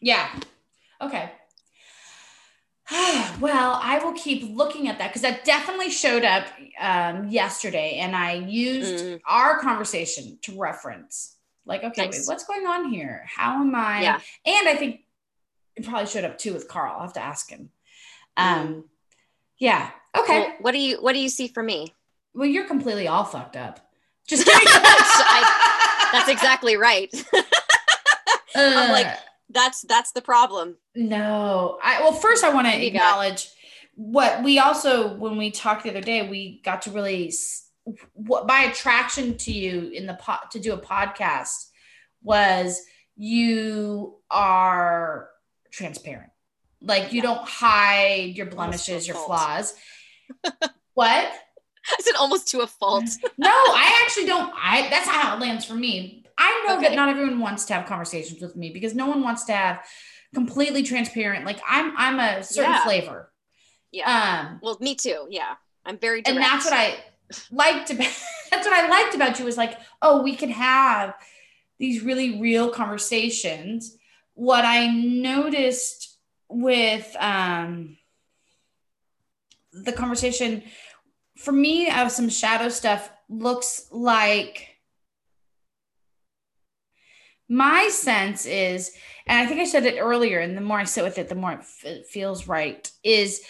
Yeah. 0.00 0.28
Okay. 1.00 1.30
well, 3.40 3.78
I 3.82 4.00
will 4.02 4.12
keep 4.12 4.54
looking 4.54 4.88
at 4.88 4.98
that 4.98 5.08
because 5.08 5.22
that 5.22 5.44
definitely 5.44 5.88
showed 5.90 6.24
up 6.24 6.46
um, 6.80 7.28
yesterday, 7.28 7.94
and 8.00 8.14
I 8.14 8.34
used 8.34 9.04
Mm. 9.04 9.20
our 9.26 9.58
conversation 9.60 10.38
to 10.42 10.58
reference. 10.58 11.36
Like, 11.64 11.84
okay, 11.84 12.08
wait, 12.08 12.20
what's 12.26 12.44
going 12.44 12.66
on 12.66 12.90
here? 12.90 13.24
How 13.34 13.60
am 13.60 13.74
I? 13.74 14.02
Yeah. 14.02 14.20
And 14.44 14.68
I 14.68 14.74
think 14.74 15.00
it 15.76 15.84
probably 15.84 16.06
showed 16.06 16.24
up 16.24 16.38
too 16.38 16.52
with 16.52 16.68
Carl. 16.68 16.94
I'll 16.94 17.02
have 17.02 17.12
to 17.14 17.22
ask 17.22 17.48
him. 17.50 17.70
Um, 18.36 18.66
Mm. 18.68 18.84
yeah. 19.58 19.90
Okay. 20.16 20.40
Well, 20.40 20.52
what 20.60 20.72
do 20.72 20.78
you 20.78 21.02
what 21.02 21.12
do 21.14 21.18
you 21.18 21.28
see 21.28 21.48
for 21.48 21.62
me? 21.62 21.94
Well, 22.34 22.48
you're 22.48 22.66
completely 22.66 23.08
all 23.08 23.24
fucked 23.24 23.56
up. 23.56 23.80
Just 24.28 24.46
kidding. 24.46 24.66
That's 26.12 26.28
exactly 26.28 26.76
right. 26.76 27.10
I'm 28.54 28.90
like, 28.92 29.06
Uh, 29.06 29.16
that's 29.50 29.82
that's 29.82 30.12
the 30.12 30.22
problem. 30.22 30.76
No, 30.94 31.78
I 31.82 32.00
well, 32.00 32.12
first 32.12 32.44
I 32.44 32.52
want 32.52 32.66
to 32.68 32.86
acknowledge 32.86 33.48
what 33.94 34.42
we 34.42 34.58
also 34.58 35.14
when 35.16 35.36
we 35.36 35.50
talked 35.50 35.84
the 35.84 35.90
other 35.90 36.00
day, 36.00 36.28
we 36.28 36.60
got 36.64 36.82
to 36.82 36.90
really 36.90 37.32
what 38.14 38.46
my 38.46 38.64
attraction 38.64 39.36
to 39.38 39.52
you 39.52 39.88
in 39.92 40.06
the 40.06 40.14
pot 40.14 40.50
to 40.52 40.60
do 40.60 40.72
a 40.72 40.78
podcast 40.78 41.68
was 42.22 42.80
you 43.16 44.16
are 44.30 45.28
transparent. 45.72 46.30
Like 46.80 47.12
you 47.12 47.16
Yeah. 47.16 47.22
don't 47.34 47.48
hide 47.48 48.36
your 48.36 48.46
blemishes, 48.46 49.06
your 49.06 49.16
flaws. 49.16 49.74
what? 50.94 51.32
I 51.84 51.96
said 52.00 52.14
almost 52.18 52.48
to 52.48 52.60
a 52.60 52.66
fault. 52.66 53.04
No, 53.38 53.50
I 53.50 54.00
actually 54.04 54.26
don't. 54.26 54.52
I 54.56 54.88
that's 54.90 55.06
not 55.06 55.16
how 55.16 55.36
it 55.36 55.40
lands 55.40 55.64
for 55.64 55.74
me. 55.74 56.24
I 56.38 56.64
know 56.66 56.80
that 56.80 56.94
not 56.94 57.08
everyone 57.08 57.40
wants 57.40 57.64
to 57.66 57.74
have 57.74 57.86
conversations 57.86 58.40
with 58.40 58.56
me 58.56 58.70
because 58.70 58.94
no 58.94 59.06
one 59.06 59.22
wants 59.22 59.44
to 59.44 59.52
have 59.52 59.84
completely 60.34 60.82
transparent. 60.82 61.44
Like 61.44 61.60
I'm, 61.68 61.92
I'm 61.96 62.18
a 62.20 62.42
certain 62.42 62.70
Yeah. 62.72 62.84
flavor. 62.84 63.32
Yeah. 63.90 64.46
Um, 64.50 64.60
well, 64.62 64.76
me 64.80 64.94
too. 64.94 65.26
Yeah. 65.28 65.54
I'm 65.84 65.98
very 65.98 66.22
direct. 66.22 66.36
and 66.36 66.44
that's 66.44 66.64
what 66.64 66.74
I 66.74 66.96
liked 67.50 67.90
about. 67.90 68.06
That's 68.50 68.66
what 68.66 68.74
I 68.78 68.88
liked 68.88 69.14
about 69.14 69.38
you 69.38 69.44
was 69.46 69.56
like, 69.56 69.78
oh, 70.02 70.22
we 70.22 70.36
can 70.36 70.50
have 70.50 71.14
these 71.78 72.02
really 72.02 72.38
real 72.40 72.68
conversations. 72.70 73.96
What 74.34 74.64
I 74.64 74.88
noticed 74.88 76.18
with 76.48 77.16
um 77.18 77.96
the 79.72 79.92
conversation 79.92 80.62
for 81.38 81.52
me 81.52 81.90
of 81.90 82.10
some 82.10 82.28
shadow 82.28 82.68
stuff 82.68 83.10
looks 83.30 83.86
like 83.90 84.68
my 87.48 87.88
sense 87.88 88.44
is 88.44 88.94
and 89.26 89.40
i 89.40 89.46
think 89.46 89.60
i 89.60 89.64
said 89.64 89.86
it 89.86 89.98
earlier 89.98 90.40
and 90.40 90.54
the 90.54 90.60
more 90.60 90.78
i 90.78 90.84
sit 90.84 91.02
with 91.02 91.16
it 91.16 91.30
the 91.30 91.34
more 91.34 91.52
it, 91.52 91.60
f- 91.60 91.84
it 91.86 92.06
feels 92.06 92.46
right 92.46 92.90
is 93.02 93.40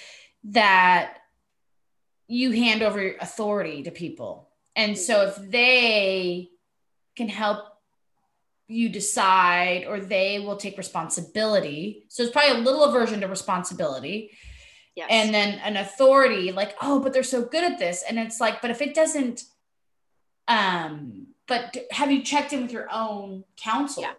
that 0.45 1.17
you 2.33 2.51
hand 2.53 2.83
over 2.83 3.15
authority 3.21 3.83
to 3.83 3.91
people. 3.91 4.49
And 4.75 4.97
so 4.97 5.27
if 5.27 5.37
they 5.37 6.49
can 7.15 7.29
help 7.29 7.67
you 8.73 8.89
decide 8.89 9.85
or 9.87 10.01
they 10.01 10.39
will 10.41 10.57
take 10.57 10.77
responsibility 10.79 12.05
so 12.09 12.23
it's 12.23 12.33
probably 12.33 12.59
a 12.59 12.65
little 12.65 12.85
aversion 12.85 13.21
to 13.21 13.27
responsibility 13.27 14.31
yes. 14.95 15.07
and 15.11 15.35
then 15.35 15.59
an 15.61 15.77
authority 15.77 16.53
like 16.53 16.75
oh 16.83 17.01
but 17.01 17.13
they're 17.13 17.23
so 17.23 17.43
good 17.45 17.65
at 17.65 17.79
this 17.79 18.03
and 18.09 18.19
it's 18.19 18.41
like 18.41 18.61
but 18.63 18.71
if 18.71 18.81
it 18.81 18.95
doesn't 18.95 19.45
um 20.49 21.27
but 21.47 21.77
have 21.91 22.11
you 22.11 22.23
checked 22.23 22.53
in 22.53 22.63
with 22.63 22.73
your 22.73 22.89
own 22.93 23.45
counsel 23.57 24.03
Yeah. 24.03 24.15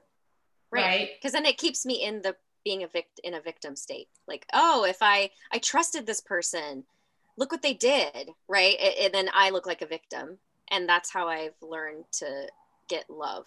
right, 0.71 0.83
right. 0.85 1.09
Because 1.15 1.31
then 1.33 1.45
it 1.45 1.57
keeps 1.57 1.85
me 1.85 2.03
in 2.03 2.21
the 2.21 2.35
being 2.63 2.83
a 2.83 2.87
victim 2.87 3.21
in 3.23 3.33
a 3.33 3.41
victim 3.41 3.75
state. 3.75 4.07
Like, 4.27 4.45
oh, 4.53 4.85
if 4.85 4.97
I 5.01 5.31
I 5.51 5.57
trusted 5.59 6.05
this 6.05 6.21
person, 6.21 6.83
look 7.37 7.51
what 7.51 7.61
they 7.61 7.73
did, 7.73 8.29
right? 8.47 8.77
And 9.01 9.13
then 9.13 9.29
I 9.33 9.49
look 9.49 9.65
like 9.65 9.81
a 9.81 9.87
victim, 9.87 10.37
and 10.71 10.87
that's 10.87 11.11
how 11.11 11.27
I've 11.27 11.55
learned 11.61 12.05
to 12.13 12.47
get 12.87 13.09
love, 13.09 13.45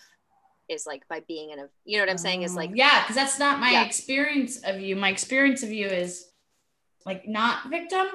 is 0.68 0.86
like 0.86 1.06
by 1.08 1.20
being 1.28 1.50
in 1.50 1.58
a. 1.58 1.68
You 1.84 1.98
know 1.98 2.02
what 2.02 2.10
I'm 2.10 2.18
saying? 2.18 2.42
Is 2.42 2.54
like 2.54 2.70
Oh, 2.70 2.74
yeah 2.76 3.02
because 3.02 3.16
that's 3.16 3.38
not 3.38 3.60
my 3.60 3.70
Yeah. 3.70 3.84
experience 3.84 4.58
of 4.64 4.80
you 4.80 4.96
my 4.96 5.10
experience 5.10 5.62
of 5.62 5.70
you 5.70 5.86
is 5.86 6.26
like 7.04 7.26
not 7.28 7.70
victim 7.70 8.06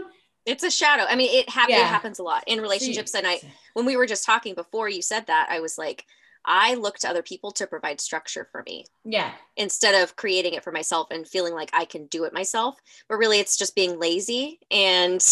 it's 0.43 0.63
a 0.63 0.71
shadow. 0.71 1.05
I 1.07 1.15
mean, 1.15 1.29
it, 1.31 1.47
hap- 1.49 1.69
Yeah. 1.69 1.81
it 1.81 1.87
happens 1.87 2.17
a 2.17 2.23
lot 2.23 2.43
in 2.47 2.61
relationships, 2.61 3.13
and 3.13 3.27
I 3.27 3.39
when 3.73 3.85
we 3.85 3.95
were 3.95 4.07
just 4.07 4.25
talking 4.25 4.55
before 4.55 4.89
you 4.89 5.03
said 5.03 5.27
that, 5.27 5.47
I 5.51 5.59
was 5.59 5.77
like, 5.77 6.03
I 6.43 6.73
look 6.73 6.97
to 6.99 7.07
other 7.09 7.21
people 7.21 7.51
to 7.51 7.67
provide 7.67 8.01
structure 8.01 8.47
for 8.51 8.63
me. 8.65 8.85
yeah 9.05 9.33
instead 9.57 9.93
of 10.01 10.15
creating 10.15 10.53
it 10.53 10.63
for 10.63 10.71
myself 10.71 11.09
and 11.11 11.27
feeling 11.27 11.53
like 11.53 11.69
I 11.73 11.85
can 11.85 12.07
do 12.07 12.23
it 12.23 12.33
myself. 12.33 12.75
But 13.07 13.17
really 13.17 13.37
it's 13.39 13.55
just 13.55 13.75
being 13.75 13.99
lazy 13.99 14.59
and 14.71 15.23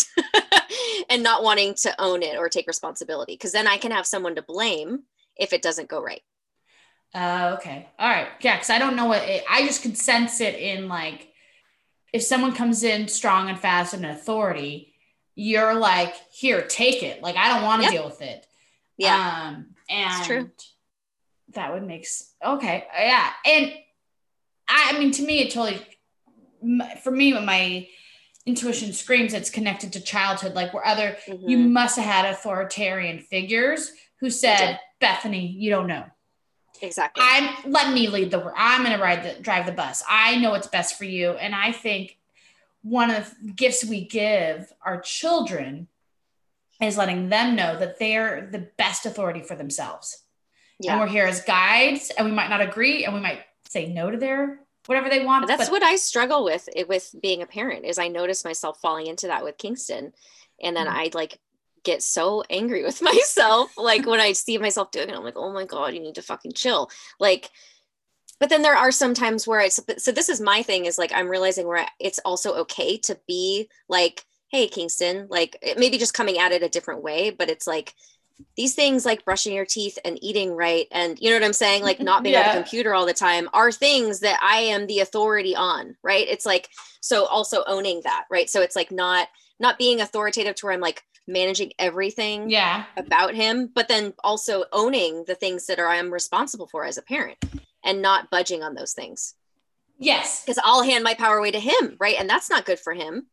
and 1.09 1.23
not 1.23 1.41
wanting 1.43 1.73
to 1.81 1.99
own 1.99 2.21
it 2.21 2.37
or 2.37 2.47
take 2.49 2.67
responsibility 2.67 3.33
because 3.33 3.51
then 3.51 3.65
I 3.67 3.77
can 3.77 3.91
have 3.91 4.05
someone 4.05 4.35
to 4.35 4.41
blame 4.43 5.03
if 5.37 5.53
it 5.53 5.61
doesn't 5.63 5.89
go 5.89 6.01
right. 6.01 6.21
Uh, 7.13 7.55
okay. 7.57 7.87
All 7.97 8.07
right. 8.09 8.27
Yeah. 8.41 8.57
Cause 8.57 8.69
I 8.69 8.77
don't 8.79 8.95
know 8.95 9.05
what 9.05 9.23
it, 9.23 9.43
I 9.49 9.65
just 9.65 9.81
could 9.81 9.97
sense 9.97 10.41
it 10.41 10.55
in 10.55 10.87
like, 10.87 11.27
if 12.13 12.21
someone 12.23 12.53
comes 12.53 12.83
in 12.83 13.07
strong 13.07 13.49
and 13.49 13.59
fast 13.59 13.93
and 13.93 14.05
authority, 14.05 14.93
you're 15.35 15.73
like, 15.75 16.13
here, 16.31 16.61
take 16.63 17.01
it. 17.03 17.21
Like, 17.21 17.35
I 17.35 17.49
don't 17.53 17.63
want 17.63 17.81
to 17.81 17.85
Yep. 17.85 17.91
deal 17.93 18.05
with 18.05 18.21
it. 18.21 18.45
Yeah. 18.97 19.51
Um, 19.55 19.75
and 19.89 20.25
true. 20.25 20.51
that 21.53 21.73
would 21.73 21.83
make, 21.85 22.01
s- 22.01 22.33
okay. 22.45 22.85
Yeah. 22.95 23.29
And 23.45 23.73
I, 24.67 24.91
I 24.93 24.99
mean, 24.99 25.11
to 25.11 25.23
me, 25.23 25.39
it 25.41 25.51
totally, 25.51 25.79
for 27.03 27.11
me, 27.11 27.33
when 27.33 27.45
my 27.45 27.87
intuition 28.45 28.91
screams, 28.93 29.33
it's 29.33 29.49
connected 29.49 29.93
to 29.93 30.01
childhood, 30.01 30.53
like 30.55 30.73
where 30.73 30.85
other, 30.85 31.17
you 31.27 31.57
Mhm. 31.57 31.69
must 31.71 31.95
have 31.97 32.05
had 32.05 32.25
authoritarian 32.25 33.19
figures 33.19 33.91
who 34.19 34.29
said, 34.29 34.79
Bethany, 34.99 35.47
you 35.47 35.69
don't 35.69 35.87
know. 35.87 36.05
Exactly. 36.81 37.23
I'm 37.25 37.71
let 37.71 37.93
me 37.93 38.07
lead 38.07 38.31
the 38.31 38.51
I'm 38.55 38.83
going 38.83 38.95
to 38.95 39.01
ride 39.03 39.23
the 39.23 39.41
drive 39.41 39.65
the 39.65 39.71
bus. 39.71 40.03
I 40.09 40.37
know 40.37 40.51
what's 40.51 40.67
best 40.67 40.97
for 40.97 41.05
you 41.05 41.31
and 41.31 41.53
I 41.55 41.71
think 41.71 42.17
one 42.81 43.11
of 43.11 43.33
the 43.43 43.51
gifts 43.51 43.83
we 43.85 44.05
give 44.05 44.71
our 44.83 45.01
children 45.01 45.87
is 46.81 46.97
letting 46.97 47.29
them 47.29 47.55
know 47.55 47.77
that 47.77 47.99
they're 47.99 48.47
the 48.51 48.69
best 48.77 49.05
authority 49.05 49.41
for 49.41 49.55
themselves. 49.55 50.23
Yeah. 50.79 50.93
And 50.93 51.01
we're 51.01 51.07
here 51.07 51.25
as 51.25 51.41
guides 51.41 52.09
and 52.17 52.25
we 52.25 52.31
might 52.33 52.49
not 52.49 52.61
agree 52.61 53.03
and 53.03 53.13
we 53.13 53.19
might 53.19 53.41
say 53.67 53.91
no 53.91 54.09
to 54.09 54.17
their 54.17 54.61
whatever 54.85 55.09
they 55.09 55.25
want. 55.25 55.45
That's 55.47 55.65
but 55.65 55.71
what 55.71 55.83
I 55.83 55.97
struggle 55.97 56.43
with 56.45 56.69
it- 56.75 56.87
with 56.87 57.13
being 57.21 57.41
a 57.41 57.45
parent 57.45 57.85
is 57.85 57.99
I 57.99 58.07
notice 58.07 58.45
myself 58.45 58.79
falling 58.79 59.07
into 59.07 59.27
that 59.27 59.43
with 59.43 59.57
Kingston. 59.57 60.13
And 60.63 60.75
then 60.75 60.87
Mhm. 60.87 60.91
I 60.93 61.09
like 61.13 61.39
get 61.83 62.03
so 62.03 62.43
angry 62.49 62.83
with 62.83 63.01
myself. 63.01 63.71
Like 63.77 64.05
when 64.05 64.19
I 64.19 64.33
see 64.33 64.57
myself 64.57 64.91
doing 64.91 65.09
it, 65.09 65.15
I'm 65.15 65.23
like, 65.23 65.37
oh 65.37 65.51
my 65.51 65.65
God, 65.65 65.93
you 65.93 65.99
need 65.99 66.15
to 66.15 66.21
fucking 66.21 66.53
chill. 66.53 66.89
Like, 67.19 67.49
but 68.39 68.49
then 68.49 68.61
there 68.61 68.75
are 68.75 68.91
some 68.91 69.13
times 69.13 69.45
where 69.45 69.59
it's, 69.59 69.79
so 69.97 70.11
this 70.11 70.29
is 70.29 70.39
my 70.39 70.63
thing 70.63 70.85
is 70.85 70.97
like, 70.97 71.11
I'm 71.13 71.27
realizing 71.27 71.67
where 71.67 71.85
it's 71.99 72.19
also 72.19 72.53
okay 72.55 72.97
to 72.99 73.19
be 73.27 73.69
like 73.89 74.23
hey 74.51 74.67
kingston 74.67 75.27
like 75.29 75.57
maybe 75.77 75.97
just 75.97 76.13
coming 76.13 76.37
at 76.37 76.51
it 76.51 76.63
a 76.63 76.69
different 76.69 77.03
way 77.03 77.29
but 77.29 77.49
it's 77.49 77.67
like 77.67 77.93
these 78.55 78.73
things 78.73 79.05
like 79.05 79.25
brushing 79.25 79.53
your 79.53 79.65
teeth 79.65 79.99
and 80.05 80.17
eating 80.23 80.55
right 80.55 80.87
and 80.91 81.19
you 81.19 81.29
know 81.29 81.35
what 81.35 81.45
i'm 81.45 81.53
saying 81.53 81.83
like 81.83 81.99
not 81.99 82.23
being 82.23 82.33
yeah. 82.35 82.49
on 82.49 82.55
the 82.55 82.61
computer 82.61 82.93
all 82.93 83.05
the 83.05 83.13
time 83.13 83.47
are 83.53 83.71
things 83.71 84.19
that 84.21 84.39
i 84.41 84.57
am 84.57 84.87
the 84.87 84.99
authority 84.99 85.55
on 85.55 85.95
right 86.03 86.27
it's 86.27 86.45
like 86.45 86.69
so 87.01 87.25
also 87.25 87.63
owning 87.67 88.01
that 88.03 88.25
right 88.31 88.49
so 88.49 88.61
it's 88.61 88.75
like 88.75 88.91
not 88.91 89.27
not 89.59 89.77
being 89.77 90.01
authoritative 90.01 90.55
to 90.55 90.65
where 90.65 90.73
i'm 90.73 90.81
like 90.81 91.03
managing 91.29 91.71
everything 91.79 92.49
yeah 92.49 92.85
about 92.97 93.33
him 93.33 93.69
but 93.73 93.87
then 93.87 94.13
also 94.23 94.63
owning 94.73 95.23
the 95.27 95.35
things 95.35 95.65
that 95.67 95.79
are 95.79 95.87
i'm 95.87 96.11
responsible 96.11 96.67
for 96.67 96.85
as 96.85 96.97
a 96.97 97.01
parent 97.01 97.37
and 97.83 98.01
not 98.01 98.29
budging 98.29 98.63
on 98.63 98.75
those 98.75 98.93
things 98.93 99.35
yes 99.97 100.43
because 100.43 100.59
i'll 100.63 100.83
hand 100.83 101.03
my 101.03 101.13
power 101.13 101.37
away 101.37 101.51
to 101.51 101.59
him 101.59 101.95
right 101.99 102.15
and 102.19 102.29
that's 102.29 102.49
not 102.49 102.65
good 102.65 102.79
for 102.79 102.93
him 102.93 103.27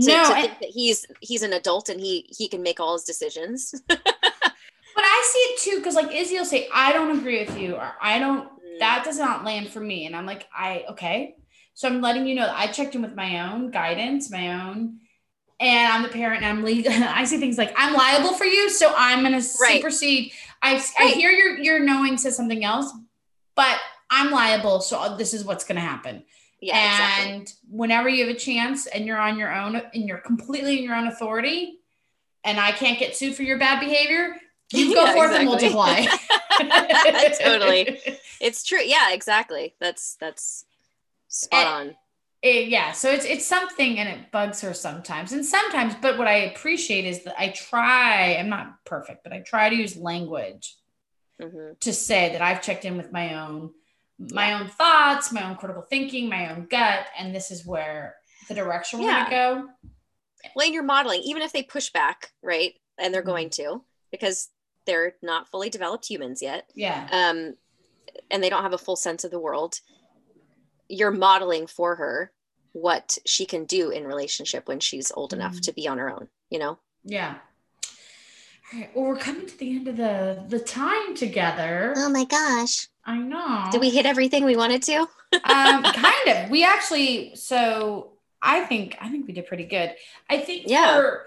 to, 0.00 0.08
no, 0.08 0.28
to 0.28 0.34
think 0.34 0.58
that 0.60 0.68
he's 0.68 1.06
he's 1.20 1.42
an 1.42 1.54
adult 1.54 1.88
and 1.88 2.00
he 2.00 2.26
he 2.28 2.48
can 2.48 2.62
make 2.62 2.80
all 2.80 2.92
his 2.92 3.04
decisions. 3.04 3.74
but 3.88 3.98
I 4.04 5.30
see 5.32 5.38
it 5.38 5.60
too 5.60 5.78
because 5.78 5.94
like 5.94 6.14
Izzy 6.14 6.36
will 6.36 6.44
say, 6.44 6.68
"I 6.72 6.92
don't 6.92 7.18
agree 7.18 7.44
with 7.44 7.58
you," 7.58 7.76
or 7.76 7.94
"I 8.00 8.18
don't." 8.18 8.44
Mm. 8.44 8.78
That 8.80 9.04
does 9.04 9.18
not 9.18 9.44
land 9.44 9.68
for 9.68 9.80
me, 9.80 10.04
and 10.04 10.14
I'm 10.14 10.26
like, 10.26 10.48
"I 10.54 10.84
okay." 10.90 11.36
So 11.72 11.88
I'm 11.88 12.02
letting 12.02 12.26
you 12.26 12.34
know 12.34 12.52
I 12.54 12.66
checked 12.66 12.94
in 12.94 13.02
with 13.02 13.14
my 13.14 13.50
own 13.50 13.70
guidance, 13.70 14.30
my 14.30 14.52
own, 14.52 14.98
and 15.60 15.92
I'm 15.92 16.02
the 16.02 16.08
parent, 16.08 16.42
and 16.42 16.58
I'm 16.58 16.64
legal. 16.64 16.92
I 16.94 17.24
see 17.24 17.38
things 17.38 17.58
like 17.58 17.72
I'm 17.76 17.94
liable 17.94 18.34
for 18.34 18.44
you, 18.44 18.70
so 18.70 18.92
I'm 18.96 19.20
going 19.20 19.32
to 19.32 19.42
supersede. 19.42 20.32
I 20.62 20.74
right. 20.74 20.90
I 20.98 21.06
hear 21.08 21.30
your 21.30 21.58
your 21.58 21.78
knowing 21.78 22.18
says 22.18 22.36
something 22.36 22.64
else, 22.64 22.92
but 23.54 23.78
I'm 24.10 24.30
liable, 24.30 24.80
so 24.80 24.98
uh, 24.98 25.16
this 25.16 25.34
is 25.34 25.44
what's 25.44 25.64
going 25.64 25.76
to 25.76 25.82
happen. 25.82 26.24
Yeah. 26.60 26.76
And 26.76 27.42
exactly. 27.42 27.54
whenever 27.70 28.08
you 28.08 28.26
have 28.26 28.34
a 28.34 28.38
chance 28.38 28.86
and 28.86 29.06
you're 29.06 29.18
on 29.18 29.38
your 29.38 29.54
own 29.54 29.76
and 29.76 30.08
you're 30.08 30.18
completely 30.18 30.78
in 30.78 30.84
your 30.84 30.94
own 30.94 31.06
authority, 31.06 31.80
and 32.44 32.58
I 32.58 32.72
can't 32.72 32.98
get 32.98 33.16
sued 33.16 33.34
for 33.34 33.42
your 33.42 33.58
bad 33.58 33.80
behavior, 33.80 34.36
you 34.72 34.94
go 34.94 35.04
yeah, 35.04 35.12
forth 35.12 35.32
exactly. 35.32 35.66
and 35.66 35.74
multiply. 35.74 37.28
totally. 37.38 38.00
It's 38.40 38.64
true. 38.64 38.82
Yeah, 38.82 39.12
exactly. 39.12 39.74
That's 39.80 40.16
that's 40.16 40.64
spot 41.28 41.66
and, 41.66 41.88
on. 41.90 41.96
It, 42.42 42.68
yeah, 42.68 42.92
so 42.92 43.10
it's 43.10 43.24
it's 43.24 43.46
something 43.46 43.98
and 43.98 44.08
it 44.08 44.30
bugs 44.30 44.60
her 44.60 44.74
sometimes. 44.74 45.32
And 45.32 45.44
sometimes, 45.44 45.94
but 46.00 46.18
what 46.18 46.28
I 46.28 46.34
appreciate 46.34 47.04
is 47.04 47.24
that 47.24 47.40
I 47.40 47.48
try, 47.48 48.36
I'm 48.36 48.48
not 48.48 48.84
perfect, 48.84 49.24
but 49.24 49.32
I 49.32 49.40
try 49.40 49.68
to 49.68 49.74
use 49.74 49.96
language 49.96 50.76
mm-hmm. 51.40 51.72
to 51.80 51.92
say 51.92 52.30
that 52.32 52.42
I've 52.42 52.62
checked 52.62 52.84
in 52.84 52.96
with 52.96 53.10
my 53.12 53.34
own 53.42 53.72
my 54.18 54.54
own 54.54 54.68
thoughts, 54.68 55.32
my 55.32 55.48
own 55.48 55.56
critical 55.56 55.82
thinking, 55.82 56.28
my 56.28 56.50
own 56.50 56.66
gut, 56.70 57.06
and 57.18 57.34
this 57.34 57.50
is 57.50 57.66
where 57.66 58.16
the 58.48 58.54
direction 58.54 59.00
we're 59.00 59.06
yeah. 59.06 59.30
going 59.30 59.56
to 59.60 59.66
go. 59.66 59.90
When 60.54 60.72
you're 60.72 60.82
modeling, 60.82 61.20
even 61.22 61.42
if 61.42 61.52
they 61.52 61.62
push 61.62 61.90
back, 61.90 62.32
right, 62.42 62.74
and 62.98 63.12
they're 63.12 63.20
mm-hmm. 63.20 63.30
going 63.30 63.50
to, 63.50 63.82
because 64.10 64.48
they're 64.86 65.16
not 65.22 65.48
fully 65.48 65.68
developed 65.68 66.08
humans 66.08 66.40
yet. 66.40 66.70
Yeah. 66.74 67.08
Um, 67.12 67.56
and 68.30 68.42
they 68.42 68.48
don't 68.48 68.62
have 68.62 68.72
a 68.72 68.78
full 68.78 68.96
sense 68.96 69.24
of 69.24 69.30
the 69.30 69.38
world. 69.38 69.80
You're 70.88 71.10
modeling 71.10 71.66
for 71.66 71.96
her 71.96 72.32
what 72.72 73.18
she 73.24 73.46
can 73.46 73.64
do 73.64 73.90
in 73.90 74.06
relationship 74.06 74.68
when 74.68 74.80
she's 74.80 75.12
old 75.12 75.30
mm-hmm. 75.30 75.40
enough 75.40 75.60
to 75.62 75.72
be 75.72 75.88
on 75.88 75.98
her 75.98 76.10
own. 76.10 76.28
You 76.50 76.58
know. 76.58 76.78
Yeah. 77.04 77.36
All 78.72 78.80
right. 78.80 78.90
Well, 78.94 79.04
we're 79.06 79.16
coming 79.16 79.46
to 79.46 79.58
the 79.58 79.76
end 79.76 79.88
of 79.88 79.96
the 79.96 80.44
the 80.48 80.60
time 80.60 81.14
together. 81.14 81.94
Oh 81.96 82.08
my 82.08 82.24
gosh. 82.24 82.88
I 83.06 83.18
know. 83.18 83.68
Did 83.70 83.80
we 83.80 83.90
hit 83.90 84.04
everything 84.04 84.44
we 84.44 84.56
wanted 84.56 84.82
to? 84.82 84.96
um, 85.44 85.82
kind 85.84 86.28
of. 86.28 86.50
We 86.50 86.64
actually, 86.64 87.36
so 87.36 88.12
I 88.42 88.64
think, 88.64 88.96
I 89.00 89.08
think 89.08 89.28
we 89.28 89.32
did 89.32 89.46
pretty 89.46 89.64
good. 89.64 89.94
I 90.28 90.38
think 90.38 90.64
yeah. 90.66 90.96
for 90.96 91.26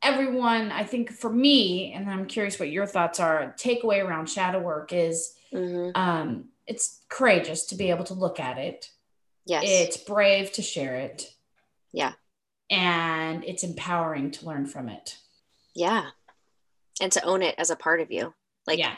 everyone, 0.00 0.70
I 0.70 0.84
think 0.84 1.10
for 1.10 1.30
me, 1.30 1.92
and 1.92 2.08
I'm 2.08 2.26
curious 2.26 2.58
what 2.60 2.70
your 2.70 2.86
thoughts 2.86 3.18
are, 3.18 3.54
takeaway 3.58 4.04
around 4.04 4.30
shadow 4.30 4.60
work 4.60 4.92
is 4.92 5.34
mm-hmm. 5.52 5.90
um, 6.00 6.44
it's 6.68 7.00
courageous 7.08 7.66
to 7.66 7.74
be 7.74 7.90
able 7.90 8.04
to 8.04 8.14
look 8.14 8.38
at 8.38 8.58
it. 8.58 8.90
Yes. 9.46 9.64
It's 9.66 9.96
brave 9.96 10.52
to 10.52 10.62
share 10.62 10.96
it. 10.96 11.32
Yeah. 11.92 12.12
And 12.70 13.42
it's 13.44 13.64
empowering 13.64 14.30
to 14.32 14.46
learn 14.46 14.66
from 14.66 14.88
it. 14.88 15.16
Yeah. 15.74 16.10
And 17.00 17.10
to 17.12 17.24
own 17.24 17.42
it 17.42 17.54
as 17.58 17.70
a 17.70 17.76
part 17.76 18.00
of 18.00 18.12
you. 18.12 18.34
Like 18.66 18.78
yeah 18.78 18.94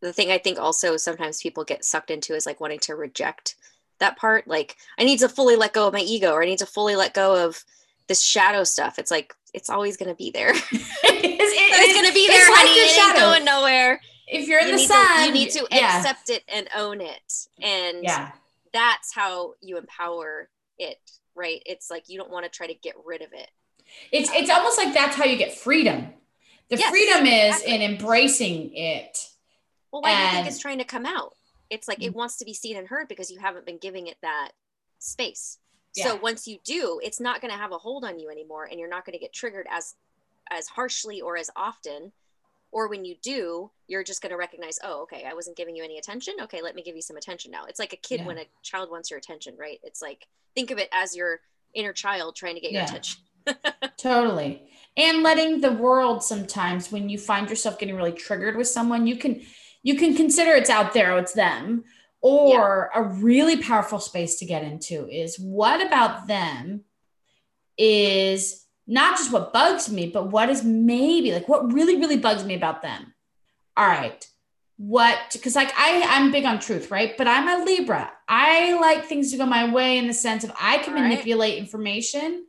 the 0.00 0.12
thing 0.12 0.30
I 0.30 0.38
think 0.38 0.58
also 0.58 0.96
sometimes 0.96 1.42
people 1.42 1.64
get 1.64 1.84
sucked 1.84 2.10
into 2.10 2.34
is 2.34 2.46
like 2.46 2.60
wanting 2.60 2.78
to 2.80 2.96
reject 2.96 3.56
that 3.98 4.16
part. 4.16 4.48
Like 4.48 4.76
I 4.98 5.04
need 5.04 5.18
to 5.18 5.28
fully 5.28 5.56
let 5.56 5.72
go 5.72 5.86
of 5.86 5.92
my 5.92 6.00
ego 6.00 6.32
or 6.32 6.42
I 6.42 6.46
need 6.46 6.58
to 6.58 6.66
fully 6.66 6.96
let 6.96 7.14
go 7.14 7.46
of 7.46 7.62
this 8.08 8.22
shadow 8.22 8.64
stuff. 8.64 8.98
It's 8.98 9.10
like 9.10 9.34
it's 9.52 9.70
always 9.70 9.96
gonna 9.96 10.14
be 10.14 10.30
there. 10.30 10.50
it's, 10.72 10.74
it's 11.04 11.94
gonna 11.94 12.14
be 12.14 12.26
there, 12.26 12.46
honey. 12.46 12.70
Like 12.70 12.90
it 12.90 13.08
ain't 13.08 13.16
going 13.16 13.44
nowhere. 13.44 14.00
If 14.30 14.48
you're 14.48 14.60
in 14.60 14.68
you 14.68 14.78
the 14.78 14.84
sun, 14.84 15.16
to, 15.18 15.26
you 15.26 15.32
need 15.32 15.50
to 15.50 15.66
yeah. 15.70 15.98
accept 15.98 16.30
it 16.30 16.44
and 16.48 16.68
own 16.76 17.00
it. 17.00 17.46
And 17.60 18.02
yeah. 18.02 18.32
that's 18.72 19.14
how 19.14 19.54
you 19.60 19.76
empower 19.76 20.48
it, 20.78 20.98
right? 21.34 21.62
It's 21.66 21.90
like 21.90 22.08
you 22.08 22.18
don't 22.18 22.30
want 22.30 22.44
to 22.44 22.50
try 22.50 22.66
to 22.66 22.74
get 22.74 22.94
rid 23.04 23.22
of 23.22 23.32
it. 23.32 23.50
It's 24.12 24.30
it's 24.32 24.50
almost 24.50 24.78
like 24.78 24.94
that's 24.94 25.16
how 25.16 25.24
you 25.24 25.36
get 25.36 25.58
freedom. 25.58 26.08
The 26.68 26.76
yes, 26.76 26.90
freedom 26.90 27.26
is 27.26 27.56
exactly. 27.56 27.74
in 27.74 27.82
embracing 27.82 28.74
it 28.74 29.30
well, 29.92 30.02
why 30.02 30.10
and, 30.10 30.18
do 30.18 30.26
you 30.26 30.32
think 30.42 30.46
it's 30.46 30.58
trying 30.58 30.78
to 30.78 30.84
come 30.84 31.06
out? 31.06 31.34
It's 31.68 31.88
like 31.88 32.02
it 32.02 32.14
wants 32.14 32.36
to 32.38 32.44
be 32.44 32.54
seen 32.54 32.76
and 32.76 32.86
heard 32.86 33.08
because 33.08 33.30
you 33.30 33.38
haven't 33.38 33.66
been 33.66 33.78
giving 33.78 34.06
it 34.06 34.16
that 34.22 34.50
space. 34.98 35.58
Yeah. 35.94 36.06
So 36.06 36.16
once 36.16 36.46
you 36.46 36.58
do, 36.64 37.00
it's 37.02 37.20
not 37.20 37.40
going 37.40 37.52
to 37.52 37.58
have 37.58 37.72
a 37.72 37.78
hold 37.78 38.04
on 38.04 38.18
you 38.18 38.30
anymore, 38.30 38.64
and 38.70 38.78
you're 38.78 38.88
not 38.88 39.04
going 39.04 39.14
to 39.14 39.18
get 39.18 39.32
triggered 39.32 39.66
as 39.70 39.94
as 40.50 40.68
harshly 40.68 41.20
or 41.20 41.36
as 41.36 41.50
often. 41.54 42.12
Or 42.72 42.88
when 42.88 43.04
you 43.04 43.16
do, 43.22 43.70
you're 43.88 44.04
just 44.04 44.22
going 44.22 44.30
to 44.30 44.36
recognize, 44.36 44.78
oh, 44.84 45.02
okay, 45.02 45.24
I 45.28 45.34
wasn't 45.34 45.56
giving 45.56 45.74
you 45.74 45.82
any 45.82 45.98
attention. 45.98 46.34
Okay, 46.42 46.62
let 46.62 46.76
me 46.76 46.82
give 46.82 46.94
you 46.94 47.02
some 47.02 47.16
attention 47.16 47.50
now. 47.50 47.64
It's 47.64 47.80
like 47.80 47.92
a 47.92 47.96
kid 47.96 48.20
yeah. 48.20 48.26
when 48.26 48.38
a 48.38 48.46
child 48.62 48.90
wants 48.90 49.10
your 49.10 49.18
attention, 49.18 49.56
right? 49.58 49.80
It's 49.82 50.00
like 50.00 50.26
think 50.54 50.70
of 50.70 50.78
it 50.78 50.88
as 50.92 51.16
your 51.16 51.40
inner 51.74 51.92
child 51.92 52.36
trying 52.36 52.54
to 52.54 52.60
get 52.60 52.72
yeah. 52.72 52.80
your 52.80 52.88
attention. 52.88 53.20
totally. 53.96 54.62
And 54.96 55.22
letting 55.22 55.60
the 55.60 55.72
world 55.72 56.22
sometimes 56.22 56.92
when 56.92 57.08
you 57.08 57.18
find 57.18 57.48
yourself 57.48 57.78
getting 57.78 57.96
really 57.96 58.12
triggered 58.12 58.56
with 58.56 58.68
someone, 58.68 59.06
you 59.06 59.16
can 59.16 59.42
you 59.82 59.96
can 59.96 60.14
consider 60.14 60.52
it's 60.52 60.70
out 60.70 60.92
there, 60.92 61.16
it's 61.18 61.32
them. 61.32 61.84
Or 62.22 62.90
yeah. 62.94 63.00
a 63.00 63.04
really 63.04 63.62
powerful 63.62 63.98
space 63.98 64.36
to 64.36 64.44
get 64.44 64.62
into 64.62 65.08
is 65.08 65.38
what 65.38 65.84
about 65.84 66.26
them 66.26 66.84
is 67.78 68.66
not 68.90 69.16
just 69.16 69.32
what 69.32 69.52
bugs 69.52 69.90
me, 69.90 70.08
but 70.08 70.30
what 70.30 70.50
is 70.50 70.64
maybe 70.64 71.32
like 71.32 71.48
what 71.48 71.72
really, 71.72 71.96
really 71.96 72.16
bugs 72.16 72.44
me 72.44 72.54
about 72.54 72.82
them. 72.82 73.14
All 73.76 73.86
right. 73.86 74.26
What, 74.78 75.16
because 75.32 75.54
like 75.54 75.72
I, 75.76 76.02
I'm 76.08 76.32
big 76.32 76.44
on 76.44 76.58
truth, 76.58 76.90
right? 76.90 77.16
But 77.16 77.28
I'm 77.28 77.46
a 77.48 77.64
Libra. 77.64 78.10
I 78.28 78.78
like 78.80 79.04
things 79.04 79.30
to 79.30 79.36
go 79.36 79.46
my 79.46 79.72
way 79.72 79.96
in 79.96 80.08
the 80.08 80.12
sense 80.12 80.42
of 80.42 80.50
I 80.60 80.78
can 80.78 80.94
All 80.94 81.02
manipulate 81.02 81.54
right. 81.54 81.58
information 81.60 82.46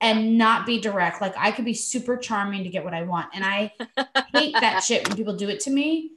and 0.00 0.36
not 0.36 0.66
be 0.66 0.78
direct. 0.78 1.22
Like 1.22 1.34
I 1.38 1.52
could 1.52 1.64
be 1.64 1.74
super 1.74 2.18
charming 2.18 2.64
to 2.64 2.68
get 2.68 2.84
what 2.84 2.92
I 2.92 3.04
want. 3.04 3.30
And 3.32 3.42
I 3.42 3.72
hate 4.34 4.54
that 4.60 4.84
shit 4.84 5.08
when 5.08 5.16
people 5.16 5.36
do 5.36 5.48
it 5.48 5.60
to 5.60 5.70
me 5.70 6.10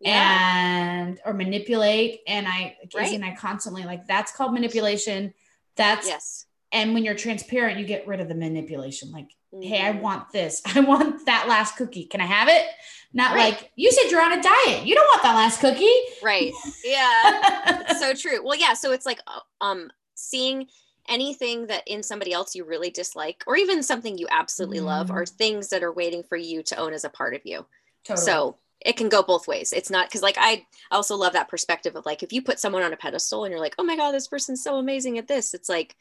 yeah. 0.00 1.02
and 1.04 1.20
or 1.26 1.34
manipulate. 1.34 2.20
And 2.26 2.48
I 2.48 2.78
right. 2.94 3.12
and 3.12 3.24
I 3.24 3.34
constantly 3.34 3.84
like 3.84 4.06
that's 4.06 4.32
called 4.32 4.54
manipulation. 4.54 5.34
That's 5.76 6.06
yes. 6.06 6.46
And 6.72 6.92
when 6.92 7.04
you're 7.04 7.14
transparent, 7.14 7.78
you 7.78 7.86
get 7.86 8.06
rid 8.06 8.20
of 8.20 8.28
the 8.28 8.34
manipulation. 8.34 9.10
Like, 9.10 9.28
mm-hmm. 9.54 9.62
hey, 9.62 9.86
I 9.86 9.92
mm-hmm. 9.92 10.00
want 10.02 10.32
this. 10.32 10.62
I 10.74 10.80
want 10.80 11.26
that 11.26 11.48
last 11.48 11.76
cookie. 11.76 12.04
Can 12.04 12.20
I 12.20 12.26
have 12.26 12.48
it? 12.48 12.66
Not 13.12 13.34
right. 13.34 13.54
like 13.54 13.72
you 13.74 13.90
said 13.90 14.10
you're 14.10 14.22
on 14.22 14.38
a 14.38 14.42
diet. 14.42 14.86
You 14.86 14.94
don't 14.94 15.06
want 15.06 15.22
that 15.22 15.34
last 15.34 15.60
cookie. 15.60 15.86
Right. 16.22 16.52
Yeah. 16.84 17.92
so 17.94 18.14
true. 18.16 18.44
Well, 18.44 18.58
yeah. 18.58 18.74
So 18.74 18.92
it's 18.92 19.06
like 19.06 19.20
uh, 19.26 19.40
um 19.60 19.90
seeing 20.14 20.66
anything 21.08 21.66
that 21.68 21.82
in 21.86 22.02
somebody 22.02 22.32
else 22.32 22.54
you 22.54 22.64
really 22.64 22.90
dislike 22.90 23.42
or 23.46 23.56
even 23.56 23.82
something 23.82 24.18
you 24.18 24.26
absolutely 24.30 24.78
mm. 24.78 24.84
love 24.84 25.10
are 25.10 25.24
things 25.24 25.68
that 25.68 25.82
are 25.82 25.92
waiting 25.92 26.22
for 26.22 26.36
you 26.36 26.62
to 26.62 26.76
own 26.76 26.92
as 26.92 27.04
a 27.04 27.08
part 27.08 27.34
of 27.34 27.40
you. 27.44 27.64
Totally. 28.04 28.24
So 28.24 28.56
it 28.84 28.96
can 28.96 29.08
go 29.08 29.22
both 29.22 29.48
ways. 29.48 29.72
It's 29.72 29.90
not 29.90 30.08
because 30.08 30.22
like 30.22 30.36
I 30.38 30.66
also 30.90 31.16
love 31.16 31.32
that 31.32 31.48
perspective 31.48 31.96
of 31.96 32.06
like 32.06 32.22
if 32.22 32.32
you 32.32 32.42
put 32.42 32.60
someone 32.60 32.82
on 32.82 32.92
a 32.92 32.96
pedestal 32.96 33.44
and 33.44 33.50
you're 33.50 33.60
like, 33.60 33.74
oh 33.78 33.84
my 33.84 33.96
god, 33.96 34.12
this 34.12 34.28
person's 34.28 34.62
so 34.62 34.76
amazing 34.76 35.18
at 35.18 35.28
this. 35.28 35.54
It's 35.54 35.68
like, 35.68 35.96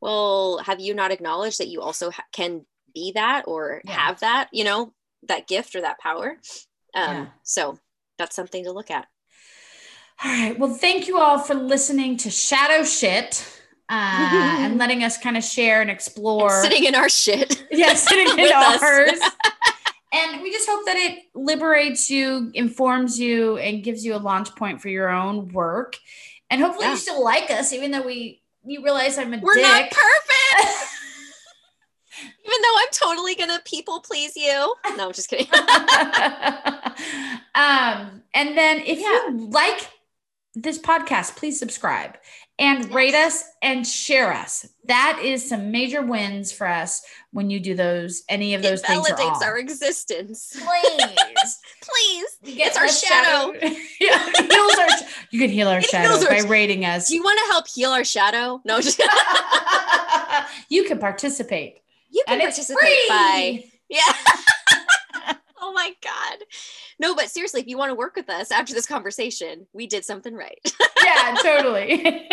well, 0.00 0.58
have 0.58 0.80
you 0.80 0.94
not 0.94 1.12
acknowledged 1.12 1.58
that 1.58 1.68
you 1.68 1.80
also 1.80 2.10
ha- 2.10 2.24
can 2.32 2.66
be 2.94 3.12
that 3.12 3.44
or 3.46 3.82
yeah. 3.84 3.92
have 3.92 4.20
that, 4.20 4.48
you 4.52 4.64
know, 4.64 4.92
that 5.28 5.46
gift 5.46 5.74
or 5.74 5.80
that 5.80 5.98
power? 5.98 6.36
Um, 6.94 7.16
yeah. 7.16 7.26
So 7.42 7.78
that's 8.18 8.36
something 8.36 8.64
to 8.64 8.72
look 8.72 8.90
at. 8.90 9.06
All 10.22 10.30
right. 10.30 10.58
Well, 10.58 10.74
thank 10.74 11.08
you 11.08 11.18
all 11.18 11.38
for 11.38 11.54
listening 11.54 12.16
to 12.18 12.30
Shadow 12.30 12.84
Shit. 12.84 13.60
Uh, 13.88 14.56
and 14.60 14.78
letting 14.78 15.04
us 15.04 15.18
kind 15.18 15.36
of 15.36 15.44
share 15.44 15.82
and 15.82 15.90
explore. 15.90 16.52
And 16.52 16.62
sitting 16.62 16.84
in 16.84 16.94
our 16.94 17.08
shit. 17.08 17.64
Yeah, 17.70 17.94
sitting 17.94 18.38
in 18.38 18.52
ours. 18.52 19.18
and 20.12 20.40
we 20.40 20.52
just 20.52 20.68
hope 20.68 20.86
that 20.86 20.96
it 20.96 21.24
liberates 21.34 22.08
you, 22.08 22.50
informs 22.54 23.18
you, 23.18 23.58
and 23.58 23.82
gives 23.82 24.04
you 24.04 24.14
a 24.14 24.16
launch 24.16 24.54
point 24.54 24.80
for 24.80 24.88
your 24.88 25.10
own 25.10 25.48
work. 25.48 25.96
And 26.50 26.62
hopefully, 26.62 26.86
yeah. 26.86 26.92
you 26.92 26.98
still 26.98 27.24
like 27.24 27.50
us, 27.50 27.72
even 27.72 27.90
though 27.90 28.06
we 28.06 28.43
you 28.64 28.82
realize 28.82 29.18
I'm 29.18 29.34
a 29.34 29.38
We're 29.38 29.54
dick. 29.54 29.62
not 29.62 29.90
perfect. 29.90 30.78
Even 32.46 32.58
though 32.62 32.76
I'm 32.78 32.88
totally 32.92 33.34
gonna 33.34 33.60
people 33.64 34.00
please 34.00 34.36
you. 34.36 34.74
No, 34.96 35.06
I'm 35.06 35.12
just 35.12 35.28
kidding. 35.28 35.48
um, 37.54 38.22
and 38.34 38.56
then 38.56 38.78
if 38.80 38.98
Yeah. 39.00 39.28
you 39.28 39.48
like 39.50 39.88
this 40.54 40.78
podcast, 40.78 41.36
please 41.36 41.58
subscribe 41.58 42.16
and 42.58 42.92
rate 42.94 43.14
us 43.14 43.44
and 43.62 43.86
share 43.86 44.32
us. 44.32 44.66
That 44.84 45.20
is 45.22 45.48
some 45.48 45.70
major 45.72 46.02
wins 46.02 46.52
for 46.52 46.68
us 46.68 47.02
when 47.32 47.50
you 47.50 47.58
do 47.58 47.74
those. 47.74 48.22
Any 48.28 48.54
of 48.54 48.62
those 48.62 48.80
it 48.80 48.86
things 48.86 49.08
validates 49.08 49.42
our 49.42 49.58
existence. 49.58 50.52
Please. 50.54 51.00
Please. 51.82 52.38
It's 52.44 52.76
our 52.76 52.84
less 52.84 53.02
shadow. 53.02 53.52
yeah, 54.00 54.30
heals 54.48 54.74
our, 54.78 54.88
you 55.30 55.40
can 55.40 55.50
heal 55.50 55.68
our 55.68 55.78
It 55.78 55.86
shadow 55.86 56.10
heals 56.10 56.24
our 56.24 56.30
by 56.30 56.48
rating 56.48 56.84
us. 56.84 57.08
Do 57.08 57.14
you 57.14 57.22
want 57.22 57.38
to 57.40 57.52
help 57.52 57.68
heal 57.68 57.90
our 57.90 58.04
shadow? 58.04 58.60
No, 58.64 58.78
you 60.68 60.84
can 60.84 60.98
participate. 60.98 61.80
you 62.10 62.22
can 62.26 62.40
and 62.40 62.48
it's 62.48 62.56
participate 62.56 63.08
by 63.08 63.64
yeah. 63.88 64.00
oh 65.60 65.72
my 65.72 65.92
god. 66.02 66.38
No, 67.00 67.14
but 67.14 67.28
seriously, 67.30 67.60
if 67.60 67.66
you 67.66 67.76
want 67.76 67.90
to 67.90 67.94
work 67.94 68.14
with 68.16 68.30
us 68.30 68.50
after 68.50 68.72
this 68.72 68.86
conversation, 68.86 69.66
we 69.72 69.86
did 69.86 70.04
something 70.04 70.34
right. 70.34 70.60
yeah, 71.04 71.34
totally. 71.42 72.28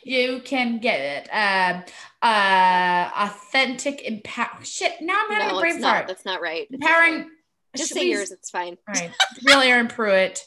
you 0.04 0.40
can 0.44 0.78
get 0.78 1.00
it. 1.00 1.28
Um, 1.32 1.82
uh, 2.22 3.10
authentic 3.16 4.02
impact. 4.02 4.66
Shit. 4.66 4.92
Now 5.00 5.14
I'm 5.24 5.32
having 5.32 5.48
no, 5.48 5.58
a 5.58 5.60
brain 5.60 5.80
fart. 5.80 6.06
That's 6.06 6.24
not 6.24 6.40
right. 6.40 6.66
Empowering. 6.70 7.30
Just 7.76 7.92
say 7.92 8.04
we- 8.04 8.12
yours. 8.12 8.30
It's 8.30 8.50
fine. 8.50 8.76
All 8.88 8.94
right. 8.94 9.10
Real 9.44 9.60
Erin 9.60 9.88
Pruitt. 9.88 10.44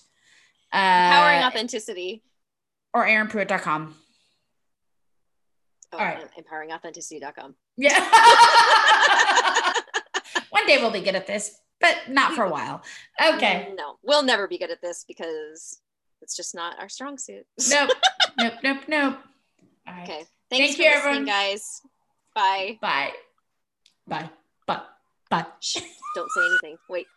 Uh, 0.73 0.77
Empowering 0.77 1.43
authenticity. 1.43 2.23
or 2.93 3.05
ErinPruitt.com. 3.05 3.95
Oh, 5.91 5.97
all 5.97 6.05
right. 6.05 6.19
em- 6.37 6.43
empoweringauthenticity.com. 6.43 7.55
Yeah. 7.77 7.99
One 10.51 10.67
day 10.67 10.77
we'll 10.77 10.91
be 10.91 11.01
good 11.01 11.15
at 11.15 11.25
this, 11.27 11.55
but 11.81 11.95
not 12.09 12.33
for 12.33 12.43
a 12.43 12.49
while. 12.49 12.81
Okay. 13.21 13.73
No, 13.77 13.97
we'll 14.03 14.23
never 14.23 14.47
be 14.47 14.57
good 14.57 14.71
at 14.71 14.81
this 14.81 15.05
because 15.07 15.79
it's 16.21 16.35
just 16.35 16.53
not 16.55 16.79
our 16.79 16.89
strong 16.89 17.17
suit. 17.17 17.45
Nope. 17.69 17.91
nope. 18.39 18.53
Nope. 18.63 18.77
Nope. 18.87 19.17
All 19.87 19.93
right. 19.93 20.03
Okay. 20.03 20.23
Thanks 20.49 20.75
Thank 20.75 20.75
for 20.77 20.81
you, 20.83 20.89
listening, 20.89 21.05
everyone. 21.05 21.25
guys. 21.25 21.81
Bye. 22.35 22.77
Bye. 22.81 23.11
Bye. 24.07 24.29
Bye. 24.65 24.81
Bye. 25.29 25.45
Shh. 25.59 25.77
Don't 26.15 26.29
say 26.31 26.41
anything. 26.41 26.77
Wait. 26.89 27.07